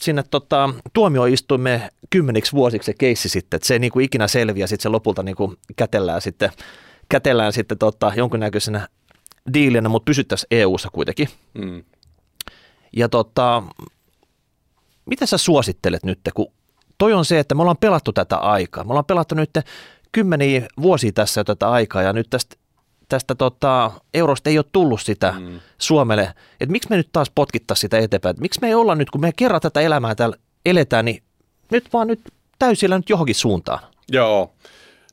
sinne 0.00 0.24
tota, 0.30 0.70
tuomioistuimeen 0.92 1.90
kymmeniksi 2.10 2.52
vuosiksi 2.52 2.86
se 2.86 2.94
keissi 2.98 3.28
sitten, 3.28 3.58
että 3.58 3.66
se 3.66 3.74
ei 3.74 3.78
niin 3.78 3.92
kuin 3.92 4.04
ikinä 4.04 4.28
selviä, 4.28 4.66
sitten 4.66 4.82
se 4.82 4.88
lopulta 4.88 5.22
niin 5.22 5.36
kuin 5.36 5.56
kätellään 5.76 6.22
sitten, 6.22 6.50
kätellään 7.08 7.52
sitten 7.52 7.78
tota, 7.78 8.12
jonkinnäköisenä 8.16 8.88
diilinä, 9.54 9.88
mutta 9.88 10.04
pysyttäisiin 10.04 10.48
EU-ssa 10.50 10.88
kuitenkin. 10.92 11.28
Mm. 11.54 11.84
Ja 12.96 13.08
tota, 13.08 13.62
mitä 15.06 15.26
sä 15.26 15.38
suosittelet 15.38 16.04
nyt, 16.04 16.20
kun 16.34 16.52
toi 16.98 17.12
on 17.12 17.24
se, 17.24 17.38
että 17.38 17.54
me 17.54 17.62
ollaan 17.62 17.76
pelattu 17.76 18.12
tätä 18.12 18.36
aikaa. 18.36 18.84
Me 18.84 18.90
ollaan 18.90 19.04
pelattu 19.04 19.34
nyt 19.34 19.50
kymmeniä 20.12 20.66
vuosia 20.82 21.12
tässä 21.12 21.40
jo 21.40 21.44
tätä 21.44 21.70
aikaa 21.70 22.02
ja 22.02 22.12
nyt 22.12 22.26
tästä, 22.30 22.56
tästä 23.08 23.34
tota, 23.34 23.90
eurosta 24.14 24.50
ei 24.50 24.58
ole 24.58 24.64
tullut 24.72 25.00
sitä 25.00 25.34
mm. 25.38 25.60
Suomelle. 25.78 26.34
Että 26.60 26.72
miksi 26.72 26.90
me 26.90 26.96
nyt 26.96 27.08
taas 27.12 27.30
potkittaisiin 27.34 27.80
sitä 27.80 27.98
eteenpäin? 27.98 28.36
Et 28.36 28.40
miksi 28.40 28.60
me 28.60 28.68
ei 28.68 28.74
olla 28.74 28.94
nyt, 28.94 29.10
kun 29.10 29.20
me 29.20 29.32
kerran 29.36 29.60
tätä 29.60 29.80
elämää 29.80 30.14
täällä 30.14 30.36
eletään, 30.66 31.04
niin 31.04 31.22
nyt 31.70 31.92
vaan 31.92 32.06
nyt 32.06 32.20
täysillä 32.58 32.96
nyt 32.96 33.10
johonkin 33.10 33.34
suuntaan. 33.34 33.78
Joo. 34.12 34.52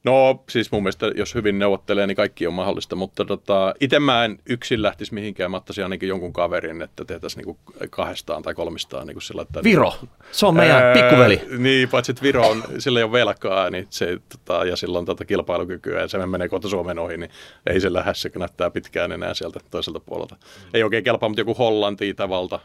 No 0.04 0.44
siis 0.50 0.72
mun 0.72 0.84
mielestä, 0.84 1.12
jos 1.16 1.36
hyvin 1.36 1.60
neuvottelee, 1.60 2.08
niin 2.08 2.16
kaikki 2.16 2.48
on 2.48 2.54
mahdollista, 2.54 2.96
mutta 2.96 3.26
tota, 3.26 3.74
itse 3.80 4.00
mä 4.00 4.26
en 4.26 4.40
yksin 4.50 4.82
lähtisi 4.82 5.14
mihinkään. 5.14 5.52
Mä 5.52 5.58
ottaisin 5.58 5.84
ainakin 5.84 6.10
jonkun 6.10 6.34
kaverin, 6.34 6.82
että 6.82 7.06
tehtäisiin 7.06 7.38
niinku 7.38 7.60
kahdestaan 7.90 8.44
tai 8.44 8.54
kolmistaan. 8.54 9.08
Niinku 9.08 9.22
sillä, 9.22 9.42
että 9.42 9.64
Viro, 9.64 9.94
se 10.32 10.46
on 10.46 10.56
meidän 10.56 10.84
ää, 10.84 10.94
pikkuveli. 10.94 11.42
Niin, 11.58 11.90
paitsi 11.90 12.12
että 12.12 12.24
Viro 12.24 12.48
on, 12.48 12.64
sillä 12.80 13.00
ei 13.00 13.04
ole 13.04 13.12
velkaa 13.12 13.70
niin 13.70 13.88
se, 13.90 14.18
tota, 14.30 14.66
ja 14.66 14.76
silloin 14.76 15.06
tota 15.06 15.26
kilpailukykyä 15.26 16.02
ja 16.02 16.08
se 16.08 16.26
menee 16.26 16.50
kohta 16.50 16.70
Suomen 16.70 17.00
ohi, 17.00 17.18
niin 17.18 17.32
ei 17.68 17.80
se 17.82 17.94
lähde, 17.94 18.14
se 18.14 18.32
näyttää 18.36 18.70
pitkään 18.70 19.12
enää 19.12 19.34
sieltä 19.34 19.60
toiselta 19.72 20.00
puolelta. 20.00 20.36
Ei 20.74 20.84
oikein 20.84 21.04
kelpaa, 21.04 21.30
mutta 21.30 21.42
joku 21.42 21.54
Hollanti, 21.54 22.10
Itävalta 22.10 22.60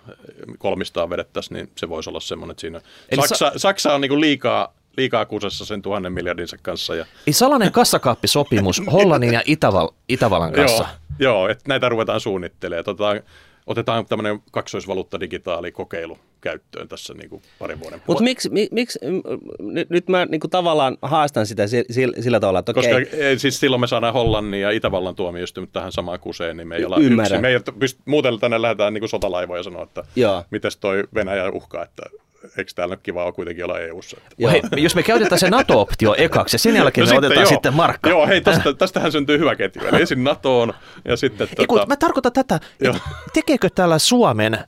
kolmistaan 0.59 1.11
vedettäisiin, 1.11 1.57
niin 1.57 1.71
se 1.77 1.89
voisi 1.89 2.11
olla 2.11 2.21
semmoinen, 2.21 2.51
että 2.51 2.61
siinä 2.61 2.81
Saksa, 3.17 3.35
sa- 3.35 3.53
Saksa 3.57 3.95
on 3.95 4.01
niinku 4.01 4.21
liikaa 4.21 4.78
liikaa 4.99 5.27
kusessa 5.27 5.65
sen 5.65 5.83
tuhannen 5.83 6.13
miljardinsa 6.13 6.57
kanssa. 6.63 6.95
Ja... 6.95 7.07
Eli 7.27 7.33
salainen 7.33 7.73
kassakaappisopimus 7.73 8.83
Hollannin 8.93 9.33
ja 9.33 9.41
Itäval- 9.41 9.95
Itävallan 10.09 10.53
kanssa. 10.53 10.87
joo, 11.19 11.33
joo 11.33 11.49
että 11.49 11.65
näitä 11.69 11.89
ruvetaan 11.89 12.21
suunnittelemaan. 12.21 12.85
Tota, 12.85 13.07
otetaan 13.67 14.07
tämmöinen 14.07 14.43
kaksoisvaluutta 14.51 15.21
digitaali 15.21 15.73
kokeilu 15.73 16.19
käyttöön 16.41 16.89
tässä 16.89 17.15
niin 17.15 17.31
kuin 17.31 17.43
parin 17.59 17.81
vuoden 17.81 18.03
Mutta 18.07 18.25
miksi, 18.25 18.51
mi, 18.51 18.69
miksi, 18.71 18.99
nyt, 19.59 19.91
nyt 19.91 20.09
mä 20.09 20.25
niin 20.27 20.41
kuin 20.41 20.51
tavallaan 20.51 20.99
haastan 21.03 21.47
sitä 21.47 21.67
sillä, 21.67 22.23
sillä 22.23 22.41
tavalla, 22.41 22.59
että 22.59 22.73
Koska 22.75 22.97
okei. 22.97 23.39
siis 23.39 23.61
silloin 23.61 23.81
me 23.81 23.87
saadaan 23.87 24.13
Hollannin 24.13 24.61
ja 24.61 24.71
Itävallan 24.71 25.15
tuomioistuimet 25.15 25.73
tähän 25.73 25.93
samaan 25.93 26.21
kuseen, 26.21 26.57
niin 26.57 26.69
me 26.69 26.77
ei 26.77 26.85
olla 26.85 26.97
Ymmärrän. 26.97 27.25
yksin. 27.25 27.41
Me 27.41 27.49
ei 27.49 27.59
pyst- 27.59 28.03
muuten 28.05 28.41
tänne 28.41 28.63
lähdetään 28.63 28.95
niin 28.95 29.01
kuin 29.03 29.09
sotalaivoja 29.11 29.63
sanoa, 29.63 29.83
että 29.83 30.05
mites 30.51 30.77
toi 30.77 31.05
Venäjä 31.15 31.51
uhkaa, 31.51 31.83
että 31.85 32.03
eikö 32.59 32.73
täällä 32.75 32.95
nyt 32.95 33.03
kiva 33.03 33.33
kuitenkin 33.33 33.65
olla 33.65 33.81
EU-ssa? 33.81 34.17
Joo. 34.39 34.51
Hei, 34.51 34.63
jos 34.77 34.95
me 34.95 35.03
käytetään 35.03 35.39
se 35.39 35.51
NATO-optio 35.51 36.15
ekaksi 36.19 36.55
ja 36.55 36.59
sen 36.59 36.77
jälkeen 36.77 37.07
no 37.07 37.11
me 37.11 37.15
sitten, 37.15 37.27
otetaan 37.27 37.45
joo. 37.45 37.49
sitten 37.53 37.75
markka. 37.75 38.11
Joo, 38.11 38.27
hei, 38.27 38.41
tästä, 38.41 38.75
tästähän 38.75 39.13
syntyy 39.13 39.39
hyvä 39.39 39.57
ketju. 39.57 39.83
Eli 39.87 40.01
ensin 40.01 40.25
NATOon 40.25 40.75
ja 41.05 41.17
sitten... 41.17 41.49
Ei, 41.59 41.67
tota... 41.67 41.87
Mä 41.87 41.97
tarkoitan 41.97 42.33
tätä, 42.33 42.61
tekeekö 43.33 43.69
täällä 43.75 43.99
Suomen 43.99 44.59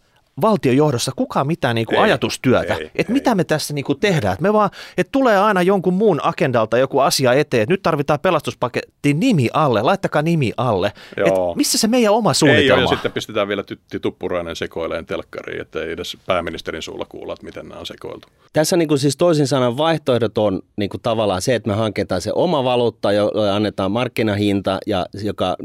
valtiojohdossa 0.41 1.13
kukaan 1.17 1.47
mitään 1.47 1.75
niin 1.75 1.87
kuin 1.87 1.97
ei, 1.97 2.03
ajatustyötä, 2.03 2.77
että 2.95 3.13
mitä 3.13 3.35
me 3.35 3.45
tässä 3.45 3.75
niin 3.75 3.85
kuin 3.85 4.01
tehdään. 4.01 4.33
Että 4.33 4.43
me 4.43 4.53
vaan, 4.53 4.71
että 4.99 5.13
tulee 5.13 5.39
aina 5.39 5.63
jonkun 5.63 5.95
muun 5.95 6.21
agendalta 6.23 6.79
joku 6.79 6.99
asia 6.99 7.33
eteen, 7.33 7.63
että 7.63 7.73
nyt 7.73 7.83
tarvitaan 7.83 8.21
pelastuspaketti 8.21 9.15
nimi 9.15 9.49
alle, 9.53 9.83
laittakaa 9.83 10.23
nimi 10.23 10.53
alle. 10.57 10.93
Et 11.17 11.35
missä 11.55 11.79
se 11.79 11.89
meidän 11.89 12.13
oma 12.13 12.35
suunnitelma? 12.35 12.81
Ei 12.81 12.85
ole, 12.85 12.91
ja 12.91 12.97
sitten 12.97 13.13
pistetään 13.13 13.49
vielä 13.49 13.63
Tytti 13.63 14.01
Tuppurainen 14.01 14.57
sekoileen 14.57 15.07
telkkariin, 15.07 15.61
että 15.61 15.83
ei 15.83 15.93
edes 15.93 16.17
pääministerin 16.27 16.83
suulla 16.83 17.07
kuulla, 17.09 17.33
että 17.33 17.45
miten 17.45 17.69
nämä 17.69 17.81
on 17.81 17.87
sekoiltu. 17.87 18.29
Tässä 18.53 18.77
niin 18.77 18.89
kuin 18.89 18.99
siis 18.99 19.17
toisin 19.17 19.47
sanoen 19.47 19.77
vaihtoehdot 19.77 20.39
on 20.39 20.63
niin 20.77 20.91
kuin 20.91 21.01
tavallaan 21.01 21.43
se, 21.43 21.55
että 21.55 21.71
me 21.71 21.77
hanketaan 21.77 22.21
se 22.21 22.33
oma 22.35 22.65
valuutta, 22.65 23.13
jolle 23.13 23.51
annetaan 23.51 23.93
markkinahinta, 23.93 24.79
ja, 24.87 25.07
joka 25.23 25.57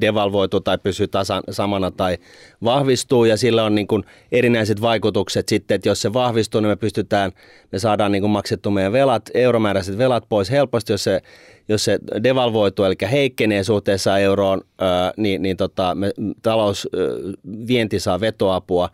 devalvoituu 0.00 0.60
tai 0.60 0.78
pysyy 0.78 1.08
tasan, 1.08 1.42
samana 1.50 1.90
tai 1.90 2.18
vahvistuu, 2.64 3.24
ja 3.24 3.36
sillä 3.36 3.64
on 3.64 3.74
niin 3.74 3.86
kuin 3.86 4.04
erinäiset 4.32 4.80
vaikutukset 4.80 5.48
sitten, 5.48 5.74
että 5.74 5.88
jos 5.88 6.02
se 6.02 6.12
vahvistuu, 6.12 6.60
niin 6.60 6.68
me 6.68 6.76
pystytään, 6.76 7.32
me 7.72 7.78
saadaan 7.78 8.12
niin 8.12 8.30
maksettu 8.30 8.70
meidän 8.70 8.92
velat, 8.92 9.30
euromääräiset 9.34 9.98
velat 9.98 10.24
pois 10.28 10.50
helposti, 10.50 10.92
jos 10.92 11.04
se, 11.04 11.22
jos 11.68 11.84
se 11.84 11.98
devalvoituu, 12.22 12.84
eli 12.84 12.94
heikkenee 13.10 13.64
suhteessa 13.64 14.18
euroon, 14.18 14.60
ää, 14.78 15.12
niin, 15.16 15.42
niin 15.42 15.56
tota, 15.56 15.94
me, 15.94 16.12
talous, 16.42 16.88
ää, 16.92 17.00
vienti 17.66 18.00
saa 18.00 18.20
vetoapua. 18.20 18.88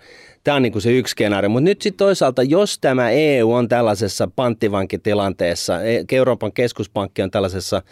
Tämä 0.45 0.57
on 0.57 0.63
niin 0.63 0.73
kuin 0.73 0.83
se 0.83 0.93
yksi 0.93 1.13
skenaario, 1.13 1.51
mutta 1.51 1.65
nyt 1.65 1.83
sitten 1.83 2.07
toisaalta, 2.07 2.43
jos 2.43 2.79
tämä 2.79 3.11
EU 3.11 3.53
on 3.53 3.69
tällaisessa 3.69 4.29
panttivankitilanteessa, 4.37 5.83
e, 5.83 6.05
Euroopan 6.13 6.53
keskuspankki 6.53 7.23
on 7.23 7.31
tällaisessa 7.31 7.83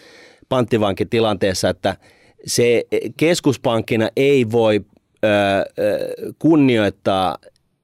panttivankitilanteessa, 0.49 1.69
että 1.69 1.97
se 2.47 2.85
keskuspankkina 3.17 4.09
ei 4.17 4.51
voi 4.51 4.81
kunnioittaa 6.39 7.37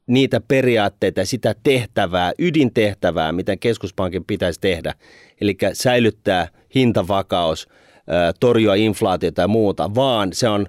niitä 0.06 0.40
periaatteita 0.48 1.24
sitä 1.24 1.54
tehtävää, 1.62 2.32
ydintehtävää, 2.38 3.32
mitä 3.32 3.56
keskuspankin 3.56 4.24
pitäisi 4.24 4.60
tehdä, 4.60 4.94
eli 5.40 5.56
säilyttää 5.72 6.48
hintavakaus, 6.74 7.68
torjua 8.40 8.74
inflaatiota 8.74 9.42
ja 9.42 9.48
muuta, 9.48 9.94
vaan 9.94 10.32
se 10.32 10.48
on 10.48 10.66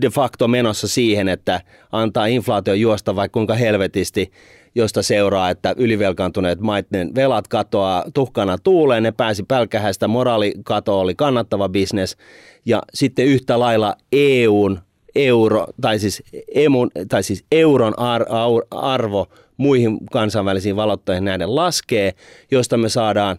de 0.00 0.08
facto 0.08 0.48
menossa 0.48 0.88
siihen, 0.88 1.28
että 1.28 1.60
antaa 1.92 2.26
inflaatio 2.26 2.74
juosta 2.74 3.16
vaikka 3.16 3.32
kuinka 3.32 3.54
helvetisti, 3.54 4.32
josta 4.74 5.02
seuraa, 5.02 5.50
että 5.50 5.74
ylivelkaantuneet 5.76 6.60
maiden 6.60 7.14
velat 7.14 7.48
katoaa 7.48 8.04
tuhkana 8.14 8.58
tuuleen, 8.58 9.02
ne 9.02 9.12
pääsi 9.12 9.42
pälkähästä, 9.42 10.08
moraalikato 10.08 11.00
oli 11.00 11.14
kannattava 11.14 11.68
bisnes 11.68 12.16
ja 12.66 12.82
sitten 12.94 13.26
yhtä 13.26 13.60
lailla 13.60 13.96
EUn 14.12 14.78
euro, 15.16 15.66
tai 15.80 15.98
siis, 15.98 16.22
emun, 16.54 16.90
tai 17.08 17.22
siis 17.22 17.44
euron 17.52 17.98
ar, 17.98 18.22
ar, 18.28 18.50
arvo 18.70 19.26
muihin 19.56 19.98
kansainvälisiin 20.12 20.76
valuuttoihin 20.76 21.24
näiden 21.24 21.56
laskee, 21.56 22.12
josta 22.50 22.76
me 22.76 22.88
saadaan 22.88 23.38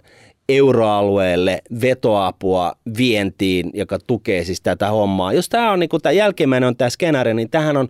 euroalueelle 0.50 1.62
vetoapua 1.82 2.74
vientiin, 2.98 3.70
joka 3.74 4.00
tukee 4.08 4.44
siis 4.44 4.62
tätä 4.62 4.90
hommaa. 4.90 5.34
Jos 5.34 5.50
tämä 5.50 5.72
on 5.72 5.80
niin 5.80 5.90
tämä 6.02 6.14
jälkimmäinen 6.14 6.68
on 6.68 6.76
tämä 6.76 6.90
skenaario, 6.90 7.34
niin 7.34 7.50
tämähän 7.50 7.78
on, 7.78 7.90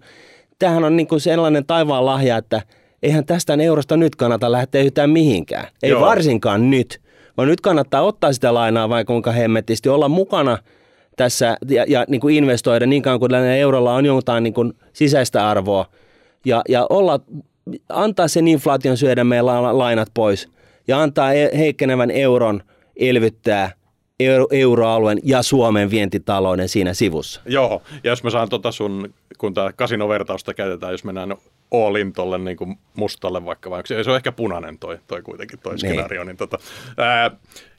tämähän 0.60 0.84
on 0.84 0.98
niin 0.98 1.08
sellainen 1.18 1.66
taivaan 1.66 2.06
lahja, 2.06 2.38
että 2.38 2.62
eihän 3.04 3.26
tästä 3.26 3.54
eurosta 3.54 3.98
nyt 3.98 4.16
kannata 4.16 4.52
lähteä 4.52 4.82
yhtään 4.82 5.10
mihinkään. 5.10 5.68
Ei 5.84 5.90
Joo. 5.90 6.02
varsinkaan 6.02 6.70
nyt, 6.70 7.02
vaan 7.38 7.48
nyt 7.48 7.62
kannattaa 7.62 8.02
ottaa 8.02 8.34
sitä 8.34 8.54
lainaa 8.54 8.90
vai 8.90 9.06
kuinka 9.06 9.32
hemmetisti 9.32 9.90
olla 9.90 10.10
mukana– 10.10 10.58
tässä 11.18 11.58
ja, 11.70 11.86
ja 11.88 12.06
niin 12.08 12.22
kuin 12.22 12.36
investoida 12.36 12.86
niin 12.86 13.02
kauan 13.02 13.20
kuin 13.20 13.34
eurolla 13.34 13.94
on 13.94 14.06
jotain 14.06 14.44
niin 14.44 14.54
kuin 14.54 14.74
sisäistä 14.94 15.50
arvoa 15.50 15.86
ja, 16.46 16.62
ja 16.70 16.86
olla, 16.90 17.20
antaa 17.90 18.28
sen 18.28 18.48
inflaation 18.48 18.98
syödä 18.98 19.24
meidän 19.24 19.46
lainat 19.78 20.10
pois 20.14 20.50
ja 20.88 21.02
antaa 21.02 21.34
e-, 21.34 21.58
heikkenevän 21.58 22.12
euron 22.12 22.64
elvyttää 22.96 23.72
euro, 24.20 24.48
euroalueen 24.52 25.20
ja 25.24 25.44
Suomen 25.44 25.90
vientitalouden 25.90 26.70
siinä 26.70 26.94
sivussa. 26.94 27.42
Joo, 27.46 27.82
ja 28.04 28.10
jos 28.10 28.24
mä 28.24 28.30
saan 28.30 28.50
tota 28.50 28.72
sun, 28.72 29.14
kun 29.38 29.54
tämä 29.54 29.74
kasinovertausta 29.74 30.54
käytetään, 30.54 30.92
jos 30.92 31.04
mennään 31.04 31.36
all 31.72 31.96
in 31.96 32.14
tolle 32.14 32.38
niin 32.38 32.58
kuin 32.58 32.80
mustalle 32.96 33.46
vaikka, 33.46 33.70
vai 33.70 33.84
se 33.88 34.10
on 34.10 34.16
ehkä 34.16 34.32
punainen 34.32 34.80
toi, 34.80 35.00
toi 35.08 35.22
kuitenkin 35.22 35.60
toi 35.60 35.72
niin. 35.72 35.80
skenaario, 35.80 36.24
niin, 36.24 36.38
tota, 36.38 36.58
ää, 36.98 37.32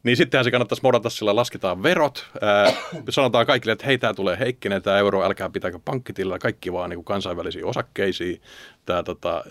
niin 0.02 0.16
sittenhän 0.16 0.44
se 0.44 0.50
kannattaisi 0.50 0.82
modata 0.82 1.10
sillä, 1.10 1.36
lasketaan 1.36 1.82
verot, 1.82 2.26
ää, 2.40 2.72
sanotaan 3.10 3.46
kaikille, 3.46 3.72
että 3.72 3.86
hei, 3.86 3.98
tämä 3.98 4.14
tulee 4.14 4.38
heikkenee, 4.38 4.80
tämä 4.80 4.98
euro, 4.98 5.24
älkää 5.24 5.50
pitääkö 5.50 5.78
pankkitillä, 5.84 6.38
kaikki 6.38 6.72
vaan 6.72 6.90
niin 6.90 6.96
kuin 6.96 7.04
kansainvälisiin 7.04 7.64
osakkeisiin, 7.64 8.42
tämä 8.86 9.02
tota, 9.02 9.44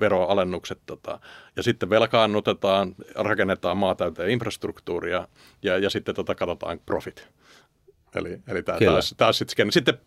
veroalennukset, 0.00 0.78
tota, 0.86 1.20
ja 1.56 1.62
sitten 1.62 1.90
velkaannutetaan, 1.90 2.94
rakennetaan 3.14 3.76
maatäyteen 3.76 4.30
infrastruktuuria, 4.30 5.28
ja, 5.62 5.78
ja 5.78 5.90
sitten 5.90 6.14
tota, 6.14 6.34
katsotaan 6.34 6.80
profit. 6.86 7.28
Eli, 8.14 8.38
eli 8.48 8.62
tämä 8.62 8.78
taas, 8.84 9.14
taas 9.16 9.38
sitten, 9.38 9.72
sitten 9.72 9.98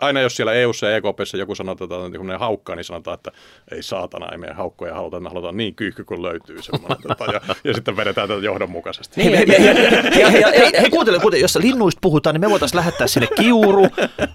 aina 0.00 0.20
jos 0.20 0.36
siellä 0.36 0.52
EU-ssa 0.52 0.86
ja 0.86 0.96
EKPssä 0.96 1.36
joku 1.38 1.54
sanoo, 1.54 1.72
että 1.72 1.94
on 1.94 2.12
niin 2.12 2.38
haukka, 2.38 2.76
niin 2.76 2.84
sanotaan, 2.84 3.14
että 3.14 3.30
ei 3.72 3.82
saatana, 3.82 4.28
ei 4.32 4.38
meidän 4.38 4.56
haukkoja 4.56 4.94
haluta, 4.94 5.20
me 5.20 5.28
halutaan 5.28 5.56
niin 5.56 5.74
kyyhky 5.74 6.04
kuin 6.04 6.22
löytyy 6.22 6.62
semmoinen. 6.62 6.98
tota, 7.08 7.24
ja, 7.24 7.40
ja, 7.64 7.74
sitten 7.74 7.96
vedetään 7.96 8.28
tätä 8.28 8.40
johdonmukaisesti. 8.40 9.24
Hei, 9.24 9.36
hei, 9.36 9.46
hei, 9.48 10.32
hei, 10.32 10.72
hei 10.80 10.90
kuuntele, 10.90 11.18
kuuntele, 11.18 11.42
jos 11.42 11.56
linnuista 11.56 11.98
puhutaan, 12.02 12.34
niin 12.34 12.40
me 12.40 12.50
voitaisiin 12.50 12.78
lähettää 12.78 13.06
sinne 13.06 13.28
kiuru, 13.36 13.86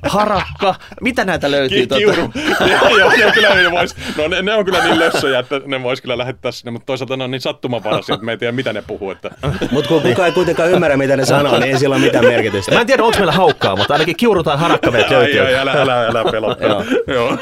harakka, 0.04 0.76
mitä 1.02 1.26
näitä 1.26 1.52
löytyy? 1.52 1.88
Ki- 1.88 1.96
kiuru, 1.96 2.32
joo, 2.72 2.98
joo, 2.98 3.12
joo, 3.12 3.32
kyllä 3.32 3.56
ne, 3.56 3.72
vois, 3.72 3.96
no, 4.18 4.28
ne, 4.28 4.42
ne, 4.42 4.54
on 4.54 4.66
kyllä 4.66 4.84
niin 4.84 5.00
lössöjä, 5.00 5.40
että 5.40 5.62
ne 5.66 5.84
voisi 5.84 6.02
kyllä 6.02 6.18
lähettää 6.18 6.52
sinne, 6.52 6.72
mutta 6.72 6.86
toisaalta 6.86 7.18
ne 7.18 7.24
on 7.24 7.32
niin 7.32 7.42
sattumanvaraisia, 7.42 8.16
että 8.16 8.26
me 8.26 8.32
ei 8.32 8.38
tiedä, 8.38 8.52
mitä 8.52 8.74
ne 8.74 8.84
puhuu. 8.88 9.12
Että... 9.12 9.32
Mutta 9.72 9.88
kun 9.88 10.02
kukaan 10.02 10.26
ei 10.26 10.32
kuitenkaan 10.32 10.72
ymmärrä, 10.72 10.98
mitä 10.98 11.18
ne 11.18 11.26
sanoo, 11.26 11.60
niin 11.60 11.64
ei 11.64 11.80
sillä 11.80 11.96
ole 11.96 12.06
mitään 12.06 12.26
merkitystä. 12.26 12.72
Mä 12.72 12.82
en 12.82 12.88
tiedä, 12.88 13.04
onko 13.04 13.18
meillä 13.18 13.32
haukkaa, 13.32 13.76
mutta 13.76 13.94
ainakin 13.94 14.16
kiuru 14.16 14.44
tai 14.44 14.58
harakka 14.58 14.92
meiltä 14.92 15.27
ai, 15.34 15.40
ai, 15.40 15.56
älä, 15.56 15.72
älä, 15.72 16.08
älä 16.08 16.32
pelota. 16.32 16.66
Joo. 17.08 17.38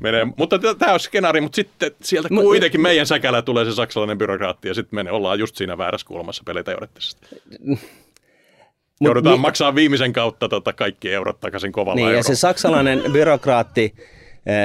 Menee. 0.00 0.26
Mutta 0.36 0.58
tämä 0.78 0.92
on 0.92 1.00
skenaari, 1.00 1.40
mutta 1.40 1.56
sitten 1.56 1.90
sieltä 2.02 2.28
kuitenkin 2.28 2.80
meidän 2.80 3.06
säkällä 3.06 3.42
tulee 3.42 3.64
se 3.64 3.72
saksalainen 3.72 4.18
byrokraatti 4.18 4.68
ja 4.68 4.74
sitten 4.74 5.04
me 5.04 5.10
ollaan 5.10 5.38
just 5.38 5.56
siinä 5.56 5.78
väärässä 5.78 6.06
kulmassa 6.06 6.42
peliteoreettisesti. 6.46 7.26
Joudutaan 9.00 9.40
maksaa 9.40 9.74
viimeisen 9.74 10.12
kautta 10.12 10.48
tota 10.48 10.72
kaikki 10.72 11.12
eurot 11.12 11.40
takaisin 11.40 11.72
kovalla 11.72 11.94
Niin, 11.94 12.16
ja 12.16 12.22
se 12.22 12.34
saksalainen 12.34 13.02
byrokraatti 13.12 13.94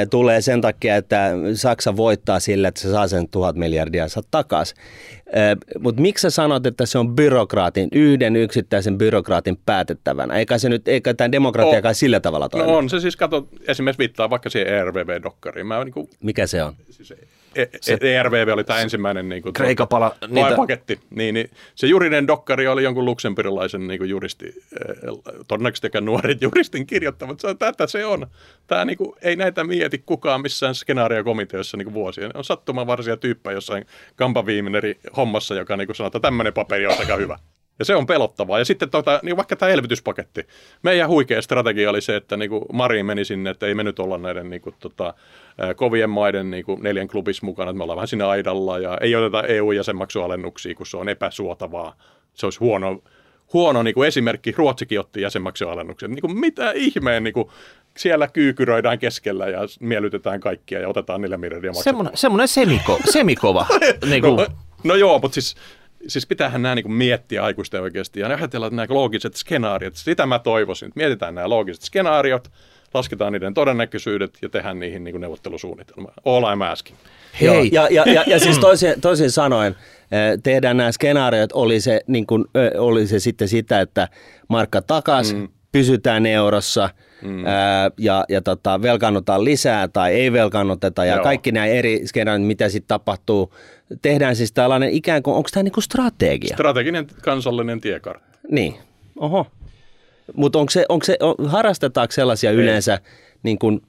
tulee 0.10 0.42
sen 0.42 0.62
takia, 0.62 0.96
että 0.96 1.32
Saksa 1.54 1.98
voittaa 1.98 2.40
sillä, 2.40 2.68
että 2.68 2.82
se 2.82 2.92
saa 2.92 3.08
sen 3.08 3.30
tuhat 3.30 3.56
miljardia 3.56 4.08
saa 4.08 4.24
takaisin. 4.32 4.78
Mutta 5.80 6.02
miksi 6.02 6.22
sä 6.22 6.30
sanot, 6.30 6.66
että 6.66 6.86
se 6.86 6.98
on 6.98 7.16
byrokraatin, 7.16 7.90
yhden 7.92 8.36
yksittäisen 8.36 8.98
byrokraatin 8.98 9.58
päätettävänä? 9.66 10.34
Eikä 10.34 10.58
se 10.58 10.70
nyt, 10.70 10.88
eikä 10.88 11.14
tämä 11.14 11.32
demokratia 11.32 11.82
kai 11.82 11.96
sillä 11.96 12.20
tavalla 12.20 12.50
toimi. 12.50 12.68
No 12.68 12.78
on 12.78 12.90
se 12.90 13.00
siis, 13.00 13.16
kato, 13.16 13.48
esimerkiksi 13.68 14.00
viittaa 14.00 14.30
vaikka 14.30 14.50
siihen 14.50 14.74
ERVV-dokkariin. 14.74 15.68
Mä 15.68 15.84
niin 15.84 15.94
kuin, 15.94 16.10
Mikä 16.24 16.48
se 16.48 16.64
on? 16.64 16.74
siis 16.90 17.14
E- 17.56 17.62
E- 17.62 18.16
ERVV 18.16 18.54
oli 18.54 18.64
tämä 18.64 18.80
ensimmäinen 18.80 19.30
niin 19.30 19.44
kuin, 19.44 19.54
Kreikan 19.54 19.88
pala- 19.88 20.16
niitä... 20.28 20.56
paketti. 20.56 21.00
Niin, 21.10 21.34
niin, 21.34 21.50
se 21.76 21.88
juridinen 21.88 22.28
dokkari 22.28 22.68
oli 22.68 22.84
jonkun 22.84 23.06
luksemburilaisen 23.06 23.88
niin 23.88 23.98
kuin 23.98 24.10
juristi, 24.10 24.46
eh, 24.46 25.14
todennäköisesti 25.48 25.88
eikä 25.88 26.02
nuoren 26.02 26.38
juristin 26.42 26.88
kirjoittama. 26.88 27.32
mutta 27.32 27.48
se 27.48 27.56
Tätä 27.56 27.88
se 27.88 28.06
on. 28.06 28.28
Tämä, 28.68 28.86
niin 28.86 28.98
kuin, 28.98 29.16
ei 29.22 29.36
näitä 29.36 29.64
mieti 29.64 30.04
kukaan 30.06 30.42
missään 30.42 30.76
skenaariokomiteossa 30.76 31.78
niin 31.78 31.86
kuin 31.86 31.94
vuosia. 31.94 32.28
Ne 32.28 32.34
on 32.36 32.44
sattumanvarsia 32.44 33.18
tyyppejä 33.18 33.54
jossain 33.54 33.86
kampaviimineri 34.16 35.00
hommassa, 35.18 35.56
joka 35.56 35.78
niin 35.78 35.88
kuin 35.88 35.96
sanoo, 35.96 36.08
että 36.08 36.20
tämmöinen 36.20 36.54
paperi 36.54 36.88
on 36.88 37.00
aika 37.00 37.16
hyvä. 37.16 37.40
Ja 37.80 37.86
se 37.86 37.96
on 37.96 38.06
pelottavaa. 38.06 38.60
Ja 38.60 38.66
sitten 38.66 38.90
tota, 38.90 39.20
niin 39.24 39.38
vaikka 39.38 39.56
tämä 39.56 39.72
elvytyspaketti. 39.72 40.48
Meidän 40.84 41.10
huikea 41.10 41.42
strategia 41.42 41.90
oli 41.90 42.02
se, 42.02 42.16
että 42.16 42.38
niin 42.38 42.50
kuin 42.50 42.64
Mari 42.74 43.04
meni 43.04 43.26
sinne, 43.26 43.50
että 43.50 43.66
ei 43.66 43.76
me 43.76 43.84
nyt 43.84 44.00
olla 44.00 44.18
näiden 44.18 44.50
niin 44.50 44.62
kuin, 44.62 44.76
tota, 44.80 45.14
kovien 45.76 46.10
maiden 46.10 46.52
niin 46.52 46.66
kuin 46.66 46.84
neljän 46.84 47.08
klubissa 47.08 47.46
mukana, 47.46 47.70
että 47.70 47.78
me 47.78 47.84
ollaan 47.84 47.98
vähän 47.98 48.08
siinä 48.08 48.28
aidalla 48.28 48.80
ja 48.80 48.98
ei 49.02 49.16
oteta 49.16 49.44
EU-jäsenmaksualennuksia, 49.44 50.76
kun 50.76 50.86
se 50.86 50.98
on 50.98 51.10
epäsuotavaa. 51.10 51.96
Se 52.34 52.46
olisi 52.46 52.60
huono, 52.60 53.04
huono 53.54 53.84
niin 53.84 53.94
kuin 53.94 54.08
esimerkki. 54.08 54.54
Ruotsikin 54.58 55.00
otti 55.00 55.22
jäsenmaksualennuksen. 55.22 56.12
Niin 56.12 56.22
kuin 56.22 56.40
mitä 56.40 56.72
ihmeen 56.76 57.24
niin 57.24 57.34
kuin 57.34 57.50
siellä 57.98 58.28
kyykyröidään 58.28 59.00
keskellä 59.00 59.48
ja 59.48 59.60
miellytetään 59.80 60.40
kaikkia 60.40 60.80
ja 60.80 60.90
otetaan 60.90 61.22
niille 61.22 61.38
miljardia 61.38 61.72
maksettavaksi. 61.72 62.20
Semmoinen, 62.20 62.48
semmoinen 62.48 62.48
semiko, 62.48 63.00
semikova. 63.12 63.68
niin 64.10 64.22
kuin, 64.36 64.38
No, 64.38 64.48
no 64.84 64.96
joo, 64.96 65.20
mutta 65.20 65.34
siis, 65.34 65.56
siis 66.08 66.28
pitäähän 66.28 66.62
nämä 66.62 66.76
niin 66.76 66.92
miettiä 66.92 67.44
aikuisten 67.44 67.82
oikeasti 67.82 68.20
ja 68.20 68.28
ajatella 68.28 68.68
että 68.68 68.76
nämä 68.76 68.88
loogiset 68.90 69.36
skenaariot. 69.36 69.96
Sitä 69.96 70.26
mä 70.26 70.40
toivoisin. 70.40 70.88
että 70.88 70.98
Mietitään 70.98 71.36
nämä 71.36 71.50
loogiset 71.50 71.84
skenaariot, 71.84 72.52
lasketaan 72.94 73.34
niiden 73.34 73.54
todennäköisyydet 73.54 74.38
ja 74.42 74.50
tehdään 74.50 74.80
niihin 74.80 75.04
niin 75.04 75.22
neuvottelusuunnitelma. 75.22 76.10
All 76.26 76.44
I'm 76.44 76.64
asking. 76.64 76.98
hei, 77.42 77.70
Ja, 77.72 77.88
ja, 77.92 78.04
ja, 78.06 78.24
ja 78.28 78.40
siis 78.40 78.60
toisin, 78.60 79.02
toisin 79.02 79.32
sanoen, 79.32 79.76
eh, 80.12 80.40
tehdään 80.44 80.78
nämä 80.78 80.92
skenaariot, 80.92 81.52
oli 81.54 81.82
se, 81.82 82.02
niin 82.08 82.28
kuin, 82.28 82.46
ö, 82.58 82.72
oli 82.78 83.08
se 83.08 83.20
sitten 83.20 83.48
sitä, 83.48 83.82
että 83.82 84.08
markka 84.48 84.82
takas, 84.82 85.34
mm. 85.34 85.48
pysytään 85.72 86.26
eurossa 86.26 86.90
mm. 87.22 87.46
ää, 87.46 87.92
ja, 87.98 88.26
ja 88.30 88.42
tota, 88.42 88.82
velkaannutaan 88.82 89.46
lisää 89.46 89.88
tai 89.88 90.14
ei 90.14 90.34
velkaannuteta 90.34 91.06
ja 91.06 91.16
Joo. 91.16 91.24
kaikki 91.24 91.52
nämä 91.52 91.66
eri 91.66 92.02
skenaariot, 92.08 92.48
mitä 92.48 92.70
sitten 92.70 92.88
tapahtuu. 92.88 93.54
Tehdään 94.02 94.36
siis 94.36 94.52
tällainen 94.52 94.90
ikään 94.90 95.24
kuin, 95.24 95.36
onko 95.36 95.50
tämä 95.54 95.64
niin 95.64 95.72
kuin 95.72 95.84
strategia? 95.84 96.56
Strateginen 96.56 97.08
kansallinen 97.22 97.82
tiekartta. 97.82 98.40
Niin, 98.52 98.76
oho. 99.20 99.48
Mutta 100.34 100.60
onko 100.60 100.70
se, 100.70 100.86
onko 100.90 101.06
se, 101.06 101.18
on, 101.20 101.36
harrastetaanko 101.46 102.12
sellaisia 102.12 102.50
ei. 102.50 102.56
yleensä 102.56 103.00
niin 103.44 103.60
kuin 103.60 103.82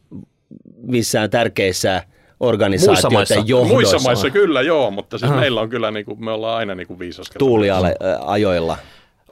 missään 0.82 1.30
tärkeissä 1.30 1.88
Muissa 1.90 2.08
maissa. 2.08 3.08
organisaatioiden 3.08 3.48
johdoissa? 3.48 3.74
Muissa 3.74 3.98
maissa 3.98 4.30
kyllä 4.30 4.62
joo, 4.62 4.90
mutta 4.90 5.18
siis 5.18 5.32
meillä 5.32 5.60
on 5.60 5.68
kyllä, 5.68 5.90
niin 5.90 6.06
kuin, 6.06 6.24
me 6.24 6.30
ollaan 6.30 6.56
aina 6.58 6.74
niin 6.74 6.86
kuin 6.86 6.98
viisaskelta. 6.98 7.38
tuuliajoilla. 7.38 8.78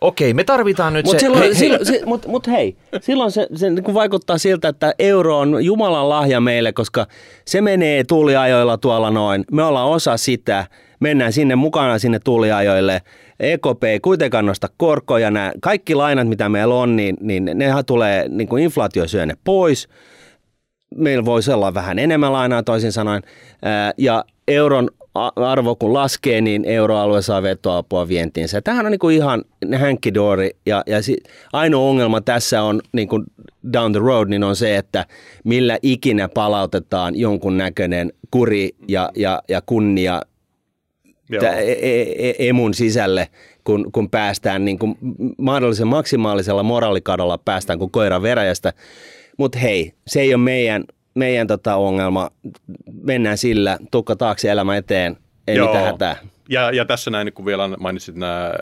Okei, 0.03 0.35
me 0.35 0.45
tarvitaan 0.45 0.93
nyt 0.93 1.05
Mutta 1.05 1.21
se... 1.21 1.25
silloin, 1.27 1.43
hei, 1.43 1.51
hei, 1.51 1.59
silloin, 1.59 1.87
si, 1.87 2.01
mut, 2.07 2.27
mut 2.27 2.47
hei, 2.47 2.77
silloin 3.01 3.31
se, 3.31 3.47
se 3.55 3.71
niin 3.71 3.85
kuin 3.85 3.95
vaikuttaa 3.95 4.39
siltä, 4.39 4.69
että 4.69 4.95
euro 4.99 5.39
on 5.39 5.65
Jumalan 5.65 6.09
lahja 6.09 6.41
meille, 6.41 6.73
koska 6.73 7.07
se 7.45 7.61
menee 7.61 8.05
tuuliajoilla 8.05 8.79
tuolla 8.79 9.11
noin. 9.11 9.45
Me 9.53 9.63
ollaan 9.63 9.89
osa 9.89 10.17
sitä, 10.17 10.67
mennään 11.01 11.33
sinne 11.33 11.57
mukana 11.57 11.99
sinne 11.99 12.19
tuuliajoille. 12.25 13.03
EKP 13.41 13.85
ei 13.85 14.01
kuitenkaan 14.01 14.47
nosta 14.47 14.69
korkoja. 14.77 15.31
Nämä 15.31 15.53
kaikki 15.61 15.95
lainat, 15.95 16.29
mitä 16.29 16.49
meillä 16.49 16.75
on, 16.75 16.97
niin, 16.97 17.17
niin 17.21 17.51
nehän 17.55 17.85
tulee, 17.85 18.29
niin 18.29 18.49
kuin 18.49 18.63
inflaatio 18.63 19.09
syö 19.09 19.27
ne 19.27 19.35
pois. 19.45 19.89
Meillä 20.95 21.25
voisi 21.25 21.53
olla 21.53 21.75
vähän 21.75 21.99
enemmän 21.99 22.33
lainaa 22.33 22.63
toisin 22.63 22.93
sanoen. 22.93 23.23
Ja 23.99 24.25
euron 24.49 24.91
arvo 25.15 25.77
kun 25.77 25.95
laskee, 25.95 26.41
niin 26.41 26.65
euroalue 26.65 27.23
saa 27.23 27.43
vetoapua 27.43 28.09
vientiinsä. 28.09 28.61
Tämähän 28.61 28.87
on 28.87 28.93
niin 28.93 28.99
kuin 28.99 29.17
ihan 29.17 29.45
hänkkidoori 29.75 30.51
ja, 30.67 30.83
ja 30.87 31.03
si, 31.03 31.17
ainoa 31.53 31.89
ongelma 31.89 32.21
tässä 32.21 32.63
on 32.63 32.81
niin 32.93 33.09
kuin 33.09 33.25
down 33.73 33.93
the 33.93 34.01
road, 34.01 34.29
niin 34.29 34.45
on 34.45 34.57
se, 34.57 34.77
että 34.77 35.07
millä 35.45 35.79
ikinä 35.83 36.29
palautetaan 36.29 37.17
jonkun 37.17 37.57
näköinen 37.57 38.13
kuri 38.31 38.71
ja, 38.89 39.11
ja, 39.17 39.43
ja 39.49 39.63
kunnia 39.67 40.23
tä- 41.41 41.57
e- 41.57 41.73
e- 41.73 42.29
e- 42.29 42.49
emun 42.49 42.75
sisälle, 42.75 43.29
kun, 43.65 43.93
kun 43.93 44.11
päästään 44.11 44.65
niin 44.65 44.79
kuin 44.79 44.99
mahdollisen 45.39 45.89
maksimaalisella 45.89 46.63
moraalikadolla 46.63 47.39
päästään 47.39 47.79
kuin 47.79 47.91
koira 47.91 48.23
veräjästä. 48.23 48.73
Mutta 49.39 49.59
hei, 49.59 49.93
se 50.07 50.21
ei 50.21 50.35
ole 50.35 50.43
meidän, 50.43 50.85
meidän 51.15 51.47
tota 51.47 51.77
ongelma. 51.77 52.31
Mennään 53.03 53.39
sillä, 53.39 53.79
tukka 53.91 54.17
taakse, 54.17 54.51
elämä 54.51 54.77
eteen, 54.77 55.17
ei 55.47 55.57
Joo. 55.57 55.67
mitään 55.67 55.85
hätää. 55.87 56.17
Ja, 56.49 56.71
ja 56.71 56.85
tässä 56.85 57.11
näin, 57.11 57.25
niin 57.25 57.35
kun 57.35 57.47
vielä 57.47 57.69
mainitsit 57.69 58.17
nämä 58.17 58.53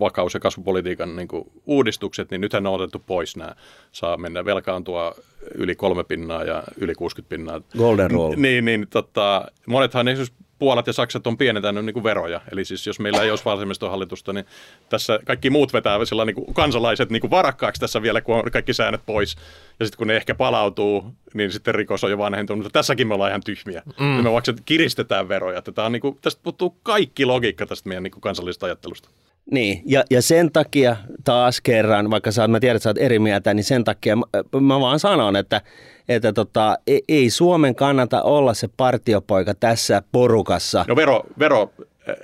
vakaus- 0.00 0.34
ja 0.34 0.40
kasvupolitiikan 0.40 1.16
niin 1.16 1.28
kuin 1.28 1.44
uudistukset, 1.66 2.30
niin 2.30 2.40
nythän 2.40 2.66
on 2.66 2.74
otettu 2.74 2.98
pois 3.06 3.36
nämä. 3.36 3.54
Saa 3.92 4.16
mennä 4.16 4.44
velkaantua 4.44 5.14
yli 5.54 5.74
kolme 5.74 6.04
pinnaa 6.04 6.44
ja 6.44 6.62
yli 6.76 6.94
60 6.94 7.36
pinnaa. 7.36 7.60
Golden 7.78 8.10
rule. 8.10 8.36
Niin, 8.36 8.64
niin 8.64 8.86
tota, 8.90 9.44
monethan 9.66 10.08
esimerkiksi 10.08 10.47
Puolat 10.58 10.86
ja 10.86 10.92
Saksat 10.92 11.26
on 11.26 11.38
pienentänyt 11.38 11.84
niin 11.84 11.94
kuin 11.94 12.04
veroja. 12.04 12.40
Eli 12.52 12.64
siis 12.64 12.86
jos 12.86 13.00
meillä 13.00 13.22
ei 13.22 13.30
olisi 13.30 13.44
vasemmistohallitusta, 13.44 14.32
niin 14.32 14.44
tässä 14.88 15.18
kaikki 15.24 15.50
muut 15.50 15.72
vetää 15.72 16.04
sillä 16.04 16.24
niin 16.24 16.34
kuin 16.34 16.54
kansalaiset 16.54 17.10
niin 17.10 17.20
kuin 17.20 17.30
varakkaaksi 17.30 17.80
tässä 17.80 18.02
vielä, 18.02 18.20
kun 18.20 18.34
on 18.34 18.50
kaikki 18.50 18.74
säännöt 18.74 19.06
pois. 19.06 19.36
Ja 19.80 19.86
sitten 19.86 19.98
kun 19.98 20.06
ne 20.06 20.16
ehkä 20.16 20.34
palautuu, 20.34 21.14
niin 21.34 21.52
sitten 21.52 21.74
rikos 21.74 22.04
on 22.04 22.10
jo 22.10 22.18
vanhentunut. 22.18 22.64
Mutta 22.64 22.78
tässäkin 22.78 23.08
me 23.08 23.14
ollaan 23.14 23.30
ihan 23.30 23.42
tyhmiä. 23.44 23.82
Mm. 24.00 24.04
Me 24.04 24.32
vaikka 24.32 24.52
kiristetään 24.64 25.28
veroja. 25.28 25.62
Tätä 25.62 25.84
on 25.84 25.92
niin 25.92 26.00
kuin, 26.00 26.18
tästä 26.22 26.40
puuttuu 26.42 26.76
kaikki 26.82 27.24
logiikka 27.24 27.66
tästä 27.66 27.88
meidän 27.88 28.02
niin 28.02 28.12
kuin 28.12 28.20
kansallisesta 28.20 28.66
ajattelusta. 28.66 29.08
Niin, 29.50 29.82
ja, 29.84 30.04
ja 30.10 30.22
sen 30.22 30.52
takia 30.52 30.96
taas 31.24 31.60
kerran, 31.60 32.10
vaikka 32.10 32.32
sä, 32.32 32.48
mä 32.48 32.60
tiedän, 32.60 32.76
että 32.76 32.84
sä 32.84 32.90
oot 32.90 32.98
eri 32.98 33.18
mieltä, 33.18 33.54
niin 33.54 33.64
sen 33.64 33.84
takia 33.84 34.16
mä, 34.16 34.24
mä 34.60 34.80
vaan 34.80 35.00
sanon, 35.00 35.36
että, 35.36 35.60
että 36.08 36.32
tota, 36.32 36.78
ei, 36.86 37.02
ei 37.08 37.30
Suomen 37.30 37.74
kannata 37.74 38.22
olla 38.22 38.54
se 38.54 38.68
partiopoika 38.76 39.54
tässä 39.54 40.02
porukassa. 40.12 40.84
No 40.88 40.96
vero, 40.96 41.22
vero, 41.38 41.72
äh, 42.08 42.14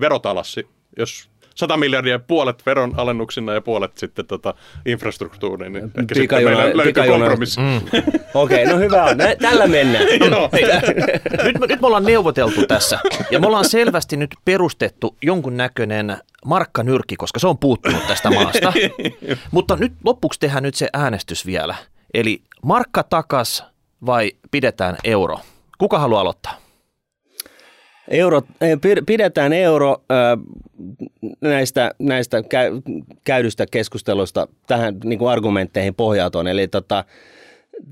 verotalassi, 0.00 0.66
jos 0.98 1.30
100 1.58 1.76
miljardia 1.76 2.18
puolet 2.18 2.66
veron 2.66 2.94
alennuksina 2.96 3.52
ja 3.54 3.60
puolet 3.60 3.98
sitten 3.98 4.26
tota 4.26 4.54
infrastruktuuriin, 4.86 5.72
niin 5.72 5.84
ehkä 5.84 6.14
sitten 6.14 6.22
Pikajuna- 6.22 6.56
meillä 6.56 6.76
löytyy 6.76 7.04
kompromissi. 7.06 7.60
Mm. 7.60 7.80
Okei, 8.34 8.66
no 8.66 8.78
hyvä 8.78 9.04
on. 9.04 9.16
Nä- 9.16 9.36
Tällä 9.36 9.66
mennään. 9.66 10.04
Joo. 10.30 10.48
nyt, 11.44 11.58
me, 11.58 11.66
nyt 11.66 11.80
me 11.80 11.86
ollaan 11.86 12.04
neuvoteltu 12.04 12.66
tässä 12.66 12.98
ja 13.30 13.40
me 13.40 13.46
ollaan 13.46 13.64
selvästi 13.64 14.16
nyt 14.16 14.34
perustettu 14.44 15.16
jonkun 15.22 15.56
näköinen 15.56 16.16
markkanyrkki, 16.44 17.16
koska 17.16 17.38
se 17.40 17.46
on 17.46 17.58
puuttunut 17.58 18.06
tästä 18.06 18.30
maasta. 18.30 18.72
Mutta 19.50 19.76
nyt 19.76 19.92
lopuksi 20.04 20.40
tehdään 20.40 20.62
nyt 20.62 20.74
se 20.74 20.88
äänestys 20.92 21.46
vielä. 21.46 21.74
Eli 22.14 22.42
markka 22.64 23.02
takas 23.02 23.64
vai 24.06 24.32
pidetään 24.50 24.96
euro? 25.04 25.38
Kuka 25.78 25.98
haluaa 25.98 26.20
aloittaa? 26.20 26.58
Euro, 28.10 28.42
eh, 28.60 28.72
pid- 28.78 29.02
pidetään 29.06 29.52
euro 29.52 29.96
näistä, 31.40 31.90
näistä 31.98 32.42
käy, 32.42 32.80
käydystä 33.24 33.66
keskustelusta 33.70 34.48
tähän 34.66 34.96
niin 35.04 35.18
kuin 35.18 35.30
argumentteihin 35.30 35.94
pohjautuen. 35.94 36.46
Eli 36.46 36.68
tota, 36.68 37.04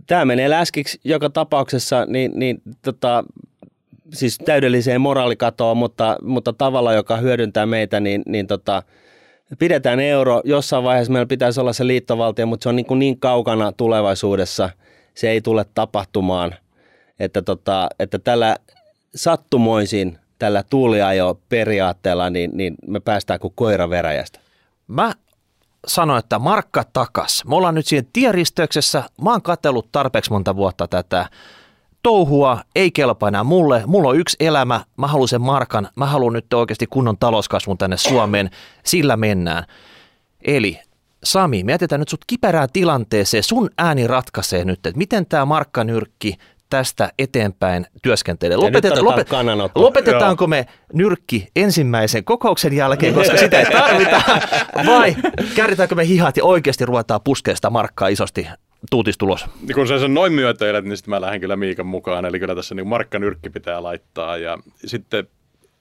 tämä 0.06 0.24
menee 0.24 0.50
läskiksi 0.50 1.00
joka 1.04 1.30
tapauksessa, 1.30 2.06
niin, 2.06 2.32
niin 2.34 2.62
tota, 2.82 3.24
siis 4.12 4.38
täydelliseen 4.38 5.00
moraalikatoon, 5.00 5.76
mutta, 5.76 6.16
mutta 6.22 6.52
tavalla, 6.52 6.92
joka 6.92 7.16
hyödyntää 7.16 7.66
meitä, 7.66 8.00
niin, 8.00 8.22
niin 8.26 8.46
tota, 8.46 8.82
pidetään 9.58 10.00
euro. 10.00 10.40
Jossain 10.44 10.84
vaiheessa 10.84 11.12
meillä 11.12 11.26
pitäisi 11.26 11.60
olla 11.60 11.72
se 11.72 11.86
liittovaltio, 11.86 12.46
mutta 12.46 12.62
se 12.62 12.68
on 12.68 12.76
niin, 12.76 12.86
kuin 12.86 12.98
niin 12.98 13.20
kaukana 13.20 13.72
tulevaisuudessa, 13.72 14.70
se 15.14 15.30
ei 15.30 15.40
tule 15.40 15.64
tapahtumaan, 15.74 16.54
että, 17.20 17.42
tota, 17.42 17.88
että 17.98 18.18
tällä 18.18 18.56
sattumoisin, 19.14 20.18
tällä 20.38 20.62
tuuliajo 20.62 21.40
periaatteella, 21.48 22.30
niin, 22.30 22.50
niin 22.54 22.74
me 22.86 23.00
päästään 23.00 23.40
kuin 23.40 23.52
koira 23.56 23.90
veräjästä. 23.90 24.40
Mä 24.88 25.12
sanoi, 25.86 26.18
että 26.18 26.38
markka 26.38 26.84
takas. 26.92 27.44
Me 27.44 27.56
ollaan 27.56 27.74
nyt 27.74 27.86
siinä 27.86 28.08
tieristeyksessä. 28.12 29.04
Mä 29.22 29.30
oon 29.30 29.42
katsellut 29.42 29.92
tarpeeksi 29.92 30.30
monta 30.30 30.56
vuotta 30.56 30.88
tätä 30.88 31.28
touhua, 32.02 32.60
ei 32.74 32.90
kelpaa 32.90 33.28
enää 33.28 33.44
mulle. 33.44 33.82
Mulla 33.86 34.08
on 34.08 34.16
yksi 34.18 34.36
elämä, 34.40 34.84
mä 34.96 35.06
haluan 35.06 35.28
sen 35.28 35.40
markan, 35.40 35.88
mä 35.96 36.06
haluan 36.06 36.32
nyt 36.32 36.52
oikeasti 36.52 36.86
kunnon 36.86 37.18
talouskasvun 37.18 37.78
tänne 37.78 37.96
Suomeen, 37.96 38.50
sillä 38.84 39.16
mennään. 39.16 39.64
Eli 40.42 40.80
Sami, 41.24 41.64
me 41.64 41.72
jätetään 41.72 42.00
nyt 42.00 42.08
sut 42.08 42.24
kiperään 42.26 42.68
tilanteeseen, 42.72 43.42
sun 43.42 43.70
ääni 43.78 44.06
ratkaisee 44.06 44.64
nyt, 44.64 44.86
että 44.86 44.98
miten 44.98 45.26
tämä 45.26 45.44
markkanyrkki 45.44 46.36
tästä 46.70 47.12
eteenpäin 47.18 47.86
työskentelee. 48.02 48.56
Lopeteta, 48.56 49.04
lopet, 49.04 49.28
lopetetaanko 49.74 50.46
me 50.46 50.66
nyrkki 50.92 51.48
ensimmäisen 51.56 52.24
kokouksen 52.24 52.72
jälkeen, 52.72 53.14
koska 53.14 53.36
sitä 53.36 53.60
ei 53.60 53.66
tarvita, 53.66 54.22
vai 54.86 55.16
kääritäänkö 55.54 55.94
me 55.94 56.06
hihat 56.06 56.36
ja 56.36 56.44
oikeasti 56.44 56.86
ruvetaan 56.86 57.20
puskeesta 57.24 57.70
markkaa 57.70 58.08
isosti 58.08 58.48
tuutistulos. 58.90 59.46
Niin 59.60 59.74
kun 59.74 59.88
sä 59.88 59.98
sen 59.98 60.14
noin 60.14 60.32
myötäilet, 60.32 60.84
niin 60.84 60.96
sitten 60.96 61.10
mä 61.10 61.20
lähden 61.20 61.40
kyllä 61.40 61.56
Miikan 61.56 61.86
mukaan. 61.86 62.24
Eli 62.24 62.38
kyllä 62.38 62.54
tässä 62.54 62.74
niin 62.74 62.86
markkanyrkki 62.86 63.50
pitää 63.50 63.82
laittaa. 63.82 64.36
Ja 64.36 64.58
sitten 64.84 65.28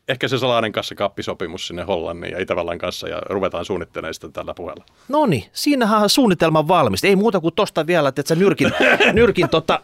ehkä 0.07 0.28
se 0.28 0.38
salainen 0.38 0.72
kassakaappisopimus 0.72 1.68
sinne 1.68 1.84
Hollannin 1.84 2.32
ja 2.32 2.41
Itävallan 2.41 2.78
kanssa 2.78 3.07
ja 3.07 3.22
ruvetaan 3.30 3.66
suunnittelemaan 3.66 4.14
sitä 4.14 4.30
tällä 4.30 4.53
puheella. 4.53 4.86
No 5.07 5.26
niin, 5.26 5.44
siinähän 5.53 6.02
on 6.02 6.10
suunnitelma 6.10 6.68
valmis. 6.68 7.03
Ei 7.03 7.16
muuta 7.16 7.40
kuin 7.40 7.56
tosta 7.56 7.88
vielä, 7.88 8.10
että 8.10 8.24
sä 8.26 8.36
nyrkin, 8.36 8.72
nyrkin 9.14 9.49
tota, 9.49 9.80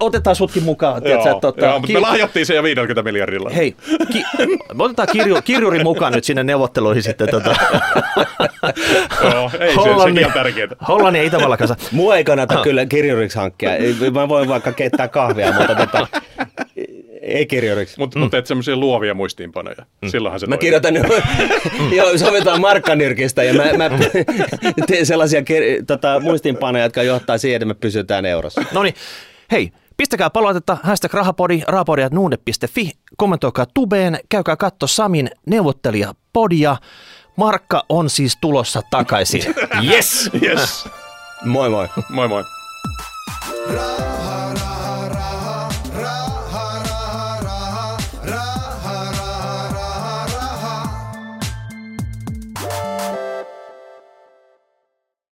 otetaan 0.00 0.36
sutkin 0.36 0.62
mukaan. 0.62 1.02
Tiedätkö, 1.02 1.28
joo, 1.28 1.40
tota, 1.40 1.64
joo, 1.66 1.72
mutta 1.72 1.86
ki- 1.86 1.92
me 1.92 2.00
lahjattiin 2.00 2.46
se 2.46 2.54
jo 2.54 2.62
50 2.62 3.02
miljardilla. 3.02 3.50
Hei, 3.50 3.76
ki- 4.12 4.24
me 4.74 4.84
otetaan 4.84 5.08
kirju, 5.12 5.42
kirjuri 5.44 5.84
mukaan 5.84 6.12
nyt 6.12 6.24
sinne 6.24 6.44
neuvotteluihin 6.44 7.02
sitten. 7.02 7.28
Tota. 7.30 7.54
joo, 9.32 9.50
ei 9.60 9.74
Hollannin, 9.74 9.98
se, 9.98 10.04
sekin 10.04 10.26
on 10.26 10.32
tärkeää. 10.32 10.68
Hollannin 10.88 11.20
ja 11.20 11.26
Itävallan 11.26 11.58
kanssa. 11.58 11.76
Mua 11.92 12.16
ei 12.16 12.24
kannata 12.24 12.62
kyllä 12.62 12.86
kirjuriksi 12.86 13.38
hankkia. 13.38 13.70
Mä 14.12 14.28
voin 14.28 14.48
vaikka 14.48 14.72
keittää 14.72 15.08
kahvia, 15.08 15.52
mutta 15.52 15.74
tota, 15.74 16.06
ei 17.22 17.46
kirjoiksi. 17.46 17.98
Mutta 17.98 18.18
mm. 18.18 18.22
mut 18.22 18.30
teet 18.30 18.46
semmoisia 18.46 18.76
luovia 18.76 19.14
muistiinpanoja. 19.14 19.86
Mm. 20.02 20.08
Silloinhan 20.08 20.40
se 20.40 20.46
Mä 20.46 20.56
toimii. 20.56 20.60
kirjoitan, 20.60 20.94
joo, 21.96 22.18
sovitaan 22.18 22.60
markkanyrkistä 22.60 23.42
ja 23.42 23.54
mä, 23.54 23.64
mä 23.64 23.90
teen 24.86 25.06
sellaisia 25.06 25.40
kir- 25.40 25.84
tota, 25.86 26.20
muistiinpanoja, 26.20 26.84
jotka 26.84 27.02
johtaa 27.02 27.38
siihen, 27.38 27.56
että 27.56 27.66
me 27.66 27.74
pysytään 27.74 28.26
eurossa. 28.26 28.64
No 28.72 28.82
niin, 28.82 28.94
hei, 29.52 29.72
Pistäkää 29.96 30.30
palautetta, 30.30 30.76
hashtag 30.82 31.14
rahapodi, 31.14 31.62
rahapodi.nuude.fi, 31.68 32.90
kommentoikaa 33.16 33.66
tubeen, 33.74 34.18
käykää 34.28 34.56
katto 34.56 34.86
Samin 34.86 35.30
neuvottelijapodia. 35.46 36.76
Markka 37.36 37.84
on 37.88 38.10
siis 38.10 38.38
tulossa 38.40 38.82
takaisin. 38.90 39.54
yes! 39.90 40.30
yes! 40.42 40.88
Moi 41.44 41.70
moi! 41.70 41.88
Moi 42.08 42.28
moi! 42.28 42.44
Raha. 43.74 44.71